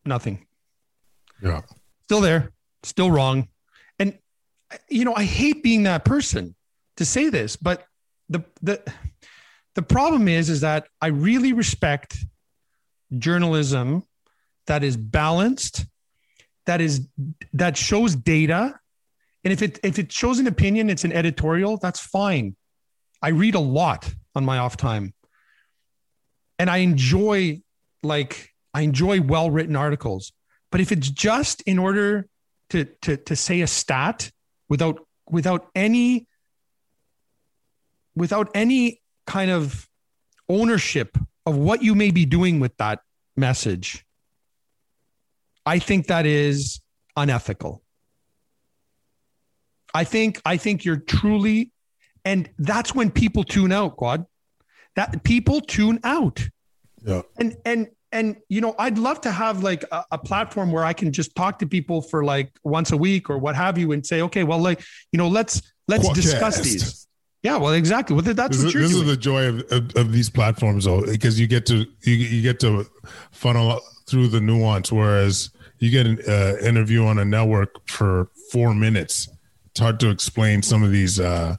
Nothing. 0.04 0.44
Yeah. 1.40 1.62
Still 2.04 2.20
there. 2.20 2.50
Still 2.82 3.12
wrong. 3.12 3.46
And 4.00 4.18
you 4.90 5.04
know, 5.04 5.14
I 5.14 5.22
hate 5.22 5.62
being 5.62 5.84
that 5.84 6.04
person 6.04 6.56
to 6.96 7.04
say 7.04 7.28
this, 7.28 7.54
but 7.54 7.86
the 8.28 8.44
the 8.60 8.82
the 9.76 9.82
problem 9.82 10.26
is 10.26 10.50
is 10.50 10.62
that 10.62 10.88
I 11.00 11.08
really 11.08 11.52
respect 11.52 12.18
journalism 13.16 14.02
that 14.66 14.82
is 14.82 14.96
balanced, 14.96 15.86
that 16.66 16.80
is 16.80 17.06
that 17.52 17.76
shows 17.76 18.16
data 18.16 18.74
and 19.46 19.52
if 19.52 19.62
it 19.62 19.78
if 19.84 20.00
it 20.00 20.10
shows 20.10 20.40
an 20.40 20.48
opinion, 20.48 20.90
it's 20.90 21.04
an 21.04 21.12
editorial, 21.12 21.76
that's 21.76 22.00
fine. 22.00 22.56
I 23.22 23.28
read 23.28 23.54
a 23.54 23.60
lot 23.60 24.12
on 24.34 24.44
my 24.44 24.58
off 24.58 24.76
time. 24.76 25.14
And 26.58 26.68
I 26.68 26.78
enjoy 26.78 27.62
like 28.02 28.50
I 28.74 28.80
enjoy 28.80 29.20
well-written 29.20 29.76
articles. 29.76 30.32
But 30.72 30.80
if 30.80 30.90
it's 30.90 31.08
just 31.08 31.60
in 31.60 31.78
order 31.78 32.26
to 32.70 32.86
to 33.02 33.16
to 33.18 33.36
say 33.36 33.60
a 33.60 33.68
stat 33.68 34.32
without 34.68 34.98
without 35.30 35.68
any 35.76 36.26
without 38.16 38.50
any 38.52 39.00
kind 39.26 39.50
of 39.50 39.88
ownership 40.48 41.16
of 41.44 41.56
what 41.56 41.82
you 41.82 41.94
may 41.94 42.10
be 42.10 42.24
doing 42.24 42.60
with 42.60 42.76
that 42.78 43.00
message, 43.36 44.04
I 45.64 45.78
think 45.78 46.06
that 46.06 46.26
is 46.26 46.80
unethical. 47.16 47.82
I 49.94 50.04
think 50.04 50.40
I 50.44 50.56
think 50.56 50.84
you're 50.84 50.98
truly, 50.98 51.72
and 52.24 52.50
that's 52.58 52.94
when 52.94 53.10
people 53.10 53.44
tune 53.44 53.72
out, 53.72 53.96
Kwad. 53.96 54.26
That 54.94 55.24
people 55.24 55.60
tune 55.60 56.00
out. 56.04 56.46
Yeah. 57.04 57.22
And 57.38 57.56
and 57.64 57.88
and 58.12 58.36
you 58.48 58.60
know, 58.60 58.74
I'd 58.78 58.98
love 58.98 59.20
to 59.22 59.30
have 59.30 59.62
like 59.62 59.84
a, 59.90 60.04
a, 60.12 60.18
platform 60.18 60.70
where 60.70 60.84
I 60.84 60.92
can 60.92 61.12
just 61.12 61.34
talk 61.34 61.58
to 61.60 61.66
people 61.66 62.02
for 62.02 62.24
like 62.24 62.50
once 62.62 62.92
a 62.92 62.96
week 62.96 63.30
or 63.30 63.38
what 63.38 63.56
have 63.56 63.78
you, 63.78 63.92
and 63.92 64.04
say, 64.06 64.22
okay, 64.22 64.44
well, 64.44 64.58
like 64.58 64.80
you 65.12 65.18
know, 65.18 65.28
let's 65.28 65.62
let's 65.88 66.08
discuss 66.10 66.60
these. 66.60 67.05
Yeah, 67.46 67.56
well, 67.56 67.72
exactly. 67.72 68.14
Well, 68.14 68.22
that's 68.22 68.56
this, 68.56 68.64
what 68.64 68.74
this 68.74 68.90
doing. 68.92 69.02
is 69.02 69.08
the 69.08 69.16
joy 69.16 69.48
of, 69.48 69.72
of, 69.72 69.96
of, 69.96 70.12
these 70.12 70.28
platforms, 70.28 70.84
though, 70.84 71.02
because 71.02 71.38
you 71.40 71.46
get 71.46 71.64
to 71.66 71.86
you, 72.02 72.14
you 72.14 72.42
get 72.42 72.60
to 72.60 72.86
funnel 73.30 73.80
through 74.06 74.28
the 74.28 74.40
nuance, 74.40 74.92
whereas 74.92 75.50
you 75.78 75.90
get 75.90 76.06
an 76.06 76.20
uh, 76.28 76.56
interview 76.62 77.04
on 77.04 77.18
a 77.18 77.24
network 77.24 77.86
for 77.88 78.28
four 78.50 78.74
minutes 78.74 79.28
it's 79.76 79.80
hard 79.82 80.00
to 80.00 80.08
explain 80.08 80.62
some 80.62 80.82
of 80.82 80.90
these 80.90 81.20
uh, 81.20 81.54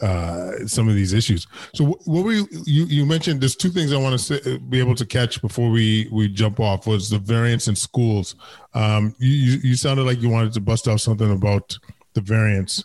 uh, 0.00 0.64
some 0.68 0.88
of 0.88 0.94
these 0.94 1.12
issues. 1.12 1.48
So 1.74 1.86
what 2.04 2.24
were 2.24 2.32
you, 2.32 2.46
you, 2.64 2.84
you 2.84 3.04
mentioned? 3.04 3.40
There's 3.40 3.56
two 3.56 3.70
things 3.70 3.92
I 3.92 3.96
want 3.96 4.12
to 4.12 4.18
say, 4.18 4.58
be 4.58 4.78
able 4.78 4.94
to 4.94 5.04
catch 5.04 5.42
before 5.42 5.68
we 5.68 6.08
we 6.12 6.28
jump 6.28 6.60
off. 6.60 6.86
Was 6.86 7.10
the 7.10 7.18
variance 7.18 7.66
in 7.66 7.74
schools? 7.74 8.36
Um, 8.74 9.12
you 9.18 9.58
you 9.64 9.74
sounded 9.74 10.04
like 10.04 10.22
you 10.22 10.28
wanted 10.28 10.52
to 10.52 10.60
bust 10.60 10.86
out 10.86 11.00
something 11.00 11.32
about 11.32 11.76
the 12.12 12.20
variance. 12.20 12.84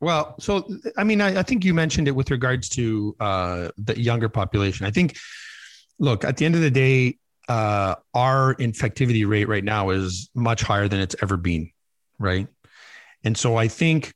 Well, 0.00 0.36
so 0.38 0.68
I 0.96 1.04
mean, 1.04 1.20
I, 1.20 1.40
I 1.40 1.42
think 1.42 1.64
you 1.64 1.72
mentioned 1.72 2.06
it 2.08 2.12
with 2.12 2.30
regards 2.30 2.68
to 2.70 3.16
uh, 3.18 3.68
the 3.78 3.98
younger 4.00 4.28
population. 4.28 4.86
I 4.86 4.90
think, 4.90 5.16
look, 5.98 6.24
at 6.24 6.36
the 6.36 6.44
end 6.44 6.54
of 6.54 6.60
the 6.60 6.70
day, 6.70 7.18
uh, 7.48 7.94
our 8.12 8.54
infectivity 8.56 9.26
rate 9.26 9.48
right 9.48 9.64
now 9.64 9.90
is 9.90 10.28
much 10.34 10.62
higher 10.62 10.88
than 10.88 11.00
it's 11.00 11.16
ever 11.22 11.36
been, 11.36 11.70
right? 12.18 12.48
And 13.24 13.36
so 13.36 13.56
I 13.56 13.68
think 13.68 14.12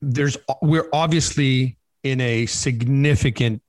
there's 0.00 0.36
we're 0.60 0.88
obviously 0.92 1.78
in 2.02 2.20
a 2.20 2.46
significant 2.46 3.62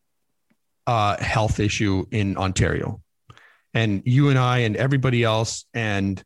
uh, 0.85 1.17
health 1.17 1.59
issue 1.59 2.05
in 2.11 2.37
Ontario, 2.37 3.01
and 3.73 4.01
you 4.05 4.29
and 4.29 4.39
I 4.39 4.59
and 4.59 4.75
everybody 4.75 5.23
else, 5.23 5.65
and 5.73 6.23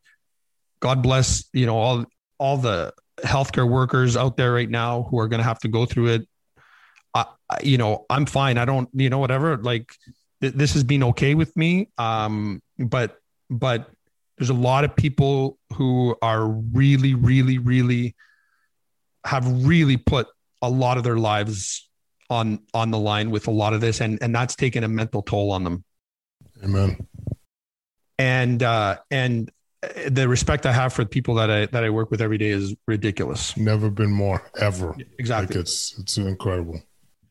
God 0.80 1.02
bless 1.02 1.44
you 1.52 1.66
know 1.66 1.76
all 1.76 2.04
all 2.38 2.56
the 2.56 2.94
healthcare 3.22 3.68
workers 3.68 4.16
out 4.16 4.36
there 4.36 4.52
right 4.52 4.70
now 4.70 5.04
who 5.04 5.18
are 5.18 5.28
going 5.28 5.38
to 5.38 5.44
have 5.44 5.58
to 5.60 5.68
go 5.68 5.86
through 5.86 6.08
it. 6.08 6.28
I, 7.14 7.26
you 7.62 7.78
know, 7.78 8.06
I'm 8.08 8.26
fine. 8.26 8.58
I 8.58 8.64
don't, 8.64 8.88
you 8.94 9.10
know, 9.10 9.18
whatever. 9.18 9.56
Like 9.58 9.94
th- 10.40 10.54
this 10.54 10.72
has 10.74 10.84
been 10.84 11.02
okay 11.04 11.34
with 11.34 11.54
me. 11.56 11.88
Um, 11.98 12.62
but 12.78 13.18
but 13.50 13.90
there's 14.38 14.50
a 14.50 14.54
lot 14.54 14.84
of 14.84 14.96
people 14.96 15.58
who 15.74 16.16
are 16.22 16.46
really, 16.46 17.14
really, 17.14 17.58
really 17.58 18.14
have 19.24 19.66
really 19.66 19.96
put 19.96 20.26
a 20.62 20.70
lot 20.70 20.96
of 20.96 21.04
their 21.04 21.18
lives 21.18 21.88
on 22.30 22.60
on 22.72 22.90
the 22.90 22.98
line 22.98 23.30
with 23.30 23.46
a 23.46 23.50
lot 23.50 23.74
of 23.74 23.80
this 23.80 24.00
and 24.00 24.18
and 24.22 24.34
that's 24.34 24.56
taken 24.56 24.84
a 24.84 24.88
mental 24.88 25.20
toll 25.20 25.52
on 25.52 25.64
them 25.64 25.84
amen 26.64 26.96
and 28.18 28.62
uh 28.62 28.96
and 29.10 29.50
the 30.08 30.28
respect 30.28 30.64
i 30.64 30.72
have 30.72 30.92
for 30.92 31.02
the 31.04 31.10
people 31.10 31.34
that 31.34 31.50
i 31.50 31.66
that 31.66 31.82
i 31.82 31.90
work 31.90 32.10
with 32.10 32.20
every 32.20 32.38
day 32.38 32.50
is 32.50 32.74
ridiculous. 32.86 33.56
Never 33.56 33.90
been 33.90 34.12
more 34.12 34.42
ever. 34.60 34.94
Exactly. 35.18 35.56
Like 35.56 35.62
it's 35.62 35.98
it's 35.98 36.18
incredible. 36.18 36.80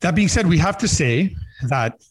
That 0.01 0.15
being 0.15 0.27
said 0.27 0.47
we 0.47 0.57
have 0.57 0.77
to 0.79 0.87
say 0.87 1.35
that 1.69 2.01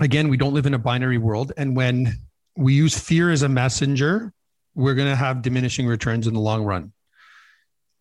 again 0.00 0.28
we 0.28 0.36
don't 0.36 0.54
live 0.54 0.66
in 0.66 0.74
a 0.74 0.78
binary 0.78 1.18
world 1.18 1.52
and 1.56 1.76
when 1.76 2.18
we 2.56 2.74
use 2.74 2.98
fear 2.98 3.30
as 3.30 3.42
a 3.42 3.48
messenger 3.48 4.32
we're 4.74 4.94
going 4.94 5.08
to 5.08 5.16
have 5.16 5.42
diminishing 5.42 5.86
returns 5.86 6.26
in 6.26 6.34
the 6.34 6.40
long 6.40 6.64
run. 6.64 6.92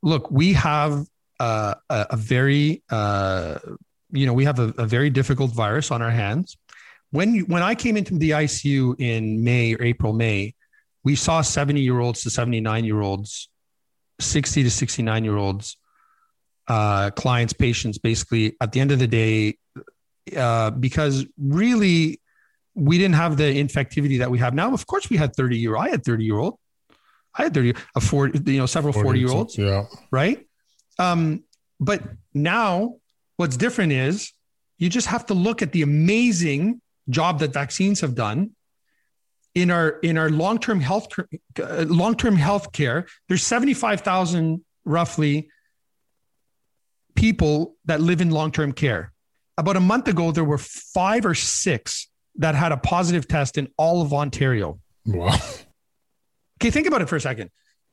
Look, 0.01 0.29
we 0.31 0.53
have 0.53 1.05
uh, 1.39 1.75
a, 1.89 2.07
a, 2.11 2.17
very, 2.17 2.83
uh, 2.89 3.59
you 4.11 4.25
know, 4.25 4.33
we 4.33 4.45
have 4.45 4.59
a, 4.59 4.73
a, 4.77 4.85
very 4.85 5.09
difficult 5.09 5.51
virus 5.51 5.91
on 5.91 6.01
our 6.01 6.09
hands. 6.09 6.57
When 7.11 7.33
you, 7.33 7.45
when 7.45 7.63
I 7.63 7.75
came 7.75 7.97
into 7.97 8.17
the 8.17 8.31
ICU 8.31 8.99
in 8.99 9.43
May 9.43 9.73
or 9.73 9.83
April, 9.83 10.13
May, 10.13 10.53
we 11.03 11.15
saw 11.15 11.41
70 11.41 11.81
year 11.81 11.99
olds 11.99 12.23
to 12.23 12.29
79 12.29 12.85
year 12.85 13.01
olds, 13.01 13.49
60 14.19 14.63
to 14.63 14.71
69 14.71 15.23
year 15.23 15.37
olds, 15.37 15.77
uh, 16.67 17.09
clients, 17.11 17.53
patients. 17.53 17.97
Basically, 17.97 18.55
at 18.61 18.71
the 18.71 18.79
end 18.79 18.91
of 18.91 18.99
the 18.99 19.07
day, 19.07 19.57
uh, 20.35 20.71
because 20.71 21.25
really 21.37 22.19
we 22.75 22.97
didn't 22.97 23.15
have 23.15 23.37
the 23.37 23.43
infectivity 23.43 24.19
that 24.19 24.29
we 24.29 24.39
have 24.39 24.53
now. 24.53 24.73
Of 24.73 24.85
course, 24.87 25.09
we 25.09 25.17
had 25.17 25.35
30 25.35 25.57
year. 25.57 25.77
I 25.77 25.89
had 25.89 26.03
30 26.03 26.23
year 26.23 26.37
old. 26.37 26.57
I 27.35 27.43
had 27.43 27.53
30, 27.53 27.73
a 27.95 28.01
40, 28.01 28.51
you 28.51 28.59
know, 28.59 28.65
several 28.65 28.93
40 28.93 29.19
year 29.19 29.29
olds. 29.29 29.57
Yeah. 29.57 29.85
Right. 30.11 30.45
Um, 30.97 31.43
but 31.79 32.03
now 32.33 32.95
what's 33.37 33.55
different 33.55 33.93
is 33.93 34.33
you 34.77 34.89
just 34.89 35.07
have 35.07 35.25
to 35.27 35.33
look 35.33 35.61
at 35.61 35.71
the 35.71 35.81
amazing 35.81 36.81
job 37.09 37.39
that 37.39 37.53
vaccines 37.53 38.01
have 38.01 38.15
done 38.15 38.51
in 39.55 39.71
our 39.71 39.89
in 39.99 40.17
our 40.17 40.29
long-term 40.29 40.79
health 40.79 41.07
uh, 41.61 41.85
long-term 41.87 42.35
health 42.35 42.71
care 42.71 43.07
there's 43.27 43.43
75,000 43.43 44.63
roughly 44.85 45.49
people 47.15 47.75
that 47.85 47.99
live 47.99 48.21
in 48.21 48.29
long-term 48.29 48.71
care. 48.71 49.11
About 49.57 49.75
a 49.75 49.81
month 49.81 50.07
ago 50.07 50.31
there 50.31 50.43
were 50.43 50.57
5 50.57 51.25
or 51.25 51.35
6 51.35 52.07
that 52.35 52.55
had 52.55 52.71
a 52.71 52.77
positive 52.77 53.27
test 53.27 53.57
in 53.57 53.67
all 53.77 54.01
of 54.01 54.13
Ontario. 54.13 54.79
Wow. 55.05 55.35
Okay 56.61 56.71
think 56.71 56.87
about 56.87 57.01
it 57.01 57.09
for 57.09 57.15
a 57.15 57.21
second. 57.21 57.49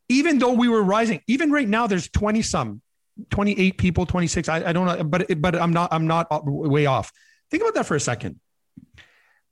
Even 0.09 0.39
though 0.39 0.53
we 0.53 0.69
were 0.69 0.83
rising 0.83 1.23
even 1.27 1.51
right 1.51 1.69
now 1.69 1.87
there's 1.87 2.09
20 2.11 2.43
some 2.43 2.83
28 3.31 3.79
people 3.79 4.05
26 4.05 4.49
I, 4.49 4.69
I 4.69 4.73
don't 4.73 4.87
know 4.87 5.05
but 5.05 5.41
but 5.41 5.57
I'm 5.57 5.73
not 5.73 5.93
I'm 5.93 6.07
not 6.07 6.29
way 6.45 6.87
off. 6.87 7.13
Think 7.51 7.63
about 7.63 7.75
that 7.75 7.87
for 7.87 7.97
a 7.97 8.01
second 8.01 8.41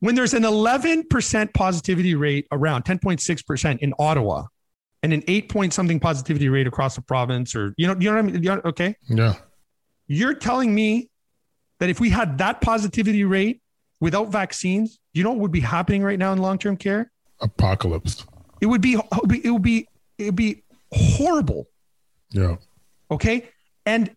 when 0.00 0.14
there's 0.14 0.34
an 0.34 0.42
11% 0.42 1.54
positivity 1.54 2.14
rate 2.14 2.46
around 2.52 2.84
10.6% 2.84 3.78
in 3.78 3.94
Ottawa 3.98 4.44
and 5.02 5.12
an 5.12 5.22
8 5.26 5.48
point 5.48 5.72
something 5.72 6.00
positivity 6.00 6.48
rate 6.48 6.66
across 6.66 6.94
the 6.94 7.02
province 7.02 7.54
or 7.54 7.74
you 7.76 7.86
know 7.86 7.96
you 7.98 8.10
know 8.10 8.16
what 8.16 8.18
I 8.18 8.22
mean? 8.22 8.42
You 8.42 8.54
know, 8.54 8.60
okay? 8.64 8.96
Yeah. 9.08 9.34
You're 10.06 10.34
telling 10.34 10.74
me 10.74 11.10
that 11.80 11.90
if 11.90 12.00
we 12.00 12.10
had 12.10 12.38
that 12.38 12.60
positivity 12.60 13.24
rate 13.24 13.60
without 14.00 14.28
vaccines 14.28 14.98
you 15.14 15.22
know 15.22 15.30
what 15.30 15.38
would 15.38 15.52
be 15.52 15.60
happening 15.60 16.02
right 16.02 16.18
now 16.18 16.32
in 16.32 16.38
long-term 16.38 16.76
care? 16.76 17.10
Apocalypse. 17.40 18.26
It 18.60 18.66
would 18.66 18.80
be 18.80 18.94
it 18.94 19.04
would 19.12 19.28
be 19.28 19.46
it 19.46 19.50
would 19.50 19.62
be, 19.62 19.88
it 20.18 20.24
would 20.26 20.36
be 20.36 20.62
horrible. 20.92 21.68
Yeah. 22.30 22.56
Okay? 23.10 23.48
And 23.86 24.14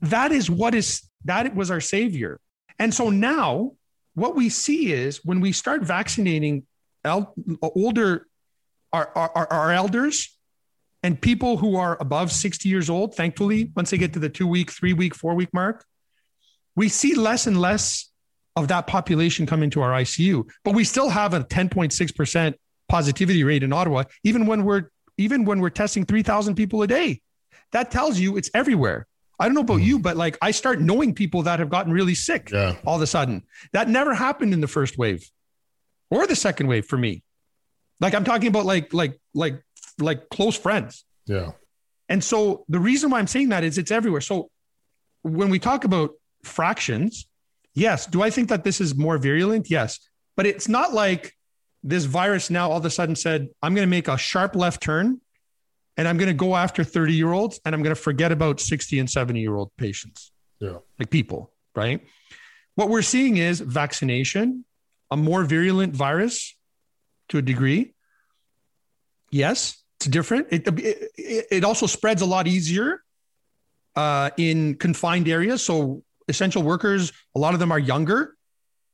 that 0.00 0.32
is 0.32 0.50
what 0.50 0.74
is 0.74 1.02
that 1.24 1.54
was 1.54 1.70
our 1.70 1.80
savior. 1.80 2.40
And 2.78 2.92
so 2.92 3.10
now 3.10 3.72
what 4.18 4.34
we 4.34 4.48
see 4.48 4.92
is 4.92 5.24
when 5.24 5.40
we 5.40 5.52
start 5.52 5.82
vaccinating 5.82 6.66
el- 7.04 7.34
older 7.62 8.26
our, 8.92 9.10
our, 9.14 9.52
our 9.52 9.72
elders 9.72 10.36
and 11.02 11.20
people 11.20 11.58
who 11.58 11.76
are 11.76 11.96
above 12.00 12.32
60 12.32 12.68
years 12.68 12.88
old 12.90 13.14
thankfully 13.14 13.70
once 13.76 13.90
they 13.90 13.98
get 13.98 14.12
to 14.14 14.18
the 14.18 14.28
two 14.28 14.46
week 14.46 14.70
three 14.70 14.92
week 14.92 15.14
four 15.14 15.34
week 15.34 15.52
mark 15.52 15.84
we 16.74 16.88
see 16.88 17.14
less 17.14 17.46
and 17.46 17.60
less 17.60 18.10
of 18.56 18.68
that 18.68 18.86
population 18.86 19.46
come 19.46 19.62
into 19.62 19.80
our 19.80 19.90
icu 20.00 20.48
but 20.64 20.74
we 20.74 20.84
still 20.84 21.08
have 21.10 21.34
a 21.34 21.40
10.6% 21.40 22.54
positivity 22.88 23.44
rate 23.44 23.62
in 23.62 23.72
ottawa 23.72 24.02
even 24.24 24.46
when 24.46 24.64
we're 24.64 24.90
even 25.18 25.44
when 25.44 25.60
we're 25.60 25.68
testing 25.68 26.06
3000 26.06 26.54
people 26.54 26.80
a 26.82 26.86
day. 26.86 27.20
That 27.72 27.90
tells 27.90 28.18
you 28.18 28.36
it's 28.38 28.50
everywhere 28.54 29.06
I 29.38 29.46
don't 29.46 29.54
know 29.54 29.60
about 29.60 29.78
hmm. 29.78 29.84
you, 29.84 29.98
but 29.98 30.16
like 30.16 30.36
I 30.42 30.50
start 30.50 30.80
knowing 30.80 31.14
people 31.14 31.42
that 31.42 31.58
have 31.58 31.70
gotten 31.70 31.92
really 31.92 32.14
sick 32.14 32.50
yeah. 32.50 32.76
all 32.84 32.96
of 32.96 33.02
a 33.02 33.06
sudden. 33.06 33.44
That 33.72 33.88
never 33.88 34.14
happened 34.14 34.52
in 34.52 34.60
the 34.60 34.68
first 34.68 34.98
wave 34.98 35.28
or 36.10 36.26
the 36.26 36.36
second 36.36 36.66
wave 36.66 36.86
for 36.86 36.96
me. 36.96 37.22
Like 38.00 38.14
I'm 38.14 38.24
talking 38.24 38.48
about 38.48 38.66
like 38.66 38.92
like 38.92 39.18
like 39.34 39.62
like 39.98 40.28
close 40.28 40.56
friends. 40.56 41.04
Yeah. 41.26 41.52
And 42.08 42.22
so 42.22 42.64
the 42.68 42.78
reason 42.78 43.10
why 43.10 43.18
I'm 43.18 43.26
saying 43.26 43.50
that 43.50 43.64
is 43.64 43.78
it's 43.78 43.90
everywhere. 43.90 44.20
So 44.20 44.50
when 45.22 45.50
we 45.50 45.58
talk 45.58 45.84
about 45.84 46.12
fractions, 46.44 47.28
yes, 47.74 48.06
do 48.06 48.22
I 48.22 48.30
think 48.30 48.48
that 48.48 48.64
this 48.64 48.80
is 48.80 48.94
more 48.94 49.18
virulent? 49.18 49.70
Yes. 49.70 49.98
But 50.36 50.46
it's 50.46 50.68
not 50.68 50.94
like 50.94 51.34
this 51.82 52.04
virus 52.04 52.50
now 52.50 52.70
all 52.70 52.78
of 52.78 52.84
a 52.84 52.90
sudden 52.90 53.16
said, 53.16 53.48
I'm 53.62 53.74
going 53.74 53.86
to 53.86 53.90
make 53.90 54.08
a 54.08 54.16
sharp 54.16 54.56
left 54.56 54.82
turn 54.82 55.20
and 55.98 56.06
I'm 56.06 56.16
going 56.16 56.28
to 56.28 56.34
go 56.34 56.54
after 56.56 56.84
30 56.84 57.12
year 57.12 57.32
olds 57.32 57.60
and 57.64 57.74
I'm 57.74 57.82
going 57.82 57.94
to 57.94 58.00
forget 58.00 58.30
about 58.30 58.60
60 58.60 59.00
and 59.00 59.10
70 59.10 59.40
year 59.40 59.56
old 59.56 59.76
patients. 59.76 60.32
Yeah. 60.60 60.78
Like 60.98 61.10
people, 61.10 61.52
right? 61.74 62.06
What 62.76 62.88
we're 62.88 63.02
seeing 63.02 63.36
is 63.36 63.60
vaccination, 63.60 64.64
a 65.10 65.16
more 65.16 65.44
virulent 65.44 65.94
virus 65.94 66.56
to 67.30 67.38
a 67.38 67.42
degree. 67.42 67.94
Yes, 69.30 69.82
it's 69.98 70.06
different. 70.06 70.46
It, 70.50 70.66
it, 70.78 71.46
it 71.50 71.64
also 71.64 71.86
spreads 71.86 72.22
a 72.22 72.26
lot 72.26 72.46
easier 72.46 73.02
uh, 73.96 74.30
in 74.36 74.76
confined 74.76 75.28
areas. 75.28 75.64
So 75.64 76.04
essential 76.28 76.62
workers, 76.62 77.12
a 77.34 77.40
lot 77.40 77.54
of 77.54 77.60
them 77.60 77.72
are 77.72 77.78
younger. 77.78 78.36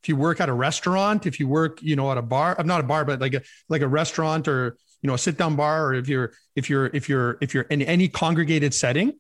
If 0.03 0.09
you 0.09 0.17
work 0.17 0.41
at 0.41 0.49
a 0.49 0.53
restaurant, 0.53 1.27
if 1.27 1.39
you 1.39 1.49
work, 1.49 1.83
you 1.83 1.97
know, 1.97 2.11
at 2.11 2.19
a 2.19 2.23
bar, 2.23 2.57
I'm 2.59 2.67
not 2.67 2.81
a 2.81 2.85
bar, 2.85 3.05
but 3.05 3.21
like 3.21 3.35
a 3.35 3.43
like 3.69 3.83
a 3.83 3.89
restaurant 3.89 4.49
or 4.49 4.77
you 5.05 5.09
know 5.09 5.15
a 5.15 5.19
sit 5.19 5.37
down 5.37 5.55
bar 5.55 5.87
or 5.87 5.95
if 5.95 6.09
you're 6.09 6.33
if 6.57 6.71
you're 6.71 6.87
if 6.87 7.11
you're 7.11 7.37
if 7.43 7.53
you're 7.53 7.65
in 7.65 7.83
any 7.83 8.09
congregated 8.09 8.73
setting 8.73 9.13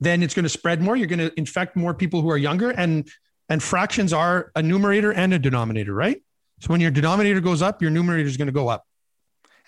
then 0.00 0.24
it's 0.24 0.34
going 0.34 0.42
to 0.42 0.48
spread 0.48 0.82
more. 0.82 0.96
You're 0.96 1.06
going 1.06 1.20
to 1.20 1.32
infect 1.38 1.76
more 1.76 1.94
people 1.94 2.20
who 2.20 2.30
are 2.30 2.36
younger 2.36 2.70
and 2.70 3.08
and 3.48 3.62
fractions 3.62 4.12
are 4.12 4.50
a 4.56 4.62
numerator 4.62 5.12
and 5.12 5.32
a 5.32 5.38
denominator 5.38 5.94
right? 5.94 6.20
So 6.60 6.68
when 6.68 6.80
your 6.80 6.90
denominator 6.90 7.40
goes 7.40 7.62
up 7.62 7.80
your 7.80 7.92
numerator 7.92 8.28
is 8.28 8.36
going 8.36 8.46
to 8.46 8.52
go 8.52 8.68
up. 8.68 8.84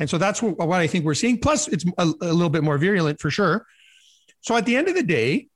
And 0.01 0.11
so 0.11 0.19
that's 0.19 0.43
what, 0.43 0.59
what 0.59 0.81
i 0.81 0.89
think 0.89 1.05
we're 1.05 1.15
seeing. 1.15 1.39
Plus 1.39 1.69
it's 1.69 1.85
a, 1.97 2.03
a, 2.03 2.33
little 2.35 2.51
bit 2.51 2.65
more 2.65 2.77
virulent 2.77 3.21
for 3.21 3.31
sure. 3.31 3.67
So 4.41 4.57
at 4.57 4.67
the 4.67 4.77
end 4.77 4.89
of 4.89 4.97
the 4.97 5.05
day 5.05 5.47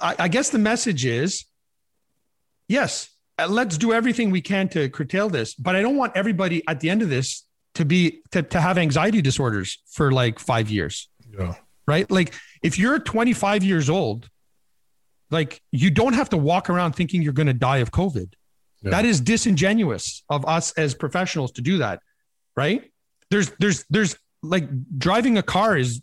I, 0.00 0.16
I 0.18 0.28
guess 0.28 0.50
the 0.50 0.58
message 0.58 1.04
is 1.04 1.44
yes 2.66 3.08
let's 3.48 3.78
do 3.78 3.92
everything 3.92 4.32
we 4.32 4.40
can 4.40 4.68
to 4.68 4.88
curtail 4.88 5.28
this 5.28 5.54
but 5.54 5.76
i 5.76 5.80
don't 5.80 5.96
want 5.96 6.12
everybody 6.16 6.66
at 6.66 6.80
the 6.80 6.90
end 6.90 7.02
of 7.02 7.08
this 7.08 7.44
to 7.78 7.84
be 7.84 8.22
to, 8.32 8.42
to 8.42 8.60
have 8.60 8.76
anxiety 8.76 9.22
disorders 9.22 9.78
for 9.86 10.10
like 10.10 10.40
five 10.40 10.68
years. 10.68 11.08
Yeah. 11.38 11.54
Right. 11.86 12.10
Like 12.10 12.34
if 12.60 12.76
you're 12.76 12.98
25 12.98 13.62
years 13.62 13.88
old, 13.88 14.28
like 15.30 15.62
you 15.70 15.90
don't 15.90 16.14
have 16.14 16.28
to 16.30 16.36
walk 16.36 16.68
around 16.70 16.94
thinking 16.96 17.22
you're 17.22 17.32
going 17.32 17.46
to 17.46 17.54
die 17.54 17.78
of 17.78 17.92
COVID. 17.92 18.32
Yeah. 18.82 18.90
That 18.90 19.04
is 19.04 19.20
disingenuous 19.20 20.24
of 20.28 20.44
us 20.46 20.72
as 20.72 20.94
professionals 20.94 21.52
to 21.52 21.62
do 21.62 21.78
that. 21.78 22.00
Right. 22.56 22.90
There's, 23.30 23.52
there's, 23.60 23.84
there's 23.90 24.16
like 24.42 24.68
driving 24.98 25.38
a 25.38 25.42
car 25.42 25.78
is, 25.78 26.02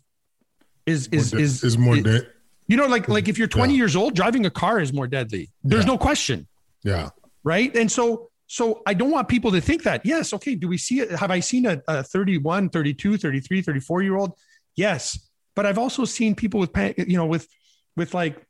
is, 0.86 1.08
is, 1.08 1.32
de- 1.32 1.38
is, 1.38 1.62
is 1.62 1.76
more 1.76 1.96
dead. 1.96 2.26
You 2.68 2.78
know, 2.78 2.86
like, 2.86 3.06
like 3.08 3.28
if 3.28 3.38
you're 3.38 3.48
20 3.48 3.74
yeah. 3.74 3.76
years 3.76 3.96
old, 3.96 4.14
driving 4.14 4.46
a 4.46 4.50
car 4.50 4.80
is 4.80 4.94
more 4.94 5.06
deadly. 5.06 5.50
There's 5.62 5.84
yeah. 5.84 5.92
no 5.92 5.98
question. 5.98 6.48
Yeah. 6.82 7.10
Right. 7.44 7.74
And 7.76 7.92
so 7.92 8.30
so 8.46 8.82
I 8.86 8.94
don't 8.94 9.10
want 9.10 9.28
people 9.28 9.50
to 9.52 9.60
think 9.60 9.82
that, 9.82 10.06
yes, 10.06 10.32
okay, 10.32 10.54
do 10.54 10.68
we 10.68 10.78
see 10.78 11.00
it? 11.00 11.10
Have 11.10 11.30
I 11.30 11.40
seen 11.40 11.66
a, 11.66 11.82
a 11.88 12.02
31, 12.02 12.70
32, 12.70 13.18
33, 13.18 13.62
34 13.62 14.02
year 14.02 14.16
old? 14.16 14.32
Yes. 14.76 15.30
But 15.56 15.66
I've 15.66 15.78
also 15.78 16.04
seen 16.04 16.34
people 16.34 16.60
with, 16.60 16.70
you 16.96 17.16
know, 17.16 17.26
with, 17.26 17.48
with 17.96 18.14
like, 18.14 18.40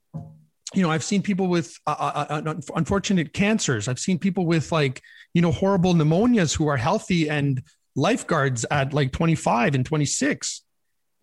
you 0.75 0.83
know, 0.83 0.91
I've 0.91 1.05
seen 1.05 1.23
people 1.23 1.47
with 1.47 1.79
uh, 1.87 1.95
uh, 2.31 2.41
uh 2.47 2.55
unfortunate 2.75 3.33
cancers. 3.33 3.89
I've 3.89 4.01
seen 4.01 4.19
people 4.19 4.45
with 4.45 4.73
like, 4.73 5.01
you 5.33 5.41
know, 5.41 5.53
horrible 5.53 5.95
pneumonias 5.95 6.55
who 6.55 6.67
are 6.67 6.77
healthy 6.77 7.31
and 7.31 7.63
lifeguards 7.95 8.67
at 8.71 8.93
like 8.93 9.13
25 9.13 9.77
and 9.77 9.87
26, 9.87 10.63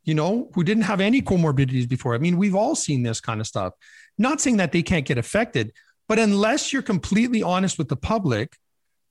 you 0.06 0.16
know, 0.16 0.50
who 0.56 0.64
didn't 0.64 0.84
have 0.84 1.02
any 1.02 1.22
comorbidities 1.22 1.88
before. 1.88 2.16
I 2.16 2.18
mean, 2.18 2.38
we've 2.38 2.56
all 2.56 2.74
seen 2.74 3.04
this 3.04 3.20
kind 3.20 3.42
of 3.42 3.46
stuff. 3.46 3.74
Not 4.18 4.42
saying 4.42 4.58
that 4.58 4.72
they 4.72 4.82
can't 4.82 5.06
get 5.06 5.18
affected, 5.18 5.74
but 6.08 6.18
unless 6.18 6.74
you're 6.74 6.82
completely 6.82 7.44
honest 7.44 7.78
with 7.78 7.90
the 7.90 7.96
public, 7.96 8.56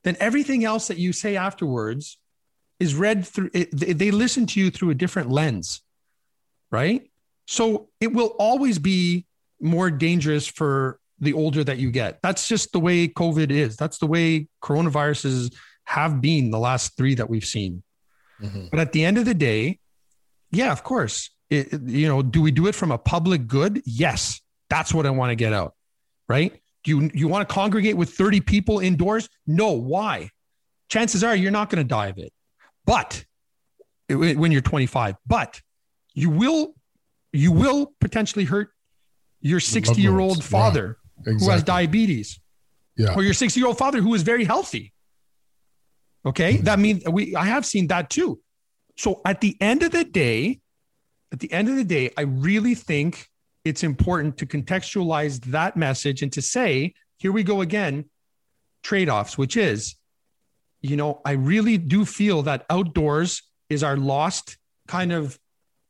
then 0.05 0.17
everything 0.21 0.65
else 0.65 0.89
that 0.89 0.99
you 0.99 1.13
say 1.13 1.37
afterwards 1.37 2.19
is 2.81 2.95
read 2.95 3.27
through 3.27 3.51
it, 3.55 3.71
they 3.73 4.11
listen 4.11 4.47
to 4.47 4.61
you 4.61 4.71
through 4.71 4.91
a 4.91 4.95
different 4.95 5.31
lens 5.31 5.83
right? 6.73 7.09
So 7.47 7.91
it 8.01 8.13
will 8.13 8.35
always 8.39 8.81
be 8.81 9.27
more 9.61 9.91
dangerous 9.91 10.49
for 10.49 10.99
the 11.21 11.35
older 11.35 11.63
that 11.63 11.79
you 11.79 11.93
get. 11.93 12.19
That's 12.23 12.49
just 12.49 12.73
the 12.73 12.81
way 12.81 13.07
covid 13.07 13.53
is. 13.53 13.77
That's 13.77 13.99
the 13.99 14.09
way 14.09 14.49
coronaviruses 14.61 15.55
have 15.85 16.21
been 16.21 16.51
the 16.51 16.59
last 16.59 16.97
three 16.97 17.15
that 17.15 17.31
we've 17.31 17.45
seen. 17.45 17.85
Mm-hmm. 18.41 18.69
but 18.73 18.81
at 18.81 18.91
the 18.91 19.05
end 19.05 19.19
of 19.19 19.25
the 19.25 19.35
day 19.35 19.79
yeah 20.51 20.73
of 20.73 20.83
course. 20.83 21.31
It, 21.49 21.81
you 21.85 22.09
know 22.09 22.23
do 22.23 22.43
we 22.43 22.51
do 22.51 22.67
it 22.67 22.75
from 22.75 22.91
a 22.91 22.99
public 22.99 23.47
good? 23.47 23.83
Yes. 23.85 24.41
That's 24.69 24.93
what 24.93 25.05
i 25.05 25.11
want 25.11 25.31
to 25.31 25.37
get 25.37 25.53
out 25.53 25.75
right 26.29 26.62
do 26.85 26.91
you, 26.91 27.11
you 27.15 27.29
want 27.29 27.49
to 27.49 27.53
congregate 27.53 27.97
with 27.97 28.11
30 28.11 28.41
people 28.41 28.81
indoors? 28.81 29.29
No. 29.47 29.73
Why? 29.73 30.31
Chances 30.89 31.23
are 31.23 31.35
you're 31.35 31.51
not 31.51 31.71
going 31.71 31.83
to 31.83 31.89
die 31.89 32.09
of 32.09 32.19
it. 32.19 32.33
But 32.85 33.25
when 34.09 34.53
you're 34.53 34.61
25, 34.61 35.17
but 35.27 35.61
you 36.15 36.31
will 36.31 36.75
you 37.33 37.51
will 37.51 37.95
potentially 38.01 38.45
hurt 38.45 38.71
your 39.41 39.61
60 39.61 40.01
year 40.01 40.19
old 40.19 40.45
father 40.45 40.99
yeah, 41.25 41.33
exactly. 41.33 41.47
who 41.47 41.51
has 41.51 41.63
diabetes. 41.63 42.39
Yeah. 42.97 43.15
Or 43.15 43.23
your 43.23 43.35
60 43.35 43.59
year 43.59 43.67
old 43.67 43.79
father 43.79 44.01
who 44.01 44.15
is 44.15 44.23
very 44.23 44.45
healthy. 44.45 44.93
Okay. 46.27 46.55
Mm-hmm. 46.55 46.65
That 46.65 46.79
means 46.79 47.09
we 47.09 47.35
I 47.35 47.47
have 47.47 47.65
seen 47.65 47.87
that 47.89 48.11
too. 48.11 48.41
So 48.97 49.23
at 49.25 49.41
the 49.41 49.57
end 49.61 49.83
of 49.83 49.93
the 49.93 50.05
day, 50.05 50.61
at 51.33 51.41
the 51.41 51.51
end 51.53 51.69
of 51.69 51.77
the 51.77 51.85
day, 51.85 52.11
I 52.17 52.23
really 52.23 52.75
think 52.75 53.29
it's 53.65 53.83
important 53.83 54.39
to 54.39 54.47
contextualize 54.47 55.43
that 55.47 55.77
message 55.77 56.23
and 56.23 56.33
to 56.33 56.43
say, 56.43 56.95
here 57.19 57.33
we 57.33 57.43
go 57.43 57.61
again 57.61 58.05
trade 58.83 59.09
offs, 59.09 59.39
which 59.39 59.57
is, 59.57 59.95
you 60.81 60.97
know, 60.97 61.21
I 61.25 61.33
really 61.33 61.79
do 61.79 62.05
feel 62.05 62.43
that 62.43 62.67
outdoors 62.69 63.43
is 63.69 63.85
our 63.85 63.97
lost 63.97 64.59
kind 64.89 65.13
of 65.13 65.39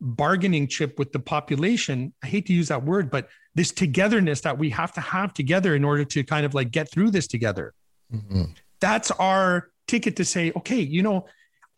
bargaining 0.01 0.69
chip 0.69 0.99
with 0.99 1.12
the 1.12 1.19
population. 1.19 2.12
I 2.23 2.27
hate 2.27 2.47
to 2.47 2.53
use 2.53 2.69
that 2.69 2.85
word, 2.85 3.11
but 3.11 3.28
this 3.55 3.70
togetherness 3.70 4.43
that 4.43 4.59
we 4.59 4.70
have 4.70 4.93
to 4.93 5.01
have 5.01 5.32
together 5.32 5.74
in 5.74 5.85
order 5.85 6.05
to 6.05 6.24
kind 6.24 6.44
of 6.44 6.55
like 6.55 6.70
get 6.70 6.90
through 6.90 7.11
this 7.12 7.27
together. 7.27 7.73
Mm-hmm. 8.12 8.53
That's 8.81 9.11
our 9.12 9.70
ticket 9.86 10.16
to 10.16 10.24
say, 10.24 10.53
okay, 10.57 10.81
you 10.81 11.03
know, 11.03 11.27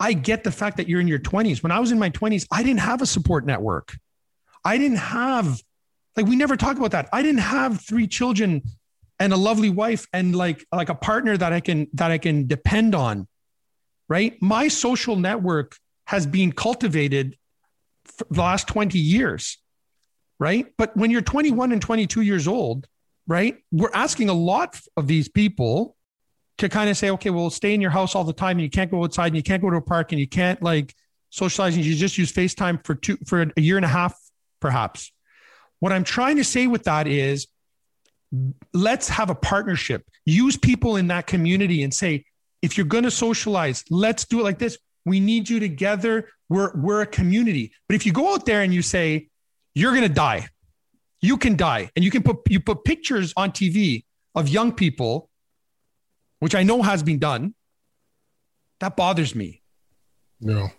I 0.01 0.12
get 0.12 0.43
the 0.43 0.51
fact 0.51 0.79
that 0.79 0.89
you're 0.89 1.01
in 1.01 1.09
your 1.09 1.19
20s. 1.19 1.62
When 1.62 1.71
I 1.71 1.79
was 1.79 1.93
in 1.93 1.99
my 1.99 2.11
20s, 2.11 2.47
I 2.51 2.62
didn't 2.62 2.81
have 2.81 3.03
a 3.03 3.07
support 3.07 3.47
network. 3.47 3.97
I 4.65 4.79
didn't 4.79 4.99
have, 4.99 5.62
like, 6.16 6.27
we 6.27 6.36
never 6.36 6.57
talk 6.57 6.77
about 6.77 6.93
that. 6.93 7.09
I 7.12 7.23
didn't 7.23 7.41
have 7.41 7.81
three 7.81 8.07
children 8.07 8.62
and 9.19 9.32
a 9.32 9.36
lovely 9.36 9.70
wife 9.70 10.07
and 10.12 10.35
like 10.35 10.65
like 10.73 10.89
a 10.89 10.95
partner 10.95 11.36
that 11.36 11.53
I 11.53 11.61
can 11.61 11.89
that 11.95 12.11
I 12.11 12.19
can 12.19 12.47
depend 12.47 12.95
on. 12.95 13.28
Right? 14.09 14.41
My 14.43 14.69
social 14.69 15.16
network 15.16 15.77
has 16.07 16.27
been 16.27 16.53
cultivated 16.53 17.36
for 18.05 18.27
the 18.31 18.41
last 18.41 18.69
20 18.69 18.99
years. 18.99 19.59
Right? 20.39 20.66
But 20.77 20.97
when 20.97 21.11
you're 21.11 21.23
21 21.23 21.73
and 21.73 21.81
22 21.81 22.20
years 22.20 22.49
old, 22.49 22.86
right? 23.27 23.57
We're 23.70 23.93
asking 23.95 24.28
a 24.28 24.35
lot 24.35 24.78
of 24.97 25.07
these 25.07 25.28
people 25.28 25.97
to 26.59 26.69
kind 26.69 26.91
of 26.91 26.97
say, 26.97 27.11
okay, 27.11 27.31
well, 27.31 27.51
stay 27.51 27.74
in 27.74 27.81
your 27.81 27.91
house 27.91 28.15
all 28.15 28.24
the 28.24 28.32
time 28.32 28.53
and 28.53 28.62
you 28.62 28.70
can't 28.70 28.91
go 28.91 29.03
outside 29.03 29.28
and 29.28 29.36
you 29.36 29.43
can't 29.43 29.62
go 29.62 29.70
to 29.70 29.77
a 29.77 29.82
park 29.82 30.12
and 30.12 30.20
you 30.20 30.28
can't 30.28 30.62
like 30.62 30.95
socialize 31.31 31.77
and 31.77 31.85
you 31.85 31.95
just 31.95 32.16
use 32.16 32.32
FaceTime 32.32 32.85
for 32.85 32.95
two 32.95 33.16
for 33.27 33.43
a 33.57 33.61
year 33.61 33.77
and 33.77 33.85
a 33.85 33.89
half, 33.89 34.16
perhaps. 34.61 35.12
What 35.85 35.93
I'm 35.93 36.02
trying 36.02 36.36
to 36.36 36.44
say 36.44 36.66
with 36.66 36.85
that 36.85 37.06
is 37.06 37.47
let's 38.73 39.06
have 39.11 39.28
a 39.28 39.35
partnership. 39.35 40.02
Use 40.24 40.56
people 40.56 40.97
in 40.97 41.09
that 41.09 41.27
community 41.27 41.82
and 41.82 41.93
say, 41.93 42.24
if 42.62 42.78
you're 42.78 42.86
going 42.86 43.05
to 43.05 43.11
socialize, 43.11 43.85
let's 43.90 44.24
do 44.24 44.40
it 44.40 44.44
like 44.44 44.59
this. 44.59 44.78
We 45.05 45.20
need 45.20 45.51
you 45.51 45.61
together. 45.61 46.31
We're, 46.48 46.74
we're 46.74 47.02
a 47.02 47.06
community. 47.06 47.70
But 47.86 47.97
if 47.97 48.06
you 48.06 48.15
go 48.15 48.32
out 48.32 48.47
there 48.47 48.62
and 48.62 48.73
you 48.73 48.81
say, 48.81 49.28
you're 49.74 49.90
going 49.90 50.09
to 50.09 50.09
die, 50.09 50.48
you 51.20 51.36
can 51.36 51.55
die. 51.55 51.90
And 51.94 52.02
you 52.02 52.11
can 52.11 52.23
put, 52.23 52.39
you 52.48 52.61
put 52.61 52.85
pictures 52.85 53.35
on 53.36 53.51
TV 53.51 54.05
of 54.35 54.48
young 54.48 54.73
people, 54.73 55.28
which 56.39 56.55
I 56.55 56.62
know 56.62 56.81
has 56.81 57.02
been 57.02 57.19
done. 57.19 57.55
That 58.81 58.97
bothers 58.97 59.35
me. 59.35 59.61
No. 60.40 60.70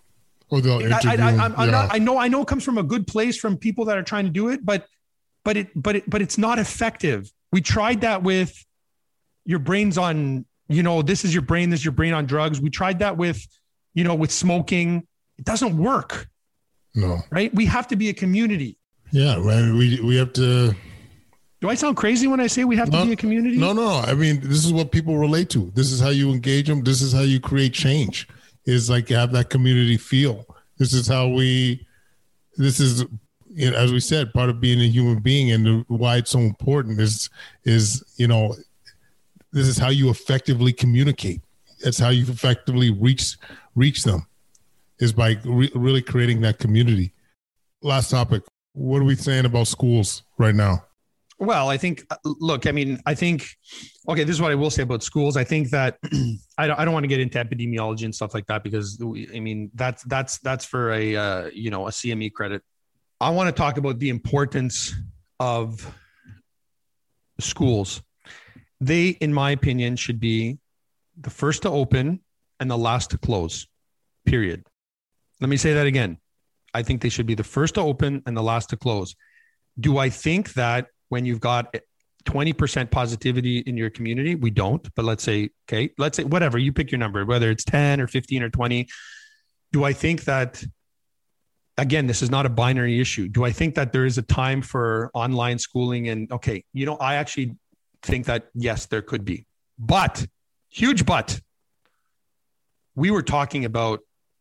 Oh, 0.50 0.56
I, 0.58 0.62
I, 0.62 1.14
I, 1.14 1.64
yeah. 1.64 1.70
not, 1.70 1.94
I 1.94 1.98
know, 1.98 2.18
I 2.18 2.26
know 2.26 2.42
it 2.42 2.48
comes 2.48 2.64
from 2.64 2.78
a 2.78 2.82
good 2.82 3.06
place 3.06 3.36
from 3.36 3.56
people 3.56 3.84
that 3.84 3.96
are 3.96 4.02
trying 4.02 4.24
to 4.24 4.32
do 4.32 4.48
it, 4.48 4.66
but, 4.66 4.84
but 5.46 5.56
it, 5.56 5.68
but 5.76 5.94
it, 5.94 6.10
but 6.10 6.20
it's 6.20 6.36
not 6.36 6.58
effective. 6.58 7.32
We 7.52 7.60
tried 7.60 8.00
that 8.00 8.24
with 8.24 8.52
your 9.44 9.60
brain's 9.60 9.96
on, 9.96 10.44
you 10.68 10.82
know, 10.82 11.02
this 11.02 11.24
is 11.24 11.32
your 11.32 11.42
brain, 11.42 11.70
this 11.70 11.80
is 11.80 11.84
your 11.84 11.92
brain 11.92 12.14
on 12.14 12.26
drugs. 12.26 12.60
We 12.60 12.68
tried 12.68 12.98
that 12.98 13.16
with, 13.16 13.46
you 13.94 14.02
know, 14.02 14.16
with 14.16 14.32
smoking. 14.32 15.06
It 15.38 15.44
doesn't 15.44 15.78
work. 15.78 16.26
No. 16.96 17.20
Right? 17.30 17.54
We 17.54 17.64
have 17.66 17.86
to 17.88 17.96
be 17.96 18.08
a 18.08 18.12
community. 18.12 18.76
Yeah, 19.12 19.36
right. 19.36 19.72
We 19.72 20.00
we 20.02 20.16
have 20.16 20.32
to 20.32 20.74
do 21.60 21.68
I 21.68 21.76
sound 21.76 21.96
crazy 21.96 22.26
when 22.26 22.40
I 22.40 22.48
say 22.48 22.64
we 22.64 22.76
have 22.76 22.90
no, 22.90 23.00
to 23.00 23.06
be 23.06 23.12
a 23.12 23.16
community? 23.16 23.56
No, 23.56 23.72
no. 23.72 24.00
I 24.00 24.14
mean, 24.14 24.40
this 24.40 24.64
is 24.64 24.72
what 24.72 24.90
people 24.90 25.16
relate 25.16 25.48
to. 25.50 25.70
This 25.76 25.92
is 25.92 26.00
how 26.00 26.08
you 26.08 26.32
engage 26.32 26.66
them. 26.66 26.82
This 26.82 27.00
is 27.02 27.12
how 27.12 27.20
you 27.20 27.38
create 27.38 27.72
change. 27.72 28.28
Is 28.64 28.90
like 28.90 29.10
have 29.10 29.30
that 29.30 29.48
community 29.48 29.96
feel. 29.96 30.44
This 30.76 30.92
is 30.92 31.06
how 31.06 31.28
we. 31.28 31.86
This 32.56 32.80
is 32.80 33.04
you 33.56 33.70
know, 33.70 33.76
as 33.78 33.90
we 33.90 34.00
said, 34.00 34.34
part 34.34 34.50
of 34.50 34.60
being 34.60 34.80
a 34.80 34.86
human 34.86 35.18
being 35.20 35.50
and 35.50 35.82
why 35.88 36.18
it's 36.18 36.30
so 36.30 36.40
important 36.40 37.00
is 37.00 37.30
is 37.64 38.04
you 38.18 38.28
know 38.28 38.54
this 39.50 39.66
is 39.66 39.78
how 39.78 39.88
you 39.88 40.10
effectively 40.10 40.74
communicate. 40.74 41.40
That's 41.82 41.98
how 41.98 42.10
you 42.10 42.24
effectively 42.30 42.90
reach 42.90 43.38
reach 43.74 44.04
them 44.04 44.26
is 44.98 45.12
by 45.12 45.38
re- 45.44 45.72
really 45.74 46.02
creating 46.02 46.42
that 46.42 46.58
community. 46.58 47.14
Last 47.82 48.10
topic. 48.10 48.42
What 48.74 49.00
are 49.00 49.04
we 49.04 49.16
saying 49.16 49.46
about 49.46 49.68
schools 49.68 50.22
right 50.36 50.54
now? 50.54 50.84
Well, 51.38 51.68
I 51.68 51.76
think, 51.76 52.06
look, 52.24 52.66
I 52.66 52.72
mean, 52.72 52.98
I 53.04 53.14
think, 53.14 53.46
okay, 54.08 54.24
this 54.24 54.34
is 54.34 54.40
what 54.40 54.52
I 54.52 54.54
will 54.54 54.70
say 54.70 54.82
about 54.82 55.02
schools. 55.02 55.36
I 55.36 55.44
think 55.44 55.68
that 55.68 55.98
I 56.58 56.66
don't, 56.66 56.78
I 56.78 56.84
don't 56.84 56.94
want 56.94 57.04
to 57.04 57.08
get 57.08 57.20
into 57.20 57.38
epidemiology 57.38 58.04
and 58.04 58.14
stuff 58.14 58.32
like 58.32 58.46
that 58.46 58.64
because 58.64 58.98
I 59.02 59.40
mean, 59.40 59.70
that's, 59.74 60.02
that's, 60.04 60.38
that's 60.38 60.64
for 60.64 60.92
a, 60.92 61.14
uh, 61.14 61.50
you 61.52 61.70
know, 61.70 61.88
a 61.88 61.90
CME 61.90 62.32
credit 62.32 62.62
I 63.20 63.30
want 63.30 63.48
to 63.48 63.52
talk 63.52 63.78
about 63.78 63.98
the 63.98 64.10
importance 64.10 64.94
of 65.40 65.94
schools. 67.40 68.02
They, 68.80 69.08
in 69.08 69.32
my 69.32 69.52
opinion, 69.52 69.96
should 69.96 70.20
be 70.20 70.58
the 71.18 71.30
first 71.30 71.62
to 71.62 71.70
open 71.70 72.20
and 72.60 72.70
the 72.70 72.76
last 72.76 73.10
to 73.10 73.18
close, 73.18 73.66
period. 74.26 74.66
Let 75.40 75.48
me 75.48 75.56
say 75.56 75.74
that 75.74 75.86
again. 75.86 76.18
I 76.74 76.82
think 76.82 77.00
they 77.00 77.08
should 77.08 77.26
be 77.26 77.34
the 77.34 77.44
first 77.44 77.74
to 77.76 77.80
open 77.80 78.22
and 78.26 78.36
the 78.36 78.42
last 78.42 78.70
to 78.70 78.76
close. 78.76 79.14
Do 79.80 79.96
I 79.96 80.10
think 80.10 80.52
that 80.54 80.88
when 81.08 81.24
you've 81.24 81.40
got 81.40 81.74
20% 82.26 82.90
positivity 82.90 83.58
in 83.60 83.78
your 83.78 83.88
community, 83.88 84.34
we 84.34 84.50
don't, 84.50 84.86
but 84.94 85.04
let's 85.06 85.24
say, 85.24 85.50
okay, 85.66 85.90
let's 85.96 86.18
say 86.18 86.24
whatever, 86.24 86.58
you 86.58 86.72
pick 86.72 86.90
your 86.90 86.98
number, 86.98 87.24
whether 87.24 87.50
it's 87.50 87.64
10 87.64 88.00
or 88.00 88.08
15 88.08 88.42
or 88.42 88.50
20. 88.50 88.88
Do 89.72 89.84
I 89.84 89.94
think 89.94 90.24
that 90.24 90.62
again, 91.78 92.06
this 92.06 92.22
is 92.22 92.30
not 92.30 92.46
a 92.46 92.48
binary 92.48 93.00
issue. 93.00 93.28
Do 93.28 93.44
I 93.44 93.52
think 93.52 93.74
that 93.74 93.92
there 93.92 94.06
is 94.06 94.18
a 94.18 94.22
time 94.22 94.62
for 94.62 95.10
online 95.14 95.58
schooling? 95.58 96.08
And 96.08 96.30
okay, 96.32 96.64
you 96.72 96.86
know, 96.86 96.96
I 96.96 97.16
actually 97.16 97.54
think 98.02 98.26
that 98.26 98.48
yes, 98.54 98.86
there 98.86 99.02
could 99.02 99.24
be, 99.24 99.46
but 99.78 100.26
huge 100.68 101.06
but. 101.06 101.40
We 102.94 103.10
were 103.10 103.22
talking 103.22 103.66
about 103.66 104.00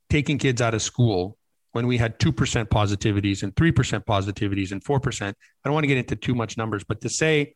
taking 0.09 0.37
kids 0.37 0.61
out 0.61 0.73
of 0.73 0.81
school 0.81 1.37
when 1.73 1.87
we 1.87 1.97
had 1.97 2.17
2% 2.19 2.31
positivities 2.67 3.43
and 3.43 3.53
3% 3.53 4.05
positivities 4.05 4.71
and 4.71 4.81
4%. 4.81 5.27
I 5.27 5.33
don't 5.65 5.73
want 5.73 5.83
to 5.83 5.87
get 5.89 5.97
into 5.97 6.15
too 6.15 6.33
much 6.33 6.55
numbers, 6.55 6.85
but 6.85 7.01
to 7.01 7.09
say 7.09 7.53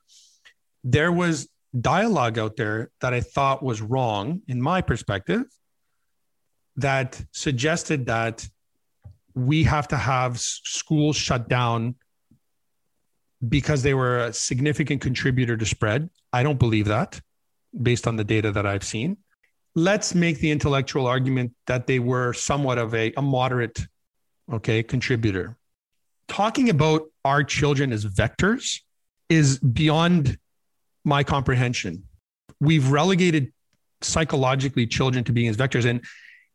there 0.83 1.09
was 1.09 1.47
dialogue 1.79 2.37
out 2.37 2.57
there 2.57 2.91
that 2.99 3.13
I 3.13 3.21
thought 3.21 3.63
was 3.63 3.81
wrong 3.81 4.41
in 4.49 4.61
my 4.61 4.81
perspective 4.81 5.43
that 6.75 7.23
suggested 7.31 8.07
that 8.07 8.45
we 9.45 9.63
have 9.63 9.87
to 9.89 9.97
have 9.97 10.39
schools 10.39 11.15
shut 11.15 11.47
down 11.49 11.95
because 13.47 13.83
they 13.83 13.93
were 13.93 14.25
a 14.25 14.33
significant 14.33 15.01
contributor 15.01 15.55
to 15.55 15.65
spread. 15.65 16.09
I 16.33 16.43
don't 16.43 16.59
believe 16.59 16.87
that 16.87 17.19
based 17.81 18.07
on 18.07 18.15
the 18.15 18.23
data 18.23 18.51
that 18.51 18.65
I've 18.65 18.83
seen. 18.83 19.17
Let's 19.75 20.13
make 20.13 20.39
the 20.39 20.51
intellectual 20.51 21.07
argument 21.07 21.53
that 21.67 21.87
they 21.87 21.99
were 21.99 22.33
somewhat 22.33 22.77
of 22.77 22.93
a, 22.93 23.13
a 23.15 23.21
moderate, 23.21 23.79
okay, 24.51 24.83
contributor. 24.83 25.57
Talking 26.27 26.69
about 26.69 27.03
our 27.23 27.43
children 27.43 27.93
as 27.93 28.05
vectors 28.05 28.81
is 29.29 29.59
beyond 29.59 30.37
my 31.05 31.23
comprehension. 31.23 32.03
We've 32.59 32.91
relegated 32.91 33.53
psychologically 34.01 34.87
children 34.87 35.23
to 35.25 35.31
being 35.31 35.47
as 35.47 35.55
vectors. 35.55 35.85
And 35.85 36.03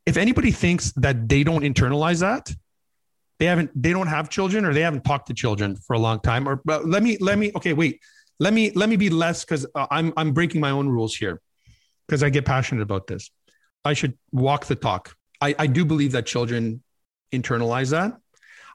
if 0.06 0.16
anybody 0.16 0.50
thinks 0.50 0.92
that 0.92 1.28
they 1.28 1.44
don't 1.44 1.62
internalize 1.62 2.20
that, 2.20 2.52
they 3.38 3.46
haven't 3.46 3.70
they 3.80 3.90
don't 3.90 4.06
have 4.06 4.28
children 4.28 4.64
or 4.64 4.72
they 4.72 4.80
haven't 4.80 5.04
talked 5.04 5.26
to 5.28 5.34
children 5.34 5.76
for 5.76 5.94
a 5.94 5.98
long 5.98 6.20
time 6.20 6.48
or 6.48 6.60
but 6.64 6.86
let 6.86 7.02
me 7.02 7.16
let 7.20 7.38
me 7.38 7.52
okay 7.56 7.72
wait. 7.72 8.00
Let 8.40 8.52
me 8.52 8.72
let 8.74 8.88
me 8.88 8.96
be 8.96 9.10
less 9.10 9.44
because 9.44 9.64
uh, 9.74 9.86
i'm 9.90 10.12
i'm 10.16 10.32
breaking 10.32 10.60
my 10.60 10.70
own 10.70 10.88
rules 10.88 11.14
here 11.14 11.40
because 12.06 12.22
i 12.22 12.30
get 12.30 12.44
passionate 12.44 12.82
about 12.82 13.06
this. 13.06 13.30
I 13.84 13.92
should 13.92 14.18
walk 14.32 14.66
the 14.66 14.74
talk. 14.74 15.14
I 15.40 15.54
i 15.58 15.66
do 15.66 15.84
believe 15.84 16.12
that 16.12 16.26
children 16.26 16.82
internalize 17.32 17.90
that. 17.90 18.12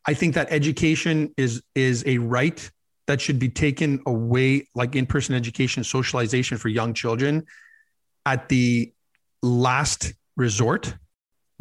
I 0.06 0.14
think 0.14 0.36
that 0.36 0.48
education 0.50 1.34
is 1.38 1.62
is 1.76 2.04
a 2.06 2.18
right 2.20 2.70
that 3.08 3.20
should 3.20 3.40
be 3.40 3.50
taken 3.50 4.02
away 4.06 4.68
like 4.76 4.96
in-person 4.96 5.36
education 5.36 5.84
socialization 5.84 6.58
for 6.58 6.70
young 6.70 6.94
children 6.94 7.46
at 8.26 8.48
the 8.50 8.94
last 9.42 10.14
resort. 10.38 10.96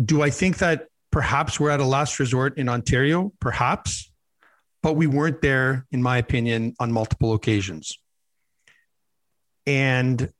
Do 0.04 0.22
i 0.22 0.30
think 0.30 0.58
that 0.58 0.86
Perhaps 1.18 1.58
we're 1.58 1.70
at 1.70 1.80
a 1.80 1.84
last 1.84 2.20
resort 2.20 2.58
in 2.58 2.68
Ontario, 2.68 3.32
perhaps, 3.40 4.08
but 4.84 4.92
we 4.92 5.08
weren't 5.08 5.42
there, 5.42 5.84
in 5.90 6.00
my 6.00 6.16
opinion, 6.18 6.76
on 6.78 6.92
multiple 6.92 7.32
occasions. 7.32 7.98
And 9.66 10.32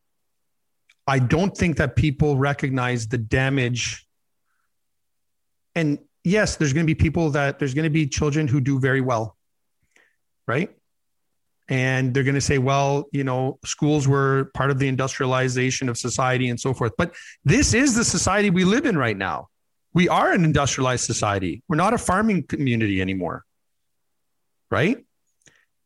I 1.05 1.19
don't 1.19 1.57
think 1.57 1.79
that 1.79 1.97
people 1.97 2.37
recognize 2.37 3.09
the 3.09 3.19
damage. 3.19 4.07
And 5.75 5.99
yes, 6.23 6.55
there's 6.55 6.73
going 6.73 6.87
to 6.87 6.95
be 6.95 6.95
people 6.95 7.31
that 7.31 7.59
there's 7.59 7.75
going 7.75 7.83
to 7.83 7.91
be 7.91 8.07
children 8.07 8.47
who 8.47 8.61
do 8.61 8.79
very 8.79 9.01
well, 9.01 9.37
right? 10.47 10.71
And 11.69 12.15
they're 12.15 12.23
going 12.23 12.37
to 12.37 12.41
say, 12.41 12.59
well, 12.59 13.09
you 13.11 13.25
know, 13.25 13.59
schools 13.65 14.07
were 14.07 14.53
part 14.55 14.71
of 14.71 14.79
the 14.79 14.87
industrialization 14.87 15.89
of 15.89 15.99
society 15.99 16.49
and 16.49 16.61
so 16.61 16.73
forth. 16.73 16.93
But 16.97 17.17
this 17.45 17.75
is 17.75 17.97
the 17.97 18.05
society 18.05 18.51
we 18.51 18.63
live 18.65 18.87
in 18.87 18.97
right 18.97 19.17
now. 19.17 19.49
We 19.95 20.09
are 20.09 20.33
an 20.33 20.45
industrialized 20.45 21.05
society. 21.05 21.63
We're 21.69 21.77
not 21.77 21.95
a 21.95 21.99
farming 21.99 22.45
community 22.45 23.01
anymore. 23.01 23.45
Right? 24.71 25.05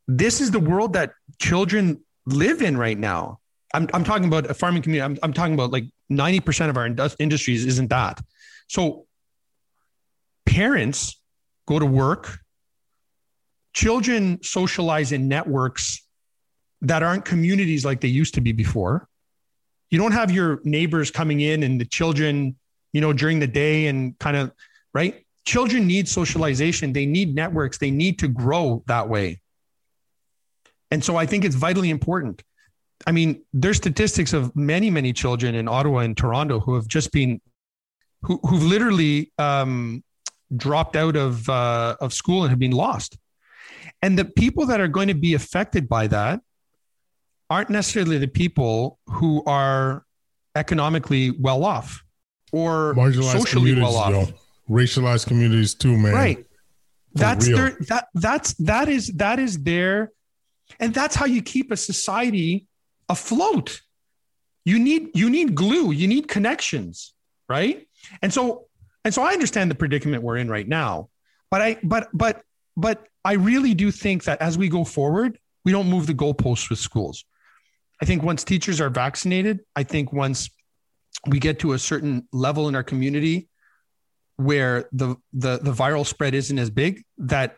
This 0.08 0.40
is 0.40 0.50
the 0.50 0.60
world 0.60 0.94
that 0.94 1.12
children 1.40 2.02
live 2.26 2.62
in 2.62 2.76
right 2.76 2.98
now. 2.98 3.38
I'm, 3.74 3.88
I'm 3.94 4.04
talking 4.04 4.26
about 4.26 4.50
a 4.50 4.54
farming 4.54 4.82
community. 4.82 5.04
I'm, 5.04 5.18
I'm 5.22 5.32
talking 5.32 5.54
about 5.54 5.70
like 5.70 5.84
90% 6.10 6.68
of 6.68 6.76
our 6.76 6.86
industries 7.18 7.64
isn't 7.64 7.88
that. 7.88 8.20
So 8.68 9.06
parents 10.46 11.20
go 11.66 11.78
to 11.78 11.86
work, 11.86 12.38
children 13.72 14.42
socialize 14.42 15.12
in 15.12 15.28
networks 15.28 16.06
that 16.82 17.02
aren't 17.02 17.24
communities 17.24 17.84
like 17.84 18.00
they 18.00 18.08
used 18.08 18.34
to 18.34 18.40
be 18.40 18.52
before. 18.52 19.08
You 19.90 19.98
don't 19.98 20.12
have 20.12 20.30
your 20.30 20.60
neighbors 20.64 21.10
coming 21.10 21.40
in 21.40 21.62
and 21.62 21.80
the 21.80 21.84
children, 21.84 22.56
you 22.92 23.00
know, 23.00 23.12
during 23.12 23.38
the 23.38 23.46
day 23.46 23.86
and 23.86 24.18
kind 24.18 24.36
of, 24.36 24.52
right? 24.94 25.24
Children 25.44 25.86
need 25.86 26.08
socialization. 26.08 26.92
They 26.92 27.06
need 27.06 27.34
networks. 27.34 27.78
They 27.78 27.90
need 27.90 28.18
to 28.20 28.28
grow 28.28 28.84
that 28.86 29.08
way. 29.08 29.40
And 30.90 31.02
so 31.02 31.16
I 31.16 31.26
think 31.26 31.44
it's 31.44 31.54
vitally 31.54 31.90
important. 31.90 32.42
I 33.06 33.12
mean, 33.12 33.42
there's 33.52 33.78
statistics 33.78 34.32
of 34.32 34.54
many, 34.54 34.90
many 34.90 35.12
children 35.12 35.54
in 35.54 35.66
Ottawa 35.66 36.00
and 36.00 36.16
Toronto 36.16 36.60
who 36.60 36.74
have 36.74 36.86
just 36.86 37.10
been, 37.12 37.40
who, 38.22 38.38
who've 38.44 38.62
literally 38.62 39.32
um, 39.38 40.04
dropped 40.56 40.94
out 40.94 41.16
of 41.16 41.48
uh, 41.48 41.96
of 42.00 42.12
school 42.12 42.42
and 42.42 42.50
have 42.50 42.58
been 42.58 42.72
lost. 42.72 43.18
And 44.02 44.18
the 44.18 44.24
people 44.24 44.66
that 44.66 44.80
are 44.80 44.88
going 44.88 45.08
to 45.08 45.14
be 45.14 45.34
affected 45.34 45.88
by 45.88 46.06
that 46.08 46.40
aren't 47.50 47.70
necessarily 47.70 48.18
the 48.18 48.28
people 48.28 48.98
who 49.06 49.42
are 49.44 50.04
economically 50.54 51.30
well 51.30 51.64
off 51.64 52.01
or 52.52 52.94
socially 53.12 53.74
well 53.74 53.96
off. 53.96 54.10
Yo. 54.10 54.28
Racialized 54.70 55.26
communities 55.26 55.74
too, 55.74 55.96
man. 55.96 56.14
Right. 56.14 56.38
For 57.12 57.18
that's 57.18 57.48
real. 57.48 57.56
their 57.56 57.76
that 57.88 58.08
that's 58.14 58.54
that 58.54 58.88
is 58.88 59.08
that 59.08 59.38
is 59.38 59.58
their 59.62 60.12
and 60.78 60.94
that's 60.94 61.14
how 61.16 61.26
you 61.26 61.42
keep 61.42 61.70
a 61.70 61.76
society 61.76 62.66
afloat. 63.08 63.80
You 64.64 64.78
need 64.78 65.10
you 65.14 65.28
need 65.28 65.54
glue, 65.54 65.90
you 65.90 66.06
need 66.06 66.28
connections, 66.28 67.14
right? 67.48 67.86
And 68.22 68.32
so 68.32 68.66
and 69.04 69.12
so 69.12 69.22
I 69.22 69.32
understand 69.32 69.70
the 69.70 69.74
predicament 69.74 70.22
we're 70.22 70.36
in 70.36 70.48
right 70.48 70.66
now. 70.66 71.08
But 71.50 71.62
I 71.62 71.76
but 71.82 72.08
but 72.14 72.42
but 72.76 73.06
I 73.24 73.34
really 73.34 73.74
do 73.74 73.90
think 73.90 74.24
that 74.24 74.40
as 74.40 74.56
we 74.56 74.68
go 74.68 74.84
forward, 74.84 75.38
we 75.64 75.72
don't 75.72 75.88
move 75.88 76.06
the 76.06 76.14
goalposts 76.14 76.70
with 76.70 76.78
schools. 76.78 77.24
I 78.00 78.04
think 78.04 78.22
once 78.22 78.42
teachers 78.42 78.80
are 78.80 78.90
vaccinated, 78.90 79.60
I 79.76 79.84
think 79.84 80.12
once 80.12 80.50
we 81.26 81.38
get 81.38 81.60
to 81.60 81.72
a 81.72 81.78
certain 81.78 82.26
level 82.32 82.68
in 82.68 82.74
our 82.74 82.82
community 82.82 83.48
where 84.36 84.88
the 84.92 85.16
the 85.32 85.58
the 85.58 85.72
viral 85.72 86.06
spread 86.06 86.34
isn't 86.34 86.58
as 86.58 86.70
big, 86.70 87.02
that 87.18 87.56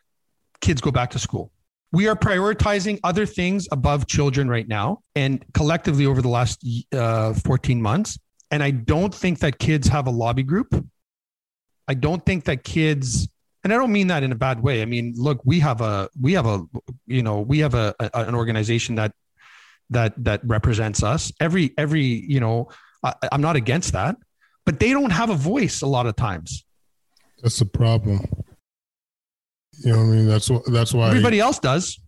kids 0.60 0.80
go 0.80 0.90
back 0.90 1.10
to 1.10 1.18
school. 1.18 1.50
We 1.92 2.08
are 2.08 2.16
prioritizing 2.16 2.98
other 3.04 3.24
things 3.24 3.68
above 3.70 4.06
children 4.06 4.48
right 4.48 4.66
now, 4.66 5.00
and 5.14 5.44
collectively 5.54 6.06
over 6.06 6.20
the 6.20 6.28
last 6.28 6.66
uh, 6.92 7.34
14 7.34 7.80
months. 7.80 8.18
And 8.50 8.62
I 8.62 8.70
don't 8.70 9.14
think 9.14 9.38
that 9.40 9.58
kids 9.58 9.88
have 9.88 10.06
a 10.06 10.10
lobby 10.10 10.42
group. 10.42 10.74
I 11.88 11.94
don't 11.94 12.24
think 12.24 12.44
that 12.44 12.64
kids 12.64 13.28
and 13.64 13.72
I 13.72 13.76
don't 13.78 13.92
mean 13.92 14.08
that 14.08 14.22
in 14.22 14.30
a 14.30 14.36
bad 14.36 14.62
way. 14.62 14.82
I 14.82 14.84
mean, 14.84 15.14
look, 15.16 15.40
we 15.44 15.58
have 15.60 15.80
a 15.80 16.10
we 16.20 16.34
have 16.34 16.46
a 16.46 16.64
you 17.06 17.22
know 17.22 17.40
we 17.40 17.60
have 17.60 17.74
a, 17.74 17.94
a 17.98 18.10
an 18.12 18.34
organization 18.34 18.96
that 18.96 19.12
that 19.90 20.12
that 20.22 20.42
represents 20.44 21.02
us. 21.02 21.32
Every 21.40 21.72
every 21.78 22.02
you 22.04 22.40
know 22.40 22.68
I, 23.04 23.14
I'm 23.30 23.40
not 23.40 23.54
against 23.56 23.92
that, 23.92 24.16
but 24.64 24.80
they 24.80 24.90
don't 24.90 25.10
have 25.10 25.30
a 25.30 25.34
voice 25.36 25.82
a 25.82 25.86
lot 25.86 26.06
of 26.06 26.16
times. 26.16 26.64
That's 27.42 27.58
the 27.58 27.66
problem. 27.66 28.24
You 29.84 29.92
know 29.92 29.98
what 29.98 30.04
I 30.04 30.06
mean? 30.06 30.26
That's 30.26 30.48
what 30.50 30.62
that's 30.72 30.94
why 30.94 31.08
everybody 31.08 31.38
else 31.38 31.58
does. 31.58 32.00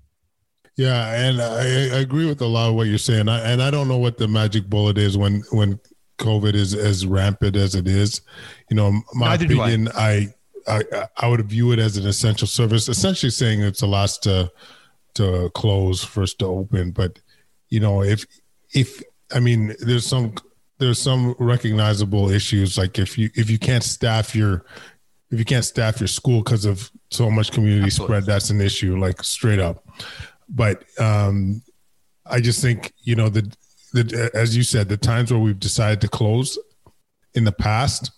Yeah, 0.76 1.14
and 1.14 1.40
I, 1.40 1.96
I 1.96 2.00
agree 2.00 2.26
with 2.26 2.40
a 2.40 2.46
lot 2.46 2.68
of 2.68 2.74
what 2.74 2.86
you're 2.86 2.98
saying. 2.98 3.28
I, 3.28 3.40
and 3.40 3.62
I 3.62 3.70
don't 3.70 3.88
know 3.88 3.98
what 3.98 4.18
the 4.18 4.28
magic 4.28 4.66
bullet 4.66 4.98
is 4.98 5.16
when 5.16 5.42
when 5.52 5.78
COVID 6.18 6.54
is 6.54 6.74
as 6.74 7.06
rampant 7.06 7.56
as 7.56 7.74
it 7.74 7.86
is. 7.86 8.22
You 8.70 8.76
know, 8.76 9.02
my 9.14 9.36
Neither 9.36 9.44
opinion, 9.46 9.88
I. 9.94 10.28
I, 10.68 10.82
I 11.16 11.28
would 11.28 11.48
view 11.48 11.70
it 11.70 11.78
as 11.78 11.96
an 11.96 12.08
essential 12.08 12.48
service, 12.48 12.88
essentially 12.88 13.30
saying 13.30 13.60
it's 13.60 13.78
the 13.78 13.86
last 13.86 14.24
to 14.24 14.50
to 15.14 15.48
close, 15.54 16.02
first 16.02 16.40
to 16.40 16.46
open. 16.46 16.90
But 16.90 17.20
you 17.68 17.78
know, 17.78 18.02
if 18.02 18.26
if 18.74 19.00
I 19.32 19.38
mean, 19.38 19.76
there's 19.78 20.04
some 20.04 20.34
there's 20.78 21.00
some 21.00 21.34
recognizable 21.38 22.30
issues 22.30 22.76
like 22.76 22.98
if 22.98 23.16
you 23.16 23.30
if 23.34 23.48
you 23.50 23.58
can't 23.58 23.82
staff 23.82 24.34
your 24.34 24.64
if 25.30 25.38
you 25.38 25.44
can't 25.44 25.64
staff 25.64 26.00
your 26.00 26.08
school 26.08 26.42
because 26.42 26.64
of 26.64 26.90
so 27.10 27.30
much 27.30 27.50
community 27.50 27.86
Absolutely. 27.86 28.14
spread, 28.14 28.26
that's 28.26 28.50
an 28.50 28.60
issue, 28.60 28.96
like 28.98 29.22
straight 29.22 29.58
up. 29.58 29.84
But 30.48 30.84
um, 31.00 31.62
I 32.24 32.40
just 32.40 32.62
think 32.62 32.92
you 33.02 33.16
know 33.16 33.28
the 33.28 33.52
the 33.92 34.30
as 34.34 34.56
you 34.56 34.62
said, 34.62 34.88
the 34.88 34.96
times 34.96 35.30
where 35.30 35.40
we've 35.40 35.58
decided 35.58 36.00
to 36.02 36.08
close 36.08 36.58
in 37.34 37.44
the 37.44 37.52
past, 37.52 38.12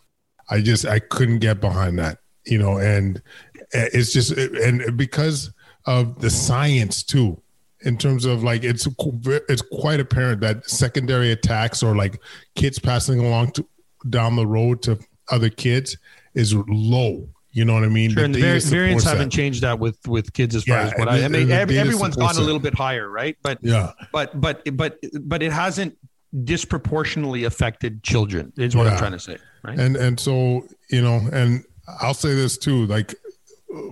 I 0.50 0.60
just 0.60 0.86
I 0.86 0.98
couldn't 0.98 1.38
get 1.38 1.60
behind 1.60 1.98
that, 1.98 2.18
you 2.44 2.58
know, 2.58 2.78
and 2.78 3.22
it's 3.72 4.12
just 4.12 4.32
and 4.32 4.96
because 4.96 5.50
of 5.86 6.20
the 6.20 6.30
science 6.30 7.02
too 7.02 7.40
in 7.82 7.96
terms 7.96 8.24
of 8.24 8.42
like 8.42 8.64
it's 8.64 8.88
it's 9.48 9.62
quite 9.62 10.00
apparent 10.00 10.40
that 10.40 10.68
secondary 10.68 11.30
attacks 11.32 11.82
or 11.82 11.94
like 11.94 12.20
kids 12.54 12.78
passing 12.78 13.20
along 13.20 13.52
to, 13.52 13.66
down 14.10 14.36
the 14.36 14.46
road 14.46 14.82
to 14.82 14.98
other 15.30 15.48
kids 15.48 15.96
is 16.34 16.54
low 16.68 17.28
you 17.58 17.64
know 17.64 17.74
what 17.74 17.82
I 17.82 17.88
mean? 17.88 18.10
Sure, 18.10 18.24
and 18.24 18.34
the 18.34 18.40
variants 18.60 19.02
haven't 19.02 19.30
changed 19.30 19.62
that 19.62 19.78
with 19.78 20.06
with 20.06 20.32
kids 20.32 20.54
as 20.54 20.62
far 20.62 20.76
yeah, 20.76 20.86
as 20.86 20.92
what 20.96 21.08
I, 21.08 21.24
I 21.24 21.28
mean. 21.28 21.50
everyone's 21.50 22.14
gone 22.14 22.36
a 22.36 22.40
little 22.40 22.60
bit 22.60 22.72
higher, 22.74 23.08
right? 23.08 23.36
But 23.42 23.58
yeah, 23.62 23.92
but 24.12 24.40
but 24.40 24.62
but 24.76 24.98
but 25.22 25.42
it 25.42 25.50
hasn't 25.50 25.96
disproportionately 26.44 27.44
affected 27.44 28.04
children. 28.04 28.52
Is 28.56 28.76
what 28.76 28.84
yeah. 28.84 28.92
I'm 28.92 28.98
trying 28.98 29.12
to 29.12 29.18
say, 29.18 29.38
right? 29.64 29.78
And 29.78 29.96
and 29.96 30.20
so 30.20 30.68
you 30.90 31.02
know, 31.02 31.20
and 31.32 31.64
I'll 32.00 32.14
say 32.14 32.34
this 32.34 32.58
too, 32.58 32.86
like 32.86 33.14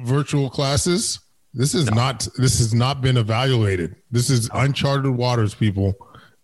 virtual 0.03 0.51
classes. 0.51 1.19
This 1.57 1.75
is 1.75 1.87
no. 1.87 1.97
not. 1.97 2.29
This 2.37 2.59
has 2.59 2.75
not 2.75 3.01
been 3.01 3.17
evaluated. 3.17 3.97
This 4.11 4.29
is 4.29 4.51
uncharted 4.53 5.11
waters, 5.11 5.55
people. 5.55 5.95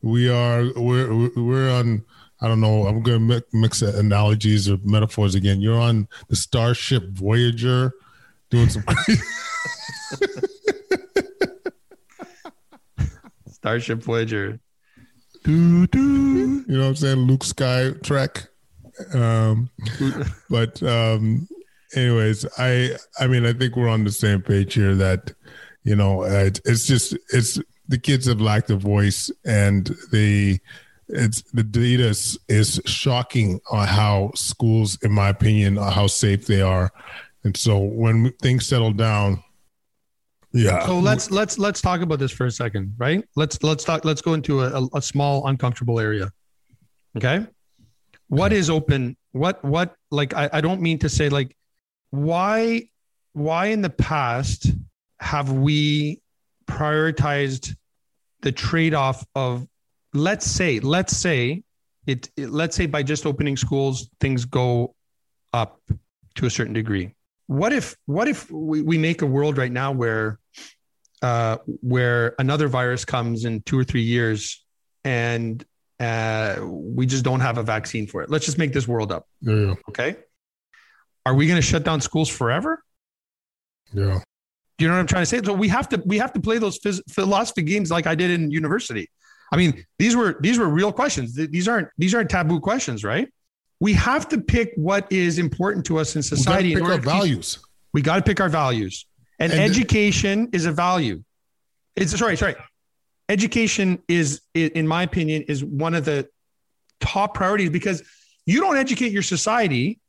We 0.01 0.31
are 0.31 0.65
we're 0.75 1.31
we're 1.37 1.71
on 1.71 2.03
I 2.41 2.49
don't 2.49 2.63
know. 2.63 2.87
I'm 2.87 3.03
going 3.03 3.29
to 3.29 3.45
mix 3.53 3.83
analogies 3.83 4.71
or 4.71 4.79
metaphors 4.83 5.35
again. 5.35 5.61
You're 5.61 5.79
on 5.79 6.09
the 6.29 6.35
Starship 6.35 7.11
Voyager 7.11 7.93
doing 8.51 8.71
some. 8.71 8.85
Starship 13.49 14.03
Voyager. 14.03 14.59
Do, 15.45 15.87
do. 15.89 16.65
You 16.67 16.69
know 16.69 16.81
what 16.81 16.89
I'm 16.89 16.97
saying? 16.97 17.19
Luke 17.19 17.45
Sky 17.45 17.91
Trek. 18.03 18.49
Um, 19.13 19.69
but 20.51 20.83
um, 20.83 21.47
anyways, 21.95 22.47
I 22.59 22.97
I 23.19 23.27
mean 23.27 23.47
I 23.47 23.53
think 23.53 23.77
we're 23.77 23.89
on 23.89 24.05
the 24.05 24.13
same 24.13 24.43
page 24.43 24.75
here 24.75 24.95
that 24.95 25.33
you 25.85 25.97
know 25.97 26.23
it's, 26.23 26.61
it's 26.65 26.87
just 26.87 27.17
it's 27.33 27.61
the 27.89 27.99
kids 27.99 28.27
have 28.27 28.41
lacked 28.41 28.71
a 28.71 28.77
voice 28.77 29.31
and 29.45 29.95
they 30.11 30.61
it's 31.13 31.43
the 31.53 31.63
data 31.63 32.05
is, 32.05 32.39
is 32.49 32.81
shocking 32.87 33.61
on 33.71 33.87
how 33.87 34.31
schools, 34.35 34.99
in 35.03 35.13
my 35.13 35.29
opinion, 35.29 35.77
how 35.77 36.07
safe 36.07 36.47
they 36.47 36.63
are. 36.63 36.91
And 37.45 37.57
so 37.57 37.79
when 37.79 38.33
things 38.41 38.67
settle 38.67 38.93
down, 38.93 39.43
yeah. 40.53 40.85
So 40.87 40.99
let's 40.99 41.31
let's 41.31 41.59
let's 41.59 41.81
talk 41.81 42.03
about 42.03 42.19
this 42.19 42.31
for 42.31 42.47
a 42.47 42.51
second, 42.51 42.95
right? 42.99 43.25
Let's 43.37 43.63
let's 43.63 43.85
talk. 43.85 44.05
Let's 44.05 44.21
go 44.21 44.35
into 44.35 44.63
a, 44.63 44.87
a 44.95 45.01
small 45.01 45.47
uncomfortable 45.47 45.99
area. 45.99 46.31
Okay. 47.17 47.47
What 48.29 48.53
is 48.53 48.69
open? 48.69 49.17
What 49.33 49.65
what 49.65 49.95
like 50.11 50.35
I, 50.35 50.51
I 50.53 50.61
don't 50.61 50.83
mean 50.83 50.99
to 51.01 51.09
say 51.09 51.31
like 51.31 51.57
why 52.13 52.83
why 53.33 53.67
in 53.67 53.81
the 53.81 53.91
past 53.91 54.71
have 55.19 55.51
we 55.51 56.21
prioritized 56.67 57.75
the 58.43 58.53
trade-off 58.53 59.25
of 59.35 59.67
let's 60.13 60.47
say 60.47 60.79
let's 60.79 61.17
say 61.17 61.63
it, 62.07 62.29
it, 62.37 62.51
let's 62.51 62.77
say 62.77 62.87
by 62.87 63.03
just 63.03 63.25
opening 63.25 63.57
schools 63.57 64.11
things 64.21 64.45
go 64.45 64.95
up 65.53 65.81
to 66.35 66.47
a 66.47 66.51
certain 66.51 66.75
degree. 66.75 67.15
What 67.47 67.73
if 67.73 67.97
what 68.07 68.29
if 68.29 68.51
we, 68.51 68.83
we 68.83 68.99
make 68.99 69.23
a 69.23 69.27
world 69.27 69.57
right 69.57 69.73
now 69.73 69.93
where 69.93 70.39
uh, 71.23 71.59
where 71.81 72.35
another 72.39 72.69
virus 72.69 73.05
comes 73.07 73.47
in 73.47 73.63
two 73.63 73.79
or 73.79 73.85
three 73.85 74.03
years 74.03 74.63
and 75.05 75.65
uh, 75.99 76.57
we 76.63 77.07
just 77.07 77.25
don't 77.25 77.41
have 77.41 77.57
a 77.57 77.63
vaccine 77.63 78.07
for 78.07 78.23
it? 78.23 78.29
Let's 78.29 78.45
just 78.45 78.59
make 78.59 78.75
this 78.75 78.87
world 78.87 79.13
up. 79.13 79.27
Yeah. 79.41 79.75
okay 79.89 80.17
are 81.27 81.35
we 81.35 81.47
going 81.47 81.61
to 81.61 81.67
shut 81.67 81.85
down 81.85 82.01
schools 82.01 82.29
forever 82.29 82.83
yeah 83.93 84.21
do 84.79 84.85
you 84.85 84.89
know 84.89 84.95
what 84.95 85.01
i'm 85.01 85.07
trying 85.07 85.23
to 85.23 85.27
say 85.27 85.41
so 85.43 85.53
we 85.53 85.69
have 85.69 85.89
to 85.89 86.03
we 86.07 86.19
have 86.19 86.33
to 86.33 86.41
play 86.41 86.59
those 86.59 86.79
phys- 86.79 87.03
philosophy 87.11 87.63
games 87.63 87.91
like 87.91 88.07
i 88.07 88.15
did 88.15 88.31
in 88.31 88.51
university 88.51 89.09
I 89.53 89.57
mean, 89.57 89.85
these 89.99 90.17
were 90.17 90.39
these 90.41 90.59
were 90.59 90.69
real 90.69 90.91
questions. 90.91 91.35
These 91.35 91.69
aren't 91.69 91.89
these 91.99 92.15
aren't 92.15 92.31
taboo 92.31 92.59
questions, 92.59 93.05
right? 93.05 93.29
We 93.81 93.93
have 93.93 94.29
to 94.31 94.41
pick 94.41 94.73
what 94.77 95.07
is 95.13 95.39
important 95.39 95.85
to 95.87 95.99
us 95.99 96.17
in 96.17 96.23
society. 96.23 96.75
We 96.75 96.81
pick 96.81 96.91
our 96.91 96.99
values. 96.99 97.57
Keep, 97.57 97.65
we 97.93 98.03
got 98.03 98.17
to 98.17 98.23
pick 98.23 98.41
our 98.41 98.49
values, 98.49 99.07
and, 99.39 99.53
and 99.53 99.61
education 99.61 100.49
the, 100.51 100.57
is 100.57 100.65
a 100.65 100.73
value. 100.73 101.23
It's 101.95 102.19
sorry, 102.19 102.37
sorry. 102.39 102.55
education 103.29 104.03
is, 104.09 104.41
in 104.55 104.89
my 104.89 105.03
opinion, 105.03 105.43
is 105.43 105.63
one 105.63 105.95
of 105.95 106.07
the 106.07 106.29
top 107.01 107.35
priorities 107.35 107.69
because 107.69 108.03
you 108.47 108.61
don't 108.61 108.79
educate 108.79 109.13
your 109.13 109.23
society, 109.23 110.01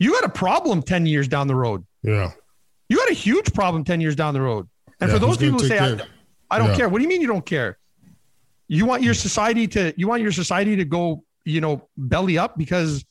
you 0.00 0.12
got 0.12 0.24
a 0.24 0.30
problem 0.30 0.82
10 0.82 1.06
years 1.06 1.28
down 1.28 1.46
the 1.46 1.54
road. 1.54 1.84
Yeah. 2.02 2.32
You 2.88 2.96
got 2.96 3.10
a 3.10 3.14
huge 3.14 3.52
problem 3.52 3.84
10 3.84 4.00
years 4.00 4.16
down 4.16 4.34
the 4.34 4.40
road. 4.40 4.68
And 5.00 5.08
yeah, 5.08 5.14
for 5.14 5.20
those 5.20 5.36
people 5.36 5.60
who 5.60 5.68
say, 5.68 5.78
I, 5.78 6.00
I, 6.50 6.58
don't 6.58 6.70
yeah. 6.70 6.76
care. 6.76 6.88
What 6.88 6.98
do 6.98 7.04
you 7.04 7.08
mean 7.08 7.20
you 7.20 7.28
don't 7.28 7.46
care? 7.46 7.78
You 8.66 8.86
want 8.86 9.02
your 9.02 9.14
society 9.14 9.68
to, 9.68 9.94
you 9.96 10.08
want 10.08 10.22
your 10.22 10.32
society 10.32 10.74
to 10.76 10.84
go, 10.84 11.22
you 11.44 11.60
know, 11.60 11.88
belly 11.96 12.38
up 12.38 12.56
because 12.56 13.04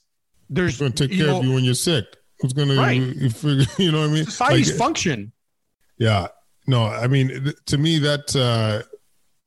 there's 0.49 0.79
going 0.79 0.91
to 0.91 1.07
take 1.07 1.15
care 1.15 1.27
know, 1.27 1.39
of 1.39 1.45
you 1.45 1.53
when 1.53 1.63
you're 1.63 1.75
sick. 1.75 2.05
Who's 2.39 2.53
going 2.53 2.75
right. 2.75 2.99
to, 3.41 3.67
you 3.77 3.91
know 3.91 4.01
what 4.01 4.09
I 4.09 4.13
mean? 4.13 4.25
Society's 4.25 4.71
like, 4.71 4.79
function. 4.79 5.31
Yeah. 5.97 6.27
No, 6.65 6.85
I 6.85 7.07
mean, 7.07 7.53
to 7.67 7.77
me, 7.77 7.99
that, 7.99 8.35
uh, 8.35 8.83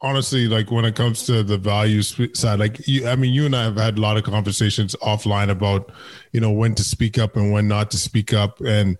honestly, 0.03 0.49
like 0.49 0.71
when 0.71 0.85
it 0.85 0.97
comes 0.97 1.25
to 1.27 1.43
the 1.43 1.57
values 1.57 2.21
side, 2.35 2.59
like 2.59 2.87
you, 2.87 3.09
I 3.09 3.17
mean, 3.17 3.33
you 3.33 3.47
and 3.47 3.57
I 3.57 3.63
have 3.63 3.77
had 3.77 3.99
a 3.99 4.01
lot 4.01 4.17
of 4.17 4.25
conversations 4.25 4.95
offline 4.97 5.49
about, 5.49 5.93
you 6.33 6.41
know, 6.41 6.51
when 6.51 6.75
to 6.75 6.83
speak 6.83 7.19
up 7.19 7.37
and 7.37 7.53
when 7.53 7.69
not 7.69 7.91
to 7.93 7.97
speak 7.99 8.35
up. 8.35 8.61
And 8.61 8.99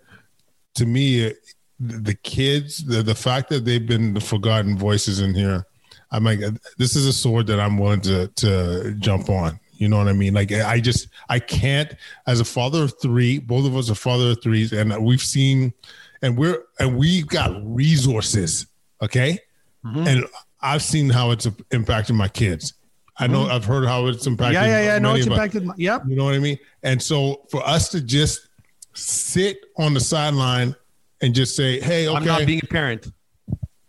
to 0.75 0.85
me, 0.85 1.33
the 1.79 2.15
kids, 2.23 2.85
the, 2.85 3.03
the 3.03 3.15
fact 3.15 3.49
that 3.49 3.65
they've 3.65 3.85
been 3.85 4.13
the 4.13 4.21
forgotten 4.21 4.77
voices 4.77 5.19
in 5.19 5.35
here, 5.35 5.67
I'm 6.11 6.23
like, 6.23 6.39
this 6.77 6.95
is 6.95 7.05
a 7.05 7.13
sword 7.13 7.47
that 7.47 7.59
I'm 7.59 7.77
willing 7.77 8.01
to, 8.01 8.27
to 8.27 8.95
jump 8.99 9.29
on. 9.29 9.59
You 9.73 9.89
know 9.89 9.97
what 9.97 10.07
I 10.07 10.13
mean? 10.13 10.33
Like, 10.33 10.51
I 10.51 10.79
just, 10.79 11.09
I 11.27 11.39
can't, 11.39 11.93
as 12.27 12.39
a 12.39 12.45
father 12.45 12.83
of 12.83 12.93
three, 13.01 13.39
both 13.39 13.65
of 13.65 13.75
us 13.75 13.89
are 13.89 13.95
father 13.95 14.31
of 14.31 14.41
threes, 14.41 14.71
and 14.71 14.95
we've 15.03 15.21
seen, 15.21 15.73
and 16.21 16.37
we're, 16.37 16.63
and 16.79 16.97
we've 16.97 17.27
got 17.27 17.51
resources. 17.65 18.67
Okay. 19.01 19.39
Mm-hmm. 19.83 20.07
And 20.07 20.25
I've 20.63 20.81
seen 20.81 21.09
how 21.09 21.31
it's 21.31 21.47
impacted 21.71 22.15
my 22.15 22.29
kids. 22.29 22.73
I 23.19 23.27
know 23.27 23.41
mm-hmm. 23.41 23.51
I've 23.51 23.65
heard 23.65 23.85
how 23.85 24.07
it's 24.07 24.25
impacted. 24.25 24.55
Yeah, 24.55 24.65
yeah, 24.65 24.81
yeah. 24.81 24.99
No, 24.99 25.13
it's 25.13 25.27
impacted. 25.27 25.65
My, 25.65 25.73
yep. 25.77 26.01
You 26.07 26.15
know 26.15 26.23
what 26.23 26.33
I 26.33 26.39
mean? 26.39 26.57
And 26.81 27.01
so 27.01 27.45
for 27.51 27.67
us 27.67 27.89
to 27.89 28.01
just 28.01 28.47
sit 28.93 29.57
on 29.77 29.93
the 29.93 29.99
sideline 29.99 30.75
and 31.21 31.35
just 31.35 31.55
say, 31.55 31.79
"Hey, 31.79 32.07
okay, 32.07 32.17
I'm 32.17 32.25
not 32.25 32.45
being 32.47 32.61
a 32.63 32.67
parent." 32.67 33.11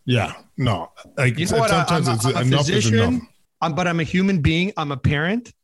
Yeah, 0.05 0.35
no. 0.59 0.93
Like 1.17 1.39
you 1.39 1.47
know 1.47 1.59
what? 1.59 1.71
I'm, 1.71 1.87
I'm 2.37 2.53
a 2.53 2.59
physician, 2.59 3.27
I'm, 3.63 3.75
but 3.75 3.87
I'm 3.87 4.01
a 4.01 4.05
human 4.05 4.43
being. 4.43 4.73
I'm 4.77 4.93
a 4.93 4.97
parent, 4.97 5.55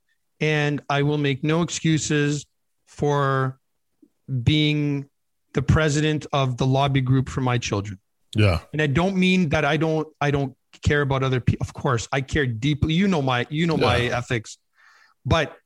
and 0.41 0.81
I 0.89 1.03
will 1.03 1.19
make 1.19 1.45
no 1.45 1.61
excuses 1.61 2.47
for 2.87 3.59
being 4.43 5.09
the 5.53 5.63
president 5.63 6.27
of 6.33 6.57
the 6.57 6.67
lobby 6.67 7.01
group 7.01 7.29
for 7.29 7.41
my 7.41 7.59
children. 7.59 7.99
Yeah. 8.35 8.61
And 8.73 8.81
I 8.81 8.87
don't 8.87 9.17
mean 9.17 9.49
that 9.51 9.65
I 9.65 9.77
don't 9.77 10.09
I 10.21 10.31
don't 10.31 10.57
care 10.83 11.03
about 11.03 11.23
other 11.23 11.41
people. 11.41 11.65
Of 11.67 11.73
course, 11.73 12.09
I 12.13 12.21
care 12.21 12.47
deeply. 12.47 12.95
You 12.95 13.09
know 13.09 13.23
my 13.23 13.47
you 13.51 13.67
know 13.67 13.77
yeah. 13.77 13.87
my 13.87 13.99
ethics. 14.01 14.59
But 15.25 15.57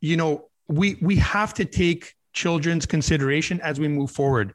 you 0.00 0.16
know, 0.16 0.48
we 0.68 0.96
we 1.00 1.16
have 1.16 1.54
to 1.54 1.64
take 1.64 2.14
children's 2.32 2.86
consideration 2.86 3.60
as 3.60 3.80
we 3.80 3.88
move 3.88 4.10
forward. 4.10 4.52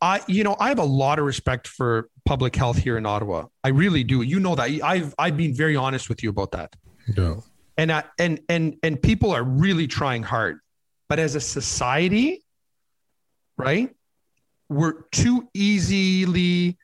I 0.00 0.20
you 0.26 0.44
know, 0.44 0.56
I 0.58 0.68
have 0.68 0.78
a 0.78 0.84
lot 0.84 1.18
of 1.18 1.24
respect 1.24 1.68
for 1.68 2.08
public 2.24 2.54
health 2.54 2.76
here 2.76 2.98
in 2.98 3.06
Ottawa. 3.06 3.46
I 3.64 3.68
really 3.68 4.04
do. 4.04 4.22
You 4.22 4.40
know 4.40 4.54
that. 4.54 4.70
I've 4.82 5.14
I've 5.18 5.36
been 5.36 5.54
very 5.54 5.76
honest 5.76 6.08
with 6.08 6.22
you 6.22 6.30
about 6.30 6.52
that. 6.52 6.74
Yeah. 7.16 7.36
And 7.78 7.92
I, 7.92 8.04
and 8.18 8.40
and 8.48 8.76
and 8.82 9.00
people 9.00 9.32
are 9.32 9.42
really 9.42 9.86
trying 9.86 10.22
hard. 10.22 10.60
But 11.08 11.18
as 11.18 11.34
a 11.34 11.40
society, 11.40 12.44
right? 13.56 13.90
We're 14.68 15.02
too 15.12 15.48
easily 15.54 16.76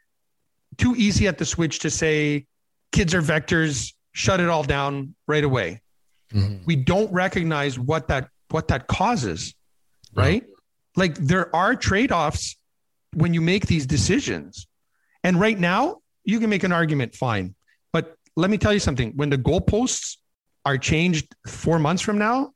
too 0.79 0.95
easy 0.97 1.29
at 1.29 1.39
the 1.39 1.45
switch 1.45 1.81
to 1.81 1.91
say 1.91 2.47
kids 2.93 3.15
are 3.15 3.23
vectors, 3.23 3.93
shut 4.13 4.41
it 4.41 4.49
all 4.49 4.63
down 4.63 5.15
right 5.27 5.45
away. 5.45 5.81
Mm-hmm. 6.33 6.65
We 6.65 6.77
don't 6.77 7.13
recognize 7.13 7.79
what 7.79 8.09
that 8.09 8.29
what 8.53 8.69
that 8.69 8.87
causes, 8.87 9.55
right? 10.15 10.45
Like 10.97 11.15
there 11.15 11.55
are 11.57 11.75
trade-offs 11.75 12.57
when 13.15 13.35
you 13.35 13.41
make 13.41 13.67
these 13.67 13.87
decisions. 13.87 14.67
And 15.25 15.41
right 15.41 15.59
now, 15.59 15.99
you 16.25 16.39
can 16.39 16.51
make 16.51 16.65
an 16.65 16.73
argument 16.73 17.15
fine. 17.15 17.55
But 17.93 18.15
let 18.37 18.51
me 18.51 18.59
tell 18.59 18.73
you 18.73 18.79
something, 18.79 19.13
when 19.17 19.31
the 19.31 19.39
goalposts 19.39 20.19
are 20.65 20.79
changed 20.79 21.35
4 21.49 21.79
months 21.79 22.03
from 22.03 22.19
now, 22.19 22.53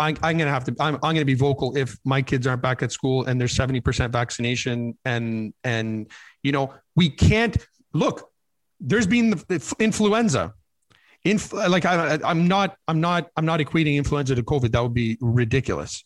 I, 0.00 0.08
am 0.08 0.14
going 0.14 0.38
to 0.38 0.46
have 0.46 0.64
to. 0.64 0.74
I'm, 0.80 0.94
I'm 0.94 1.00
going 1.00 1.16
to 1.16 1.24
be 1.24 1.34
vocal 1.34 1.76
if 1.76 1.96
my 2.04 2.22
kids 2.22 2.46
aren't 2.46 2.62
back 2.62 2.82
at 2.82 2.90
school 2.90 3.26
and 3.26 3.40
there's 3.40 3.54
70% 3.54 4.10
vaccination 4.10 4.96
and 5.04 5.52
and 5.62 6.10
you 6.42 6.52
know 6.52 6.74
we 6.96 7.10
can't 7.10 7.56
look. 7.92 8.30
There's 8.80 9.06
been 9.06 9.30
the 9.30 9.74
influenza. 9.78 10.54
Inf- 11.24 11.52
like 11.52 11.84
I, 11.84 12.18
I'm 12.24 12.48
not. 12.48 12.76
I'm 12.88 13.00
not. 13.00 13.28
I'm 13.36 13.44
not 13.44 13.60
equating 13.60 13.96
influenza 13.96 14.34
to 14.34 14.42
COVID. 14.42 14.72
That 14.72 14.82
would 14.82 14.94
be 14.94 15.18
ridiculous. 15.20 16.04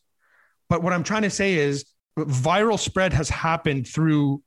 But 0.69 0.83
what 0.83 0.93
I'm 0.93 1.05
trying 1.05 1.23
to 1.23 1.31
say 1.31 1.55
is 1.55 1.85
viral 2.19 2.79
spread 2.79 3.13
has 3.13 3.29
happened 3.29 3.87
through 3.87 4.43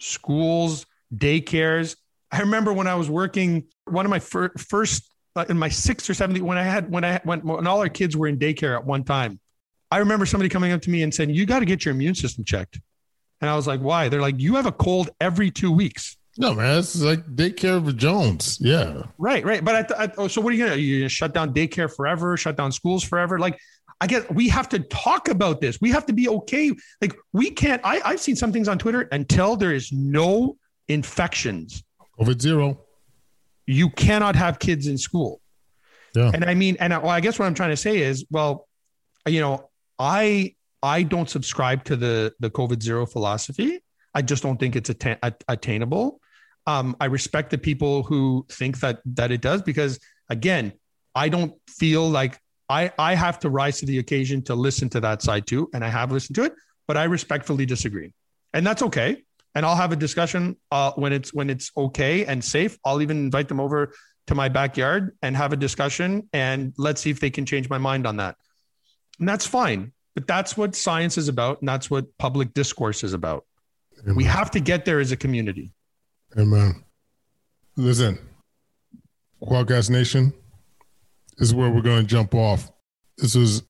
schools, 0.00 0.86
daycares. 1.14 1.96
I 2.32 2.40
remember 2.40 2.72
when 2.72 2.86
I 2.86 2.94
was 2.94 3.08
working, 3.10 3.66
one 3.84 4.04
of 4.04 4.10
my 4.10 4.18
fir- 4.18 4.52
first 4.56 5.09
uh, 5.36 5.44
in 5.48 5.58
my 5.58 5.68
sixth 5.68 6.08
or 6.10 6.14
seventh 6.14 6.40
when 6.40 6.58
I 6.58 6.64
had 6.64 6.90
when 6.90 7.04
I 7.04 7.20
when, 7.24 7.40
when 7.40 7.66
all 7.66 7.80
our 7.80 7.88
kids 7.88 8.16
were 8.16 8.26
in 8.26 8.38
daycare 8.38 8.76
at 8.76 8.84
one 8.84 9.04
time. 9.04 9.40
I 9.90 9.98
remember 9.98 10.24
somebody 10.24 10.48
coming 10.48 10.72
up 10.72 10.82
to 10.82 10.90
me 10.90 11.02
and 11.02 11.12
saying, 11.12 11.30
"You 11.30 11.46
got 11.46 11.60
to 11.60 11.64
get 11.64 11.84
your 11.84 11.94
immune 11.94 12.14
system 12.14 12.44
checked." 12.44 12.80
And 13.40 13.50
I 13.50 13.56
was 13.56 13.66
like, 13.66 13.80
"Why?" 13.80 14.08
They're 14.08 14.20
like, 14.20 14.38
"You 14.38 14.56
have 14.56 14.66
a 14.66 14.72
cold 14.72 15.10
every 15.20 15.50
two 15.50 15.72
weeks." 15.72 16.16
No, 16.38 16.54
man, 16.54 16.76
this 16.76 16.94
is 16.94 17.02
like 17.02 17.24
daycare 17.34 17.84
for 17.84 17.92
Jones. 17.92 18.58
Yeah, 18.60 19.02
right, 19.18 19.44
right. 19.44 19.64
But 19.64 19.90
I, 19.90 20.04
I, 20.04 20.12
oh, 20.16 20.28
so 20.28 20.40
what 20.40 20.52
are 20.52 20.56
you 20.56 20.64
gonna? 20.64 20.76
You 20.76 21.00
gonna 21.00 21.08
shut 21.08 21.34
down 21.34 21.52
daycare 21.52 21.94
forever? 21.94 22.36
Shut 22.36 22.56
down 22.56 22.70
schools 22.72 23.02
forever? 23.02 23.38
Like, 23.38 23.58
I 24.00 24.06
guess 24.06 24.24
we 24.30 24.48
have 24.48 24.68
to 24.70 24.78
talk 24.78 25.28
about 25.28 25.60
this. 25.60 25.80
We 25.80 25.90
have 25.90 26.06
to 26.06 26.12
be 26.12 26.28
okay. 26.28 26.72
Like, 27.00 27.14
we 27.32 27.50
can't. 27.50 27.80
I, 27.84 28.00
I've 28.04 28.20
seen 28.20 28.36
some 28.36 28.52
things 28.52 28.68
on 28.68 28.78
Twitter 28.78 29.08
until 29.12 29.56
there 29.56 29.72
is 29.72 29.92
no 29.92 30.56
infections. 30.88 31.82
COVID 32.18 32.40
zero 32.40 32.80
you 33.70 33.90
cannot 33.90 34.36
have 34.36 34.58
kids 34.58 34.86
in 34.86 34.98
school. 34.98 35.40
Yeah. 36.14 36.30
And 36.34 36.44
I 36.44 36.54
mean, 36.54 36.76
and 36.80 36.92
I, 36.92 36.98
well, 36.98 37.10
I 37.10 37.20
guess 37.20 37.38
what 37.38 37.46
I'm 37.46 37.54
trying 37.54 37.70
to 37.70 37.76
say 37.76 37.98
is, 37.98 38.26
well, 38.30 38.68
you 39.26 39.40
know, 39.40 39.70
I 39.98 40.54
I 40.82 41.02
don't 41.04 41.30
subscribe 41.30 41.84
to 41.84 41.96
the 41.96 42.32
the 42.40 42.50
COVID 42.50 42.82
zero 42.82 43.06
philosophy. 43.06 43.80
I 44.14 44.22
just 44.22 44.42
don't 44.42 44.58
think 44.58 44.74
it's 44.74 44.90
atta- 44.90 45.36
attainable. 45.46 46.20
Um, 46.66 46.96
I 47.00 47.04
respect 47.06 47.50
the 47.50 47.58
people 47.58 48.02
who 48.02 48.44
think 48.50 48.80
that 48.80 49.00
that 49.04 49.30
it 49.30 49.40
does 49.40 49.62
because 49.62 50.00
again, 50.28 50.72
I 51.14 51.28
don't 51.28 51.54
feel 51.68 52.08
like 52.08 52.40
I 52.68 52.92
I 52.98 53.14
have 53.14 53.38
to 53.40 53.50
rise 53.50 53.78
to 53.80 53.86
the 53.86 53.98
occasion 53.98 54.42
to 54.44 54.54
listen 54.54 54.88
to 54.90 55.00
that 55.00 55.22
side 55.22 55.46
too, 55.46 55.70
and 55.74 55.84
I 55.84 55.88
have 55.88 56.10
listened 56.10 56.34
to 56.36 56.44
it, 56.44 56.54
but 56.88 56.96
I 56.96 57.04
respectfully 57.04 57.66
disagree, 57.66 58.12
and 58.52 58.66
that's 58.66 58.82
okay 58.82 59.22
and 59.54 59.66
I'll 59.66 59.76
have 59.76 59.92
a 59.92 59.96
discussion 59.96 60.56
uh, 60.70 60.92
when 60.92 61.12
it's 61.12 61.34
when 61.34 61.50
it's 61.50 61.70
okay 61.76 62.24
and 62.24 62.44
safe. 62.44 62.78
I'll 62.84 63.02
even 63.02 63.18
invite 63.18 63.48
them 63.48 63.60
over 63.60 63.92
to 64.26 64.34
my 64.34 64.48
backyard 64.48 65.16
and 65.22 65.36
have 65.36 65.52
a 65.52 65.56
discussion, 65.56 66.28
and 66.32 66.72
let's 66.78 67.00
see 67.00 67.10
if 67.10 67.20
they 67.20 67.30
can 67.30 67.46
change 67.46 67.68
my 67.68 67.78
mind 67.78 68.06
on 68.06 68.16
that. 68.18 68.36
And 69.18 69.28
that's 69.28 69.46
fine, 69.46 69.92
but 70.14 70.26
that's 70.26 70.56
what 70.56 70.74
science 70.74 71.18
is 71.18 71.28
about, 71.28 71.60
and 71.60 71.68
that's 71.68 71.90
what 71.90 72.06
public 72.18 72.54
discourse 72.54 73.02
is 73.02 73.12
about. 73.12 73.44
Amen. 74.02 74.14
We 74.14 74.24
have 74.24 74.50
to 74.52 74.60
get 74.60 74.84
there 74.84 75.00
as 75.00 75.12
a 75.12 75.16
community. 75.16 75.72
Amen. 76.38 76.84
Listen, 77.76 78.18
Kwadcast 79.42 79.90
Nation, 79.90 80.32
this 81.38 81.48
is 81.48 81.54
where 81.54 81.70
we're 81.70 81.82
going 81.82 82.02
to 82.02 82.06
jump 82.06 82.34
off. 82.34 82.70
This 83.18 83.34
was 83.34 83.62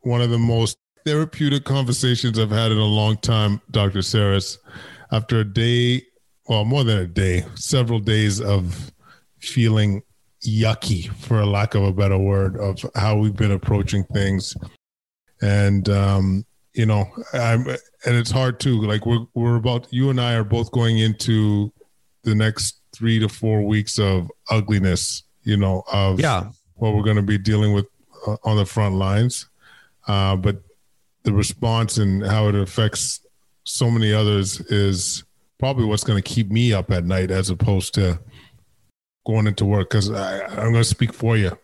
one 0.00 0.20
of 0.20 0.30
the 0.30 0.38
most 0.38 0.78
therapeutic 1.04 1.64
conversations 1.64 2.38
I've 2.38 2.50
had 2.50 2.72
in 2.72 2.78
a 2.78 2.84
long 2.84 3.16
time, 3.18 3.60
Dr. 3.70 4.00
Psarras 4.00 4.58
after 5.10 5.40
a 5.40 5.44
day, 5.44 6.02
well, 6.48 6.64
more 6.64 6.84
than 6.84 6.98
a 6.98 7.06
day, 7.06 7.44
several 7.54 7.98
days 7.98 8.40
of 8.40 8.92
feeling 9.38 10.02
yucky, 10.44 11.12
for 11.14 11.40
a 11.40 11.46
lack 11.46 11.74
of 11.74 11.82
a 11.82 11.92
better 11.92 12.18
word, 12.18 12.56
of 12.56 12.84
how 12.94 13.16
we've 13.16 13.36
been 13.36 13.52
approaching 13.52 14.04
things. 14.04 14.56
And, 15.42 15.88
um, 15.88 16.44
you 16.72 16.86
know, 16.86 17.06
I'm, 17.32 17.66
and 17.68 17.78
it's 18.16 18.30
hard 18.30 18.60
too. 18.60 18.80
Like 18.82 19.06
we're, 19.06 19.26
we're 19.34 19.56
about, 19.56 19.88
you 19.90 20.10
and 20.10 20.20
I 20.20 20.34
are 20.34 20.44
both 20.44 20.70
going 20.72 20.98
into 20.98 21.72
the 22.22 22.34
next 22.34 22.80
three 22.92 23.18
to 23.18 23.28
four 23.28 23.62
weeks 23.62 23.98
of 23.98 24.30
ugliness, 24.50 25.22
you 25.42 25.56
know, 25.56 25.82
of 25.92 26.20
yeah. 26.20 26.50
what 26.74 26.94
we're 26.94 27.02
going 27.02 27.16
to 27.16 27.22
be 27.22 27.38
dealing 27.38 27.72
with 27.72 27.86
uh, 28.26 28.36
on 28.44 28.56
the 28.56 28.66
front 28.66 28.94
lines. 28.94 29.48
Uh, 30.06 30.36
but 30.36 30.62
the 31.24 31.32
response 31.32 31.98
and 31.98 32.24
how 32.24 32.48
it 32.48 32.54
affects 32.54 33.20
so 33.66 33.90
many 33.90 34.12
others 34.12 34.60
is 34.60 35.24
probably 35.58 35.84
what's 35.84 36.04
going 36.04 36.22
to 36.22 36.28
keep 36.28 36.50
me 36.50 36.72
up 36.72 36.90
at 36.90 37.04
night 37.04 37.30
as 37.30 37.50
opposed 37.50 37.94
to 37.94 38.18
going 39.26 39.46
into 39.46 39.64
work 39.64 39.90
because 39.90 40.10
I'm 40.10 40.72
going 40.72 40.74
to 40.74 40.84
speak 40.84 41.12
for 41.12 41.36
you. 41.36 41.58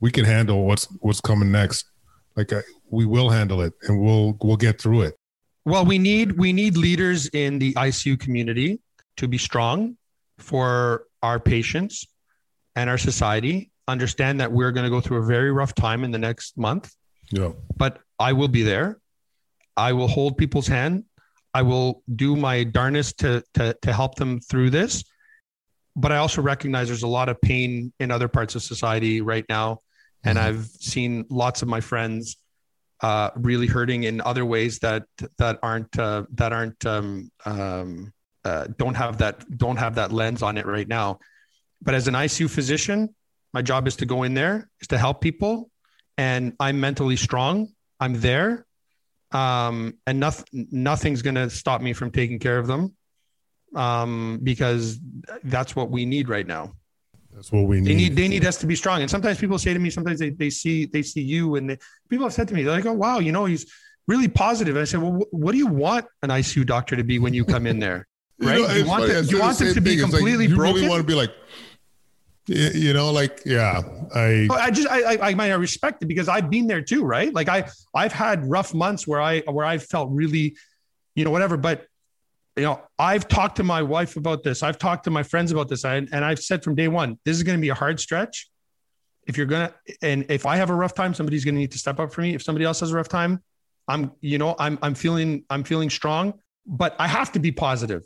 We 0.00 0.10
can 0.10 0.24
handle 0.24 0.66
what's 0.66 0.86
what's 1.00 1.20
coming 1.20 1.50
next. 1.50 1.86
Like 2.36 2.52
I, 2.52 2.60
we 2.90 3.06
will 3.06 3.30
handle 3.30 3.60
it, 3.62 3.72
and 3.82 4.02
we'll 4.02 4.36
we'll 4.42 4.56
get 4.56 4.80
through 4.80 5.02
it. 5.02 5.16
Well, 5.64 5.84
we 5.84 5.98
need 5.98 6.32
we 6.32 6.52
need 6.52 6.76
leaders 6.76 7.28
in 7.28 7.58
the 7.58 7.72
ICU 7.74 8.18
community 8.18 8.80
to 9.16 9.28
be 9.28 9.38
strong 9.38 9.96
for 10.38 11.04
our 11.22 11.38
patients 11.38 12.06
and 12.76 12.90
our 12.90 12.98
society 12.98 13.70
understand 13.86 14.40
that 14.40 14.50
we're 14.50 14.72
going 14.72 14.84
to 14.84 14.90
go 14.90 15.00
through 15.00 15.18
a 15.18 15.26
very 15.26 15.52
rough 15.52 15.74
time 15.74 16.04
in 16.04 16.10
the 16.10 16.18
next 16.18 16.58
month. 16.58 16.94
Yeah. 17.30 17.52
But 17.76 18.00
I 18.18 18.32
will 18.32 18.48
be 18.48 18.62
there. 18.62 18.98
I 19.76 19.92
will 19.92 20.08
hold 20.08 20.36
people's 20.36 20.66
hand. 20.66 21.04
I 21.54 21.62
will 21.62 22.02
do 22.14 22.36
my 22.36 22.64
darnest 22.64 23.20
to, 23.20 23.42
to, 23.54 23.76
to 23.80 23.92
help 23.92 24.16
them 24.16 24.40
through 24.40 24.70
this. 24.70 25.04
But 25.96 26.10
I 26.10 26.16
also 26.16 26.42
recognize 26.42 26.88
there's 26.88 27.04
a 27.04 27.08
lot 27.08 27.28
of 27.28 27.40
pain 27.40 27.92
in 28.00 28.10
other 28.10 28.26
parts 28.26 28.56
of 28.56 28.62
society 28.62 29.20
right 29.20 29.44
now. 29.48 29.78
And 30.24 30.36
mm-hmm. 30.36 30.48
I've 30.48 30.66
seen 30.66 31.24
lots 31.30 31.62
of 31.62 31.68
my 31.68 31.80
friends 31.80 32.36
uh, 33.00 33.30
really 33.36 33.66
hurting 33.66 34.04
in 34.04 34.20
other 34.20 34.44
ways 34.44 34.78
that 34.80 35.04
that 35.38 35.58
aren't 35.62 35.98
uh, 35.98 36.24
that 36.32 36.52
aren't 36.52 36.84
um, 36.86 37.30
um, 37.44 38.12
uh, 38.44 38.66
don't 38.78 38.94
have 38.94 39.18
that 39.18 39.44
don't 39.58 39.76
have 39.76 39.96
that 39.96 40.10
lens 40.10 40.42
on 40.42 40.56
it 40.56 40.66
right 40.66 40.88
now. 40.88 41.18
But 41.82 41.94
as 41.94 42.08
an 42.08 42.14
ICU 42.14 42.48
physician, 42.48 43.14
my 43.52 43.62
job 43.62 43.86
is 43.86 43.96
to 43.96 44.06
go 44.06 44.22
in 44.22 44.34
there, 44.34 44.70
is 44.80 44.88
to 44.88 44.98
help 44.98 45.20
people, 45.20 45.70
and 46.16 46.54
I'm 46.58 46.80
mentally 46.80 47.16
strong. 47.16 47.68
I'm 48.00 48.20
there, 48.20 48.66
um, 49.34 49.94
and 50.06 50.20
nothing 50.20 50.68
nothing's 50.70 51.20
going 51.20 51.34
to 51.34 51.50
stop 51.50 51.82
me 51.82 51.92
from 51.92 52.10
taking 52.10 52.38
care 52.38 52.58
of 52.58 52.66
them, 52.66 52.94
um, 53.74 54.40
because 54.42 54.98
that's 55.42 55.74
what 55.74 55.90
we 55.90 56.06
need 56.06 56.28
right 56.28 56.46
now. 56.46 56.72
That's 57.32 57.50
what 57.50 57.62
we 57.62 57.80
need. 57.80 57.90
They 57.90 57.94
need 57.96 58.16
they 58.16 58.28
need 58.28 58.46
us 58.46 58.58
to 58.58 58.66
be 58.66 58.76
strong. 58.76 59.02
And 59.02 59.10
sometimes 59.10 59.38
people 59.38 59.58
say 59.58 59.74
to 59.74 59.80
me, 59.80 59.90
sometimes 59.90 60.20
they, 60.20 60.30
they 60.30 60.50
see 60.50 60.86
they 60.86 61.02
see 61.02 61.20
you, 61.20 61.56
and 61.56 61.68
they, 61.68 61.78
people 62.08 62.24
have 62.26 62.32
said 62.32 62.46
to 62.48 62.54
me, 62.54 62.62
they're 62.62 62.72
like, 62.72 62.86
"Oh 62.86 62.92
wow, 62.92 63.18
you 63.18 63.32
know, 63.32 63.44
he's 63.44 63.70
really 64.06 64.28
positive." 64.28 64.76
And 64.76 64.82
I 64.82 64.84
said, 64.84 65.02
"Well, 65.02 65.26
what 65.32 65.50
do 65.50 65.58
you 65.58 65.66
want 65.66 66.06
an 66.22 66.30
ICU 66.30 66.64
doctor 66.64 66.94
to 66.94 67.02
be 67.02 67.18
when 67.18 67.34
you 67.34 67.44
come 67.44 67.66
in 67.66 67.80
there?" 67.80 68.06
Right? 68.40 68.58
you, 68.58 68.66
know, 68.66 68.74
you 68.74 68.86
want, 68.86 69.06
them, 69.06 69.24
you 69.28 69.38
want 69.38 69.58
them 69.58 69.74
to 69.74 69.80
be 69.80 69.96
completely 69.96 70.36
like, 70.36 70.48
you 70.48 70.56
broken. 70.56 70.74
really 70.74 70.88
want 70.88 71.00
to 71.00 71.06
be 71.06 71.14
like, 71.14 71.30
you 72.46 72.92
know 72.92 73.10
like 73.10 73.40
yeah 73.46 73.80
i 74.14 74.46
i 74.50 74.70
just 74.70 74.88
i 74.88 75.16
i, 75.16 75.30
I 75.30 75.54
respect 75.54 76.02
it 76.02 76.06
because 76.06 76.28
i've 76.28 76.50
been 76.50 76.66
there 76.66 76.82
too 76.82 77.02
right? 77.04 77.32
Like 77.32 77.48
i 77.48 77.68
i've 77.94 78.12
had 78.12 78.44
rough 78.48 78.74
months 78.74 79.06
where 79.06 79.20
i 79.20 79.40
where 79.40 79.64
i 79.64 79.78
felt 79.78 80.10
really 80.10 80.56
you 81.14 81.24
know 81.24 81.30
whatever 81.30 81.56
but 81.56 81.86
you 82.56 82.64
know 82.64 82.82
i've 82.98 83.28
talked 83.28 83.56
to 83.56 83.62
my 83.62 83.82
wife 83.82 84.16
about 84.16 84.42
this. 84.42 84.62
I've 84.62 84.78
talked 84.78 85.04
to 85.04 85.10
my 85.10 85.22
friends 85.22 85.52
about 85.52 85.68
this. 85.68 85.84
And, 85.84 86.08
and 86.12 86.24
i've 86.24 86.38
said 86.38 86.62
from 86.62 86.74
day 86.74 86.88
one 86.88 87.18
this 87.24 87.36
is 87.36 87.42
going 87.42 87.58
to 87.58 87.62
be 87.62 87.70
a 87.70 87.74
hard 87.74 87.98
stretch. 87.98 88.50
If 89.26 89.38
you're 89.38 89.46
gonna 89.46 89.72
and 90.02 90.26
if 90.28 90.44
i 90.44 90.56
have 90.56 90.70
a 90.70 90.74
rough 90.74 90.94
time 90.94 91.14
somebody's 91.14 91.44
going 91.44 91.54
to 91.54 91.60
need 91.60 91.72
to 91.72 91.78
step 91.78 91.98
up 91.98 92.12
for 92.12 92.20
me. 92.20 92.34
If 92.34 92.42
somebody 92.42 92.64
else 92.66 92.80
has 92.80 92.92
a 92.92 92.94
rough 92.94 93.08
time 93.08 93.42
i'm 93.88 94.12
you 94.20 94.38
know 94.38 94.54
i'm 94.58 94.78
i'm 94.82 94.94
feeling 94.94 95.44
i'm 95.50 95.64
feeling 95.64 95.90
strong 95.90 96.34
but 96.66 96.94
i 96.98 97.06
have 97.06 97.32
to 97.32 97.38
be 97.38 97.52
positive 97.52 98.02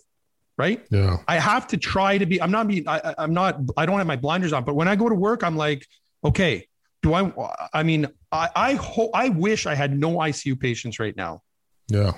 right? 0.59 0.85
Yeah. 0.91 1.19
I 1.27 1.39
have 1.39 1.69
to 1.69 1.77
try 1.77 2.19
to 2.19 2.27
be. 2.27 2.43
I'm 2.43 2.51
not 2.51 2.69
being. 2.69 2.87
I, 2.87 3.15
I'm 3.17 3.33
not. 3.33 3.61
I 3.77 3.87
don't 3.87 3.97
have 3.99 4.07
my 4.07 4.17
blinders 4.17 4.53
on. 4.53 4.65
But 4.65 4.75
when 4.75 4.89
I 4.89 4.97
go 4.97 5.09
to 5.09 5.15
work, 5.15 5.43
I'm 5.43 5.57
like, 5.57 5.87
okay. 6.25 6.67
Do 7.01 7.15
I? 7.15 7.33
I 7.73 7.85
mean, 7.85 8.09
I 8.33 8.51
I 8.55 8.75
hope. 8.75 9.13
I 9.15 9.29
wish 9.29 9.67
I 9.67 9.75
had 9.75 9.97
no 9.97 10.17
ICU 10.17 10.59
patients 10.59 10.99
right 10.99 11.17
now. 11.17 11.43
Yeah. 11.87 12.13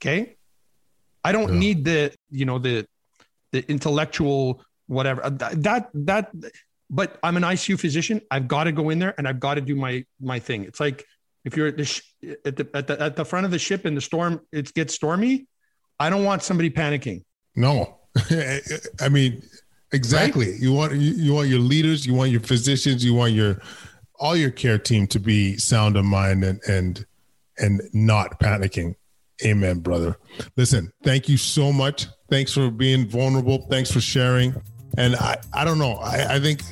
Okay. 0.00 0.36
I 1.24 1.32
don't 1.32 1.54
yeah. 1.54 1.58
need 1.58 1.84
the 1.84 2.14
you 2.30 2.44
know 2.44 2.58
the 2.58 2.86
the 3.50 3.68
intellectual 3.68 4.62
whatever 4.86 5.24
uh, 5.24 5.30
that 5.30 5.90
that. 5.92 6.32
But 6.90 7.18
I'm 7.22 7.36
an 7.36 7.42
ICU 7.42 7.78
physician. 7.78 8.22
I've 8.30 8.48
got 8.48 8.64
to 8.64 8.72
go 8.72 8.88
in 8.88 8.98
there 8.98 9.14
and 9.18 9.28
I've 9.28 9.40
got 9.40 9.54
to 9.54 9.60
do 9.60 9.74
my 9.74 10.06
my 10.20 10.38
thing. 10.38 10.64
It's 10.64 10.80
like 10.80 11.04
if 11.44 11.56
you're 11.56 11.66
at 11.66 11.76
the, 11.76 11.84
sh- 11.84 12.02
at 12.46 12.56
the 12.56 12.70
at 12.72 12.86
the 12.86 13.02
at 13.02 13.16
the 13.16 13.24
front 13.24 13.44
of 13.44 13.50
the 13.50 13.58
ship 13.58 13.84
and 13.84 13.96
the 13.96 14.00
storm 14.00 14.40
it 14.52 14.72
gets 14.72 14.94
stormy. 14.94 15.46
I 16.00 16.08
don't 16.08 16.24
want 16.24 16.42
somebody 16.44 16.70
panicking. 16.70 17.24
No, 17.58 17.98
I 19.00 19.08
mean, 19.10 19.42
exactly. 19.92 20.52
Right? 20.52 20.60
You 20.60 20.72
want 20.72 20.92
you, 20.94 21.12
you 21.12 21.34
want 21.34 21.48
your 21.48 21.58
leaders, 21.58 22.06
you 22.06 22.14
want 22.14 22.30
your 22.30 22.40
physicians, 22.40 23.04
you 23.04 23.14
want 23.14 23.32
your 23.32 23.60
all 24.20 24.36
your 24.36 24.50
care 24.50 24.78
team 24.78 25.06
to 25.08 25.20
be 25.20 25.56
sound 25.56 25.96
of 25.96 26.04
mind 26.04 26.44
and 26.44 26.60
and 26.68 27.04
and 27.58 27.82
not 27.92 28.40
panicking. 28.40 28.94
Amen, 29.44 29.80
brother. 29.80 30.16
Listen, 30.56 30.92
thank 31.02 31.28
you 31.28 31.36
so 31.36 31.72
much. 31.72 32.06
Thanks 32.28 32.52
for 32.52 32.70
being 32.70 33.08
vulnerable. 33.08 33.66
Thanks 33.70 33.90
for 33.90 34.00
sharing. 34.00 34.54
And 34.96 35.14
I, 35.16 35.36
I 35.52 35.64
don't 35.64 35.78
know. 35.78 35.94
I, 35.94 36.36
I 36.36 36.40
think 36.40 36.62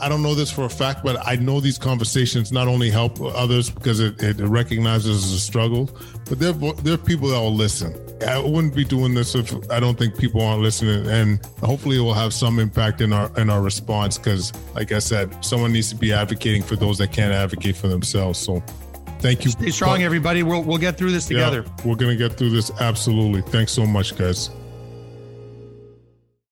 I 0.00 0.08
don't 0.08 0.22
know 0.22 0.34
this 0.34 0.50
for 0.50 0.64
a 0.64 0.68
fact, 0.68 1.04
but 1.04 1.16
I 1.26 1.36
know 1.36 1.60
these 1.60 1.78
conversations 1.78 2.52
not 2.52 2.68
only 2.68 2.90
help 2.90 3.20
others 3.20 3.70
because 3.70 4.00
it, 4.00 4.22
it 4.22 4.38
recognizes 4.38 5.32
a 5.32 5.40
struggle, 5.40 5.90
but 6.28 6.38
there 6.38 6.52
there 6.52 6.94
are 6.94 6.98
people 6.98 7.28
that 7.28 7.38
will 7.38 7.54
listen. 7.54 7.94
I 8.26 8.38
wouldn't 8.38 8.74
be 8.74 8.84
doing 8.84 9.14
this 9.14 9.34
if 9.34 9.52
I 9.70 9.80
don't 9.80 9.98
think 9.98 10.16
people 10.16 10.40
aren't 10.40 10.62
listening, 10.62 11.06
and 11.08 11.44
hopefully 11.60 11.96
it 11.98 12.00
will 12.00 12.14
have 12.14 12.32
some 12.32 12.58
impact 12.58 13.00
in 13.00 13.12
our 13.12 13.30
in 13.38 13.50
our 13.50 13.62
response. 13.62 14.18
Because, 14.18 14.52
like 14.74 14.92
I 14.92 14.98
said, 14.98 15.44
someone 15.44 15.72
needs 15.72 15.90
to 15.90 15.96
be 15.96 16.12
advocating 16.12 16.62
for 16.62 16.76
those 16.76 16.98
that 16.98 17.12
can't 17.12 17.32
advocate 17.32 17.76
for 17.76 17.88
themselves. 17.88 18.38
So, 18.38 18.62
thank 19.18 19.44
you. 19.44 19.50
Stay 19.50 19.70
strong, 19.70 20.02
everybody. 20.02 20.42
We'll 20.42 20.62
we'll 20.62 20.78
get 20.78 20.96
through 20.96 21.12
this 21.12 21.26
together. 21.26 21.64
Yeah, 21.66 21.86
we're 21.86 21.96
gonna 21.96 22.16
get 22.16 22.34
through 22.34 22.50
this 22.50 22.70
absolutely. 22.80 23.42
Thanks 23.42 23.72
so 23.72 23.84
much, 23.86 24.16
guys. 24.16 24.50